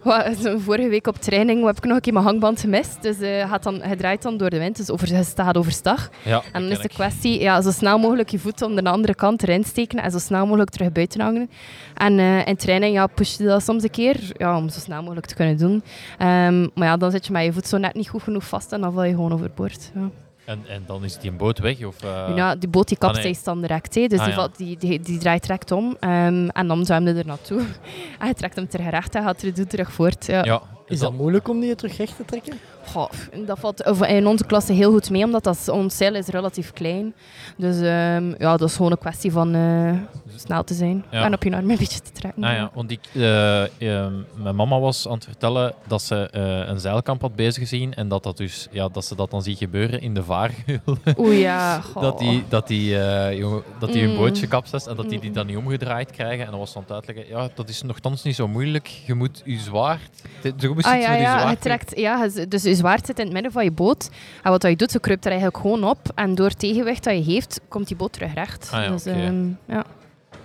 Wat, 0.03 0.53
Vorige 0.57 0.87
week 0.87 1.07
op 1.07 1.15
training 1.17 1.65
heb 1.65 1.77
ik 1.77 1.83
nog 1.83 1.95
een 1.95 2.01
keer 2.01 2.13
mijn 2.13 2.25
hangband 2.25 2.59
gemist. 2.59 3.01
Dus 3.01 3.15
gaat 3.47 3.63
dan, 3.63 3.81
hij 3.81 3.95
draait 3.95 4.21
dan 4.21 4.37
door 4.37 4.49
de 4.49 4.59
wind, 4.59 4.77
dus 4.77 4.91
over, 4.91 5.09
hij 5.13 5.23
staat 5.23 5.57
overstag. 5.57 6.09
Ja, 6.23 6.41
En 6.51 6.61
dan 6.61 6.71
is 6.71 6.79
de 6.79 6.87
kwestie, 6.87 7.39
ja, 7.39 7.61
zo 7.61 7.71
snel 7.71 7.97
mogelijk 7.99 8.29
je 8.29 8.39
voet 8.39 8.61
om 8.61 8.75
de 8.75 8.89
andere 8.89 9.15
kant 9.15 9.43
erin 9.43 9.63
steken 9.63 9.99
en 9.99 10.11
zo 10.11 10.17
snel 10.17 10.45
mogelijk 10.45 10.69
terug 10.69 10.91
buiten 10.91 11.21
hangen. 11.21 11.49
En 11.93 12.19
eh, 12.19 12.47
in 12.47 12.55
training 12.55 12.93
ja, 12.93 13.07
push 13.07 13.37
je 13.37 13.43
dat 13.43 13.63
soms 13.63 13.83
een 13.83 13.89
keer, 13.89 14.31
ja, 14.37 14.57
om 14.57 14.69
zo 14.69 14.79
snel 14.79 15.01
mogelijk 15.01 15.25
te 15.25 15.35
kunnen 15.35 15.57
doen. 15.57 15.83
Ehm, 16.17 16.67
maar 16.75 16.87
ja, 16.87 16.97
dan 16.97 17.11
zit 17.11 17.25
je 17.25 17.31
met 17.31 17.43
je 17.43 17.53
voet 17.53 17.67
zo 17.67 17.77
net 17.77 17.93
niet 17.93 18.09
goed 18.09 18.23
genoeg 18.23 18.43
vast 18.43 18.71
en 18.71 18.81
dan 18.81 18.93
val 18.93 19.03
je 19.03 19.13
gewoon 19.13 19.33
overboord. 19.33 19.91
Ja. 19.95 20.09
En, 20.45 20.63
en 20.67 20.83
dan 20.85 21.03
is 21.03 21.17
die 21.17 21.31
een 21.31 21.37
boot 21.37 21.59
weg? 21.59 21.85
Of, 21.85 22.03
eh, 22.03 22.33
ja, 22.35 22.55
die 22.55 22.69
boot 22.69 22.87
die 22.87 22.97
ah, 22.99 23.07
kapseist 23.07 23.45
dan 23.45 23.61
direct, 23.61 23.95
hè. 23.95 24.07
dus 24.07 24.19
Ah, 24.19 24.25
die, 24.25 24.35
ja. 24.35 24.49
die, 24.57 24.77
die, 24.77 24.99
die 24.99 25.17
draait 25.17 25.41
direct 25.41 25.71
om 25.71 25.97
ehm, 25.99 26.47
en 26.47 26.67
dan 26.67 26.85
zwemde 26.85 27.13
er 27.13 27.25
naartoe. 27.25 27.59
en 28.19 28.27
je 28.27 28.33
trekt 28.33 28.55
hem 28.55 28.67
terug 28.67 28.89
recht 28.89 29.15
en 29.15 29.23
gaat 29.23 29.41
er 29.41 29.53
doet 29.53 29.69
terug 29.69 29.91
voort. 29.91 30.25
Ja. 30.25 30.43
ja, 30.43 30.61
Is 30.87 30.99
dat 30.99 31.13
moeilijk 31.13 31.47
om 31.47 31.59
die 31.59 31.75
terug 31.75 31.97
recht 31.97 32.15
te 32.15 32.25
trekken? 32.25 32.59
Goh, 32.85 33.09
dat 33.45 33.59
valt 33.59 33.81
in 34.01 34.27
onze 34.27 34.45
klasse 34.45 34.73
heel 34.73 34.91
goed 34.91 35.09
mee, 35.09 35.23
omdat 35.23 35.43
dat, 35.43 35.69
ons 35.69 35.97
zeil 35.97 36.15
is 36.15 36.27
relatief 36.27 36.73
klein. 36.73 37.13
Dus 37.57 37.75
ehm, 37.81 38.33
ja, 38.39 38.57
dat 38.57 38.69
is 38.69 38.75
gewoon 38.75 38.91
een 38.91 38.97
kwestie 38.97 39.31
van 39.31 39.55
eh, 39.55 39.93
snel 40.35 40.63
te 40.63 40.73
zijn 40.73 41.03
Ja. 41.11 41.23
en 41.23 41.33
op 41.33 41.43
je 41.43 41.55
arm 41.55 41.69
een 41.69 41.77
beetje 41.77 41.99
te 41.99 42.11
trekken. 42.11 42.43
Ah 42.43 42.51
ja, 42.53 42.71
want 42.73 42.91
ik, 42.91 42.99
eh, 43.13 43.63
eh, 43.63 44.11
mijn 44.35 44.55
mama 44.55 44.79
was 44.79 45.07
aan 45.07 45.13
het 45.13 45.23
vertellen 45.23 45.73
dat 45.87 46.01
ze 46.01 46.29
eh, 46.31 46.67
een 46.69 46.79
zeilkamp 46.79 47.21
had 47.21 47.35
bezig 47.35 47.61
gezien 47.69 47.93
en 47.93 48.07
dat, 48.07 48.23
dat, 48.23 48.37
dus, 48.37 48.67
ja, 48.71 48.87
dat 48.89 49.05
ze 49.05 49.15
dat 49.15 49.31
dan 49.31 49.41
ziet 49.43 49.57
gebeuren 49.57 50.01
in 50.01 50.13
de 50.13 50.23
vaargeul. 50.23 50.97
Oeh 51.17 51.39
ja, 51.39 51.81
goh. 51.93 52.01
dat 52.03 52.19
die, 52.19 52.43
dat 52.49 52.67
die, 52.67 52.89
jongen, 53.35 53.63
dat 53.79 53.91
die 53.93 54.01
hun 54.01 54.11
Mm. 54.11 54.17
bootje 54.17 54.47
kapsest 54.47 54.87
en 54.87 54.95
dat 54.95 55.09
die 55.09 55.19
die 55.19 55.29
Mm. 55.29 55.35
dan 55.35 55.45
niet 55.45 55.57
omgedraaid 55.57 56.11
krijgen. 56.11 56.45
En 56.45 56.51
dan 56.51 56.59
was 56.59 56.71
ze 56.71 56.77
aan 56.77 56.83
het 56.83 56.91
uitleggen, 56.91 57.27
ja, 57.27 57.49
dat 57.55 57.69
is 57.69 57.81
nogthans 57.81 58.23
niet 58.23 58.35
zo 58.35 58.47
moeilijk. 58.47 58.87
Je 58.87 59.13
moet 59.13 59.41
je 59.45 59.57
zwaard... 59.57 60.21
Je 60.57 60.69
moet 60.69 60.83
Ah 60.83 60.99
ja, 61.01 61.13
je 61.13 61.21
ja, 61.21 61.49
je 61.49 61.57
trekt, 61.57 61.99
ja, 61.99 62.27
dus 62.47 62.65
je 62.73 62.79
zwaard 62.79 63.05
zit 63.05 63.17
in 63.19 63.23
het 63.25 63.33
midden 63.33 63.51
van 63.51 63.63
je 63.63 63.71
boot. 63.71 64.09
En 64.43 64.51
wat 64.51 64.61
dat 64.61 64.71
je 64.71 64.77
doet, 64.77 64.91
je 64.91 64.99
kruipt 64.99 65.25
er 65.25 65.31
eigenlijk 65.31 65.61
gewoon 65.61 65.83
op. 65.83 65.99
En 66.15 66.35
door 66.35 66.47
het 66.47 66.59
tegenwicht 66.59 67.03
dat 67.03 67.13
je 67.15 67.31
heeft, 67.33 67.59
komt 67.67 67.87
die 67.87 67.97
boot 67.97 68.13
terug 68.13 68.33
recht. 68.33 68.69
Ah 68.73 68.83
ja, 68.83 68.89
dus, 68.91 69.05
ehm, 69.05 69.47
ja. 69.67 69.83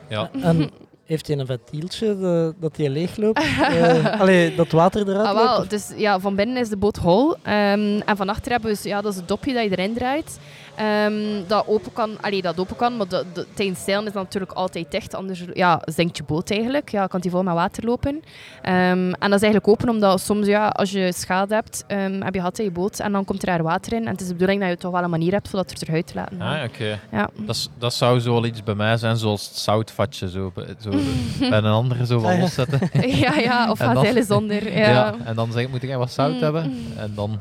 Ja. 0.09 0.31
En 0.43 0.71
heeft 1.05 1.27
hij 1.27 1.39
een 1.39 1.47
ventieltje 1.47 2.07
de- 2.19 2.55
dat 2.61 2.77
hij 2.77 2.89
leegloopt? 2.89 3.43
Eh 3.61 4.21
allee, 4.21 4.55
dat 4.55 4.71
water 4.71 5.09
eruit 5.09 5.27
Ah, 5.27 5.35
wel, 5.35 5.69
dus 5.69 5.93
ja, 5.97 6.21
van 6.21 6.35
binnen 6.35 6.57
is 6.57 6.69
de 6.69 6.77
boot 6.77 6.97
hol. 6.97 7.37
ehm, 7.43 8.01
en 8.07 8.17
van 8.17 8.29
achter 8.29 8.51
hebben 8.53 8.71
we 8.71 8.77
dus, 8.77 8.85
ja, 8.85 9.01
dat 9.01 9.13
is 9.13 9.19
het 9.19 9.29
dopje 9.29 9.55
dat 9.55 9.63
je 9.65 9.71
erin 9.71 9.95
draait. 9.95 10.39
Ehm, 10.79 11.43
dat 11.47 11.65
open 11.67 11.93
kan, 11.93 12.11
allee, 12.21 12.43
dat 12.43 12.59
open 12.59 12.77
kan, 12.77 12.97
maar 12.97 13.09
de, 13.09 13.25
de, 13.33 13.47
tijdens 13.55 13.85
zeilen 13.85 14.07
is 14.07 14.13
dat 14.13 14.23
natuurlijk 14.23 14.53
altijd 14.53 14.91
dicht. 14.91 15.15
Anders 15.15 15.45
ja, 15.55 15.83
zinkt 15.85 16.17
je 16.17 16.23
boot 16.23 16.51
eigenlijk. 16.51 16.91
Ja, 16.91 17.07
kan 17.07 17.21
die 17.21 17.31
vol 17.31 17.43
met 17.43 17.55
water 17.55 17.85
lopen. 17.85 18.23
Ehm, 18.63 18.77
en 19.13 19.31
dat 19.31 19.33
is 19.33 19.43
eigenlijk 19.43 19.69
open 19.69 19.89
omdat 19.89 20.21
soms, 20.21 20.47
ja, 20.47 20.69
als 20.69 20.91
je 20.91 21.13
schade 21.13 21.55
hebt, 21.55 21.85
ehm, 21.87 22.21
heb 22.23 22.35
je 22.35 22.41
gat 22.41 22.59
in 22.59 22.65
je 22.65 22.71
boot 22.71 22.99
en 22.99 23.13
dan 23.13 23.25
komt 23.25 23.43
er 23.43 23.49
daar 23.49 23.63
water 23.63 23.93
in. 23.93 24.05
En 24.05 24.11
het 24.13 24.21
is 24.21 24.27
de 24.27 24.33
bedoeling 24.33 24.61
dat 24.61 24.71
je 24.71 24.77
toch 24.77 24.93
wel 24.93 25.03
een 25.03 25.11
manier 25.11 25.33
hebt 25.33 25.49
voor 25.49 25.59
dat 25.59 25.71
er 25.71 25.89
eruit 25.89 26.07
te 26.07 26.15
laten. 26.15 26.41
Ah, 26.41 26.65
oké. 26.65 26.99
Ja. 27.13 27.29
Dat, 27.37 27.71
dat 27.79 27.95
zou 27.95 28.21
zo 28.21 28.33
wel 28.33 28.45
iets 28.45 28.63
bij 28.63 28.75
mij 28.75 28.97
zijn, 28.97 29.17
zoals 29.17 29.49
het 29.49 29.57
zoutvatje. 29.57 30.31
Zo, 30.31 30.51
bij- 30.55 30.67
zo 30.81 30.91
bij 31.51 31.59
een 31.59 31.65
andere 31.65 32.07
zo 32.07 32.17
Ah, 32.17 32.23
van 32.23 32.33
ja. 32.35 32.41
loszetten. 32.41 32.81
ja, 33.25 33.35
ja, 33.35 33.71
of 33.71 33.79
zeilen 33.79 34.25
zonder. 34.25 34.73
Ja. 34.73 34.89
Ja. 34.89 35.15
en 35.25 35.35
dan 35.35 35.53
zeg 35.53 35.63
ik, 35.63 35.69
moet 35.71 35.83
ik 35.83 35.95
wat 35.95 36.13
zout 36.13 36.33
Mm. 36.33 36.43
hebben? 36.43 36.63
En 36.97 37.13
dan, 37.15 37.39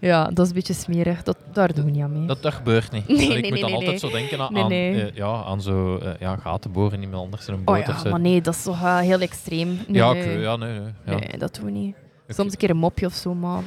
ja, 0.00 0.24
dat 0.24 0.38
is 0.38 0.48
een 0.48 0.54
beetje 0.54 0.72
smerig. 0.74 1.22
Dat, 1.22 1.36
daar 1.52 1.74
doen 1.74 1.84
we 1.84 1.90
niet 1.90 2.02
aan 2.02 2.12
mee. 2.12 2.26
dat, 2.26 2.42
dat 2.42 2.54
gebeurt 2.54 2.92
niet. 2.92 3.08
Nee, 3.08 3.28
nee, 3.28 3.36
ik 3.40 3.50
moet 3.50 3.60
dan 3.60 3.72
altijd 3.72 4.00
zo 4.00 4.10
denken 4.10 4.40
aan, 4.40 4.56
aan, 4.56 4.68
nee. 4.68 5.02
eh, 5.10 5.14
ja, 5.14 5.42
aan 5.44 5.62
zo 5.62 5.96
eh, 5.98 6.10
ja, 6.20 6.36
gaten 6.36 6.72
boren 6.72 7.02
iemand 7.02 7.24
anders 7.24 7.48
in 7.48 7.54
een 7.54 7.64
boot 7.64 7.76
Oh 7.76 7.88
of 7.88 7.94
ja, 7.94 7.98
zo. 7.98 8.10
maar 8.10 8.20
nee, 8.20 8.40
dat 8.40 8.54
is 8.54 8.62
toch 8.62 8.80
wel 8.80 8.96
heel 8.96 9.20
extreem. 9.20 9.68
Nee, 9.68 9.96
ja, 10.02 10.12
nee. 10.12 10.38
ja, 10.38 10.56
nee, 10.56 10.78
nee. 10.78 10.92
Ja. 11.06 11.14
Nee, 11.18 11.38
dat 11.38 11.54
doen 11.54 11.64
we 11.64 11.70
niet. 11.70 11.96
Soms 12.28 12.52
een 12.52 12.58
keer 12.58 12.70
een 12.70 12.76
mopje 12.76 13.06
of 13.06 13.14
zo, 13.14 13.34
maar 13.34 13.62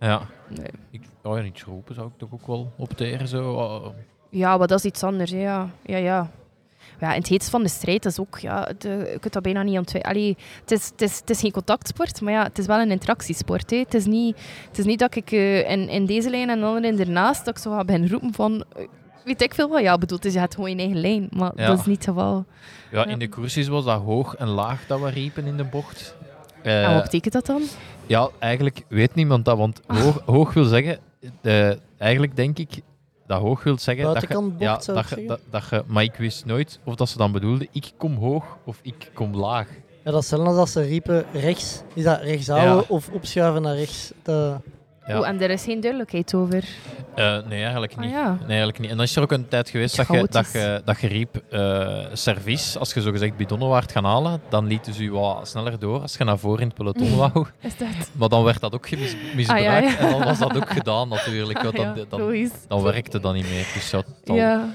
Ja. 0.00 0.20
nee. 0.48 0.66
Ik, 0.90 1.02
oh 1.22 1.36
ja, 1.36 1.42
niet 1.42 1.62
roepen 1.62 1.94
zou 1.94 2.06
ik 2.06 2.12
toch 2.16 2.28
ook 2.32 2.46
wel 2.46 2.72
opteren. 2.76 3.28
Zo. 3.28 3.52
Oh, 3.52 3.86
Ja, 4.30 4.56
maar 4.56 4.66
dat 4.66 4.78
is 4.78 4.84
iets 4.84 5.02
anders, 5.02 5.30
hè, 5.30 5.40
ja. 5.40 5.68
Ja, 5.86 5.96
ja. 5.96 6.30
Ja, 7.02 7.12
in 7.12 7.18
het 7.20 7.28
heetst 7.28 7.50
van 7.50 7.62
de 7.62 7.68
strijd 7.68 8.04
is 8.04 8.18
ook, 8.18 8.38
ja, 8.38 8.68
de, 8.78 8.88
je 9.12 9.18
kunt 9.20 9.32
dat 9.32 9.42
bijna 9.42 9.62
niet 9.62 9.78
ontwijken. 9.78 10.36
Het 10.60 10.70
is, 10.70 10.86
het, 10.88 11.02
is, 11.02 11.16
het 11.20 11.30
is 11.30 11.40
geen 11.40 11.50
contactsport, 11.52 12.20
maar 12.20 12.32
ja, 12.32 12.42
het 12.42 12.58
is 12.58 12.66
wel 12.66 12.80
een 12.80 12.90
interactiesport. 12.90 13.70
Hè. 13.70 13.76
Het, 13.76 13.94
is 13.94 14.04
niet, 14.06 14.36
het 14.68 14.78
is 14.78 14.84
niet 14.84 14.98
dat 14.98 15.14
ik 15.14 15.32
eh, 15.32 15.70
in, 15.70 15.88
in 15.88 16.06
deze 16.06 16.30
lijn 16.30 16.50
en 16.50 16.60
de 16.60 16.66
andere 16.66 16.86
in 16.86 17.00
ernaast, 17.00 17.44
dat 17.44 17.56
ik 17.56 17.62
zo 17.62 17.70
ga 17.70 17.84
beginnen 17.84 18.10
roepen 18.10 18.32
van... 18.34 18.64
eh, 18.76 18.86
Weet 19.24 19.42
ik 19.42 19.54
veel 19.54 19.68
wat? 19.68 19.80
Ja, 19.82 19.98
bedoel, 19.98 20.18
je 20.20 20.38
hebt 20.38 20.54
gewoon 20.54 20.70
je 20.70 20.76
eigen 20.76 21.00
lijn. 21.00 21.28
Maar 21.30 21.52
Ja. 21.56 21.66
dat 21.66 21.78
is 21.78 21.86
niet 21.86 21.96
het 21.96 22.04
geval. 22.14 22.44
ja, 22.90 23.06
in 23.06 23.18
de 23.18 23.28
cursus 23.28 23.68
was 23.68 23.84
dat 23.84 24.00
hoog 24.00 24.34
en 24.36 24.48
laag 24.48 24.86
dat 24.86 25.00
we 25.00 25.10
riepen 25.10 25.46
in 25.46 25.56
de 25.56 25.64
bocht. 25.64 26.14
Eh, 26.62 26.84
en 26.84 26.94
wat 26.94 27.02
betekent 27.02 27.32
dat 27.32 27.46
dan? 27.46 27.62
Ja, 28.06 28.28
eigenlijk 28.38 28.82
weet 28.88 29.14
niemand 29.14 29.44
dat, 29.44 29.56
want 29.58 29.80
hoog, 29.86 30.22
hoog 30.26 30.52
wil 30.52 30.64
zeggen, 30.64 30.98
eh, 31.40 31.70
eigenlijk 31.98 32.36
denk 32.36 32.58
ik 32.58 32.70
dat 33.32 33.40
hoog 33.40 33.62
wil 33.62 33.78
zeggen 33.78 34.04
dat 34.04 34.20
je, 34.22 34.28
bocht, 34.28 34.52
ja, 34.58 34.80
dat 34.84 35.08
je, 35.08 35.24
dat, 35.26 35.40
dat 35.50 35.62
je, 35.70 35.82
maar 35.86 36.02
ik 36.02 36.14
wist 36.14 36.44
nooit 36.44 36.78
of 36.84 36.94
dat 36.94 37.08
ze 37.08 37.16
dan 37.18 37.32
bedoelden, 37.32 37.68
ik 37.72 37.90
kom 37.96 38.14
hoog 38.16 38.44
of 38.64 38.78
ik 38.82 39.10
kom 39.14 39.36
laag. 39.36 39.68
Ja, 40.04 40.10
dat 40.10 40.22
is 40.22 40.30
hetzelfde 40.30 40.60
als 40.60 40.72
ze 40.72 40.82
riepen 40.82 41.24
rechts. 41.32 41.82
Is 41.94 42.04
dat 42.04 42.20
rechts 42.20 42.48
houden 42.48 42.74
Ja. 42.76 42.84
of 42.88 43.08
opschuiven 43.08 43.62
naar 43.62 43.76
rechts? 43.76 44.12
Dat... 44.22 44.60
Ja. 45.06 45.18
Oeh, 45.18 45.28
en 45.28 45.40
er 45.40 45.50
is 45.50 45.62
geen 45.64 45.80
duidelijkheid 45.80 46.34
over. 46.34 46.68
Eh, 47.14 47.38
nee, 47.48 47.60
eigenlijk 47.62 47.92
Ah 47.92 48.00
niet. 48.00 48.10
ja. 48.10 48.30
Nee, 48.30 48.46
eigenlijk 48.48 48.78
niet. 48.78 48.90
En 48.90 48.96
dan 48.96 49.04
is 49.04 49.16
er 49.16 49.22
ook 49.22 49.32
een 49.32 49.48
tijd 49.48 49.68
geweest 49.70 49.96
dat 49.96 50.06
je, 50.06 50.26
dat, 50.30 50.52
je, 50.52 50.82
dat 50.84 51.00
je 51.00 51.06
riep 51.08 51.36
eh, 51.50 51.98
service. 52.12 52.78
Als 52.78 52.92
je 52.94 53.00
zogezegd 53.00 53.36
bidonnen 53.36 53.68
waard 53.68 53.92
gaan 53.92 54.04
halen, 54.04 54.40
dan 54.48 54.66
lieten 54.66 54.94
ze 54.94 55.02
je 55.02 55.10
wat 55.10 55.48
sneller 55.48 55.78
door 55.78 56.00
als 56.00 56.16
je 56.16 56.24
naar 56.24 56.38
voren 56.38 56.60
in 56.60 56.66
het 56.66 56.76
peloton 56.76 57.16
wou. 57.16 57.46
Is 57.60 57.76
dat? 57.76 57.88
Maar 58.12 58.28
dan 58.28 58.44
werd 58.44 58.60
dat 58.60 58.74
ook 58.74 58.90
misbruikt 58.90 59.48
Ah, 59.48 59.60
ja, 59.60 59.78
ja. 59.78 59.98
en 59.98 60.10
dan 60.10 60.24
was 60.24 60.38
dat 60.38 60.56
ook 60.56 60.70
gedaan 60.70 61.08
natuurlijk. 61.08 61.62
Dan, 61.62 61.74
Ah, 61.76 61.96
ja, 61.96 62.04
dan, 62.08 62.20
logisch. 62.20 62.50
dan 62.68 62.82
werkte 62.82 63.20
dat 63.20 63.34
niet 63.34 63.48
meer. 63.50 63.66
Dus 63.74 63.90
ja, 63.90 63.98
het, 63.98 64.06
zal, 64.24 64.34
Ja. 64.36 64.68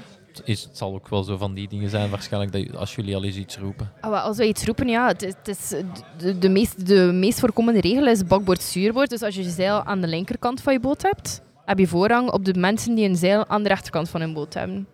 is, 0.44 0.62
het 0.62 0.76
zal 0.76 0.94
ook 0.94 1.08
wel 1.08 1.22
zo 1.22 1.36
van 1.36 1.54
die 1.54 1.68
dingen 1.68 1.90
zijn 1.90 2.10
waarschijnlijk 2.10 2.52
dat 2.52 2.76
als 2.80 2.94
jullie 2.94 3.16
al 3.16 3.24
eens 3.24 3.36
iets 3.36 3.58
roepen. 3.58 3.90
Ah, 4.00 4.24
als 4.24 4.36
wij 4.36 4.46
iets 4.46 4.64
roepen, 4.64 4.88
ja, 4.88 5.06
het 5.06 5.22
is, 5.22 5.32
het 5.42 5.48
is 5.48 5.74
de, 6.18 6.38
de, 6.38 6.48
meest, 6.48 6.86
de 6.86 7.10
meest 7.12 7.40
voorkomende 7.40 7.80
regel 7.80 8.06
is 8.06 8.24
bakboord-stuurboord. 8.24 9.10
Dus 9.10 9.22
als 9.22 9.34
je 9.34 9.42
je 9.42 9.50
zeil 9.50 9.82
aan 9.82 10.00
de 10.00 10.06
linkerkant 10.06 10.60
van 10.62 10.72
je 10.72 10.80
boot 10.80 11.02
hebt, 11.02 11.40
heb 11.68 11.78
je 11.78 11.86
voorrang 11.86 12.30
op 12.30 12.44
de 12.44 12.54
mensen 12.54 12.94
die 12.94 13.08
een 13.08 13.16
zeil 13.16 13.46
aan 13.46 13.62
de 13.62 13.68
rechterkant 13.68 14.08
van 14.08 14.20
hun 14.20 14.32
boot 14.32 14.54
hebben. 14.54 14.86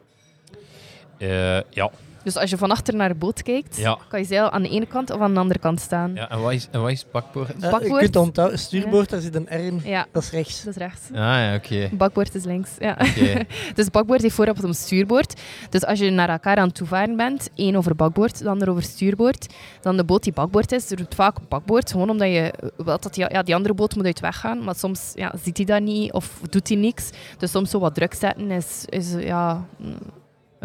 Eh, 1.19 1.61
ja. 1.71 1.91
Dus 2.25 2.37
als 2.37 2.51
je 2.51 2.57
van 2.57 2.71
achter 2.71 2.95
naar 2.95 3.09
de 3.09 3.15
boot 3.15 3.43
kijkt, 3.43 3.77
Ja. 3.77 3.99
kan 4.09 4.21
je 4.21 4.27
zeil 4.27 4.51
aan 4.51 4.63
de 4.63 4.69
ene 4.69 4.87
kant 4.87 5.11
of 5.11 5.21
aan 5.21 5.35
de 5.35 5.41
andere 5.41 5.59
kant 5.59 5.81
staan. 5.81 6.15
ja, 6.15 6.31
en 6.31 6.41
wat 6.41 6.53
is, 6.53 6.69
en 6.71 6.81
wat 6.81 6.91
is 6.91 7.07
bakboord? 7.13 7.49
Eh, 7.49 7.61
je 7.61 7.71
Bakboord. 7.71 8.01
kunt 8.01 8.17
onthouden, 8.17 8.59
stuurboord, 8.59 9.11
daar 9.11 9.21
zit 9.21 9.35
een 9.35 9.47
R 9.51 9.53
in. 9.65 9.81
Ja, 9.85 10.07
Dat 10.13 10.23
is 10.23 10.31
rechts. 10.31 10.65
dat 10.65 10.75
is 10.77 10.81
rechts. 10.83 11.01
Ah 11.11 11.17
ja, 11.19 11.55
oké. 11.55 11.89
Bakboord 11.93 12.35
is 12.35 12.45
links. 12.45 12.71
Ja. 12.79 12.93
Oké. 13.01 13.45
Dus 13.75 13.91
bakboord 13.91 14.23
heeft 14.23 14.35
voorop 14.35 14.59
op 14.59 14.65
een 14.65 14.75
stuurboord. 14.75 15.41
Dus 15.71 15.85
als 15.85 15.99
je 15.99 16.11
naar 16.11 16.29
elkaar 16.29 16.57
aan 16.57 16.67
het 16.67 16.75
toevaren 16.77 17.17
bent, 17.17 17.51
één 17.55 17.77
over 17.77 17.97
bakboord, 17.97 18.39
de 18.39 18.49
ander 18.49 18.71
over 18.71 18.83
stuurboord, 18.83 19.55
dan 19.81 19.97
de 19.97 20.05
boot 20.05 20.23
die 20.23 20.33
bakboord 20.33 20.73
is, 20.73 20.91
roept 20.91 21.15
vaak 21.15 21.37
bakboord, 21.49 21.91
gewoon 21.91 22.11
omdat 22.11 22.29
je 22.29 22.53
wilt 22.77 23.03
dat 23.03 23.15
die, 23.15 23.25
ja, 23.33 23.43
die 23.43 23.55
andere 23.55 23.75
boot 23.75 23.97
moet 23.97 24.05
uit 24.07 24.21
weggaan, 24.21 24.65
maar 24.65 24.75
soms 24.75 25.13
ja, 25.15 25.33
ziet 25.43 25.57
hij 25.57 25.67
dat 25.67 25.81
niet 25.83 26.13
of 26.13 26.41
doet 26.51 26.69
hij 26.69 26.77
niks. 26.77 27.11
Dus 27.39 27.51
soms 27.51 27.71
zo 27.71 27.79
wat 27.79 27.95
druk 27.95 28.15
zetten 28.15 28.51
is, 28.51 28.85
is 28.89 29.13
ja, 29.19 29.65
mm, 29.79 29.97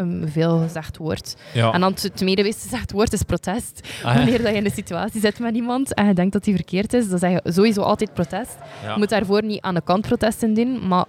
een 0.00 0.28
veel 0.28 0.58
gezegd 0.58 0.96
woord. 0.96 1.36
Ja. 1.52 1.72
En 1.72 1.80
dan 1.80 1.92
het 1.92 2.16
tweede 2.16 2.42
meest 2.42 2.62
gezegd 2.62 2.92
woord 2.92 3.12
is 3.12 3.22
protest. 3.22 3.80
Ah, 4.02 4.12
ja. 4.12 4.14
Wanneer 4.14 4.42
dat 4.42 4.50
je 4.50 4.56
in 4.56 4.64
een 4.64 4.70
situatie 4.70 5.20
zit 5.20 5.38
met 5.38 5.54
iemand 5.54 5.94
en 5.94 6.06
je 6.06 6.14
denkt 6.14 6.32
dat 6.32 6.44
die 6.44 6.54
verkeerd 6.54 6.92
is, 6.92 7.08
dan 7.08 7.18
zeg 7.18 7.30
je 7.30 7.52
sowieso 7.52 7.80
altijd 7.80 8.14
protest. 8.14 8.56
Ja. 8.82 8.92
Je 8.92 8.98
moet 8.98 9.08
daarvoor 9.08 9.42
niet 9.44 9.60
aan 9.60 9.74
de 9.74 9.82
kant 9.84 10.06
protesten 10.06 10.54
doen, 10.54 10.88
maar 10.88 11.04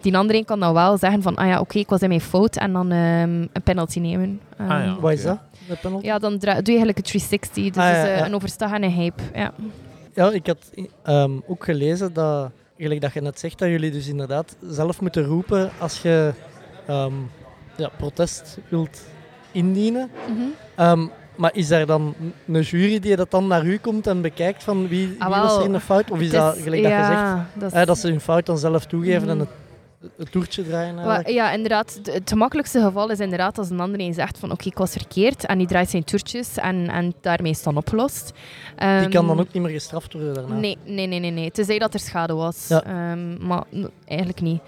die 0.00 0.16
andere 0.16 0.44
kan 0.44 0.60
dan 0.60 0.72
wel 0.74 0.98
zeggen 0.98 1.22
van, 1.22 1.36
ah 1.36 1.46
ja, 1.46 1.60
oké, 1.60 1.78
ik 1.78 1.88
was 1.88 2.00
in 2.00 2.08
mijn 2.08 2.20
fout 2.20 2.56
en 2.56 2.72
dan 2.72 2.90
ehm, 2.90 3.30
een 3.52 3.62
penalty 3.64 3.98
nemen. 3.98 4.40
Ehm, 4.56 4.70
Ah 4.70 4.84
ja. 4.84 4.96
Wat 5.00 5.12
is 5.12 5.22
dat? 5.22 5.38
Ja, 6.00 6.18
dan 6.18 6.38
doe 6.38 6.48
je 6.48 6.56
eigenlijk 6.64 6.98
een 6.98 7.02
360, 7.04 7.64
dus 7.64 7.76
Ah, 7.76 7.90
ja, 7.90 8.04
is, 8.06 8.20
een 8.26 8.34
overstag 8.34 8.72
en 8.72 8.82
een 8.82 8.90
hype. 8.90 9.22
Ja. 9.34 9.52
Ja, 10.14 10.30
ik 10.30 10.46
had 10.46 10.70
ehm, 11.02 11.30
ook 11.46 11.64
gelezen 11.64 12.12
dat, 12.12 12.50
gelijk 12.78 13.00
dat 13.00 13.12
je 13.12 13.20
net 13.20 13.38
zegt, 13.38 13.58
dat 13.58 13.68
jullie 13.68 13.90
dus 13.90 14.08
inderdaad 14.08 14.56
zelf 14.70 15.00
moeten 15.00 15.24
roepen 15.24 15.70
als 15.78 16.02
je 16.02 16.32
ehm, 16.86 17.12
ja, 17.80 17.90
protest 17.96 18.58
wilt 18.68 19.00
indienen. 19.52 20.10
Mhm. 20.28 20.40
Ehm, 20.74 21.06
maar 21.36 21.50
is 21.54 21.70
er 21.70 21.86
dan 21.86 22.14
een 22.46 22.60
jury 22.62 22.98
die 22.98 23.16
dat 23.16 23.30
dan 23.30 23.46
naar 23.46 23.64
u 23.64 23.78
komt 23.78 24.06
en 24.06 24.20
bekijkt 24.20 24.62
van 24.62 24.88
wie, 24.88 25.08
wie 25.08 25.22
Ah, 25.22 25.42
was 25.42 25.56
er 25.58 25.64
in 25.64 25.72
de 25.72 25.80
fout? 25.80 26.10
Of 26.10 26.20
is 26.20 26.30
dat, 26.30 26.56
gelijk 26.58 26.82
dat 26.82 26.90
je 26.92 26.98
zegt, 26.98 27.10
ja, 27.10 27.46
dat 27.54 27.72
is- 27.72 27.78
eh, 27.78 27.86
dat 27.86 27.98
ze 27.98 28.08
hun 28.08 28.20
fout 28.20 28.46
dan 28.46 28.58
zelf 28.58 28.86
toegeven 28.86 29.20
Mhm. 29.22 29.30
en 29.30 29.38
het, 29.38 29.48
het 30.16 30.32
toertje 30.32 30.62
draaien 30.64 30.96
eigenlijk? 30.96 31.28
Ja, 31.28 31.52
inderdaad. 31.52 32.00
Het- 32.02 32.28
gemakkelijkste 32.30 32.80
geval 32.80 33.10
is 33.10 33.20
inderdaad 33.20 33.58
als 33.58 33.70
een 33.70 33.80
ander 33.80 34.00
een 34.00 34.14
zegt 34.14 34.38
van 34.38 34.50
oké, 34.52 34.66
ik 34.66 34.78
was 34.78 34.92
verkeerd 34.92 35.46
en 35.46 35.58
die 35.58 35.66
draait 35.66 35.90
zijn 35.90 36.04
toertjes 36.04 36.56
en, 36.56 36.88
en 36.88 37.14
daarmee 37.20 37.50
is 37.50 37.56
het 37.56 37.64
dan 37.66 37.76
opgelost. 37.76 38.32
Die 38.76 39.08
kan 39.08 39.10
dan 39.10 39.30
Ehm, 39.30 39.38
ook 39.40 39.52
niet 39.52 39.62
meer 39.62 39.72
gestraft 39.72 40.12
worden 40.12 40.34
daarna. 40.34 40.54
Nee, 40.54 40.78
nee, 40.84 41.06
nee, 41.06 41.18
nee, 41.20 41.30
nee. 41.30 41.50
Tenzij 41.50 41.78
dat 41.78 41.94
er 41.94 42.00
schade 42.00 42.34
was. 42.34 42.66
Ja. 42.68 42.84
Ehm, 42.84 43.46
maar 43.46 43.62
eigenlijk 44.04 44.40
niet. 44.40 44.60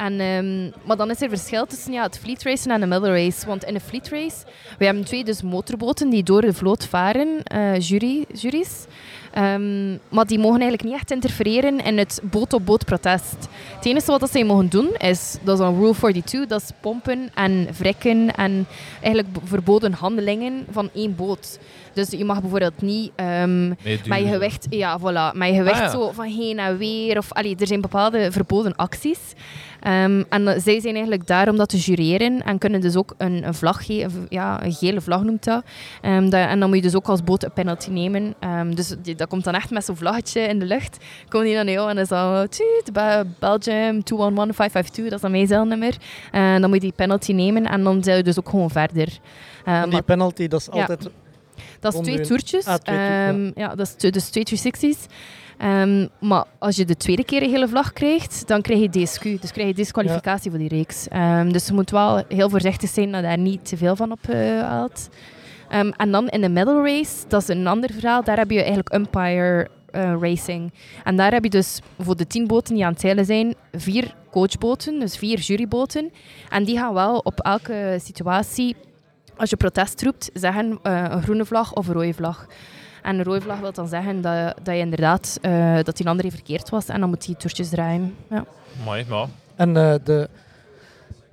En, 0.00 0.20
ehm, 0.20 0.70
maar 0.86 0.96
dan 0.96 1.10
is 1.10 1.20
er 1.22 1.28
verschil 1.28 1.66
tussen 1.66 1.92
ja, 1.92 2.02
het 2.02 2.18
fleet 2.18 2.42
racen 2.42 2.70
en 2.70 2.80
de 2.80 2.86
middle 2.86 3.08
race. 3.12 3.46
Want 3.46 3.64
in 3.64 3.74
de 3.74 3.80
fleet 3.80 4.08
race, 4.08 4.36
we 4.78 4.84
hebben 4.84 5.04
twee 5.04 5.24
dus 5.24 5.42
motorboten 5.42 6.10
die 6.10 6.22
door 6.22 6.40
de 6.40 6.52
vloot 6.52 6.86
varen, 6.86 7.28
jury, 7.78 8.24
juries. 8.34 8.84
Ehm, 9.32 9.90
maar 10.08 10.26
die 10.26 10.38
mogen 10.38 10.60
eigenlijk 10.60 10.82
niet 10.82 10.94
echt 10.94 11.10
interfereren 11.10 11.84
in 11.84 11.98
het 11.98 12.20
boot-op-boot 12.22 12.84
protest. 12.84 13.36
Het 13.76 13.86
enige 13.86 14.06
wat 14.10 14.20
dat 14.20 14.30
zij 14.30 14.44
mogen 14.44 14.68
doen 14.68 14.88
is, 14.98 15.36
dat 15.42 15.54
is 15.58 15.64
dan 15.64 15.74
Rule 15.78 15.94
42, 15.94 16.46
dat 16.46 16.62
is 16.62 16.70
pompen 16.80 17.30
en 17.34 17.68
wrikken 17.78 18.34
en 18.34 18.66
eigenlijk 19.02 19.36
verboden 19.44 19.92
handelingen 19.92 20.66
van 20.70 20.90
één 20.94 21.16
boot. 21.16 21.58
Dus 21.92 22.10
je 22.10 22.24
mag 22.24 22.40
bijvoorbeeld 22.40 22.82
niet 22.82 23.12
Meeduwen. 23.16 23.76
met 24.08 24.18
je 24.20 24.26
gewicht, 24.26 24.66
ja, 24.70 24.98
voilà, 24.98 25.36
met 25.36 25.48
je 25.48 25.54
gewicht 25.54 25.74
Ah, 25.80 25.84
ja. 25.84 25.90
zo 25.90 26.10
van 26.12 26.24
heen 26.26 26.58
en 26.58 26.76
weer. 26.78 27.18
Of, 27.18 27.32
allee, 27.32 27.56
er 27.58 27.66
zijn 27.66 27.80
bepaalde 27.80 28.32
verboden 28.32 28.76
acties. 28.76 29.18
Ehm, 29.80 30.22
en 30.28 30.48
eh, 30.48 30.60
zij 30.60 30.80
zijn 30.80 30.92
eigenlijk 30.94 31.26
daar 31.26 31.48
om 31.48 31.56
dat 31.56 31.68
te 31.68 31.76
jureren 31.76 32.42
en 32.44 32.58
kunnen 32.58 32.80
dus 32.80 32.96
ook 32.96 33.14
een, 33.18 33.46
een 33.46 33.54
vlag 33.54 33.86
geven, 33.86 34.26
ja, 34.28 34.64
een 34.64 34.72
gele 34.72 35.00
vlag 35.00 35.22
noemt 35.22 35.44
dat. 35.44 35.64
Ehm, 36.02 36.22
dat- 36.28 36.48
En 36.48 36.58
dan 36.60 36.68
moet 36.68 36.76
je 36.78 36.82
dus 36.84 36.94
ook 36.96 37.08
als 37.08 37.24
boot 37.24 37.44
een 37.44 37.52
penalty 37.52 37.90
nemen. 37.90 38.34
Ehm, 38.40 38.74
dus 38.74 38.94
die, 39.02 39.14
dat 39.14 39.28
komt 39.28 39.44
dan 39.44 39.54
echt 39.54 39.70
met 39.70 39.84
zo'n 39.84 39.96
vlaggetje 39.96 40.40
in 40.40 40.58
de 40.58 40.66
lucht. 40.66 40.96
Komen 41.28 41.46
die 41.46 41.56
dan 41.56 41.66
jou 41.68 41.88
en 41.88 41.94
dan 41.94 42.02
is 42.04 42.08
dat 42.08 42.60
Be- 42.92 43.24
Belgium 43.38 44.02
211552, 44.04 45.04
dat 45.04 45.12
is 45.12 45.20
dan 45.20 45.30
mijn 45.30 45.46
zeilnummer. 45.46 45.96
En 46.32 46.60
dan 46.60 46.70
moet 46.70 46.78
je 46.78 46.84
die 46.86 46.96
penalty 46.96 47.32
nemen 47.32 47.66
en 47.66 47.82
dan 47.82 48.04
zeil 48.04 48.16
je 48.16 48.22
dus 48.22 48.38
ook 48.38 48.48
gewoon 48.48 48.70
verder. 48.70 49.08
En 49.64 49.90
die 49.90 50.02
penalty, 50.02 50.48
dat 50.48 50.60
is 50.60 50.68
Ja. 50.72 50.80
altijd... 50.80 51.08
dat 51.80 51.94
is 51.94 52.00
twee 52.00 52.20
toertjes. 52.20 52.64
Ah, 52.66 52.74
twee 52.74 52.96
toer- 53.34 53.52
ja. 53.54 53.68
dat 53.68 53.86
is 53.86 53.92
twee- 53.92 54.10
dus 54.10 54.28
twee 54.28 54.44
360's. 54.44 55.06
Ehm, 55.60 56.06
maar 56.20 56.44
als 56.58 56.76
je 56.76 56.84
de 56.84 56.96
tweede 56.96 57.24
keer 57.24 57.42
een 57.42 57.50
gele 57.50 57.68
vlag 57.68 57.92
krijgt, 57.92 58.48
dan 58.48 58.62
krijg 58.62 58.80
je 58.80 58.88
DSQ. 58.88 59.22
Dus 59.40 59.52
krijg 59.52 59.68
je 59.68 59.74
disqualificatie 59.74 60.50
voor 60.50 60.58
die 60.58 60.68
reeks. 60.68 61.08
Ehm, 61.08 61.52
dus 61.52 61.66
je 61.66 61.72
moet 61.72 61.90
wel 61.90 62.22
heel 62.28 62.48
voorzichtig 62.48 62.90
zijn 62.90 63.10
dat 63.12 63.20
je 63.20 63.26
daar 63.26 63.38
niet 63.38 63.68
te 63.68 63.76
veel 63.76 63.96
van 63.96 64.12
op 64.12 64.28
eh, 64.28 64.60
haalt. 64.60 65.08
Ehm, 65.68 65.90
en 65.96 66.10
dan 66.10 66.28
in 66.28 66.40
de 66.40 66.48
middle 66.48 66.82
race, 66.82 67.28
dat 67.28 67.42
is 67.42 67.48
een 67.48 67.66
ander 67.66 67.92
verhaal. 67.92 68.24
Daar 68.24 68.36
heb 68.36 68.50
je 68.50 68.58
eigenlijk 68.58 68.94
umpire 68.94 69.68
eh, 69.90 70.14
racing. 70.20 70.72
En 71.04 71.16
daar 71.16 71.32
heb 71.32 71.44
je 71.44 71.50
dus 71.50 71.80
voor 71.98 72.16
de 72.16 72.26
tien 72.26 72.46
boten 72.46 72.74
die 72.74 72.84
aan 72.84 72.92
het 72.92 73.00
zeilen 73.00 73.24
zijn, 73.24 73.54
vier 73.72 74.14
coachboten, 74.30 74.98
dus 74.98 75.16
vier 75.16 75.38
juryboten. 75.38 76.12
En 76.48 76.64
die 76.64 76.78
gaan 76.78 76.94
wel 76.94 77.18
op 77.18 77.40
elke 77.40 77.98
situatie 78.02 78.76
als 79.40 79.50
je 79.50 79.56
protest 79.56 80.02
roept, 80.02 80.30
zeggen 80.34 80.78
eh, 80.82 81.04
een 81.08 81.22
groene 81.22 81.44
vlag 81.44 81.74
of 81.74 81.88
een 81.88 81.94
rode 81.94 82.14
vlag. 82.14 82.46
En 83.02 83.18
een 83.18 83.24
rode 83.24 83.40
vlag 83.40 83.60
wil 83.60 83.72
dan 83.72 83.88
zeggen 83.88 84.20
dat, 84.20 84.54
dat 84.62 84.74
je 84.74 84.80
inderdaad 84.80 85.38
eh, 85.42 85.78
dat 85.82 85.96
die 85.96 86.08
andere 86.08 86.30
verkeerd 86.30 86.68
was 86.70 86.86
en 86.88 87.00
dan 87.00 87.08
moet 87.08 87.26
hij 87.26 87.34
toertjes 87.34 87.68
draaien. 87.68 88.14
Ja. 88.30 88.44
Mooi, 88.84 89.04
maar 89.08 89.26
En 89.56 89.76
eh, 89.76 89.94
de, 90.04 90.28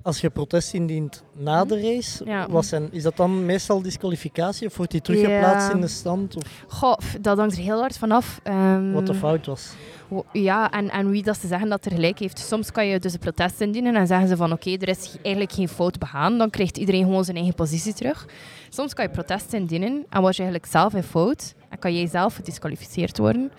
als 0.02 0.20
je 0.20 0.30
protest 0.30 0.74
indient 0.74 1.22
na 1.32 1.64
de 1.64 1.80
race, 1.80 2.22
Mhm. 2.22 2.32
Ja. 2.32 2.48
wat 2.48 2.64
zijn, 2.66 2.88
is 2.92 3.02
dat 3.02 3.16
dan 3.16 3.46
meestal 3.46 3.82
disqualificatie 3.82 4.66
of 4.66 4.76
wordt 4.76 4.92
die 4.92 5.00
teruggeplaatst 5.00 5.68
Ja. 5.68 5.74
in 5.74 5.80
de 5.80 5.88
stand? 5.88 6.36
Of 6.36 6.42
Goh, 6.68 6.96
dat 7.20 7.38
hangt 7.38 7.56
er 7.56 7.62
heel 7.62 7.80
hard 7.80 7.98
vanaf. 7.98 8.40
Ehm, 8.42 8.92
wat 8.92 9.06
de 9.06 9.14
fout 9.14 9.46
was? 9.46 9.72
Ja, 10.32 10.70
en, 10.70 10.90
en 10.90 11.10
wie 11.10 11.22
dat 11.22 11.36
ze 11.38 11.46
zeggen 11.46 11.68
dat 11.68 11.84
er 11.84 11.90
gelijk 11.92 12.18
heeft. 12.18 12.38
Soms 12.38 12.72
kan 12.72 12.86
je 12.86 12.98
dus 12.98 13.12
een 13.12 13.18
protest 13.18 13.60
indienen 13.60 13.96
en 13.96 14.06
zeggen 14.06 14.28
ze 14.28 14.36
van 14.36 14.52
oké, 14.52 14.70
er 14.70 14.88
is 14.88 15.16
eigenlijk 15.22 15.54
geen 15.54 15.68
fout 15.68 15.98
begaan. 15.98 16.38
Dan 16.38 16.50
krijgt 16.50 16.76
iedereen 16.76 17.04
gewoon 17.04 17.24
zijn 17.24 17.36
eigen 17.36 17.54
positie 17.54 17.92
terug. 17.94 18.26
Soms 18.68 18.94
kan 18.94 19.04
je 19.04 19.10
protest 19.10 19.52
indienen 19.52 20.06
en 20.10 20.22
was 20.22 20.36
je 20.36 20.42
eigenlijk 20.42 20.72
zelf 20.72 20.94
in 20.94 21.02
fout. 21.02 21.54
En 21.68 21.78
kan 21.78 21.94
jij 21.94 22.06
zelf 22.06 22.34
gedisqualificeerd 22.34 23.18
worden. 23.18 23.52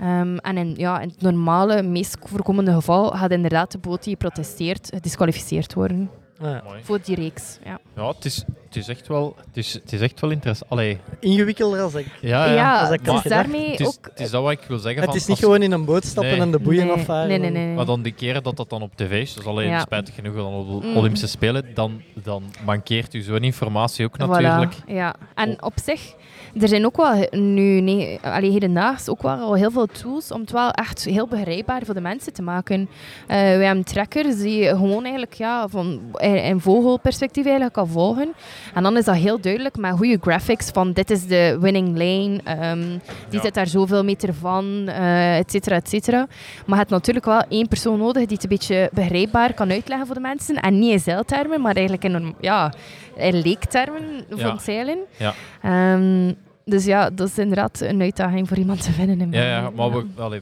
Ehm, 0.00 0.36
en 0.36 0.56
in, 0.56 0.74
ja, 0.76 1.00
in 1.00 1.08
het 1.08 1.20
normale, 1.22 1.82
meest 1.82 2.16
voorkomende 2.24 2.72
geval 2.72 3.10
gaat 3.10 3.30
inderdaad 3.30 3.72
de 3.72 3.78
boot 3.78 4.04
die 4.04 4.16
protesteert 4.16 4.90
gedisqualificeerd 4.94 5.74
worden. 5.74 6.10
Ah, 6.42 6.50
ja. 6.50 6.62
Voor 6.82 6.98
die 7.04 7.14
reeks. 7.14 7.58
Ja, 7.64 7.78
Ja, 7.96 8.08
het 8.08 8.24
is, 8.24 8.44
het 8.66 8.76
is 8.76 8.88
echt 8.88 9.08
wel, 9.08 9.36
het 9.46 9.56
is, 9.56 9.72
het 9.72 9.92
is 9.92 10.00
echt 10.00 10.20
wel 10.20 10.30
interessant. 10.30 10.70
Allee, 10.70 10.98
Ingewikkelder 11.20 11.80
als 11.80 11.94
ik. 11.94 12.06
ja, 12.20 12.44
ja. 12.44 12.52
ja, 12.52 12.90
het 12.90 13.22
daarmee 13.28 13.70
Het 13.70 13.80
is, 13.80 13.86
ook... 13.86 14.04
het 14.10 14.20
is 14.20 14.30
dat 14.30 14.42
wat 14.42 14.52
ik 14.52 14.60
wil 14.68 14.78
zeggen. 14.78 15.00
Het 15.00 15.10
van 15.10 15.18
is 15.18 15.26
niet 15.26 15.30
als- 15.36 15.40
gewoon 15.44 15.62
in 15.62 15.72
een 15.72 15.84
boot 15.84 16.04
stappen 16.04 16.32
Nee. 16.32 16.40
en 16.40 16.50
de 16.50 16.58
boeien 16.58 16.86
nee, 16.86 16.94
afvaren. 16.94 17.28
nee, 17.28 17.38
nee, 17.38 17.50
nee, 17.50 17.64
nee. 17.66 17.74
Maar 17.74 17.84
dan 17.84 18.02
die 18.02 18.12
keren 18.12 18.42
dat 18.42 18.56
dat 18.56 18.70
dan 18.70 18.82
op 18.82 18.96
tv 18.96 19.20
is, 19.22 19.34
dus 19.34 19.46
alleen 19.46 19.68
Ja. 19.68 19.80
spijtig 19.80 20.14
genoeg 20.14 20.34
dan 20.34 20.52
op 20.54 20.80
de 20.82 20.86
Mm. 20.88 20.96
Olympische 20.96 21.28
Spelen, 21.28 21.74
dan, 21.74 22.02
dan 22.14 22.42
mankeert 22.64 23.14
u 23.14 23.20
zo'n 23.20 23.42
informatie 23.42 24.04
ook 24.04 24.14
Voilà, 24.14 24.18
natuurlijk. 24.26 24.74
ja. 24.86 25.14
En 25.34 25.62
op 25.62 25.72
zich, 25.84 26.14
er 26.60 26.68
zijn 26.68 26.86
ook 26.86 26.96
wel 26.96 27.26
nu, 27.30 27.80
nee, 27.80 28.18
allee, 28.22 28.50
hedendaags 28.50 29.08
ook 29.08 29.22
wel 29.22 29.36
al 29.36 29.54
heel 29.54 29.70
veel 29.70 29.86
tools 29.86 30.32
om 30.32 30.40
het 30.40 30.50
wel 30.50 30.70
echt 30.70 31.04
heel 31.04 31.26
begrijpbaar 31.26 31.80
voor 31.84 31.94
de 31.94 32.00
mensen 32.00 32.32
te 32.32 32.42
maken. 32.42 32.88
Eh 33.26 33.36
wij 33.36 33.64
hebben 33.64 33.84
trackers 33.84 34.36
die 34.36 34.62
je 34.62 34.68
gewoon 34.68 35.02
eigenlijk 35.02 35.34
ja, 35.34 35.68
van 35.68 36.00
in 36.20 36.60
vogelperspectief 36.60 37.44
eigenlijk 37.44 37.74
kan 37.74 37.88
volgen. 37.88 38.32
En 38.74 38.82
dan 38.82 38.96
is 38.96 39.04
dat 39.04 39.14
heel 39.14 39.40
duidelijk 39.40 39.76
met 39.76 39.92
goede 39.92 40.18
graphics 40.20 40.70
van 40.70 40.92
dit 40.92 41.10
is 41.10 41.26
de 41.26 41.56
winning 41.60 41.88
lane, 41.88 42.40
ehm, 42.44 42.80
die 43.28 43.38
Ja. 43.38 43.40
zit 43.40 43.54
daar 43.54 43.66
zoveel 43.66 44.04
meter 44.04 44.34
van, 44.34 44.88
eh 44.88 45.38
et 45.38 45.50
cetera, 45.50 45.76
et 45.76 45.88
cetera. 45.88 46.18
Maar 46.26 46.28
je 46.66 46.74
hebt 46.74 46.90
natuurlijk 46.90 47.24
wel 47.26 47.42
één 47.48 47.68
persoon 47.68 47.98
nodig 47.98 48.22
die 48.26 48.34
het 48.34 48.42
een 48.42 48.48
beetje 48.48 48.90
begrijpbaar 48.92 49.54
kan 49.54 49.70
uitleggen 49.70 50.06
voor 50.06 50.14
de 50.14 50.20
mensen. 50.20 50.56
En 50.56 50.78
niet 50.78 50.92
in 50.92 51.00
zeiltermen, 51.00 51.60
maar 51.60 51.74
eigenlijk 51.74 52.04
in, 52.04 52.14
een, 52.14 52.34
ja, 52.40 52.72
in 53.16 53.34
leektermen 53.40 54.24
van 54.28 54.38
Ja. 54.38 54.58
zeilen. 54.58 54.98
Ja. 55.16 55.34
Ehm, 55.62 56.32
dus 56.68 56.84
ja, 56.84 57.10
dat 57.10 57.28
is 57.28 57.38
inderdaad 57.38 57.80
een 57.80 58.00
uitdaging 58.00 58.48
voor 58.48 58.56
iemand 58.56 58.82
te 58.82 58.92
vinden. 58.92 59.20
In 59.20 59.32
Ja, 59.32 59.42
ja, 59.42 59.70
maar 59.70 59.90
we, 59.92 60.04
allee, 60.16 60.40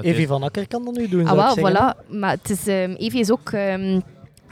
Evie 0.00 0.26
van 0.26 0.42
Akker 0.42 0.68
kan 0.68 0.84
dat 0.84 0.96
nu 0.96 1.08
doen, 1.08 1.26
Ah, 1.26 1.36
zou 1.36 1.68
ik 1.68 1.76
wel, 1.76 1.92
voilà. 1.94 2.08
Maar 2.08 2.30
het 2.30 2.50
is, 2.50 2.66
ehm 2.66 2.90
Evie 2.90 3.20
is 3.20 3.30
ook 3.30 3.50
ehm, 3.50 4.00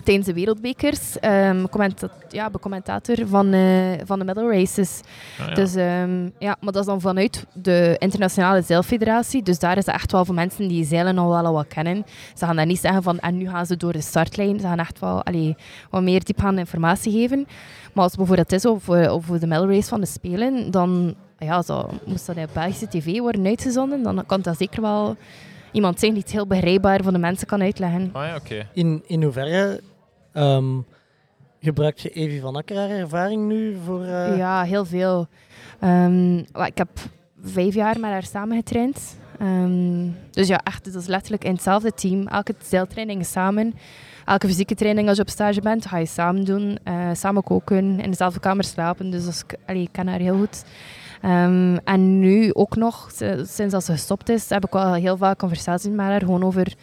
tijdens 0.03 0.27
de 0.27 0.33
wereldbekers 0.33 1.19
ehm 1.19 1.67
commenta- 1.67 2.11
ja, 2.29 2.51
commentator 2.61 3.27
van, 3.27 3.53
eh, 3.53 3.93
van 4.05 4.19
de 4.19 4.25
medal 4.25 4.51
races. 4.51 5.01
Ah, 5.41 5.47
ja. 5.49 5.55
Dus 5.55 5.75
ehm, 5.75 6.25
ja, 6.39 6.57
maar 6.61 6.73
dat 6.73 6.77
is 6.83 6.87
dan 6.87 7.01
vanuit 7.01 7.47
de 7.53 7.95
internationale 7.99 8.63
zeilfederatie. 8.63 9.43
Dus 9.43 9.59
daar 9.59 9.77
is 9.77 9.87
het 9.87 9.95
echt 9.95 10.13
wel 10.13 10.25
voor 10.25 10.35
mensen 10.35 10.69
die 10.69 10.85
zeilen 10.85 11.19
al 11.19 11.29
wel 11.29 11.47
al 11.47 11.53
wat 11.53 11.67
kennen. 11.69 12.05
Ze 12.35 12.45
gaan 12.45 12.57
daar 12.57 12.67
niet 12.67 12.81
zeggen 12.81 13.03
van 13.03 13.19
en 13.19 13.37
nu 13.37 13.49
gaan 13.49 13.67
ze 13.67 13.77
door 13.77 13.93
de 13.93 14.01
startlijn. 14.01 14.61
Ze 14.61 14.67
gaan 14.67 14.79
echt 14.79 14.99
wel 14.99 15.23
allee, 15.25 15.57
wat 15.91 16.03
meer 16.03 16.25
diepgaande 16.25 16.61
informatie 16.61 17.13
geven. 17.13 17.47
Maar 17.93 18.03
als 18.05 18.13
het 18.13 18.17
bijvoorbeeld 18.17 18.53
is 18.53 18.67
over, 18.67 19.09
over 19.11 19.41
de 19.41 19.47
medal 19.47 19.69
race 19.69 19.89
van 19.89 20.01
de 20.01 20.07
Spelen, 20.07 20.71
dan 20.71 21.15
ja, 21.39 21.63
zo, 21.63 21.89
moest 22.07 22.27
dat 22.27 22.37
op 22.37 22.51
Belgische 22.53 22.89
tv 22.89 23.19
worden 23.19 23.47
uitgezonden, 23.47 24.03
dan 24.03 24.25
kan 24.27 24.41
dat 24.41 24.57
zeker 24.57 24.83
wel 24.83 25.17
iemand 25.73 25.99
zijn 26.01 26.13
die 26.13 26.23
het 26.23 26.33
heel 26.33 26.47
begrijpbaar 26.47 27.03
voor 27.03 27.13
de 27.13 27.19
mensen 27.19 27.47
kan 27.47 27.63
uitleggen. 27.63 28.11
Ah 28.13 28.27
ja, 28.27 28.37
oké. 28.37 28.67
In, 28.73 29.03
in 29.07 29.23
hoeverre 29.23 29.81
ehm, 30.33 30.79
gebruikt 31.61 32.01
je 32.01 32.11
Evie 32.11 32.41
van 32.41 32.57
Akker 32.57 32.91
ervaring 32.91 33.47
nu 33.49 33.77
voor... 33.85 34.05
eh, 34.05 34.37
Ja, 34.37 34.63
heel 34.63 34.85
veel. 34.85 35.27
Ehm, 35.81 36.37
ik 36.39 36.79
heb 36.79 36.89
vijf 37.43 37.75
jaar 37.75 38.01
met 38.01 38.11
haar 38.11 38.23
samen 38.25 38.57
getraind. 38.57 39.17
Ehm, 39.39 40.09
dus 40.31 40.49
ja, 40.49 40.61
echt, 40.65 40.85
dat 40.85 40.95
is 41.03 41.07
letterlijk 41.07 41.45
in 41.45 41.53
hetzelfde 41.53 41.93
team. 41.93 42.27
Elke 42.29 42.55
zeiltraining 42.63 43.27
samen. 43.27 43.75
Elke 44.25 44.47
fysieke 44.47 44.75
training 44.75 45.09
als 45.09 45.17
je 45.17 45.23
op 45.23 45.29
stage 45.29 45.61
bent, 45.61 45.87
ga 45.87 45.99
je 45.99 46.07
samen 46.07 46.45
doen. 46.45 46.79
eh, 46.85 47.09
samen 47.13 47.43
koken, 47.43 48.01
in 48.01 48.11
dezelfde 48.11 48.41
kamer 48.41 48.65
slapen. 48.65 49.11
Dus 49.11 49.27
is, 49.27 49.43
allee, 49.67 49.83
ik 49.83 49.89
ken 49.93 50.09
haar 50.09 50.19
heel 50.21 50.37
goed. 50.39 50.65
En 51.85 52.19
nu 52.21 52.55
ook 52.55 52.77
nog, 52.77 53.11
si- 53.15 53.45
sinds 53.45 53.73
dat 53.73 53.85
ze 53.85 53.93
gestopt 53.93 54.29
is, 54.29 54.49
heb 54.51 54.65
ik 54.65 54.73
wel 54.73 54.95
heel 54.95 55.17
vaak 55.17 55.39
conversaties 55.39 55.91
met 55.91 56.01
haar. 56.07 56.21
Gewoon 56.21 56.45
over 56.45 56.75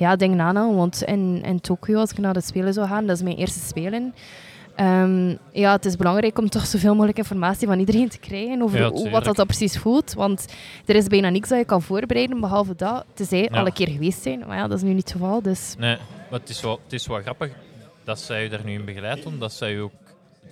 ja, 0.00 0.16
dingen 0.16 0.40
aan. 0.40 0.74
Want 0.76 1.02
in, 1.02 1.42
in 1.44 1.60
Tokio, 1.60 1.98
als 1.98 2.10
ik 2.10 2.18
naar 2.18 2.32
de 2.34 2.40
Spelen 2.40 2.72
zou 2.72 2.86
gaan, 2.88 3.06
dat 3.06 3.16
is 3.16 3.22
mijn 3.22 3.36
eerste 3.36 3.60
Spelen. 3.66 4.14
Ehm, 4.76 5.36
ja, 5.52 5.72
het 5.72 5.84
is 5.84 5.96
belangrijk 5.96 6.38
om 6.38 6.48
toch 6.48 6.66
zoveel 6.66 6.92
mogelijk 6.94 7.18
informatie 7.18 7.66
van 7.66 7.78
iedereen 7.78 8.08
te 8.08 8.18
krijgen 8.18 8.62
over 8.62 8.78
Ja, 8.78 8.90
hoe, 8.90 9.10
wat 9.10 9.24
dat, 9.24 9.36
dat 9.36 9.46
precies 9.46 9.78
voelt. 9.78 10.12
Want 10.14 10.46
er 10.86 10.94
is 10.94 11.06
bijna 11.06 11.28
niks 11.28 11.48
dat 11.48 11.58
je 11.58 11.64
kan 11.64 11.82
voorbereiden, 11.82 12.40
behalve 12.40 12.74
dat. 12.76 13.04
Tenzij 13.14 13.48
Ja. 13.50 13.58
alle 13.58 13.72
keer 13.72 13.88
geweest 13.88 14.22
zijn. 14.22 14.44
Maar 14.46 14.56
ja, 14.56 14.68
dat 14.68 14.76
is 14.76 14.82
nu 14.82 14.92
niet 14.92 15.02
het 15.02 15.12
geval. 15.12 15.42
Dus 15.42 15.74
Nee, 15.78 15.96
maar 16.30 16.40
het 16.40 16.48
is, 16.48 16.60
wel, 16.60 16.80
het 16.84 16.92
is 16.92 17.06
wel 17.06 17.20
grappig 17.20 17.52
dat 18.04 18.18
zij 18.20 18.44
u 18.44 18.48
daar 18.48 18.64
nu 18.64 18.72
in 18.72 18.84
begeleid 18.84 19.22
doen. 19.22 19.38
Dat, 19.38 19.52
zij 19.52 19.80
ook 19.80 19.92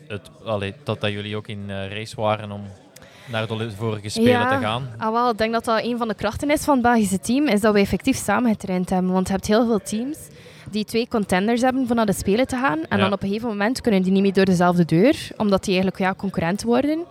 het, 0.09 0.31
allee, 0.45 0.75
dat, 0.85 1.01
dat 1.01 1.11
jullie 1.11 1.37
ook 1.37 1.49
in 1.49 1.65
eh, 1.69 1.91
race 1.93 2.17
waren 2.21 2.51
om 2.51 2.63
naar 3.31 3.47
de 3.47 3.71
vorige 3.77 4.09
Spelen 4.09 4.31
Ja. 4.31 4.59
te 4.59 4.65
gaan. 4.65 4.89
Ah, 4.99 5.13
wel, 5.13 5.31
ik 5.31 5.39
denk 5.39 5.53
dat 5.53 5.65
dat 5.65 5.83
een 5.85 5.99
van 5.99 6.09
de 6.09 6.15
krachten 6.15 6.51
is 6.51 6.65
van 6.65 6.75
het 6.75 6.83
Belgische 6.83 7.21
team, 7.21 7.47
is 7.47 7.61
dat 7.61 7.73
we 7.73 7.81
effectief 7.81 8.17
samen 8.17 8.51
getraind 8.51 8.91
hebben. 8.91 9.13
Want 9.13 9.27
je 9.27 9.33
hebt 9.33 9.47
heel 9.47 9.67
veel 9.67 9.81
teams 9.83 10.19
die 10.71 10.85
twee 10.85 11.09
contenders 11.09 11.61
hebben 11.61 11.87
voor 11.87 11.97
naar 11.97 12.07
de 12.07 12.13
Spelen 12.13 12.47
te 12.47 12.57
gaan. 12.57 12.79
En 12.89 12.97
Ja. 12.97 13.03
dan 13.05 13.13
op 13.13 13.23
een 13.23 13.29
gegeven 13.29 13.49
moment 13.49 13.81
kunnen 13.81 14.03
die 14.03 14.13
niet 14.13 14.23
meer 14.23 14.33
door 14.33 14.45
dezelfde 14.45 14.85
deur, 14.85 15.29
omdat 15.37 15.65
die 15.65 15.73
eigenlijk 15.73 16.03
ja, 16.03 16.15
concurrent 16.15 16.63
worden. 16.63 17.05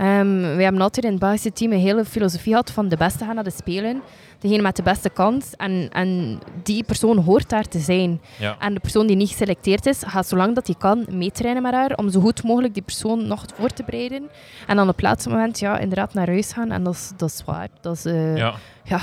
Ehm 0.00 0.40
wij 0.40 0.62
hebben 0.62 0.80
altijd 0.80 1.04
in 1.04 1.10
het 1.10 1.20
Belgische 1.20 1.52
team 1.52 1.72
een 1.72 1.78
hele 1.78 2.04
filosofie 2.04 2.50
gehad 2.52 2.70
van 2.70 2.88
de 2.88 2.96
beste 2.96 3.24
gaan 3.24 3.34
naar 3.34 3.44
de 3.44 3.50
Spelen. 3.50 4.02
Degene 4.38 4.62
met 4.62 4.76
de 4.76 4.82
beste 4.82 5.10
kans. 5.10 5.54
En, 5.56 5.88
en 5.92 6.38
die 6.62 6.84
persoon 6.84 7.16
hoort 7.18 7.48
daar 7.48 7.64
te 7.68 7.78
zijn. 7.78 8.20
Ja. 8.38 8.56
En 8.58 8.74
de 8.74 8.80
persoon 8.80 9.06
die 9.06 9.16
niet 9.16 9.28
geselecteerd 9.30 9.86
is, 9.86 10.02
gaat 10.06 10.26
zolang 10.28 10.54
dat 10.54 10.66
hij 10.66 10.76
kan 10.78 11.06
meetrainen 11.10 11.62
met 11.62 11.72
haar, 11.72 11.96
om 11.96 12.10
zo 12.10 12.20
goed 12.20 12.42
mogelijk 12.42 12.74
die 12.74 12.82
persoon 12.82 13.26
nog 13.26 13.44
voor 13.54 13.68
te 13.68 13.82
bereiden. 13.86 14.28
En 14.66 14.76
dan 14.76 14.88
op 14.88 14.94
het 14.94 15.04
laatste 15.04 15.28
moment 15.28 15.58
ja, 15.58 15.78
inderdaad 15.78 16.14
naar 16.14 16.26
huis 16.26 16.52
gaan. 16.52 16.70
En 16.70 16.82
dat 16.84 16.94
is, 16.94 17.12
dat 17.16 17.28
is 17.28 17.36
zwaar. 17.36 17.68
Dat 17.80 17.96
is, 17.96 18.04
eh, 18.04 18.36
Ja. 18.36 18.54
ja, 18.84 19.00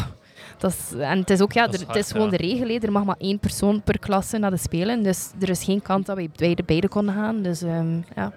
dat 0.57 0.71
is, 0.71 0.99
en 0.99 1.19
het 1.19 1.29
is 1.29 1.41
ook 1.41 1.51
ja, 1.53 1.65
Dat 1.65 1.73
is 1.73 1.81
er- 1.81 1.87
het 1.87 1.95
is 1.95 2.11
gewoon 2.11 2.31
ja. 2.31 2.37
de 2.37 2.43
regel. 2.43 2.67
hè. 2.67 2.73
Er 2.77 2.91
mag 2.91 3.03
maar 3.03 3.15
één 3.19 3.39
persoon 3.39 3.81
per 3.81 3.99
klasse 3.99 4.37
naar 4.37 4.51
de 4.51 4.57
Spelen. 4.57 5.03
Dus 5.03 5.31
er 5.39 5.49
is 5.49 5.63
geen 5.63 5.81
kans 5.81 6.05
dat 6.05 6.15
wij 6.15 6.29
beide, 6.35 6.63
beide 6.63 6.87
konden 6.87 7.13
gaan. 7.15 7.41
Dus 7.41 7.61
ehm, 7.61 7.95
ja. 8.15 8.31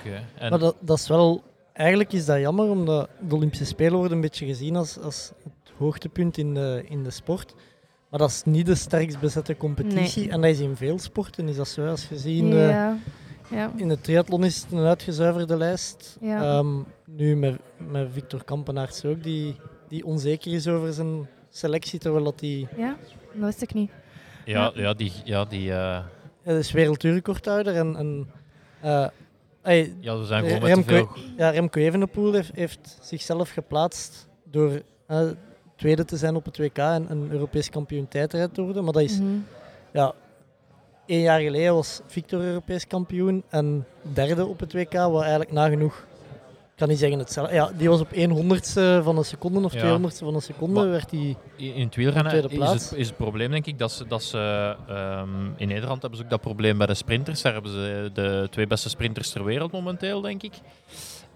Oké. 0.00 0.22
En, 0.38 0.50
Maar 0.50 0.58
dat, 0.58 0.74
dat 0.80 0.98
is 0.98 1.08
wel... 1.08 1.42
Eigenlijk 1.76 2.12
is 2.12 2.24
dat 2.24 2.38
jammer, 2.38 2.68
omdat 2.68 3.08
de 3.28 3.34
Olympische 3.34 3.64
Spelen 3.64 3.98
worden 3.98 4.12
een 4.12 4.20
beetje 4.20 4.46
gezien 4.46 4.76
als, 4.76 4.98
als 4.98 5.32
het 5.42 5.72
hoogtepunt 5.76 6.38
in 6.38 6.54
de, 6.54 6.84
in 6.88 7.04
de 7.04 7.10
sport. 7.10 7.54
Maar 8.08 8.20
dat 8.20 8.30
is 8.30 8.42
niet 8.44 8.66
de 8.66 8.74
sterkst 8.74 9.20
bezette 9.20 9.56
competitie. 9.56 10.22
Nee. 10.22 10.30
En 10.30 10.40
dat 10.40 10.50
is 10.50 10.60
in 10.60 10.76
veel 10.76 10.98
sporten, 10.98 11.48
is 11.48 11.56
dat 11.56 11.68
zo. 11.68 11.86
Als 11.86 12.08
je 12.08 12.18
ziet, 12.18 12.42
eh, 12.42 12.68
ja. 12.70 12.96
ja. 13.50 13.72
in 13.76 13.88
de 13.88 14.00
triathlon 14.00 14.44
is 14.44 14.62
het 14.62 14.72
een 14.72 14.86
uitgezuiverde 14.86 15.56
lijst. 15.56 16.16
Ja. 16.20 16.42
Ehm, 16.42 16.76
nu 17.04 17.36
met, 17.36 17.58
met 17.90 18.08
Victor 18.12 18.44
Kampenaerts 18.44 19.04
ook, 19.04 19.22
die, 19.22 19.56
die 19.88 20.04
onzeker 20.04 20.52
is 20.52 20.68
over 20.68 20.92
zijn 20.92 21.28
selectie, 21.48 21.98
terwijl 21.98 22.24
dat 22.24 22.38
die... 22.38 22.68
ja, 22.76 22.96
dat 23.32 23.44
wist 23.44 23.62
ik 23.62 23.74
niet. 23.74 23.90
ja, 24.44 24.72
ja, 24.74 24.94
die... 24.94 25.12
Ja, 25.24 25.44
die 25.44 25.72
eh, 25.72 26.04
Hij 26.42 26.58
is 26.58 26.72
wereldrecordhouder 26.72 27.76
en... 27.76 27.96
en 27.96 28.30
eh, 28.80 29.06
ey, 29.66 29.94
ja, 30.00 30.18
we 30.18 30.24
zijn 30.24 30.44
gewoon 30.44 30.62
met 30.62 30.84
te 30.86 30.92
Remco, 30.94 31.12
veel... 31.14 31.22
ja, 31.36 31.50
Remco 31.50 31.80
Evenepoel 31.80 32.32
heeft, 32.32 32.50
heeft 32.54 32.98
zichzelf 33.00 33.50
geplaatst 33.50 34.28
door 34.44 34.82
eh, 35.06 35.20
tweede 35.76 36.04
te 36.04 36.16
zijn 36.16 36.36
op 36.36 36.44
het 36.44 36.58
WK 36.58 36.78
en 36.78 37.06
een 37.10 37.28
Europees 37.30 37.70
kampioen 37.70 38.08
tijdrijd 38.08 38.54
te 38.54 38.62
worden. 38.62 38.84
Maar 38.84 38.92
dat 38.92 39.02
is, 39.02 39.18
Mhm. 39.18 39.30
ja, 39.92 40.12
één 41.06 41.20
jaar 41.20 41.40
geleden 41.40 41.74
was 41.74 42.00
Victor 42.06 42.40
Europees 42.40 42.86
kampioen 42.86 43.42
en 43.48 43.86
derde 44.02 44.46
op 44.46 44.60
het 44.60 44.72
WK, 44.72 44.92
wat 44.92 45.20
eigenlijk 45.20 45.52
nagenoeg, 45.52 46.06
ik 46.76 46.82
kan 46.82 46.90
niet 46.90 47.00
zeggen 47.00 47.18
hetzelfde. 47.18 47.54
Ja, 47.54 47.70
die 47.76 47.88
was 47.88 48.00
op 48.00 48.12
1 48.12 48.30
honderdste 48.30 49.00
van 49.04 49.16
een 49.18 49.24
seconde 49.24 49.60
of 49.64 49.72
Ja. 49.72 49.80
200ste 49.98 50.18
van 50.24 50.34
een 50.34 50.42
seconde, 50.42 50.80
Maar- 50.80 50.90
werd 50.90 51.10
die... 51.10 51.36
In 51.56 51.84
het 51.84 51.94
wielrennen 51.94 52.50
is 52.50 52.70
het, 52.70 52.92
is 52.96 53.06
het 53.06 53.16
probleem, 53.16 53.50
denk 53.50 53.66
ik, 53.66 53.78
dat 53.78 53.92
ze, 53.92 54.06
dat 54.06 54.22
ze 54.22 54.76
ehm, 54.88 55.46
in 55.56 55.68
Nederland 55.68 56.00
hebben 56.00 56.18
ze 56.18 56.24
ook 56.24 56.30
dat 56.30 56.40
probleem 56.40 56.78
bij 56.78 56.86
de 56.86 56.94
sprinters. 56.94 57.42
Daar 57.42 57.52
hebben 57.52 57.70
ze 57.70 58.10
de 58.12 58.48
twee 58.50 58.66
beste 58.66 58.88
sprinters 58.88 59.30
ter 59.30 59.44
wereld 59.44 59.72
momenteel, 59.72 60.20
denk 60.20 60.42
ik. 60.42 60.52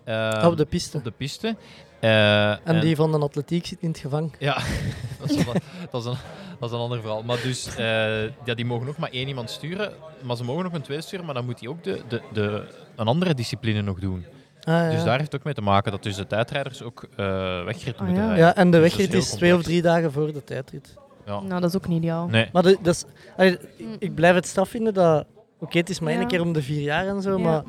Ehm, 0.05 0.47
op 0.47 0.57
de 0.57 0.65
piste. 0.65 0.97
op 0.97 1.05
de 1.05 1.11
piste. 1.11 1.57
Eh, 2.01 2.69
En 2.69 2.81
die 2.81 2.97
van 2.97 3.13
de 3.13 3.19
atletiek 3.19 3.67
zit 3.67 3.79
in 3.81 3.89
het 3.89 3.99
gevangen. 3.99 4.33
Ja, 4.39 4.55
dat 5.21 5.31
is, 5.31 5.37
een, 5.37 5.45
dat, 5.91 6.01
is 6.01 6.07
een, 6.07 6.17
dat 6.61 6.69
is 6.71 6.75
een 6.77 6.83
ander 6.83 7.01
verhaal. 7.01 7.23
Maar 7.23 7.41
dus, 7.43 7.77
eh, 7.77 8.23
ja, 8.25 8.55
die 8.55 8.65
mogen 8.65 8.87
nog 8.87 8.97
maar 8.97 9.11
één 9.11 9.29
iemand 9.29 9.51
sturen, 9.51 9.93
maar 10.23 10.37
ze 10.37 10.45
mogen 10.45 10.65
nog 10.65 10.73
een 10.73 10.83
twee 10.83 11.01
sturen, 11.01 11.25
maar 11.25 11.35
dan 11.35 11.45
moet 11.45 11.61
hij 11.61 11.69
ook 11.69 11.85
de, 11.85 12.01
de, 12.09 12.21
de, 12.33 12.65
een 12.97 13.07
andere 13.07 13.35
discipline 13.35 13.83
nog 13.83 13.99
doen. 13.99 14.25
Ah, 14.71 14.85
ja. 14.85 14.91
Dus 14.91 15.05
daar 15.05 15.19
heeft 15.19 15.33
het 15.33 15.41
ook 15.41 15.45
mee 15.45 15.55
te 15.55 15.61
maken 15.61 15.93
dat 15.93 16.03
dus 16.03 16.17
de 16.17 16.27
tijdrijders 16.27 16.83
ook 16.83 17.03
eh 17.17 17.65
wegrit 17.65 17.95
Ah, 17.99 18.01
moeten 18.07 18.23
ja. 18.23 18.27
rijden. 18.29 18.45
ja, 18.47 18.55
en 18.57 18.71
de 18.71 18.79
Dus 18.81 18.89
wegrit 18.97 19.15
is 19.15 19.31
twee 19.31 19.55
of 19.55 19.63
drie 19.63 19.83
dagen 19.83 20.13
voor 20.13 20.33
de 20.33 20.45
tijdrit. 20.45 20.95
Ja. 21.27 21.41
Nou, 21.41 21.61
dat 21.61 21.71
is 21.71 21.77
ook 21.77 21.89
niet 21.89 21.99
ideaal. 21.99 22.27
Nee, 22.27 22.49
Maar 22.53 22.63
de, 22.63 22.79
dat 22.83 22.95
is, 22.95 23.05
allee, 23.37 23.59
ik 23.99 24.15
blijf 24.15 24.35
het 24.35 24.47
straf 24.47 24.69
vinden 24.69 24.95
dat... 24.95 25.25
Oké, 25.59 25.79
het 25.79 25.91
is 25.91 26.01
maar 26.01 26.13
één 26.13 26.21
Ja. 26.21 26.27
keer 26.27 26.41
om 26.41 26.53
de 26.53 26.63
vier 26.63 26.81
jaar 26.83 27.07
en 27.07 27.23
zo, 27.23 27.31
Ja. 27.31 27.43
maar 27.45 27.63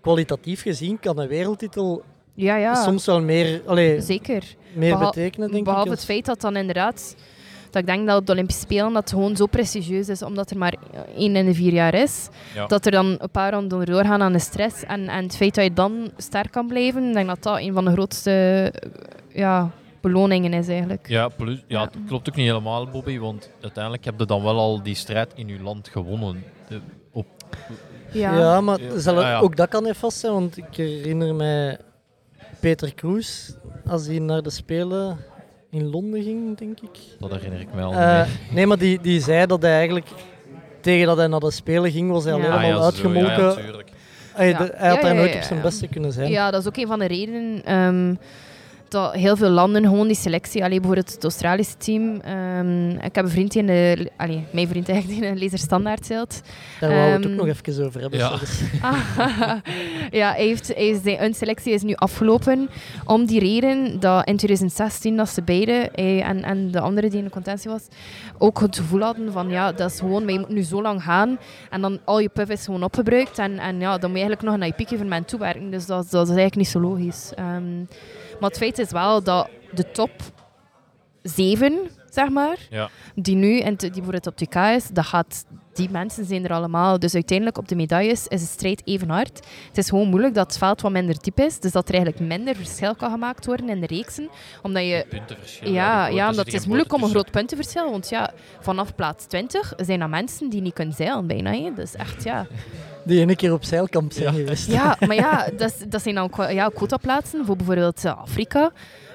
kwalitatief 0.00 0.62
gezien 0.62 0.98
kan 1.00 1.18
een 1.18 1.28
wereldtitel 1.28 2.02
Ja, 2.34 2.56
ja. 2.56 2.74
soms 2.74 3.06
wel 3.06 3.20
meer, 3.22 3.62
allee, 3.66 4.00
Zeker. 4.00 4.42
meer 4.72 4.92
Behal- 4.92 5.10
betekenen, 5.10 5.50
denk 5.50 5.64
Behalve 5.64 5.86
ik. 5.86 5.92
het 5.94 6.04
feit 6.04 6.24
dat 6.24 6.40
dan 6.40 6.56
inderdaad... 6.56 7.16
Dat 7.76 7.84
ik 7.84 7.94
denk 7.94 8.06
dat 8.06 8.18
op 8.20 8.26
de 8.26 8.32
Olympische 8.32 8.60
Spelen 8.60 8.92
dat 8.92 9.02
het 9.02 9.10
gewoon 9.12 9.36
zo 9.36 9.46
prestigieus 9.46 10.08
is, 10.08 10.22
omdat 10.22 10.50
er 10.50 10.58
maar 10.58 10.74
één 11.16 11.36
in 11.36 11.46
de 11.46 11.54
vier 11.54 11.72
jaar 11.72 11.94
is. 11.94 12.28
Ja. 12.54 12.66
Dat 12.66 12.84
er 12.86 12.90
dan 12.92 13.06
een 13.18 13.30
paar 13.30 13.52
ronden 13.52 13.86
doorgaan 13.86 14.22
aan 14.22 14.32
de 14.32 14.38
stress. 14.38 14.84
En, 14.84 15.08
en 15.08 15.22
het 15.24 15.36
feit 15.36 15.54
dat 15.54 15.64
je 15.64 15.72
dan 15.72 16.10
sterk 16.16 16.50
kan 16.52 16.66
blijven, 16.66 17.08
ik 17.08 17.14
denk 17.14 17.26
dat 17.26 17.42
dat 17.42 17.58
een 17.58 17.72
van 17.72 17.84
de 17.84 17.90
grootste 17.90 18.72
ja, 19.28 19.70
beloningen 20.00 20.52
is 20.52 20.68
eigenlijk. 20.68 21.08
ja, 21.08 21.28
plus, 21.28 21.56
ja, 21.56 21.64
Ja. 21.66 21.80
het 21.84 21.96
klopt 22.06 22.28
ook 22.28 22.36
niet 22.36 22.46
helemaal, 22.46 22.86
Bobby, 22.90 23.18
want 23.18 23.50
uiteindelijk 23.60 24.04
heb 24.04 24.18
je 24.18 24.26
dan 24.26 24.42
wel 24.42 24.58
al 24.58 24.82
die 24.82 24.94
strijd 24.94 25.32
in 25.34 25.48
je 25.48 25.60
land 25.62 25.88
gewonnen. 25.88 26.44
De- 26.68 26.80
op, 27.12 27.26
Ja, 28.12 28.60
maar 28.60 28.80
Ja. 28.80 28.98
zal- 28.98 29.20
ja. 29.20 29.38
ook 29.38 29.56
dat 29.56 29.68
kan 29.68 29.82
niet 29.84 29.96
vast 29.96 30.18
zijn, 30.18 30.32
want 30.32 30.56
ik 30.56 30.64
herinner 30.76 31.34
mij 31.34 31.78
Peter 32.60 32.94
Kroes, 32.94 33.54
als 33.86 34.06
hij 34.06 34.18
naar 34.18 34.42
de 34.42 34.50
Spelen 34.50 35.18
in 35.70 35.90
Londen 35.90 36.22
ging, 36.22 36.56
denk 36.58 36.80
ik. 36.80 36.98
dat 37.18 37.30
herinner 37.30 37.60
ik 37.60 37.74
mij 37.74 37.84
al 37.84 37.92
Eh, 37.92 38.20
nee, 38.50 38.66
maar 38.66 38.78
die, 38.78 39.00
die 39.00 39.20
zei 39.20 39.46
dat 39.46 39.62
hij 39.62 39.72
eigenlijk, 39.76 40.06
tegen 40.80 41.06
dat 41.06 41.16
hij 41.16 41.26
naar 41.26 41.40
de 41.40 41.50
Spelen 41.50 41.90
ging, 41.90 42.10
was 42.10 42.24
hij 42.24 42.32
al 42.32 42.38
Ja. 42.38 42.44
helemaal 42.44 42.70
Ah, 42.70 42.76
ja, 42.78 42.84
uitgemolken. 42.84 43.64
Ja. 43.64 43.82
Hij, 44.34 44.48
Ja. 44.48 44.58
de- 44.58 44.72
hij 44.76 44.88
had 44.88 44.96
Ja, 44.96 45.02
daar 45.02 45.14
nooit 45.14 45.30
ja, 45.32 45.36
op 45.36 45.42
zijn 45.42 45.58
ja. 45.58 45.64
beste 45.64 45.88
kunnen 45.88 46.12
zijn. 46.12 46.30
Ja, 46.30 46.50
dat 46.50 46.60
is 46.60 46.66
ook 46.66 46.76
een 46.76 46.86
van 46.86 46.98
de 46.98 47.06
redenen 47.06 47.64
ehm, 47.64 48.14
dat 48.88 49.12
heel 49.12 49.36
veel 49.36 49.48
landen 49.50 49.82
gewoon 49.82 50.06
die 50.06 50.16
selectie, 50.16 50.64
allee, 50.64 50.78
bijvoorbeeld 50.80 51.12
het 51.12 51.22
Australische 51.22 51.76
team. 51.76 52.20
ehm, 52.20 52.90
ik 52.90 53.14
heb 53.14 53.24
een 53.24 53.30
vriend 53.30 53.52
die 53.52 53.60
in 53.60 53.66
de, 53.66 54.10
allee, 54.16 54.44
mijn 54.50 54.68
vriend 54.68 54.88
eigenlijk 54.88 55.18
die 55.20 55.28
in 55.28 55.34
een 55.34 55.38
lezer-standaard 55.40 56.06
zit. 56.06 56.42
Daar 56.80 56.90
wou 56.90 57.02
we 57.02 57.10
het 57.10 57.24
ook 57.24 57.30
Ehm, 57.30 57.36
nog 57.36 57.46
even 57.46 57.86
over 57.86 58.00
hebben. 58.00 58.18
ja. 58.18 58.30
Ah, 58.82 58.98
ja, 60.20 60.32
hij 60.32 60.44
heeft, 60.46 60.68
hij 60.74 60.88
is, 60.88 61.02
zijn 61.02 61.34
selectie 61.34 61.72
is 61.72 61.82
nu 61.82 61.94
afgelopen. 61.94 62.68
Om 63.04 63.24
die 63.26 63.40
reden 63.40 64.00
dat 64.00 64.26
in 64.28 64.36
2016 64.36 65.16
dat 65.16 65.28
ze 65.28 65.42
beide, 65.42 65.88
hij 65.94 66.22
en, 66.22 66.42
en 66.44 66.70
de 66.70 66.80
andere 66.80 67.08
die 67.08 67.18
in 67.18 67.24
de 67.24 67.30
contentie 67.30 67.70
was, 67.70 67.82
ook 68.38 68.60
het 68.60 68.76
gevoel 68.76 69.00
hadden 69.00 69.32
van 69.32 69.48
ja, 69.48 69.72
dat 69.72 69.90
is 69.90 69.98
gewoon, 69.98 70.26
wij 70.26 70.36
moeten 70.36 70.54
nu 70.54 70.62
zo 70.62 70.82
lang 70.82 71.02
gaan 71.02 71.38
en 71.70 71.80
dan 71.80 71.98
al 72.04 72.18
je 72.20 72.28
puff 72.28 72.50
is 72.50 72.64
gewoon 72.64 72.82
opgebruikt 72.82 73.38
en, 73.38 73.58
en 73.58 73.80
ja, 73.80 73.98
dan 73.98 74.10
moet 74.10 74.18
je 74.18 74.24
eigenlijk 74.24 74.42
nog 74.42 74.56
naar 74.56 74.66
je 74.68 74.74
piek-evenement 74.74 75.28
toewerken. 75.28 75.70
Dus 75.70 75.86
dat, 75.86 76.10
dat 76.10 76.22
is 76.22 76.28
eigenlijk 76.34 76.56
niet 76.56 76.68
zo 76.68 76.80
logisch. 76.80 77.32
Ehm, 77.34 77.64
maar 78.40 78.48
het 78.48 78.58
feit 78.58 78.78
is 78.78 78.90
wel 78.90 79.22
dat 79.22 79.48
de 79.74 79.90
top 79.90 80.10
7, 81.22 81.78
zeg 82.10 82.28
maar, 82.28 82.56
Ja. 82.70 82.88
die 83.14 83.36
nu 83.36 83.60
en 83.60 83.74
die 83.76 83.90
bijvoorbeeld 83.90 84.26
op 84.26 84.36
2K 84.36 84.56
is, 84.76 84.88
dat 84.88 85.04
gaat, 85.06 85.44
die 85.72 85.90
mensen 85.90 86.24
zijn 86.24 86.44
er 86.44 86.52
allemaal. 86.52 86.98
Dus 86.98 87.14
uiteindelijk 87.14 87.58
op 87.58 87.68
de 87.68 87.74
medailles 87.76 88.26
is 88.26 88.40
de 88.40 88.46
strijd 88.46 88.82
even 88.84 89.10
hard. 89.10 89.40
Het 89.68 89.78
is 89.78 89.88
gewoon 89.88 90.08
moeilijk 90.08 90.34
dat 90.34 90.46
het 90.46 90.58
veld 90.58 90.80
wat 90.80 90.92
minder 90.92 91.16
diep 91.20 91.38
is, 91.40 91.60
dus 91.60 91.72
dat 91.72 91.88
er 91.88 91.94
eigenlijk 91.94 92.24
minder 92.26 92.56
verschil 92.56 92.94
kan 92.94 93.10
gemaakt 93.10 93.46
worden 93.46 93.68
in 93.68 93.80
de 93.80 93.86
reeksen. 93.86 94.28
Omdat 94.62 94.82
je 94.82 95.06
Puntenverschil. 95.08 95.72
ja, 95.72 96.06
ja, 96.06 96.28
omdat 96.28 96.44
het 96.44 96.48
geen 96.54 96.60
is 96.60 96.66
moeilijk 96.66 96.92
om 96.92 97.02
een 97.02 97.10
groot 97.10 97.30
puntenverschil. 97.30 97.90
Want 97.90 98.08
ja, 98.08 98.32
vanaf 98.60 98.94
plaats 98.94 99.24
20 99.26 99.72
zijn 99.76 100.00
er 100.00 100.08
mensen 100.08 100.48
die 100.48 100.60
niet 100.60 100.74
kunnen 100.74 100.94
zeilen 100.94 101.26
bijna. 101.26 101.52
Hè. 101.52 101.72
Dus 101.74 101.94
echt, 101.94 102.22
ja. 102.24 102.46
Die 103.06 103.20
ene 103.20 103.36
keer 103.36 103.52
op 103.52 103.64
zeilkamp 103.64 104.12
zijn 104.12 104.24
Ja, 104.24 104.32
geweest. 104.40 104.70
ja 104.70 104.96
maar 105.06 105.16
ja, 105.16 105.48
dat, 105.88 106.02
zijn 106.02 106.14
dan 106.14 106.30
ja, 106.50 106.68
quotaplaatsen 106.74 107.46
voor 107.46 107.56
bijvoorbeeld 107.56 108.04
eh, 108.04 108.20
Afrika. 108.20 108.70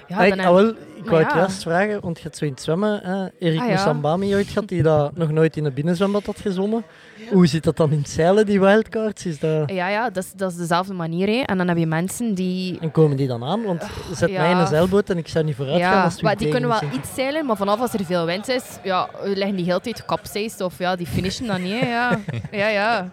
Ja, 0.08 0.18
Ah, 0.18 0.26
ik, 0.28 0.36
dan 0.36 0.46
ah, 0.46 0.54
wel, 0.54 0.68
ik 0.70 0.76
maar 1.00 1.10
wou 1.10 1.24
het 1.24 1.32
ja. 1.32 1.38
juist 1.38 1.62
vragen, 1.62 2.02
want 2.02 2.18
je 2.18 2.24
hebt 2.24 2.38
zo 2.38 2.46
in 2.46 2.52
het 2.52 2.62
zwemmen. 2.62 3.00
Hè, 3.04 3.28
Erik 3.40 3.60
Ah, 3.60 3.66
ja. 3.66 3.74
Moussambami 3.74 4.36
ooit 4.36 4.48
gehad, 4.48 4.68
die 4.68 4.84
dat 4.84 5.16
nog 5.16 5.32
nooit 5.32 5.58
in 5.58 5.66
een 5.66 5.74
binnenzwembad 5.74 6.26
had 6.26 6.40
gezwommen. 6.40 6.84
Hoe 7.32 7.48
zit 7.48 7.64
dat 7.64 7.78
dan 7.78 7.92
in 7.92 7.98
het 7.98 8.10
zeilen, 8.10 8.46
die 8.46 8.60
wildcards? 8.60 9.26
Is 9.26 9.40
dat... 9.40 9.70
Ja, 9.72 9.88
ja 9.88 10.10
dat, 10.10 10.24
is, 10.24 10.32
dat 10.36 10.52
is 10.52 10.58
dezelfde 10.58 10.94
manier. 10.94 11.28
Hè. 11.28 11.42
En 11.46 11.58
dan 11.58 11.68
heb 11.68 11.78
je 11.78 11.86
mensen 11.86 12.34
die... 12.34 12.78
En 12.80 12.92
komen 12.92 13.18
die 13.18 13.28
dan 13.28 13.44
aan? 13.44 13.64
Want 13.64 13.84
zet 14.14 14.30
Ja. 14.30 14.42
mij 14.42 14.52
in 14.52 14.58
een 14.58 14.68
zeilboot 14.68 15.10
en 15.10 15.18
ik 15.18 15.28
zou 15.28 15.46
niet 15.46 15.56
vooruit 15.56 15.82
gaan 15.82 16.04
als 16.04 16.22
maar 16.22 16.38
die 16.38 16.50
kunnen 16.50 16.70
wel 16.70 16.82
iets 16.94 17.14
zeilen, 17.16 17.46
maar 17.46 17.58
vanaf 17.58 17.80
als 17.80 17.94
er 17.94 18.06
veel 18.06 18.26
wind 18.26 18.48
is, 18.48 18.64
ja, 18.84 19.10
liggen 19.24 19.56
die 19.56 19.66
heel 19.66 19.80
tijd 19.80 20.06
capsized 20.06 20.62
of 20.62 20.78
ja, 20.78 20.96
die 20.96 21.08
finishen 21.08 21.48
dan 21.48 21.62
niet. 21.62 21.80
Ja. 21.82 22.20
ja, 22.52 22.68
ja. 22.68 23.10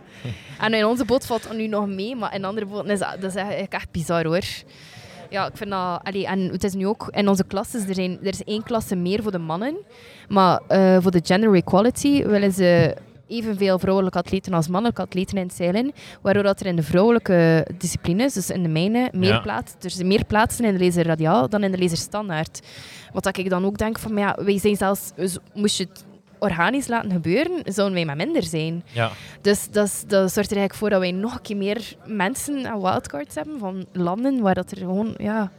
En 0.60 0.74
in 0.74 0.86
onze 0.86 1.04
boot 1.04 1.26
valt 1.26 1.48
nu 1.56 1.66
nog 1.66 1.86
mee, 1.86 2.16
maar 2.16 2.34
in 2.34 2.44
andere 2.44 2.66
boten 2.66 2.90
is 2.90 2.98
dat, 2.98 3.16
dat 3.20 3.30
is 3.30 3.36
eigenlijk 3.36 3.72
echt 3.72 3.90
bizar 3.90 4.24
hoor. 4.26 4.44
Ja, 5.30 5.46
ik 5.46 5.56
vind 5.56 5.70
dat... 5.70 6.00
Allee, 6.02 6.26
en 6.26 6.40
het 6.40 6.64
is 6.64 6.74
nu 6.74 6.86
ook 6.86 7.08
in 7.10 7.28
onze 7.28 7.44
klasses, 7.44 7.88
er, 7.88 7.94
zijn, 7.94 8.18
er 8.22 8.28
is 8.28 8.44
één 8.44 8.62
klasse 8.62 8.96
meer 8.96 9.22
voor 9.22 9.32
de 9.32 9.38
mannen, 9.38 9.76
maar 10.28 10.60
eh, 10.68 10.96
voor 11.00 11.10
de 11.10 11.20
gender 11.24 11.54
equality 11.54 12.24
willen 12.24 12.52
ze 12.52 12.94
evenveel 13.28 13.78
vrouwelijke 13.78 14.18
atleten 14.18 14.52
als 14.52 14.68
mannelijke 14.68 15.02
atleten 15.02 15.36
in 15.38 15.46
het 15.46 15.54
zeilen. 15.56 15.92
Waardoor 16.22 16.42
dat 16.42 16.60
er 16.60 16.66
in 16.66 16.76
de 16.76 16.82
vrouwelijke 16.82 17.66
disciplines, 17.78 18.32
dus 18.34 18.50
in 18.50 18.62
de 18.62 18.68
mijne, 18.68 19.08
meer, 19.12 19.28
Ja. 19.28 19.38
plaats, 19.40 19.74
er 19.80 19.90
zijn 19.90 20.06
meer 20.06 20.24
plaatsen 20.24 20.64
in 20.64 20.76
de 20.76 20.84
laser 20.84 21.06
radiaal 21.06 21.48
dan 21.48 21.62
in 21.62 21.72
de 21.72 21.78
laser 21.78 21.96
standaard. 21.98 22.60
Wat 23.12 23.22
dat 23.24 23.36
ik 23.36 23.50
dan 23.50 23.64
ook 23.64 23.78
denk 23.78 23.98
van, 23.98 24.12
maar 24.14 24.22
ja, 24.22 24.44
wij 24.44 24.58
zijn 24.58 24.76
zelfs, 24.76 25.12
dus 25.16 25.36
moest 25.54 25.76
je 25.78 25.84
het 25.84 26.04
organisch 26.38 26.86
laten 26.88 27.10
gebeuren, 27.10 27.52
zouden 27.64 27.94
wij 27.96 28.04
maar 28.06 28.16
minder 28.16 28.42
zijn. 28.42 28.84
Ja. 28.92 29.10
Dus 29.40 29.68
dat, 29.70 29.90
zorgt 30.08 30.34
er 30.34 30.36
eigenlijk 30.36 30.74
voor 30.74 30.90
dat 30.90 31.00
wij 31.00 31.10
nog 31.12 31.34
een 31.34 31.42
keer 31.42 31.56
meer 31.56 31.96
mensen 32.06 32.64
en 32.66 32.80
wildcards 32.80 33.34
hebben 33.34 33.58
van 33.58 33.86
landen 33.92 34.40
waar 34.40 34.54
dat 34.54 34.70
er 34.70 34.76
gewoon 34.76 35.14
ja, 35.16 35.50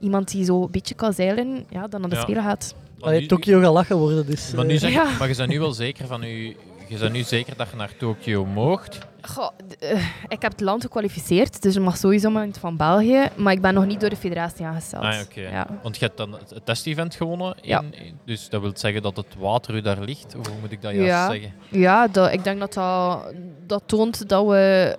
iemand 0.00 0.30
die 0.30 0.44
zo 0.44 0.62
een 0.62 0.70
beetje 0.70 0.94
kan 0.94 1.12
zeilen, 1.12 1.64
ja, 1.70 1.86
dan 1.88 2.00
naar 2.00 2.10
de 2.10 2.16
Ja. 2.16 2.22
Spelen 2.22 2.42
gaat. 2.42 2.74
Allee, 3.00 3.26
Tokio 3.26 3.60
gaat 3.60 3.72
lachen 3.72 3.96
worden, 3.96 4.26
dus... 4.26 4.52
Maar, 4.52 4.64
nu 4.64 4.74
eh, 4.74 4.80
zeg, 4.80 4.92
Ja. 4.92 5.04
maar 5.18 5.28
je 5.28 5.36
bent 5.36 5.48
nu 5.48 5.58
wel 5.58 5.72
zeker 5.72 6.06
van 6.06 6.22
u. 6.24 6.56
Je 6.88 6.98
bent 6.98 7.12
nu 7.12 7.22
zeker 7.22 7.56
dat 7.56 7.70
je 7.70 7.76
naar 7.76 7.96
Tokio 7.98 8.44
moogt. 8.46 8.98
Goh, 9.22 9.50
eh, 9.78 10.06
ik 10.28 10.42
heb 10.42 10.50
het 10.52 10.60
land 10.60 10.82
gekwalificeerd, 10.82 11.62
dus 11.62 11.74
er 11.76 11.82
mag 11.82 11.96
sowieso 11.96 12.30
maar 12.30 12.48
van 12.60 12.76
België, 12.76 13.28
maar 13.36 13.52
ik 13.52 13.60
ben 13.60 13.74
nog 13.74 13.86
niet 13.86 14.00
door 14.00 14.10
de 14.10 14.16
federatie 14.16 14.66
aangesteld. 14.66 15.02
Ah, 15.04 15.20
oké. 15.22 15.40
ja. 15.40 15.66
Want 15.82 15.98
je 15.98 16.04
hebt 16.04 16.16
dan 16.16 16.32
het 16.32 16.60
testevent 16.64 17.14
gewonnen. 17.14 17.54
in- 17.60 17.68
Ja. 17.68 17.82
dus 18.24 18.48
dat 18.48 18.60
wil 18.60 18.70
zeggen 18.74 19.02
dat 19.02 19.16
het 19.16 19.26
water 19.38 19.74
u 19.74 19.80
daar 19.80 20.00
ligt. 20.00 20.36
Of 20.38 20.46
hoe 20.46 20.56
moet 20.60 20.72
ik 20.72 20.82
dat 20.82 20.92
juist 20.92 21.08
Ja. 21.08 21.30
zeggen? 21.30 21.52
Ja, 21.68 22.06
dat, 22.08 22.32
ik 22.32 22.44
denk 22.44 22.58
dat, 22.60 22.72
dat 22.72 23.24
dat 23.66 23.82
toont 23.86 24.28
dat 24.28 24.46
we 24.46 24.96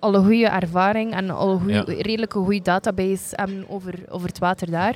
al 0.00 0.14
een 0.14 0.24
goede 0.24 0.46
ervaring 0.48 1.12
en 1.14 1.30
al 1.30 1.50
een 1.50 1.68
Ja. 1.68 1.82
redelijke 1.86 2.38
goede 2.38 2.62
database 2.62 3.24
hebben 3.30 3.64
over, 3.68 3.94
over 4.08 4.28
het 4.28 4.38
water 4.38 4.70
daar. 4.70 4.94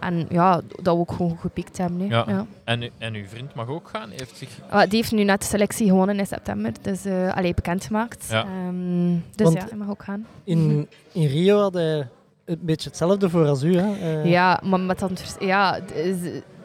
En 0.00 0.26
ja, 0.30 0.60
dat 0.82 0.94
we 0.94 1.00
ook 1.00 1.12
gewoon 1.12 1.30
goed 1.30 1.40
gepikt 1.40 1.78
hebben. 1.78 2.06
Ja. 2.08 2.24
Ja. 2.28 2.46
En, 2.64 2.90
en 2.98 3.14
uw 3.14 3.26
vriend 3.26 3.54
mag 3.54 3.68
ook 3.68 3.88
gaan? 3.88 4.10
Heeft 4.10 4.36
zich... 4.36 4.48
Ah, 4.70 4.80
die 4.88 4.96
heeft 4.98 5.12
nu 5.12 5.24
net 5.24 5.40
de 5.40 5.46
selectie 5.46 5.86
gewonnen 5.88 6.18
in 6.18 6.26
september, 6.26 6.72
dus 6.82 7.06
uh, 7.06 7.36
allee, 7.36 7.54
bekendgemaakt. 7.54 8.26
Ja. 8.30 8.42
Ehm, 8.44 9.08
dus 9.34 9.46
Want- 9.46 9.56
ja, 9.56 9.64
hij 9.68 9.78
mag 9.78 9.88
ook 9.90 10.02
gaan. 10.02 10.26
In, 10.44 10.88
in 11.12 11.26
Rio 11.26 11.60
had 11.60 11.74
hij 11.74 12.08
een 12.44 12.58
beetje 12.60 12.88
hetzelfde 12.88 13.30
voor 13.30 13.46
als 13.46 13.62
u, 13.62 13.76
hè? 13.78 13.94
Eh, 14.22 14.30
Ja, 14.30 14.60
maar 14.64 14.80
met 14.80 14.98
dat... 14.98 15.36
Ja, 15.40 15.78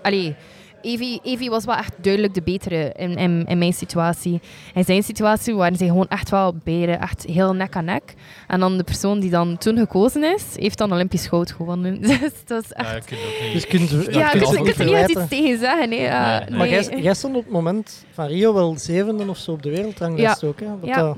allee, 0.01 0.35
Evie, 0.83 1.19
Evie 1.23 1.49
was 1.49 1.65
wel 1.65 1.75
echt 1.75 1.93
duidelijk 2.01 2.33
de 2.33 2.41
betere 2.41 2.93
in, 2.95 3.15
in, 3.15 3.45
in 3.45 3.57
mijn 3.57 3.73
situatie. 3.73 4.41
In 4.73 4.83
zijn 4.83 5.03
situatie 5.03 5.55
waren 5.55 5.77
ze 5.77 5.85
gewoon 5.85 6.07
echt 6.07 6.29
wel 6.29 6.55
beide 6.63 6.91
echt 6.91 7.25
heel 7.25 7.53
nek 7.53 7.75
aan 7.75 7.85
nek. 7.85 8.13
En 8.47 8.59
dan 8.59 8.77
de 8.77 8.83
persoon 8.83 9.19
die 9.19 9.29
dan 9.29 9.57
toen 9.57 9.77
gekozen 9.77 10.23
is, 10.23 10.43
heeft 10.55 10.77
dan 10.77 10.91
Olympisch 10.93 11.27
goud 11.27 11.51
gewonnen. 11.51 12.01
Dus 12.23 12.45
dat 12.45 12.63
is 12.63 12.71
echt... 12.71 12.89
Ja, 12.89 12.95
je 12.95 13.01
kunt 13.01 13.21
ook 13.21 13.97
niet... 13.99 14.05
Dus 14.05 14.15
Ja, 14.15 14.31
dus 14.31 14.51
er 14.51 14.85
niet 14.85 14.93
echt 14.93 15.09
iets 15.09 15.27
tegen 15.27 15.59
zeggen. 15.59 15.89
Nee, 15.89 16.01
ja, 16.01 16.39
Nee. 16.39 16.57
Maar 16.57 16.67
nee. 16.67 16.83
jij, 16.83 17.01
jij 17.01 17.13
stond 17.13 17.35
op 17.35 17.43
het 17.43 17.51
moment 17.51 18.05
van 18.11 18.25
Rio 18.25 18.53
wel 18.53 18.77
zevende 18.77 19.29
of 19.29 19.37
zo 19.37 19.51
op 19.51 19.63
de 19.63 19.69
wereldranglijst 19.69 20.43
ook, 20.43 20.59
hè? 20.59 20.65
Dat 20.65 20.89
Ja. 20.89 21.15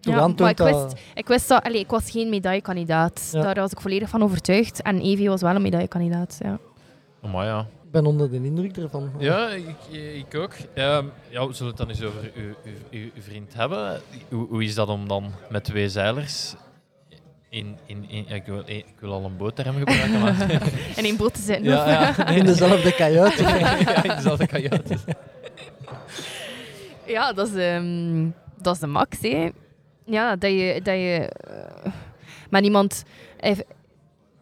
Ja, 0.00 0.28
maar 0.28 0.50
ik 0.50 0.58
wist, 0.58 0.94
ik 1.14 1.28
wist 1.28 1.48
dat... 1.48 1.74
Ik 1.74 1.90
was 1.90 2.10
geen 2.10 2.28
medaillekandidaat. 2.28 3.28
Ja. 3.32 3.42
Daar 3.42 3.54
was 3.54 3.70
ik 3.70 3.80
volledig 3.80 4.08
van 4.08 4.22
overtuigd. 4.22 4.82
En 4.82 5.00
Evie 5.00 5.28
was 5.28 5.40
wel 5.40 5.54
een 5.54 5.62
medaillekandidaat, 5.62 6.38
ja. 6.42 6.58
Oh, 7.22 7.32
maar 7.32 7.46
ja. 7.46 7.66
Ik 7.92 8.00
ben 8.00 8.06
onder 8.06 8.30
de 8.30 8.36
indruk 8.36 8.76
ervan. 8.76 9.10
Ja, 9.18 9.48
ik, 9.48 9.76
ik 10.26 10.34
ook. 10.34 10.52
Ehm, 10.74 11.06
ja, 11.28 11.46
we 11.46 11.52
zullen 11.52 11.68
het 11.68 11.76
dan 11.76 11.88
eens 11.88 12.02
over 12.02 12.32
uw, 12.34 12.54
uw, 12.90 13.10
vriend 13.18 13.54
hebben. 13.54 14.00
Hoe, 14.28 14.48
hoe 14.48 14.64
is 14.64 14.74
dat 14.74 14.88
om 14.88 15.08
dan 15.08 15.32
met 15.50 15.64
twee 15.64 15.88
zeilers 15.88 16.54
in... 17.48 17.78
in, 17.86 18.28
ik, 18.28 18.46
wil, 18.46 18.62
ik 18.66 18.86
wil 18.98 19.12
al 19.12 19.24
een 19.24 19.36
bootterm 19.36 19.76
gebruiken, 19.76 20.20
maar... 20.20 20.50
En 20.96 21.04
in 21.04 21.16
boot 21.16 21.34
te 21.34 21.40
zitten. 21.40 21.64
ja, 21.64 21.86
ja. 22.16 22.26
In 22.26 22.44
dezelfde 22.44 22.94
kajuit. 22.94 23.38
ja, 23.38 24.02
in 24.02 24.14
dezelfde 24.16 24.46
kajuit. 24.46 25.04
Ja, 27.06 27.32
dat 27.32 27.48
is, 27.48 27.54
ehm, 27.54 28.28
dat 28.62 28.74
is 28.74 28.80
de 28.80 28.86
max. 28.86 29.18
Hè. 29.20 29.50
Ja, 30.04 30.36
dat 30.36 30.50
je, 30.50 30.80
dat 30.82 30.94
je 30.94 31.28
eh, 31.28 31.92
met 32.50 32.64
iemand. 32.64 33.04
eh, 33.36 33.58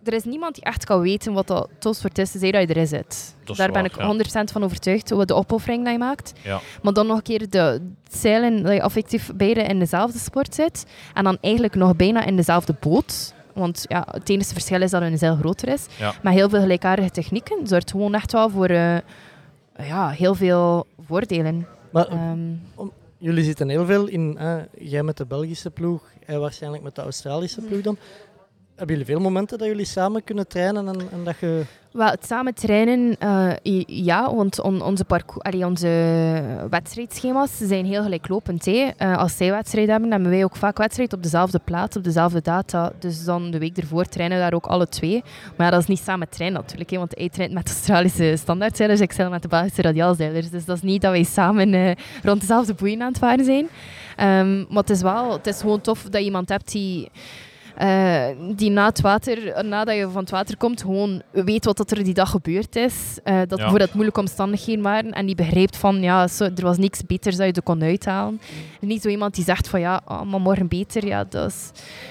Er 0.04 0.12
is 0.12 0.24
niemand 0.24 0.54
die 0.54 0.64
echt 0.64 0.84
kan 0.84 1.00
weten 1.00 1.32
wat 1.32 1.46
dat 1.46 1.68
topsport 1.78 2.18
is, 2.18 2.30
tenzij 2.30 2.50
dat 2.50 2.60
je 2.60 2.68
erin 2.68 2.86
zit. 2.86 3.34
Daar 3.44 3.72
ben 3.72 3.84
ik 3.84 3.92
100% 3.92 4.52
van 4.52 4.64
overtuigd, 4.64 5.10
wat 5.10 5.28
de 5.28 5.34
opoffering 5.34 5.84
dat 5.84 5.92
je 5.92 5.98
maakt. 5.98 6.32
Ja. 6.42 6.60
Maar 6.82 6.92
dan 6.92 7.06
nog 7.06 7.16
een 7.16 7.22
keer 7.22 7.50
de 7.50 7.80
zeilen, 8.10 8.62
dat 8.62 8.72
je 8.72 8.80
effectief 8.80 9.30
beide 9.34 9.62
in 9.62 9.78
dezelfde 9.78 10.18
sport 10.18 10.54
zit. 10.54 10.86
En 11.14 11.24
dan 11.24 11.38
eigenlijk 11.40 11.74
nog 11.74 11.96
bijna 11.96 12.24
in 12.24 12.36
dezelfde 12.36 12.74
boot. 12.80 13.34
Want 13.54 13.84
ja, 13.88 14.06
het 14.10 14.28
enige 14.28 14.52
verschil 14.52 14.82
is 14.82 14.90
dat 14.90 15.02
een 15.02 15.18
zeil 15.18 15.36
groter 15.36 15.68
is. 15.68 15.86
Ja. 15.98 16.12
Maar 16.22 16.32
heel 16.32 16.48
veel 16.48 16.60
gelijkaardige 16.60 17.10
technieken 17.10 17.66
zorgt 17.66 17.90
gewoon 17.90 18.14
echt 18.14 18.32
wel 18.32 18.50
voor 18.50 18.66
eh, 18.68 18.96
ja, 19.78 20.08
heel 20.08 20.34
veel 20.34 20.86
voordelen. 21.06 21.66
Maar 21.90 22.06
Ehm, 22.08 22.38
jullie 23.18 23.44
zitten 23.44 23.68
heel 23.68 23.84
veel 23.86 24.06
in, 24.06 24.36
hè, 24.38 24.60
jij 24.78 25.02
met 25.02 25.16
de 25.16 25.26
Belgische 25.26 25.70
ploeg, 25.70 26.02
hij 26.24 26.38
waarschijnlijk 26.38 26.82
met 26.82 26.94
de 26.94 27.02
Australische 27.02 27.60
ploeg 27.60 27.80
dan. 27.80 27.96
Hebben 28.80 28.98
jullie 28.98 29.12
veel 29.14 29.24
momenten 29.24 29.58
dat 29.58 29.66
jullie 29.66 29.84
samen 29.84 30.24
kunnen 30.24 30.48
trainen 30.48 30.88
en, 30.88 31.00
en 31.12 31.24
dat 31.24 31.38
je... 31.38 31.62
Wel, 31.92 32.08
het 32.08 32.26
samen 32.26 32.54
trainen, 32.54 33.16
eh, 33.18 33.82
ja, 33.86 34.34
want 34.34 34.60
on- 34.60 34.82
onze, 34.82 35.04
parcours, 35.04 35.42
allee, 35.44 35.66
onze 35.66 35.88
wedstrijdschema's 36.70 37.58
zijn 37.58 37.86
heel 37.86 38.02
gelijklopend. 38.02 38.66
Eh, 38.66 39.16
als 39.16 39.36
zij 39.36 39.50
wedstrijd 39.50 39.88
hebben, 39.88 40.10
hebben 40.10 40.30
wij 40.30 40.44
ook 40.44 40.56
vaak 40.56 40.78
wedstrijd 40.78 41.12
op 41.12 41.22
dezelfde 41.22 41.60
plaats, 41.64 41.96
op 41.96 42.04
dezelfde 42.04 42.40
data. 42.40 42.92
Dus 42.98 43.24
dan 43.24 43.50
de 43.50 43.58
week 43.58 43.76
ervoor 43.76 44.04
trainen 44.04 44.36
we 44.36 44.42
daar 44.42 44.54
ook 44.54 44.66
alle 44.66 44.88
twee. 44.88 45.22
Maar 45.56 45.70
dat 45.70 45.80
is 45.80 45.86
niet 45.86 45.98
samen 45.98 46.28
trainen 46.28 46.60
natuurlijk, 46.60 46.90
want 46.90 47.14
hij 47.16 47.28
traint 47.28 47.52
met 47.52 47.66
de 47.66 47.72
Australische 47.72 48.34
standaardzeilers, 48.36 49.00
ik 49.00 49.12
zeil 49.12 49.30
met 49.30 49.42
de 49.42 49.48
Belgische 49.48 49.82
radiaalzeilers. 49.82 50.50
Dus 50.50 50.64
dat 50.64 50.76
is 50.76 50.82
niet 50.82 51.02
dat 51.02 51.10
wij 51.12 51.24
samen 51.24 51.74
eh, 51.74 51.90
rond 52.22 52.40
dezelfde 52.40 52.74
boeien 52.74 53.00
aan 53.02 53.08
het 53.08 53.18
varen 53.18 53.44
zijn. 53.44 53.68
Ehm, 54.16 54.58
maar 54.58 54.82
het 54.82 54.90
is 54.90 55.02
wel, 55.02 55.32
het 55.32 55.46
is 55.46 55.60
gewoon 55.60 55.80
tof 55.80 56.02
dat 56.02 56.20
je 56.20 56.26
iemand 56.26 56.48
hebt 56.48 56.72
die... 56.72 57.10
eh, 57.80 58.24
die 58.56 58.70
na 58.70 58.86
het 58.86 59.00
water, 59.00 59.64
nadat 59.66 59.96
je 59.96 60.08
van 60.10 60.20
het 60.20 60.30
water 60.30 60.56
komt, 60.56 60.80
gewoon 60.80 61.22
weet 61.32 61.64
wat 61.64 61.76
dat 61.76 61.90
er 61.90 62.04
die 62.04 62.14
dag 62.14 62.30
gebeurd 62.30 62.76
is. 62.76 63.18
Eh, 63.24 63.34
dat 63.38 63.48
Ja. 63.50 63.56
bijvoorbeeld 63.56 63.92
moeilijke 63.92 64.20
omstandigheden 64.20 64.82
waren. 64.82 65.12
En 65.12 65.26
die 65.26 65.34
begrijpt 65.34 65.76
van, 65.76 66.02
ja, 66.02 66.28
zo, 66.28 66.44
er 66.44 66.62
was 66.62 66.76
niks 66.78 67.02
beters 67.06 67.36
dat 67.36 67.46
je 67.46 67.52
er 67.52 67.62
kon 67.62 67.82
uithalen. 67.82 68.40
Niet 68.80 69.02
zo 69.02 69.08
iemand 69.08 69.34
die 69.34 69.44
zegt 69.44 69.68
van, 69.68 69.80
ja, 69.80 70.00
oh, 70.08 70.22
maar 70.22 70.40
morgen 70.40 70.68
beter. 70.68 71.06
Ja, 71.06 71.24
dat 71.28 71.50
is... 71.50 71.70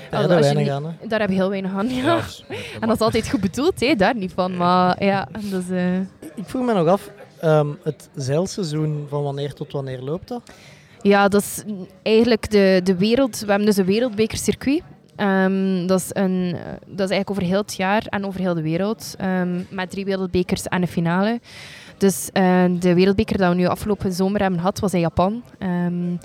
Daar 0.09 0.28
weinig 0.28 0.55
niet- 0.55 0.70
aan, 0.70 0.86
hè? 0.86 1.07
Daar 1.07 1.20
heb 1.20 1.30
je 1.30 1.36
heel 1.36 1.49
weinig 1.49 1.74
aan, 1.74 1.89
ja. 1.89 2.03
Ja, 2.03 2.15
dus- 2.22 2.45
En 2.80 2.88
dat 2.88 2.95
is 2.95 3.01
altijd 3.01 3.30
goed 3.30 3.41
bedoeld, 3.41 3.80
hè, 3.80 3.95
daar 3.95 4.15
niet 4.15 4.34
van. 4.34 4.57
Maar 4.57 5.03
ja, 5.03 5.28
dat 5.49 5.61
is... 5.61 5.70
eh, 5.70 5.97
Ik 6.36 6.43
vroeg 6.45 6.65
me 6.65 6.74
nog 6.74 6.88
af, 6.88 7.09
ehm, 7.41 7.67
het 7.84 8.09
zeilseizoen, 8.15 9.05
van 9.09 9.24
wanneer 9.24 9.53
tot 9.53 9.72
wanneer 9.72 9.99
loopt 10.01 10.28
dat? 10.28 10.41
Ja, 11.01 11.28
dat 11.28 11.41
is 11.41 11.63
eigenlijk 12.03 12.51
de, 12.51 12.82
de 12.84 12.95
wereld. 12.95 13.39
We 13.39 13.45
hebben 13.47 13.65
dus 13.65 13.78
een 13.78 13.86
wereldbekercircuit. 13.86 14.82
Ehm, 15.20 15.88
dat, 15.88 15.99
is 15.99 16.09
een, 16.13 16.55
eh, 16.55 16.72
dat 16.86 17.09
is 17.09 17.15
eigenlijk 17.15 17.30
over 17.30 17.43
heel 17.43 17.57
het 17.61 17.76
jaar 17.76 18.05
en 18.05 18.26
over 18.26 18.39
heel 18.39 18.53
de 18.53 18.61
wereld. 18.61 19.15
ehm, 19.17 19.61
met 19.70 19.89
drie 19.89 20.05
wereldbekers 20.05 20.63
en 20.67 20.82
een 20.82 20.88
finale. 20.88 21.39
Dus 21.97 22.30
eh, 22.34 22.63
de 22.80 22.93
wereldbeker 22.93 23.38
dat 23.38 23.49
we 23.49 23.55
nu 23.55 23.65
afgelopen 23.65 24.13
zomer 24.13 24.41
hebben 24.41 24.59
gehad, 24.59 24.80
was 24.80 24.93
in 24.93 24.99
Japan. 24.99 25.43
Ehm, 25.57 26.15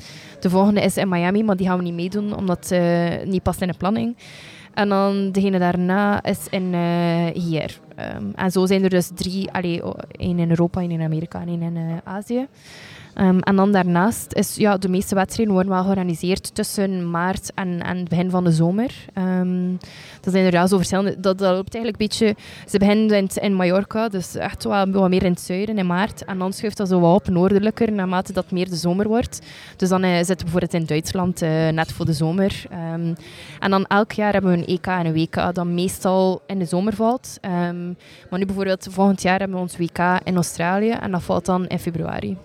de 0.40 0.50
volgende 0.50 0.80
is 0.80 0.96
in 0.96 1.08
Miami, 1.08 1.42
maar 1.42 1.56
die 1.56 1.66
gaan 1.66 1.76
we 1.76 1.82
niet 1.82 1.94
meedoen, 1.94 2.36
omdat 2.36 2.68
het 2.68 3.26
niet 3.26 3.42
past 3.42 3.60
in 3.60 3.68
de 3.68 3.74
planning. 3.78 4.16
En 4.74 4.88
dan 4.88 5.32
degene 5.32 5.58
daarna 5.58 6.22
is 6.22 6.46
in 6.50 6.74
eh, 6.74 7.42
hier. 7.42 7.80
En 8.34 8.50
zo 8.50 8.66
zijn 8.66 8.84
er 8.84 8.90
dus 8.90 9.10
drie, 9.14 9.50
één 9.50 10.38
in 10.38 10.50
Europa, 10.50 10.80
één 10.80 10.90
in 10.90 11.02
Amerika 11.02 11.40
en 11.40 11.48
één 11.48 11.62
in 11.62 12.00
Azië. 12.04 12.46
Ehm, 13.14 13.38
en 13.38 13.56
dan 13.56 13.72
daarnaast 13.72 14.32
is 14.32 14.56
ja, 14.56 14.76
de 14.76 14.88
meeste 14.88 15.14
wedstrijden 15.14 15.54
worden 15.54 15.72
wel 15.72 15.82
georganiseerd 15.82 16.54
tussen 16.54 17.10
maart 17.10 17.52
en, 17.54 17.82
en 17.82 17.96
het 17.96 18.08
begin 18.08 18.30
van 18.30 18.44
de 18.44 18.52
zomer. 18.52 18.94
Ehm, 19.12 19.70
dat 20.20 20.32
zijn 20.32 20.46
er 20.46 20.52
ja, 20.52 20.66
zo 20.66 20.76
verschillende. 20.76 21.20
Dat, 21.20 21.38
dat 21.38 21.54
loopt 21.54 21.74
eigenlijk 21.74 22.02
een 22.02 22.08
beetje. 22.08 22.42
Ze 22.68 22.78
beginnen 22.78 23.16
in, 23.16 23.28
in 23.34 23.54
Mallorca, 23.54 24.08
dus 24.08 24.34
echt 24.34 24.64
wel 24.64 24.90
wat 24.90 25.08
meer 25.08 25.22
in 25.22 25.32
het 25.32 25.40
zuiden 25.40 25.78
in 25.78 25.86
maart. 25.86 26.24
En 26.24 26.38
dan 26.38 26.52
schuift 26.52 26.76
dat 26.76 26.88
zo 26.88 27.00
wat 27.00 27.14
op 27.14 27.28
noordelijker 27.28 27.92
naarmate 27.92 28.32
dat 28.32 28.50
meer 28.50 28.68
de 28.68 28.76
zomer 28.76 29.08
wordt. 29.08 29.40
Dus 29.76 29.88
dan 29.88 30.02
eh, 30.02 30.16
zitten 30.16 30.36
we 30.36 30.42
bijvoorbeeld 30.42 30.74
in 30.74 30.84
Duitsland 30.84 31.42
eh, 31.42 31.68
net 31.68 31.92
voor 31.92 32.06
de 32.06 32.12
zomer. 32.12 32.64
Ehm, 32.70 33.14
en 33.60 33.70
dan 33.70 33.84
elk 33.86 34.12
jaar 34.12 34.32
hebben 34.32 34.50
we 34.50 34.56
een 34.56 34.66
EK 34.66 34.86
en 34.86 35.06
een 35.06 35.12
WK 35.12 35.54
dat 35.54 35.66
meestal 35.66 36.42
in 36.46 36.58
de 36.58 36.64
zomer 36.64 36.94
valt. 36.94 37.38
Maar 38.30 38.38
nu 38.38 38.46
bijvoorbeeld 38.46 38.86
volgend 38.90 39.22
jaar 39.22 39.38
hebben 39.38 39.56
we 39.56 39.62
ons 39.62 39.76
WK 39.76 39.98
in 40.24 40.34
Australië 40.34 40.90
en 40.90 41.10
dat 41.10 41.22
valt 41.22 41.46
dan 41.46 41.66
in 41.66 41.78
februari. 41.78 42.36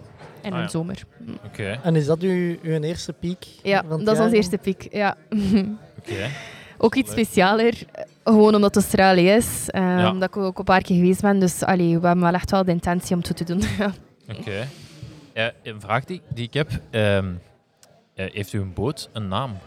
In 0.49 0.55
Ah, 0.55 0.59
de 0.59 0.63
ja. 0.65 0.69
zomer. 0.69 1.03
Oké, 1.45 1.79
En 1.83 1.95
is 1.95 2.05
dat 2.05 2.19
uw, 2.21 2.55
uw 2.61 2.79
eerste 2.81 3.13
piek? 3.13 3.45
Ja, 3.63 3.83
van 3.87 3.97
het 3.97 3.99
dat 4.05 4.07
is 4.13 4.13
jaar 4.13 4.23
onze 4.25 4.35
eerste 4.35 4.57
piek. 4.57 4.87
Ja. 4.91 5.15
oké. 5.99 6.29
ook 6.77 6.95
iets 6.95 7.09
Leuk. 7.15 7.17
specialer, 7.25 7.73
eh, 7.91 8.03
gewoon 8.23 8.55
omdat 8.55 8.75
het 8.75 8.83
Australië 8.83 9.29
is. 9.29 9.69
ehm, 9.69 9.83
Ja. 9.97 10.11
Dat 10.11 10.23
ik 10.29 10.37
ook 10.37 10.57
een 10.59 10.63
paar 10.63 10.81
keer 10.81 10.95
geweest 10.95 11.21
ben. 11.21 11.39
Dus 11.39 11.63
allee, 11.63 11.99
we 11.99 12.05
hebben 12.07 12.25
wel 12.25 12.33
echt 12.33 12.51
wel 12.51 12.63
de 12.65 12.71
intentie 12.71 13.15
om 13.15 13.21
het 13.21 13.35
toe 13.35 13.45
te 13.45 13.53
doen. 13.53 13.61
Ja. 13.79 13.91
Oké. 14.39 14.67
Ja, 15.33 15.51
een 15.63 15.81
vraag 15.81 16.05
die, 16.05 16.21
die 16.33 16.45
ik 16.45 16.53
heb. 16.53 16.69
ehm, 16.89 17.25
eh, 18.15 18.25
heeft 18.33 18.51
uw 18.51 18.73
boot 18.73 19.09
een 19.13 19.27
naam? 19.27 19.57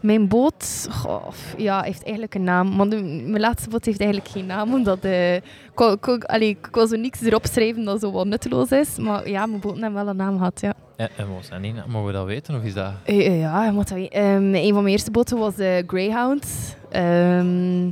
Mijn 0.00 0.28
boot, 0.28 0.86
goh, 0.90 1.26
ja, 1.56 1.82
heeft 1.82 2.02
eigenlijk 2.02 2.34
een 2.34 2.44
naam. 2.44 2.90
De- 2.90 3.02
mijn 3.26 3.40
laatste 3.40 3.68
boot 3.68 3.84
heeft 3.84 4.00
eigenlijk 4.00 4.30
geen 4.30 4.46
naam, 4.46 4.74
omdat 4.74 5.04
eh, 5.04 5.34
ik, 5.34 6.06
ik, 6.06 6.24
allee, 6.24 6.48
ik 6.48 6.68
wil 6.72 6.86
zo 6.86 6.96
niks 6.96 7.20
erop 7.20 7.46
schrijven 7.46 7.84
dat 7.84 8.00
zo 8.00 8.12
wat 8.12 8.26
nutteloos 8.26 8.70
is. 8.70 8.98
Maar 8.98 9.28
ja, 9.28 9.46
mijn 9.46 9.60
boot 9.60 9.80
heeft 9.80 9.92
wel 9.92 10.08
een 10.08 10.16
naam 10.16 10.36
gehad, 10.36 10.60
ja. 10.60 10.72
En, 10.96 11.08
en 11.16 11.34
wat 11.34 11.46
dat 11.50 11.60
niet? 11.60 11.86
Mogen 11.86 12.06
we 12.06 12.12
dat 12.12 12.26
weten 12.26 12.54
of 12.54 12.62
is 12.62 12.74
dat... 12.74 12.92
Eh, 13.04 13.26
eh, 13.26 13.40
ja, 13.40 13.64
je 13.64 13.72
moet 13.72 13.88
dat 13.88 13.98
weten. 13.98 14.20
Ehm, 14.20 14.54
een 14.54 14.72
van 14.72 14.82
mijn 14.82 14.94
eerste 14.94 15.10
boten 15.10 15.38
was 15.38 15.58
eh, 15.58 15.82
Greyhound. 15.86 16.76
Ehm, 16.90 17.90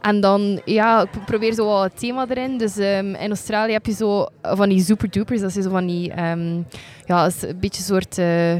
en 0.00 0.20
dan, 0.20 0.60
ja, 0.64 1.02
ik 1.02 1.24
probeer 1.26 1.52
zo 1.54 1.66
wel 1.66 1.82
het 1.82 1.98
thema 1.98 2.26
erin. 2.28 2.58
Dus 2.58 2.76
ehm, 2.76 3.14
in 3.14 3.28
Australië 3.28 3.72
heb 3.72 3.86
je 3.86 3.92
zo 3.92 4.26
van 4.42 4.68
die 4.68 4.80
super 4.82 5.10
dupers. 5.10 5.40
Dat 5.40 5.56
is 5.56 5.64
zo 5.64 5.70
van 5.70 5.86
die, 5.86 6.12
ja, 7.06 7.26
is 7.26 7.42
een 7.42 7.58
beetje 7.60 7.80
een 7.80 7.86
soort, 8.02 8.18
eh, 8.18 8.54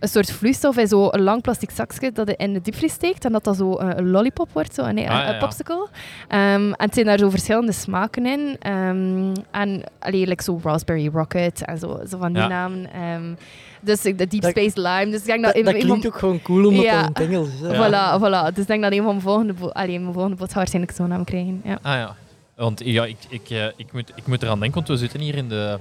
een 0.00 0.08
soort 0.08 0.30
vloeistof 0.32 0.76
in 0.76 0.86
zo'n 0.88 1.20
lang 1.22 1.42
plastic 1.42 1.70
zakje 1.70 2.12
dat 2.12 2.28
je 2.28 2.36
in 2.36 2.52
de 2.52 2.60
diepvries 2.60 2.92
steekt. 2.92 3.24
En 3.24 3.32
dat 3.32 3.44
dat 3.44 3.56
zo 3.56 3.74
eh, 3.76 3.88
een 3.96 4.10
lollipop 4.10 4.48
wordt, 4.52 4.74
zo, 4.74 4.90
nee, 4.90 5.10
Ah, 5.10 5.26
een 5.26 5.32
ja. 5.32 5.38
popsicle. 5.38 5.88
Ehm, 6.28 6.40
en 6.52 6.74
het 6.76 6.94
zijn 6.94 7.06
daar 7.06 7.18
zo 7.18 7.30
verschillende 7.30 7.72
smaken 7.72 8.26
in. 8.26 8.56
Ehm, 8.60 9.34
en 9.50 9.82
allee, 9.98 10.26
like 10.26 10.42
zo 10.42 10.60
raspberry 10.62 11.08
rocket 11.12 11.64
en 11.64 11.78
zo, 11.78 12.00
zo 12.10 12.18
van 12.18 12.32
die 12.32 12.42
Ja. 12.42 12.48
namen. 12.48 12.92
Ehm, 12.92 13.34
dus 13.80 14.00
de 14.00 14.14
Deep 14.14 14.40
Dat- 14.40 14.50
Space 14.50 14.80
Lime. 14.80 15.10
Dus 15.10 15.20
ik 15.20 15.26
denk 15.26 15.44
dat, 15.44 15.54
Dat, 15.54 15.64
dat 15.64 15.74
een 15.74 15.80
van- 15.80 15.88
klinkt 15.88 16.06
ook 16.06 16.18
gewoon 16.18 16.42
cool 16.42 16.66
omdat 16.66 16.84
Ja. 16.84 16.92
dat 16.96 17.04
in 17.04 17.12
het 17.24 17.32
Engels 17.32 17.48
is. 17.48 17.76
Voilà, 17.76 18.20
voilà. 18.20 18.52
Dus 18.54 18.62
ik 18.62 18.66
denk 18.66 18.82
dat 18.82 18.92
een 18.92 18.96
van 19.02 19.06
mijn 19.06 19.20
volgende, 19.20 19.52
bo 19.52 19.68
allee, 19.68 20.00
mijn 20.00 20.12
volgende 20.12 20.36
gaat 20.38 20.52
waarschijnlijk 20.54 20.94
zo'n 20.96 21.08
naam 21.08 21.24
krijgen. 21.24 21.60
Ja. 21.64 21.78
Ah 21.82 21.92
ja. 21.94 22.14
Want 22.56 22.80
ja, 22.84 23.04
ik, 23.04 23.16
ik, 23.28 23.50
eh, 23.50 23.66
ik, 23.76 23.92
moet, 23.92 24.12
ik 24.14 24.26
moet 24.26 24.42
eraan 24.42 24.58
denken, 24.60 24.76
want 24.76 24.88
we 24.88 24.96
zitten 24.96 25.20
hier 25.20 25.34
in 25.34 25.48
de, 25.48 25.78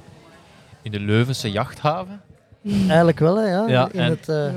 in 0.81 0.91
de 0.91 0.99
Leuvense 0.99 1.51
jachthaven. 1.51 2.21
Eigenlijk 2.87 3.19
wel, 3.19 3.37
hè, 3.37 3.49
ja. 3.49 3.67
Ja, 3.67 3.89
in 3.91 3.99
en- 3.99 4.09
het, 4.09 4.29
eh, 4.29 4.49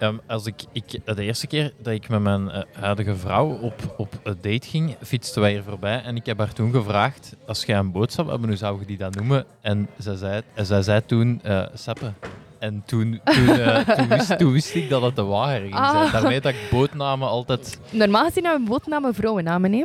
Ehm, 0.00 0.16
als 0.26 0.46
ik, 0.46 0.64
ik, 0.72 0.84
de 1.04 1.22
eerste 1.22 1.46
keer 1.46 1.72
dat 1.82 1.92
ik 1.92 2.08
met 2.08 2.20
mijn 2.20 2.50
eh, 2.50 2.62
huidige 2.80 3.16
vrouw 3.16 3.48
op, 3.48 3.94
op 3.96 4.20
een 4.22 4.36
date 4.40 4.68
ging, 4.68 4.96
fietsten 5.02 5.40
wij 5.40 5.50
hier 5.50 5.62
voorbij. 5.62 6.02
En 6.02 6.16
ik 6.16 6.26
heb 6.26 6.38
haar 6.38 6.52
toen 6.52 6.72
gevraagd, 6.72 7.36
als 7.46 7.64
jij 7.64 7.78
een 7.78 7.92
boot 7.92 8.12
zou 8.12 8.28
hebben, 8.28 8.48
hoe 8.48 8.56
zou 8.56 8.80
je 8.80 8.86
die 8.86 8.96
dan 8.96 9.12
noemen? 9.16 9.44
En 9.60 9.88
zij 9.98 10.16
zei, 10.16 10.42
en 10.54 10.66
zij 10.66 10.82
zei 10.82 11.00
toen, 11.06 11.40
eh 11.42 11.62
Seppe. 11.74 12.12
En 12.58 12.82
toen, 12.86 13.20
toen, 13.24 13.48
eh, 13.48 13.88
toen, 13.98 14.08
wist, 14.08 14.38
toen 14.38 14.52
wist 14.52 14.74
ik 14.74 14.88
dat 14.88 15.02
het 15.02 15.16
de 15.16 15.22
wagen 15.22 15.60
ging 15.60 15.74
zijn. 15.74 15.86
Ah. 15.86 16.12
Daarmee 16.12 16.40
dat 16.40 16.52
ik 16.52 16.68
bootnamen 16.70 17.28
altijd... 17.28 17.78
Normaal 17.90 18.24
gezien 18.24 18.44
hebben 18.44 18.62
we 18.64 18.70
bootnamen 18.70 19.14
vrouwennamen. 19.14 19.72
Hè. 19.72 19.84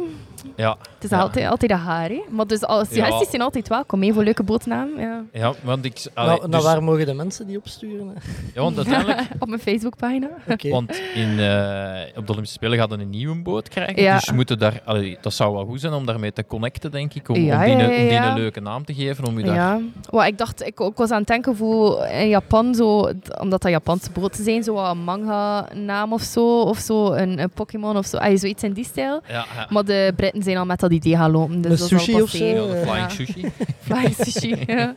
Ja, 0.56 0.78
Het 0.94 1.04
is 1.04 1.10
Ja. 1.10 1.20
altijd, 1.20 1.50
altijd 1.50 1.72
een 1.72 1.78
haar. 1.78 2.10
Hè. 2.10 2.22
Maar 2.30 2.48
dus 2.48 2.62
alle 2.62 2.86
suggesties 2.86 3.24
Ja. 3.24 3.30
zijn 3.30 3.42
altijd 3.42 3.68
welkom 3.68 4.02
hè, 4.04 4.14
voor 4.14 4.24
leuke 4.24 4.44
bootnamen. 4.44 5.00
Ja. 5.02 5.24
ja 5.34 5.54
want 5.64 5.86
ik... 5.86 6.06
allee, 6.14 6.30
nou, 6.38 6.40
nou, 6.40 6.52
dus- 6.52 6.64
waar 6.64 6.84
mogen 6.84 7.06
de 7.06 7.14
mensen 7.14 7.48
die 7.48 7.58
opsturen? 7.58 8.08
hè? 8.08 8.14
ja, 8.54 8.62
want 8.62 8.78
uiteindelijk... 8.78 9.20
Op 9.40 9.48
mijn 9.48 9.62
Facebookpagina. 9.62 10.28
Oké. 10.50 10.70
Want 10.70 11.02
in, 11.14 11.40
eh, 11.40 12.18
op 12.18 12.26
de 12.26 12.32
Olympische 12.32 12.58
Spelen 12.58 12.78
gaat 12.78 12.92
een 12.92 13.10
nieuwe 13.10 13.36
boot 13.42 13.70
krijgen. 13.70 14.02
Ja. 14.02 14.16
Dus 14.16 14.32
moeten 14.32 14.60
daar, 14.60 14.82
allee, 14.86 15.18
dat 15.22 15.34
zou 15.34 15.54
wel 15.54 15.66
goed 15.66 15.80
zijn 15.82 15.94
om 15.94 16.06
daarmee 16.06 16.34
te 16.34 16.46
connecten, 16.46 16.92
denk 16.92 17.14
ik. 17.14 17.30
Om, 17.30 17.36
Ja, 17.36 17.56
om, 17.58 17.64
die, 17.66 17.72
ja, 17.78 17.80
een- 17.84 17.90
om 17.90 17.96
die 17.96 18.12
ja. 18.12 18.30
een 18.30 18.38
leuke 18.38 18.60
naam 18.60 18.86
te 18.86 18.94
geven. 18.94 19.26
Om 19.28 19.38
je 19.38 19.44
daar... 19.46 19.56
Ja. 19.56 19.80
Well, 20.10 20.28
ik 20.28 20.38
dacht, 20.38 20.62
ik, 20.68 20.80
ik 20.80 20.96
was 20.98 21.12
aan 21.12 21.20
het 21.20 21.28
denken 21.28 21.56
voor 21.56 22.06
in 22.06 22.28
Japan, 22.30 22.76
zo, 22.76 23.00
omdat 23.40 23.62
dat 23.62 23.72
Japanse 23.72 24.10
boten 24.12 24.44
zijn, 24.44 24.64
zo 24.64 24.74
wat 24.74 24.92
een 24.92 25.04
manga-naam 25.04 26.14
of 26.14 26.22
zo, 26.22 26.62
of 26.62 26.78
zo, 26.78 27.12
een, 27.14 27.40
een 27.40 27.50
Pokémon 27.50 27.98
of 27.98 28.06
zo, 28.06 28.18
Allee, 28.18 28.38
zoiets 28.38 28.64
in 28.64 28.74
die 28.74 28.86
stijl. 28.86 29.22
Ja, 29.28 29.46
ja. 29.56 29.68
Maar 29.70 29.86
de 29.86 30.14
Britten 30.16 30.35
zijn 30.44 30.58
al 30.58 30.66
met 30.66 30.80
dat 30.80 30.92
idee 30.92 31.16
gaan 31.16 31.32
lopen. 31.32 31.62
Dus 31.62 31.80
dat 31.80 31.88
sushi 31.88 32.22
of 32.22 32.30
zo? 32.30 32.46
Ja, 32.46 32.74
eh, 32.74 32.82
flying 32.88 33.12
sushi. 33.12 33.52
Flying 33.88 34.16
sushi, 34.16 34.64
ja. 34.68 34.96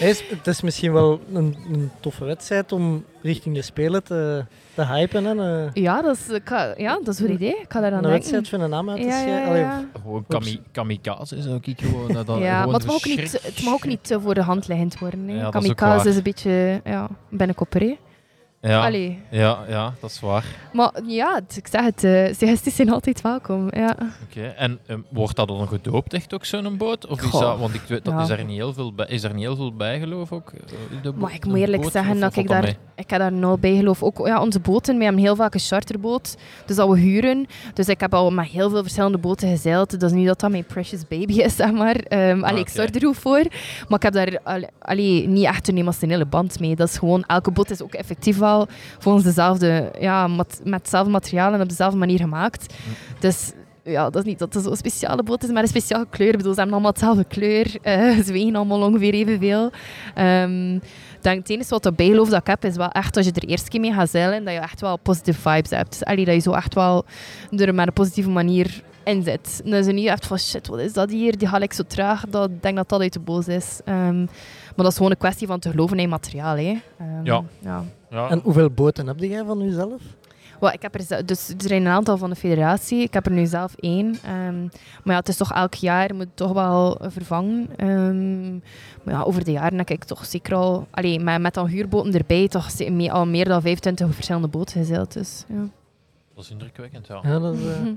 Is- 0.00 0.22
het 0.28 0.46
is 0.46 0.60
misschien 0.60 0.92
wel 0.92 1.20
een, 1.32 1.56
een 1.72 1.90
toffe 2.00 2.24
wedstrijd 2.24 2.72
om 2.72 3.04
richting 3.22 3.54
de 3.54 3.62
Spelen 3.62 4.02
te, 4.04 4.44
te 4.74 4.84
hypen. 4.86 5.24
Hè? 5.24 5.30
Een, 5.34 5.70
Ja, 5.74 6.02
dat 6.02 6.16
is, 6.16 6.28
ik 6.34 6.48
ga- 6.48 6.74
ja, 6.76 6.94
dat 6.94 7.08
is 7.08 7.18
een 7.18 7.26
goed 7.26 7.34
idee. 7.34 7.56
Ik 7.60 7.64
ga 7.68 7.80
daar 7.80 7.90
aan 7.92 7.96
een 7.96 8.02
denken. 8.02 8.10
wedstrijd 8.18 8.48
van 8.48 8.60
een 8.60 8.70
naam 8.70 8.90
uit 8.90 9.00
te 9.00 9.06
Ja, 9.06 9.20
ja, 9.26 9.54
ja. 9.56 9.84
Gewoon 10.02 10.24
kami, 10.28 10.60
kamikaze 10.72 11.36
is 11.36 11.46
ook 11.46 11.66
iets 11.66 11.82
gewoon. 11.82 12.12
Dat, 12.12 12.26
Ja, 12.26 12.34
gewoon 12.34 12.46
maar 12.46 12.66
het 12.80 12.86
mag, 12.86 12.94
ook 12.96 13.04
niet, 13.06 13.32
het 13.42 13.62
mag 13.64 13.74
ook 13.74 13.84
niet 13.86 14.04
te 14.04 14.20
voor 14.20 14.34
de 14.34 14.42
hand 14.42 14.68
liggend 14.68 14.98
worden. 14.98 15.28
Hè. 15.28 15.44
Is 15.44 15.50
Kamikaze 15.50 16.08
is 16.08 16.16
een 16.16 16.22
beetje 16.22 16.80
ja, 16.84 17.08
binnenkopper. 17.28 17.80
hè. 17.80 17.96
Ja, 18.62 18.84
Allee. 18.84 19.18
ja, 19.30 19.58
ja, 19.68 19.92
dat 20.00 20.10
is 20.10 20.20
waar. 20.20 20.44
Maar 20.72 20.90
ja, 21.06 21.40
ik 21.56 21.66
zeg 21.66 21.84
het, 21.84 22.04
eh, 22.04 22.24
suggesties 22.34 22.76
zijn 22.76 22.90
altijd 22.90 23.20
welkom. 23.20 23.68
Ja. 23.70 23.96
Oké. 24.28 24.46
En 24.46 24.78
ehm, 24.86 24.98
wordt 25.08 25.36
dat 25.36 25.48
dan 25.48 25.68
gedoopt, 25.68 26.12
echt 26.14 26.34
ook 26.34 26.44
zo'n 26.44 26.76
boot? 26.76 27.06
Of 27.06 27.22
is 27.22 27.30
dat, 27.30 27.58
want 27.58 27.74
ik 27.74 27.80
weet, 27.88 28.04
dat 28.04 28.14
Ja. 28.14 28.20
is, 28.22 28.28
er 28.28 28.44
niet 28.44 28.56
heel 28.56 28.72
veel 28.72 28.92
bij, 28.94 29.06
is 29.08 29.22
er 29.22 29.34
niet 29.34 29.42
heel 29.44 29.56
veel 29.56 29.72
bijgeloof 29.74 30.32
ook? 30.32 30.50
eh, 30.52 30.96
in 30.96 30.98
de 31.02 31.12
Maar 31.12 31.34
ik 31.34 31.44
moet 31.46 31.56
eerlijk 31.58 31.82
boot? 31.82 31.92
zeggen 31.92 32.12
Of- 32.14 32.18
dat 32.20 32.30
of 32.30 32.36
ik 32.36 32.48
daar, 32.48 32.62
mee? 32.62 32.76
ik 32.94 33.10
heb 33.10 33.18
daar 33.18 33.32
nul 33.32 33.58
bij 33.58 33.76
geloof. 33.76 34.02
Ook 34.02 34.26
ja, 34.26 34.40
onze 34.42 34.60
boten, 34.60 34.98
we 34.98 35.04
hebben 35.04 35.22
heel 35.22 35.36
vaak 35.36 35.54
een 35.54 35.60
charterboot. 35.60 36.36
Dus 36.66 36.76
dat 36.76 36.88
we 36.88 36.98
huren. 36.98 37.46
Dus 37.74 37.88
ik 37.88 38.00
heb 38.00 38.14
al 38.14 38.30
met 38.30 38.46
heel 38.46 38.70
veel 38.70 38.82
verschillende 38.82 39.18
boten 39.18 39.48
gezeild. 39.48 39.90
Dat 39.90 40.02
is 40.02 40.12
niet 40.12 40.26
dat 40.26 40.40
dat 40.40 40.50
mijn 40.50 40.64
precious 40.64 41.08
baby 41.08 41.32
is, 41.40 41.56
zeg 41.56 41.72
maar. 41.72 41.96
Ehm 41.96 42.44
allee, 42.44 42.60
ik 42.60 42.68
zorg 42.68 42.94
er 42.94 43.04
goed 43.06 43.16
voor. 43.16 43.44
Maar 43.88 43.98
ik 43.98 44.02
heb 44.02 44.12
daar 44.12 44.38
al- 44.44 44.68
allee, 44.78 45.28
niet 45.28 45.44
echt 45.44 45.68
een 45.68 45.76
emotionele 45.76 46.26
band 46.26 46.60
mee. 46.60 46.76
Dat 46.76 46.88
is 46.88 46.98
gewoon, 46.98 47.24
elke 47.26 47.50
boot 47.50 47.70
is 47.70 47.82
ook 47.82 47.94
effectief 47.94 48.38
wel 48.38 48.48
volgens 48.98 49.24
dezelfde, 49.24 49.92
ja, 50.00 50.26
mat- 50.26 50.60
met 50.64 50.80
hetzelfde 50.80 51.10
materiaal 51.10 51.52
en 51.52 51.60
op 51.60 51.68
dezelfde 51.68 51.98
manier 51.98 52.18
gemaakt. 52.18 52.74
Dus 53.20 53.52
ja, 53.84 54.04
dat 54.10 54.16
is 54.22 54.28
niet 54.28 54.38
dat 54.38 54.54
het 54.54 54.64
zo'n 54.64 54.76
speciale 54.76 55.22
boot 55.22 55.42
is, 55.42 55.50
maar 55.50 55.62
een 55.62 55.68
speciale 55.68 56.06
kleur. 56.10 56.28
Ik 56.30 56.36
bedoel, 56.36 56.52
ze 56.52 56.58
hebben 56.60 56.74
allemaal 56.74 56.92
hetzelfde 56.92 57.24
kleur. 57.24 57.76
Eh, 57.82 58.18
ze 58.24 58.32
wegen 58.32 58.56
allemaal 58.56 58.82
ongeveer 58.82 59.14
evenveel. 59.14 59.66
Ik 59.66 61.26
denk, 61.26 61.38
het 61.38 61.50
enige 61.50 61.68
wat 61.68 61.82
dat 61.82 61.96
bijgeloof 61.96 62.28
dat 62.28 62.40
ik 62.40 62.46
heb, 62.46 62.64
is 62.64 62.76
wel 62.76 62.88
echt 62.90 63.16
als 63.16 63.26
je 63.26 63.32
er 63.32 63.44
eerst 63.48 63.68
keer 63.68 63.80
mee 63.80 63.92
gaat 63.92 64.10
zeilen, 64.10 64.44
dat 64.44 64.54
je 64.54 64.60
echt 64.60 64.80
wel 64.80 64.98
positive 64.98 65.50
vibes 65.50 65.70
hebt. 65.70 66.04
Allee, 66.04 66.24
dat 66.24 66.34
je 66.34 66.40
zo 66.40 66.52
echt 66.52 66.74
wel 66.74 67.04
er 67.56 67.74
met 67.74 67.86
een 67.86 67.92
positieve 67.92 68.30
manier 68.30 68.82
in 69.04 69.22
zit. 69.22 69.60
En 69.64 69.70
dat 69.70 69.86
je 69.86 69.92
niet 69.92 70.06
echt 70.06 70.26
van, 70.26 70.38
shit, 70.38 70.66
wat 70.66 70.78
is 70.78 70.92
dat 70.92 71.10
hier? 71.10 71.38
Die 71.38 71.48
ga 71.48 71.58
ik 71.60 71.72
zo 71.72 71.82
traag. 71.86 72.24
Dat, 72.28 72.50
ik 72.50 72.62
denk 72.62 72.76
dat 72.76 72.88
dat 72.88 73.00
uit 73.00 73.12
de 73.12 73.20
boos 73.20 73.48
is. 73.48 73.80
Ehm, 73.84 74.18
maar 74.18 74.28
dat 74.76 74.86
is 74.86 74.96
gewoon 74.96 75.10
een 75.10 75.16
kwestie 75.16 75.46
van 75.46 75.58
te 75.58 75.70
geloven 75.70 75.96
in 75.96 76.02
je 76.02 76.08
materiaal. 76.08 76.56
Hè. 76.56 76.78
Ehm, 76.98 77.24
Ja. 77.24 77.42
ja. 77.58 77.84
Ja. 78.10 78.28
En 78.28 78.40
hoeveel 78.42 78.70
boten 78.70 79.06
heb 79.06 79.18
jij 79.18 79.44
van 79.44 79.58
jezelf? 79.58 80.02
Wel, 80.60 80.72
ik 80.72 80.82
heb 80.82 80.94
er, 80.94 81.26
dus 81.26 81.48
er 81.48 81.54
zijn 81.58 81.80
een 81.82 81.92
aantal 81.92 82.16
van 82.16 82.30
de 82.30 82.36
federatie. 82.36 83.02
Ik 83.02 83.14
heb 83.14 83.26
er 83.26 83.32
nu 83.32 83.46
zelf 83.46 83.74
één. 83.76 84.16
Ehm, 84.24 84.60
maar 85.04 85.14
ja, 85.14 85.16
het 85.16 85.28
is 85.28 85.36
toch 85.36 85.52
elk 85.52 85.74
jaar 85.74 86.14
moet 86.14 86.24
het 86.24 86.36
toch 86.36 86.52
wel 86.52 86.98
vervangen. 87.02 87.68
Ehm, 87.76 88.52
maar 89.02 89.14
ja, 89.14 89.22
over 89.22 89.44
de 89.44 89.52
jaren 89.52 89.78
heb 89.78 89.90
ik 89.90 90.04
toch 90.04 90.24
zeker 90.24 90.54
al... 90.54 90.86
Allee, 90.90 91.20
met, 91.20 91.40
met 91.40 91.54
dan 91.54 91.66
huurboten 91.66 92.14
erbij 92.14 92.48
toch 92.48 92.68
al 93.10 93.26
meer 93.26 93.44
dan 93.44 93.62
25 93.62 94.14
verschillende 94.14 94.48
boten 94.48 94.78
gezeild. 94.80 95.12
Dus, 95.12 95.44
ja. 95.48 95.68
Dat 96.34 96.44
is 96.44 96.50
indrukwekkend, 96.50 97.06
ja. 97.06 97.20
Ja, 97.22 97.38
dat 97.38 97.54
is, 97.54 97.60
eh, 97.60 97.80
Mhm. 97.80 97.92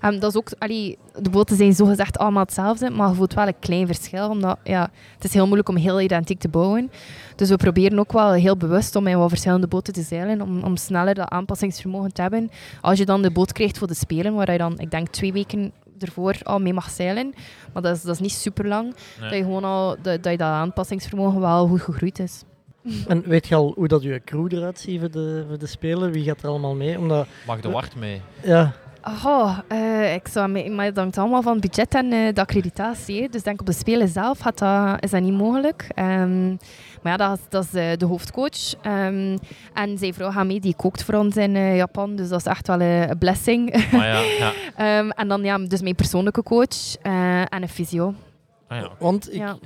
Ehm, 0.00 0.18
dat 0.18 0.30
is 0.30 0.36
ook, 0.36 0.48
allee, 0.58 0.98
de 1.18 1.30
boten 1.30 1.56
zijn 1.56 1.72
zogezegd 1.72 2.18
allemaal 2.18 2.42
hetzelfde, 2.42 2.90
maar 2.90 3.08
je 3.08 3.14
voelt 3.14 3.34
wel 3.34 3.46
een 3.46 3.58
klein 3.58 3.86
verschil. 3.86 4.28
Omdat 4.28 4.58
ja, 4.64 4.90
het 5.14 5.24
is 5.24 5.32
heel 5.34 5.44
moeilijk 5.44 5.68
om 5.68 5.76
heel 5.76 6.00
identiek 6.00 6.38
te 6.40 6.48
bouwen. 6.48 6.90
Dus 7.36 7.48
we 7.48 7.56
proberen 7.56 7.98
ook 7.98 8.12
wel 8.12 8.32
heel 8.32 8.56
bewust 8.56 8.96
om 8.96 9.06
in 9.06 9.18
wat 9.18 9.28
verschillende 9.28 9.66
boten 9.66 9.92
te 9.92 10.02
zeilen, 10.02 10.40
om, 10.40 10.62
om 10.62 10.76
sneller 10.76 11.14
dat 11.14 11.28
aanpassingsvermogen 11.28 12.12
te 12.12 12.20
hebben. 12.22 12.50
Als 12.80 12.98
je 12.98 13.04
dan 13.04 13.22
de 13.22 13.30
boot 13.30 13.52
krijgt 13.52 13.78
voor 13.78 13.86
de 13.86 13.94
Spelen, 13.94 14.34
waar 14.34 14.52
je 14.52 14.58
dan, 14.58 14.78
ik 14.78 14.90
denk, 14.90 15.08
twee 15.08 15.32
weken 15.32 15.72
ervoor 15.98 16.36
al 16.42 16.58
mee 16.58 16.72
mag 16.74 16.90
zeilen, 16.90 17.34
maar 17.72 17.82
dat 17.82 17.96
is, 17.96 18.02
dat 18.02 18.14
is 18.14 18.20
niet 18.20 18.32
super 18.32 18.66
lang, 18.66 18.84
Nee. 19.20 19.28
dat 19.28 19.38
je 19.38 19.44
gewoon 19.44 19.64
al 19.64 19.88
dat, 20.02 20.22
dat 20.22 20.32
je 20.32 20.38
dat 20.38 20.48
aanpassingsvermogen 20.48 21.40
wel 21.40 21.66
goed 21.66 21.80
gegroeid 21.80 22.18
is. 22.18 22.42
En 23.08 23.22
weet 23.26 23.46
je 23.48 23.54
al 23.54 23.72
hoe 23.76 23.88
dat 23.88 24.02
je 24.02 24.20
crew 24.24 24.52
eruit 24.52 24.78
ziet 24.80 25.00
voor 25.00 25.10
de, 25.10 25.44
voor 25.48 25.58
de 25.58 25.66
Spelen? 25.66 26.12
Wie 26.12 26.24
gaat 26.24 26.42
er 26.42 26.48
allemaal 26.48 26.74
mee? 26.74 26.98
Omdat, 26.98 27.26
Mag 27.46 27.60
de 27.60 27.70
wart 27.70 27.96
mee? 27.96 28.20
ja, 28.42 28.72
Oh, 29.04 29.58
eh, 29.68 30.14
ik 30.14 30.28
zou, 30.28 30.48
me- 30.50 30.68
maar 30.70 30.84
het 30.84 30.96
hangt 30.96 31.18
allemaal 31.18 31.42
van 31.42 31.52
het 31.52 31.60
budget 31.60 31.94
en 31.94 32.12
eh, 32.12 32.34
de 32.34 32.40
accreditatie. 32.40 33.22
hè. 33.22 33.28
Dus 33.28 33.42
denk 33.42 33.60
op 33.60 33.66
de 33.66 33.72
Spelen 33.72 34.08
zelf 34.08 34.38
gaat 34.38 34.58
dat, 34.58 35.04
is 35.04 35.10
dat 35.10 35.20
niet 35.22 35.32
mogelijk. 35.34 35.86
Ehm, 35.94 36.48
maar 37.02 37.12
ja, 37.12 37.16
dat 37.16 37.38
is, 37.38 37.44
dat 37.48 37.64
is 37.64 37.74
eh, 37.74 37.96
de 37.96 38.04
hoofdcoach. 38.04 38.74
Ehm, 38.82 39.36
en 39.74 39.98
zijn 39.98 40.14
vrouw 40.14 40.44
mee, 40.44 40.60
die 40.60 40.74
kookt 40.76 41.04
voor 41.04 41.14
ons 41.14 41.36
in 41.36 41.74
Japan. 41.76 42.16
Dus 42.16 42.28
dat 42.28 42.38
is 42.40 42.46
echt 42.46 42.66
wel 42.66 42.80
een 42.80 43.18
blessing. 43.18 43.88
Maar 43.92 44.06
ja, 44.06 44.20
ja. 44.20 44.52
Ehm, 44.98 45.10
en 45.10 45.28
dan 45.28 45.42
ja, 45.42 45.58
dus 45.58 45.80
mijn 45.80 45.94
persoonlijke 45.94 46.42
coach 46.42 46.96
eh, 47.02 47.40
en 47.40 47.62
een 47.62 47.68
fysio. 47.68 48.14
Ah, 48.68 48.78
ja. 48.80 48.90
want 48.98 49.32
ik, 49.32 49.38
Ja. 49.38 49.56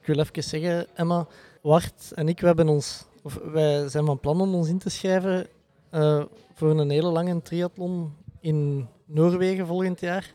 ik 0.00 0.06
wil 0.06 0.18
even 0.18 0.42
zeggen, 0.44 0.86
Emma, 0.94 1.26
Wart 1.62 2.12
en 2.14 2.28
ik, 2.28 2.40
we 2.40 2.46
hebben 2.46 2.68
ons, 2.68 3.04
of 3.22 3.38
wij 3.52 3.88
zijn 3.88 4.04
van 4.06 4.20
plan 4.20 4.40
om 4.40 4.54
ons 4.54 4.68
in 4.68 4.78
te 4.78 4.90
schrijven 4.90 5.46
eh, 5.90 6.22
voor 6.58 6.70
een 6.78 6.90
hele 6.90 7.08
lange 7.08 7.42
triathlon 7.42 8.12
in 8.40 8.86
Noorwegen 9.06 9.66
volgend 9.66 10.00
jaar. 10.00 10.32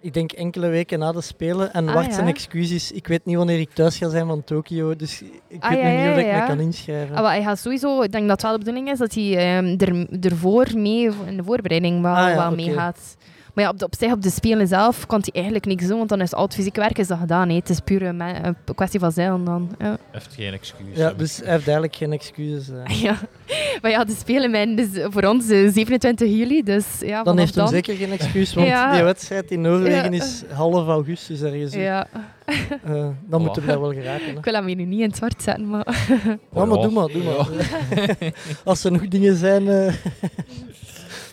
Ik 0.00 0.14
denk 0.14 0.32
enkele 0.32 0.68
weken 0.68 0.98
na 0.98 1.12
de 1.12 1.20
Spelen. 1.20 1.72
En 1.72 1.88
Ah, 1.88 2.04
ja. 2.04 2.12
zijn 2.12 2.26
excuses. 2.26 2.92
Ik 2.92 3.06
weet 3.06 3.24
niet 3.24 3.36
wanneer 3.36 3.60
ik 3.60 3.70
thuis 3.70 3.96
ga 3.96 4.08
zijn 4.08 4.26
van 4.26 4.44
Tokio. 4.44 4.96
Dus 4.96 5.22
ik 5.48 5.62
Ah, 5.62 5.70
weet 5.70 5.78
ja, 5.80 5.88
niet 6.02 6.10
of 6.12 6.16
ik 6.18 6.40
me 6.40 6.46
kan 6.46 6.60
inschrijven. 6.60 7.14
Ah, 7.16 7.20
wel, 7.20 7.30
hij 7.30 7.42
gaat 7.42 7.58
sowieso, 7.58 8.02
ik 8.02 8.12
denk 8.12 8.22
dat 8.28 8.32
het 8.32 8.42
wel 8.42 8.52
de 8.52 8.58
bedoeling 8.58 8.90
is 8.90 8.98
dat 8.98 9.14
hij 9.14 9.36
ehm, 9.56 9.74
er, 9.78 10.06
ervoor 10.30 10.66
mee 10.74 11.10
in 11.26 11.36
de 11.36 11.44
voorbereiding 11.44 12.02
wel, 12.02 12.14
Ah, 12.14 12.34
wel 12.36 12.54
meegaat. 12.54 13.16
Maar 13.52 13.64
ja, 13.64 13.70
op, 13.70 13.78
de, 13.78 13.84
op 13.84 13.94
zich, 13.98 14.12
op 14.12 14.22
de 14.22 14.30
spelen 14.30 14.68
zelf, 14.68 15.06
kan 15.06 15.18
hij 15.22 15.32
eigenlijk 15.32 15.64
niks 15.64 15.86
doen, 15.86 15.96
want 15.96 16.08
dan 16.08 16.20
is 16.20 16.34
al 16.34 16.44
het 16.44 16.54
fysieke 16.54 16.80
werk 16.80 16.98
is 16.98 17.06
dat 17.06 17.18
gedaan. 17.18 17.48
hè. 17.48 17.54
Het 17.54 17.68
is 17.70 17.80
puur 17.80 18.02
een, 18.02 18.16
me- 18.16 18.38
een 18.42 18.56
kwestie 18.74 19.00
van 19.00 19.12
zeilen 19.12 19.44
dan. 19.44 19.74
Ja. 19.78 19.96
Heeft 20.10 20.34
geen 20.34 20.52
excuus. 20.52 20.86
Ja, 20.96 21.12
dus 21.12 21.36
hij 21.36 21.50
heeft 21.52 21.64
eigenlijk 21.64 21.96
geen 21.96 22.12
excuses. 22.12 22.68
eh. 22.68 23.00
ja. 23.02 23.16
Maar 23.82 23.90
ja, 23.90 24.04
de 24.04 24.14
spelen 24.18 24.50
mijn, 24.50 24.76
dus 24.76 24.88
voor 25.10 25.22
ons 25.24 25.48
eh, 25.48 25.72
27 25.72 26.28
juli, 26.28 26.62
dus 26.62 26.86
ja, 27.00 27.22
Dan 27.22 27.38
heeft 27.38 27.54
hij 27.54 27.66
zeker 27.66 27.96
geen 27.96 28.12
excuus, 28.12 28.54
want 28.54 28.66
Ja. 28.66 28.92
die 28.94 29.02
wedstrijd 29.02 29.50
in 29.50 29.60
Noorwegen 29.60 30.12
Ja. 30.12 30.22
is 30.24 30.42
half 30.52 30.86
augustus 30.88 31.40
ergens. 31.42 31.74
Ja, 31.74 32.06
Eh, 32.84 33.06
dan 33.26 33.42
moeten 33.42 33.62
we 33.62 33.68
daar 33.68 33.80
wel 33.80 33.92
geraken. 33.92 34.26
Hè. 34.26 34.32
ik 34.38 34.44
wil 34.44 34.54
hem 34.54 34.66
hier 34.66 34.76
nu 34.76 34.84
niet 34.84 35.00
in 35.00 35.06
het 35.06 35.16
zwart 35.16 35.42
zetten, 35.42 35.68
maar... 35.68 36.06
Ja, 36.54 36.64
maar 36.64 36.78
doe 36.80 36.90
maar, 36.90 37.06
doe 37.06 37.22
maar. 37.22 37.48
Als 38.64 38.84
er 38.84 38.92
nog 38.92 39.08
dingen 39.08 39.36
zijn 39.36 39.68
eh, 39.68 39.92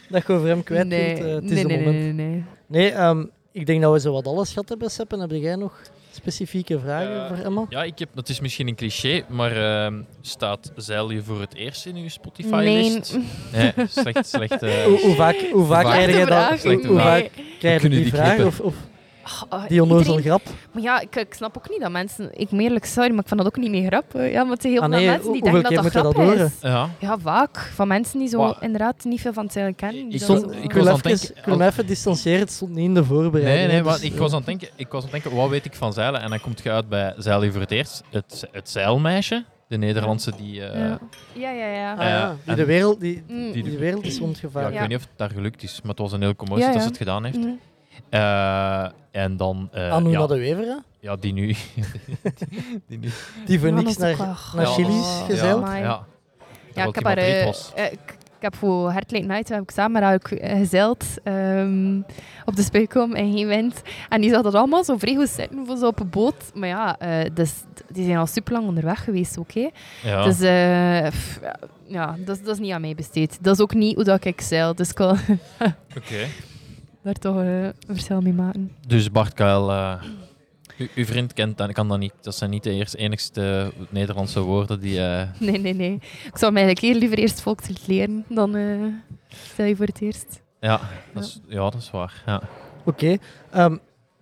dat 0.09 0.27
je 0.27 0.33
over 0.33 0.47
hem 0.47 0.63
kwijt 0.63 0.87
nee, 0.87 1.13
eh, 1.13 1.33
het 1.35 1.43
is 1.43 1.49
nee, 1.49 1.61
de 1.61 1.67
nee, 1.67 1.77
moment. 1.77 1.97
nee, 2.03 2.13
nee, 2.13 2.27
nee. 2.27 2.43
Nee, 2.67 2.91
ehm, 2.91 3.25
ik 3.51 3.65
denk 3.65 3.81
dat 3.81 3.93
we 3.93 3.99
zo 3.99 4.11
wat 4.13 4.27
alles 4.27 4.49
gehad 4.49 4.69
hebben, 4.69 4.91
Seppen. 4.91 5.19
Heb 5.19 5.31
jij 5.31 5.55
nog 5.55 5.81
specifieke 6.11 6.79
vragen 6.79 7.21
Eh, 7.23 7.27
voor 7.27 7.37
Emma? 7.45 7.65
Ja, 7.69 7.83
ik 7.83 7.99
heb, 7.99 8.09
dat 8.13 8.29
is 8.29 8.39
misschien 8.39 8.67
een 8.67 8.75
cliché, 8.75 9.23
maar 9.29 9.51
ehm, 9.85 10.01
staat 10.21 10.71
zeil 10.75 11.09
je 11.11 11.23
voor 11.23 11.39
het 11.41 11.55
eerst 11.55 11.85
in 11.85 11.95
uw 11.95 11.99
Nee. 11.99 12.09
Spotify-list? 12.09 13.17
Nee, 13.53 13.71
slecht, 13.87 14.27
slecht. 14.27 14.61
eh, 14.63 14.83
Hoe, 14.83 14.99
hoe 14.99 15.15
vaak, 15.15 15.35
hoe 15.51 15.65
vaak 15.65 15.85
krijg 15.85 16.11
jij 16.11 16.25
Vraag, 16.25 16.61
dat? 16.61 16.83
Hoe 16.83 16.99
vaak 16.99 17.29
krijg 17.59 17.73
je 17.73 17.79
kunnen 17.79 17.89
die 18.01 18.11
die 18.11 18.13
vraag? 18.13 18.45
of 18.61 18.75
Oh, 19.49 19.67
die 19.67 19.81
onnozel 19.81 20.17
iedereen- 20.17 20.39
grap? 20.39 20.55
Maar 20.71 20.83
ja, 20.83 20.99
ik, 20.99 21.15
ik 21.15 21.33
snap 21.33 21.57
ook 21.57 21.69
niet 21.69 21.81
dat 21.81 21.91
mensen... 21.91 22.29
Ik 22.39 22.49
ben 22.49 22.59
eerlijk 22.59 22.85
sorry, 22.85 23.09
maar 23.11 23.19
ik 23.19 23.27
vind 23.27 23.39
dat 23.43 23.49
ook 23.49 23.57
niet 23.57 23.71
meer 23.71 23.87
grap. 23.87 24.05
Ja, 24.13 24.43
maar 24.43 24.51
het 24.51 24.61
zijn 24.61 24.73
heel 24.73 24.81
Ah, 24.81 24.89
veel 24.91 25.05
mensen 25.05 25.31
die 25.31 25.41
denken 25.43 25.63
dat 25.63 25.83
dat 25.83 25.91
grap 25.91 26.15
je 26.15 26.33
is. 26.33 26.37
dat 26.39 26.51
ja. 26.61 26.89
Ja, 26.99 27.17
vaak. 27.19 27.57
Van 27.75 27.87
mensen 27.87 28.19
die 28.19 28.27
zo 28.27 28.53
inderdaad 28.59 29.03
niet 29.03 29.21
veel 29.21 29.33
van 29.33 29.43
het 29.43 29.53
zeilen 29.53 29.75
kennen. 29.75 30.03
die 30.09 30.13
Ik 30.13 30.27
dat 30.27 30.37
Stond, 30.37 30.53
ik, 30.55 30.63
ik 30.63 30.71
wil 30.71 30.81
even, 30.81 30.93
het 30.93 31.03
denken- 31.03 31.29
ik 31.37 31.45
wil 31.45 31.57
me 31.57 31.65
even 31.65 31.85
distancieren, 31.87 32.39
het 32.41 32.51
stond 32.51 32.71
niet 32.75 32.85
in 32.85 32.93
de 32.93 33.03
voorbereiding. 33.03 33.57
Nee, 33.57 33.67
nee, 33.67 33.75
hè, 33.75 33.83
maar 33.83 33.93
dus, 33.93 34.03
ik 34.03 34.15
was, 34.17 34.31
aan 34.31 34.37
het 34.37 34.45
denken, 34.45 34.67
ik 34.75 34.87
was 34.87 35.03
aan 35.03 35.09
het 35.11 35.21
denken, 35.21 35.39
wat 35.39 35.49
weet 35.49 35.65
ik 35.65 35.73
van 35.75 35.93
zeilen? 35.93 36.21
En 36.21 36.29
dan 36.29 36.39
komt 36.39 36.61
je 36.63 36.71
uit 36.71 36.89
bij 36.89 37.13
Zeil 37.17 37.43
je 37.43 37.51
voor 37.51 37.61
het 37.61 37.71
eerst. 37.71 38.03
Het, 38.09 38.47
het 38.51 38.69
zeilmeisje, 38.69 39.43
de 39.67 39.77
Nederlandse 39.77 40.31
die... 40.37 40.63
eh, 40.65 40.79
Ja. 40.79 40.99
Ja, 41.33 41.49
ja, 41.51 41.65
ja. 41.67 41.93
Ah, 41.93 41.99
ja, 41.99 42.21
Eh, 42.23 42.29
die, 42.29 42.51
en- 42.51 42.55
de 42.55 42.65
wereld, 42.65 42.99
die, 42.99 43.23
Mm. 43.27 43.51
die 43.51 43.63
de 43.63 43.77
wereld 43.77 44.05
is 44.05 44.15
ja, 44.15 44.19
rondgevaren. 44.21 44.67
ik 44.67 44.73
Ja. 44.73 44.79
weet 44.79 44.89
niet 44.89 44.97
of 44.97 45.03
het 45.03 45.17
daar 45.17 45.29
gelukt 45.29 45.63
is, 45.63 45.79
maar 45.81 45.91
het 45.91 45.99
was 45.99 46.11
een 46.11 46.21
heel 46.21 46.35
commotie 46.35 46.65
Ja, 46.65 46.71
dat 46.73 46.81
ze 46.81 46.87
het 46.87 46.97
gedaan 46.97 47.23
heeft. 47.23 47.37
Mhm. 47.37 47.49
Eh, 48.09 48.87
en 49.11 49.37
dan... 49.37 49.69
eh, 49.71 49.91
Anouna 49.91 50.19
ja, 50.19 50.27
de 50.27 50.37
Wever, 50.37 50.63
hè, 50.63 50.75
ja, 50.99 51.15
die 51.15 51.33
nu... 51.33 51.47
die 52.87 52.97
nu 52.99 53.09
die 53.45 53.59
voor 53.59 53.71
niks 53.73 53.97
dat 53.97 54.17
naar, 54.17 54.27
naar 54.55 54.65
Ja, 54.65 54.71
Chili's 54.73 54.91
Oh, 55.19 55.25
gezeild. 55.25 55.67
ja. 55.67 56.05
Ja, 56.73 56.85
ik 56.85 56.95
heb, 56.95 57.03
haar, 57.03 57.17
eh, 57.17 57.47
ik, 57.47 57.99
ik 58.37 58.39
heb 58.39 58.55
voor 58.55 58.93
Late 58.93 59.17
Night 59.17 59.49
heb 59.49 59.61
ik 59.61 59.71
samen 59.71 59.91
met 59.91 60.01
haar 60.03 60.13
ook 60.13 60.27
eh, 60.27 60.57
gezeild 60.57 61.05
ehm, 61.23 61.97
op 62.45 62.55
de 62.55 62.61
Spuikom 62.63 63.13
en 63.13 63.33
geen 63.33 63.47
wind. 63.47 63.81
En 64.09 64.21
die 64.21 64.29
zat 64.29 64.45
er 64.45 64.55
allemaal 64.57 64.83
zo 64.83 64.97
vrij 64.97 65.15
goed 65.15 65.29
zitten 65.29 65.65
voor 65.65 65.77
zo 65.77 65.87
op 65.87 65.99
een 65.99 66.09
boot. 66.09 66.51
Maar 66.53 66.67
ja, 66.67 66.97
eh, 66.99 67.29
dus, 67.33 67.53
die 67.91 68.05
zijn 68.05 68.17
al 68.17 68.27
super 68.27 68.53
lang 68.53 68.67
onderweg 68.67 69.03
geweest 69.03 69.39
ook. 69.39 69.51
hè. 69.51 69.69
Ja. 70.03 70.23
Dus 70.23 70.39
eh, 70.39 71.01
ja, 71.03 71.55
ja, 71.87 72.15
dat, 72.25 72.37
is- 72.37 72.43
dat 72.43 72.53
is 72.53 72.59
niet 72.61 72.71
aan 72.71 72.81
mij 72.81 72.95
besteed. 72.95 73.37
Dat 73.41 73.55
is 73.55 73.61
ook 73.61 73.73
niet 73.73 73.95
hoe 73.95 74.03
dat 74.03 74.25
ik 74.25 74.41
zeil. 74.41 74.75
Dus 74.75 74.91
Oké. 75.97 76.27
Daar 77.03 77.13
toch 77.13 77.35
eh, 77.41 77.63
een 77.63 77.73
verschil 77.87 78.21
mee 78.21 78.33
maken. 78.33 78.71
Dus 78.87 79.11
Bart 79.11 79.33
Kuil, 79.33 79.71
eh, 79.71 80.03
uw 80.95 81.05
vriend 81.05 81.33
kent 81.33 81.57
dat, 81.57 81.71
kan 81.71 81.87
dat 81.87 81.99
niet. 81.99 82.13
Dat 82.21 82.35
zijn 82.35 82.49
niet 82.49 82.63
de 82.63 82.71
eerste, 82.71 82.97
enigste 82.97 83.71
Nederlandse 83.89 84.39
woorden 84.39 84.79
die... 84.79 85.01
eh, 85.05 85.27
Nee, 85.39 85.59
nee, 85.59 85.73
nee. 85.73 85.93
Ik 86.25 86.37
zou 86.37 86.51
mij 86.51 86.63
eigenlijk 86.63 86.99
liever 86.99 87.17
eerst 87.17 87.41
volkslied 87.41 87.87
leren 87.87 88.25
dan 88.29 88.55
eh 88.55 88.77
stel 89.27 89.65
je 89.65 89.75
voor 89.75 89.85
het 89.85 90.01
eerst. 90.01 90.41
ja, 90.59 90.79
dat 91.13 91.23
is, 91.23 91.39
ja, 91.47 91.57
dat 91.59 91.75
is 91.75 91.91
waar. 91.91 92.23
Ja. 92.25 92.41
Oké. 92.85 93.17
Ehm, 93.51 93.77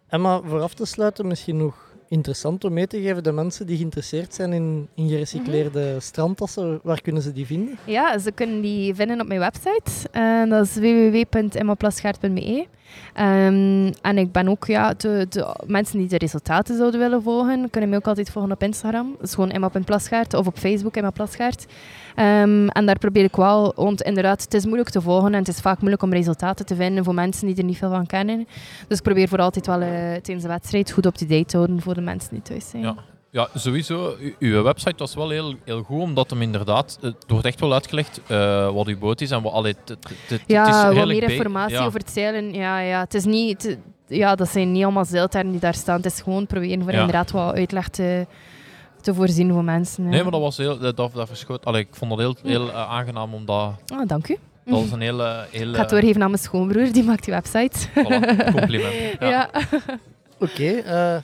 Emma, 0.10 0.42
voor 0.42 0.62
af 0.62 0.74
te 0.74 0.86
sluiten, 0.86 1.28
misschien 1.28 1.58
nog 1.58 1.87
interessant 2.08 2.64
om 2.64 2.74
mee 2.74 2.88
te 2.88 3.02
geven. 3.02 3.24
De 3.24 3.32
mensen 3.32 3.66
die 3.66 3.78
geïnteresseerd 3.78 4.34
zijn 4.34 4.54
in, 4.54 4.88
in 4.96 5.10
gerecycleerde 5.10 6.00
strandtassen, 6.00 6.80
waar 6.84 7.02
kunnen 7.02 7.22
ze 7.22 7.34
die 7.34 7.46
vinden? 7.46 7.78
Ja, 7.86 8.18
ze 8.18 8.32
kunnen 8.32 8.62
die 8.62 8.96
vinden 8.96 9.22
op 9.22 9.28
mijn 9.28 9.40
website. 9.40 10.10
En 10.12 10.50
dat 10.50 10.66
is 10.66 10.76
www.emmaplasgaard.be. 10.76 12.68
Ehm, 13.14 13.92
en 14.02 14.18
ik 14.18 14.32
ben 14.32 14.48
ook, 14.48 14.66
ja, 14.66 14.94
de, 14.94 15.26
de 15.30 15.56
mensen 15.66 15.98
die 16.00 16.08
de 16.08 16.18
resultaten 16.18 16.78
zouden 16.78 17.00
willen 17.00 17.24
volgen, 17.24 17.70
kunnen 17.70 17.90
mij 17.90 17.98
ook 17.98 18.08
altijd 18.08 18.30
volgen 18.30 18.52
op 18.52 18.64
Instagram. 18.64 19.12
Dat 19.12 19.28
is 19.28 19.34
gewoon 19.34 19.52
emma.plasgaard 19.52 20.34
of 20.34 20.48
op 20.48 20.58
Facebook 20.58 20.96
Emma 20.96 21.10
Plasgaard. 21.10 21.66
Ehm, 22.16 22.68
en 22.68 22.86
daar 22.86 23.00
probeer 23.00 23.24
ik 23.24 23.36
wel, 23.36 23.74
want 23.76 24.02
inderdaad, 24.02 24.42
het 24.42 24.54
is 24.54 24.66
moeilijk 24.66 24.90
te 24.90 25.02
volgen 25.02 25.34
en 25.34 25.40
het 25.40 25.48
is 25.48 25.60
vaak 25.60 25.80
moeilijk 25.80 26.04
om 26.04 26.14
resultaten 26.14 26.66
te 26.66 26.76
vinden 26.76 27.04
voor 27.04 27.14
mensen 27.14 27.48
die 27.48 27.56
er 27.56 27.64
niet 27.64 27.78
veel 27.78 27.90
van 27.90 28.06
kennen. 28.06 28.48
Dus 28.88 28.98
ik 28.98 29.04
probeer 29.04 29.28
voor 29.28 29.40
altijd 29.40 29.66
wel 29.66 29.82
eh, 29.82 29.90
tijdens 29.90 30.42
de 30.42 30.48
wedstrijd 30.48 30.92
goed 30.92 31.06
up-to-date 31.06 31.46
te 31.46 31.58
houden 31.58 31.82
voor 31.82 31.94
de 31.94 32.02
mensen 32.02 32.30
die 32.30 32.42
thuis 32.42 32.70
zijn. 32.70 32.84
Ja. 32.84 32.96
Ja, 33.32 33.48
sowieso. 33.56 34.16
U- 34.20 34.36
uw 34.40 34.64
website 34.64 34.96
was 34.98 35.16
wel 35.16 35.30
heel, 35.30 35.54
heel 35.66 35.84
goed, 35.84 36.02
omdat 36.02 36.30
hem 36.30 36.42
inderdaad... 36.42 36.98
Het 37.02 37.16
wordt 37.28 37.46
echt 37.46 37.60
wel 37.60 37.74
uitgelegd 37.74 38.22
eh, 38.28 38.70
wat 38.74 38.88
uw 38.88 38.98
boot 38.98 39.22
is 39.22 39.32
en 39.32 39.42
wat... 39.42 39.54
Allee, 39.54 39.76
het- 39.80 39.90
het- 39.90 40.10
het- 40.10 40.30
het 40.30 40.40
is 40.48 40.56
Ja, 40.56 40.94
wat 40.94 41.08
meer 41.08 41.24
informatie 41.32 41.76
ja. 41.78 41.86
over 41.86 42.00
het 42.00 42.12
zeilen. 42.12 42.54
Ja, 42.54 42.80
ja. 42.80 43.00
Het 43.00 43.14
is 43.14 43.26
niet, 43.26 43.64
het- 43.64 43.78
ja, 44.08 44.36
dat 44.36 44.50
zijn 44.50 44.72
niet 44.72 44.84
allemaal 44.84 45.06
zeiltermen 45.06 45.52
die 45.52 45.60
daar 45.62 45.74
staan. 45.74 45.96
Het 45.96 46.06
is 46.06 46.22
gewoon 46.22 46.48
proberen 46.48 46.84
voor 46.84 46.92
Ja. 46.92 46.98
inderdaad 47.00 47.32
wat 47.32 47.54
uitleg 47.54 47.88
te, 47.88 48.26
te 49.02 49.14
voorzien 49.14 49.52
voor 49.52 49.64
mensen. 49.64 50.04
ja. 50.04 50.10
Nee, 50.10 50.22
maar 50.24 50.32
dat 50.32 50.42
was 50.42 50.58
heel... 50.58 50.78
Dat, 50.80 50.98
dat 50.98 51.12
verschoot... 51.14 51.66
Allee, 51.66 51.82
ik 51.82 51.88
vond 51.92 52.10
dat 52.12 52.20
heel, 52.20 52.36
heel 52.44 52.70
eh, 52.70 52.90
aangenaam, 52.90 53.34
omdat... 53.34 53.72
Ah, 53.88 54.08
dank 54.08 54.28
u. 54.30 54.38
Dat 54.66 54.80
was 54.82 54.92
een 54.92 55.02
hele... 55.02 55.46
hele 55.52 55.70
Ik 55.70 55.76
ga 55.76 55.82
het 55.82 55.90
doorgeven 55.90 56.22
aan 56.24 56.30
mijn 56.32 56.42
schoonbroer, 56.44 56.92
die 56.92 57.04
maakt 57.04 57.24
die 57.26 57.34
website. 57.34 57.88
voilà, 57.90 58.52
compliment. 58.52 58.94
Ja. 59.20 59.30
Ja. 59.30 59.50
Oké, 60.40 60.68
eh, 60.72 61.18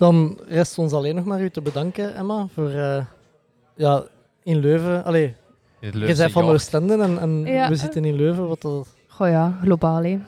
dan 0.00 0.38
rest 0.48 0.78
ons 0.78 0.92
alleen 0.92 1.14
nog 1.14 1.24
maar 1.24 1.40
u 1.40 1.50
te 1.50 1.60
bedanken, 1.62 2.14
Emma, 2.14 2.46
voor 2.54 2.70
eh, 2.70 3.04
ja, 3.76 4.04
in 4.42 4.58
Leuven. 4.58 5.04
Allee, 5.04 5.34
je 5.80 6.14
bent 6.16 6.32
van. 6.32 6.44
Oostende 6.44 6.96
en, 7.02 7.18
en 7.18 7.44
Ja. 7.44 7.68
we 7.68 7.76
zitten 7.76 8.04
in 8.04 8.14
Leuven. 8.14 8.48
Wat 8.48 8.60
dat, 8.60 8.88
Goh 9.06 9.28
ja, 9.28 9.58
globaal 9.62 10.02
hè. 10.02 10.18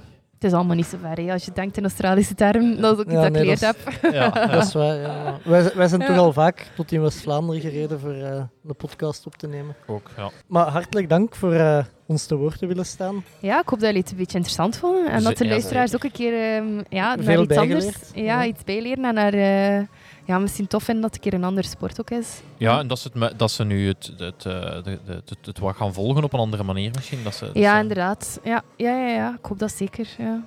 Het 0.43 0.51
is 0.51 0.56
allemaal 0.56 0.77
niet 0.77 0.86
zo 0.86 0.97
ver. 1.02 1.24
hè. 1.24 1.32
Als 1.32 1.44
je 1.44 1.51
denkt 1.55 1.77
in 1.77 1.82
Australische 1.82 2.35
termen, 2.35 2.81
dat 2.81 2.93
is 2.94 2.98
ook 2.98 3.05
iets 3.05 3.14
Ja, 3.14 3.19
dat 3.20 3.27
ik 3.27 3.32
nee, 3.32 3.40
geleerd 3.56 3.60
dat 3.60 3.77
heb. 4.01 4.12
Ja, 4.12 4.23
ja. 4.35 4.47
dat 4.47 4.62
is 4.66 4.73
waar. 4.73 4.97
Ja. 4.97 5.39
Wij, 5.44 5.70
wij 5.74 5.89
zijn 5.89 6.01
Ja. 6.01 6.06
toch 6.06 6.16
al 6.16 6.32
vaak 6.32 6.66
tot 6.77 6.93
in 6.93 7.02
West-Vlaanderen 7.02 7.60
gereden 7.60 8.01
voor 8.01 8.12
eh 8.12 8.43
de 8.62 8.74
podcast 8.74 9.27
op 9.27 9.36
te 9.36 9.47
nemen. 9.47 9.74
ook, 9.86 10.10
ja. 10.16 10.31
Maar 10.47 10.66
hartelijk 10.69 11.09
dank 11.09 11.35
voor 11.35 11.52
eh, 11.52 11.85
ons 12.06 12.27
te 12.27 12.36
woord 12.36 12.59
te 12.59 12.66
willen 12.66 12.86
staan. 12.86 13.24
Ja, 13.39 13.60
ik 13.60 13.69
hoop 13.69 13.78
dat 13.78 13.89
jullie 13.89 14.01
het 14.02 14.10
een 14.10 14.16
beetje 14.16 14.36
interessant 14.36 14.77
vonden. 14.77 15.10
En 15.10 15.23
dat 15.23 15.36
de 15.39 15.47
luisteraars 15.47 15.94
ook 15.94 16.05
een 16.05 16.12
keer 16.12 16.32
ehm, 16.55 16.81
ja, 16.89 17.14
naar 17.14 17.40
iets 17.40 17.56
anders 17.56 17.85
bijgeleerd. 17.85 18.10
ja, 18.14 18.23
Ja. 18.23 18.44
iets 18.44 18.64
bijleren. 18.64 19.05
En 19.05 19.14
naar, 19.14 19.32
eh, 19.35 19.82
ja, 20.24 20.39
misschien 20.39 20.66
tof 20.66 20.82
vinden 20.82 21.03
dat 21.03 21.15
het 21.15 21.24
een 21.24 21.31
keer 21.31 21.39
een 21.40 21.44
andere 21.47 21.66
sport 21.69 22.01
ook 22.01 22.11
is. 22.11 22.40
Ja, 22.57 22.78
en 22.78 22.86
dat 22.86 22.99
ze, 22.99 23.11
het, 23.19 23.39
dat 23.39 23.51
ze 23.51 23.65
nu 23.65 23.89
het, 23.89 24.12
het, 24.16 24.47
eh, 24.47 24.53
de, 24.82 24.99
de, 25.05 25.12
het, 25.12 25.36
het 25.47 25.59
wat 25.59 25.77
gaan 25.77 25.93
volgen 25.94 26.24
op 26.24 26.32
een 26.32 26.39
andere 26.40 26.62
manier 26.62 26.90
misschien. 26.94 27.23
Dat 27.24 27.35
ze, 27.35 27.44
dat 27.44 27.55
Ja, 27.55 27.74
ze- 27.74 27.81
inderdaad. 27.81 28.40
Ja, 28.43 28.62
ja, 28.77 28.97
ja, 28.99 29.09
ja, 29.15 29.35
ik 29.39 29.44
hoop 29.47 29.59
dat 29.59 29.73
zeker. 29.73 30.09
Ja. 30.19 30.43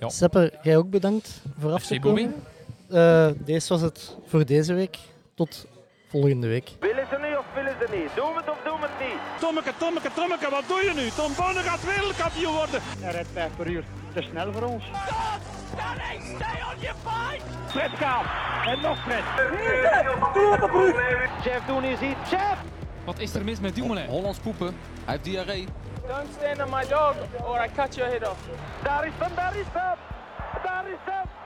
Ja. 0.00 0.08
Sepper, 0.08 0.50
jij 0.62 0.76
ook 0.76 0.90
bedankt 0.90 1.42
voor 1.58 1.72
af 1.72 1.86
te 1.86 1.98
komen. 1.98 2.34
Eh, 2.90 3.28
deze 3.36 3.68
was 3.68 3.80
het 3.80 4.16
voor 4.26 4.44
deze 4.46 4.74
week. 4.74 4.98
Tot 5.34 5.66
volgende 6.08 6.46
week. 6.48 6.70
Willen 6.80 7.06
ze 7.10 7.18
nu 7.20 7.36
of 7.36 7.44
willen 7.54 7.74
ze 7.80 7.96
niet? 7.96 8.10
Doen 8.16 8.28
we 8.32 8.36
het 8.40 8.50
of 8.50 8.58
doen 8.64 8.80
we 8.80 8.86
het 8.90 9.08
niet? 9.08 9.40
Tommeke, 9.40 9.72
Tommeke, 9.78 10.10
Tommeke, 10.14 10.50
wat 10.50 10.62
doe 10.68 10.76
je 10.84 10.92
nu? 11.00 11.08
Tom 11.08 11.32
Bonne 11.36 11.60
gaat 11.60 11.84
wereldkampioen 11.84 12.54
worden. 12.54 12.80
Hij 13.00 13.12
rijdt 13.12 13.28
5 13.32 13.50
per 13.56 13.66
uur. 13.70 13.84
Te 14.16 14.22
snel 14.22 14.52
voor 14.52 14.62
ons. 14.62 14.84
Fred 17.66 17.90
gaat. 17.90 18.24
En 18.66 18.80
nog 18.80 18.98
Fred. 19.02 19.22
Jeff 21.44 21.66
doen 21.66 21.84
is 21.84 22.00
iets. 22.00 22.30
Jeff! 22.30 22.60
Wat 23.04 23.18
is 23.18 23.34
er 23.34 23.44
mis 23.44 23.60
met 23.60 23.74
Dumoulin? 23.74 24.06
Hollands 24.06 24.38
poepen. 24.38 24.66
Hij 24.66 24.74
heeft 25.04 25.24
diarree. 25.24 25.68
Don't 26.06 26.28
stand 26.38 26.62
on 26.62 26.70
my 26.70 26.86
dog 26.88 27.14
or 27.44 27.64
I 27.64 27.68
cut 27.74 27.94
your 27.94 28.10
head 28.10 28.28
off. 28.30 28.40
Daar 28.82 29.06
is 29.06 29.12
hem, 29.18 29.34
daar 29.34 29.56
is 29.56 29.66
hem! 29.72 29.96
Daar 30.62 30.88
is 30.88 30.98
hem! 31.04 31.45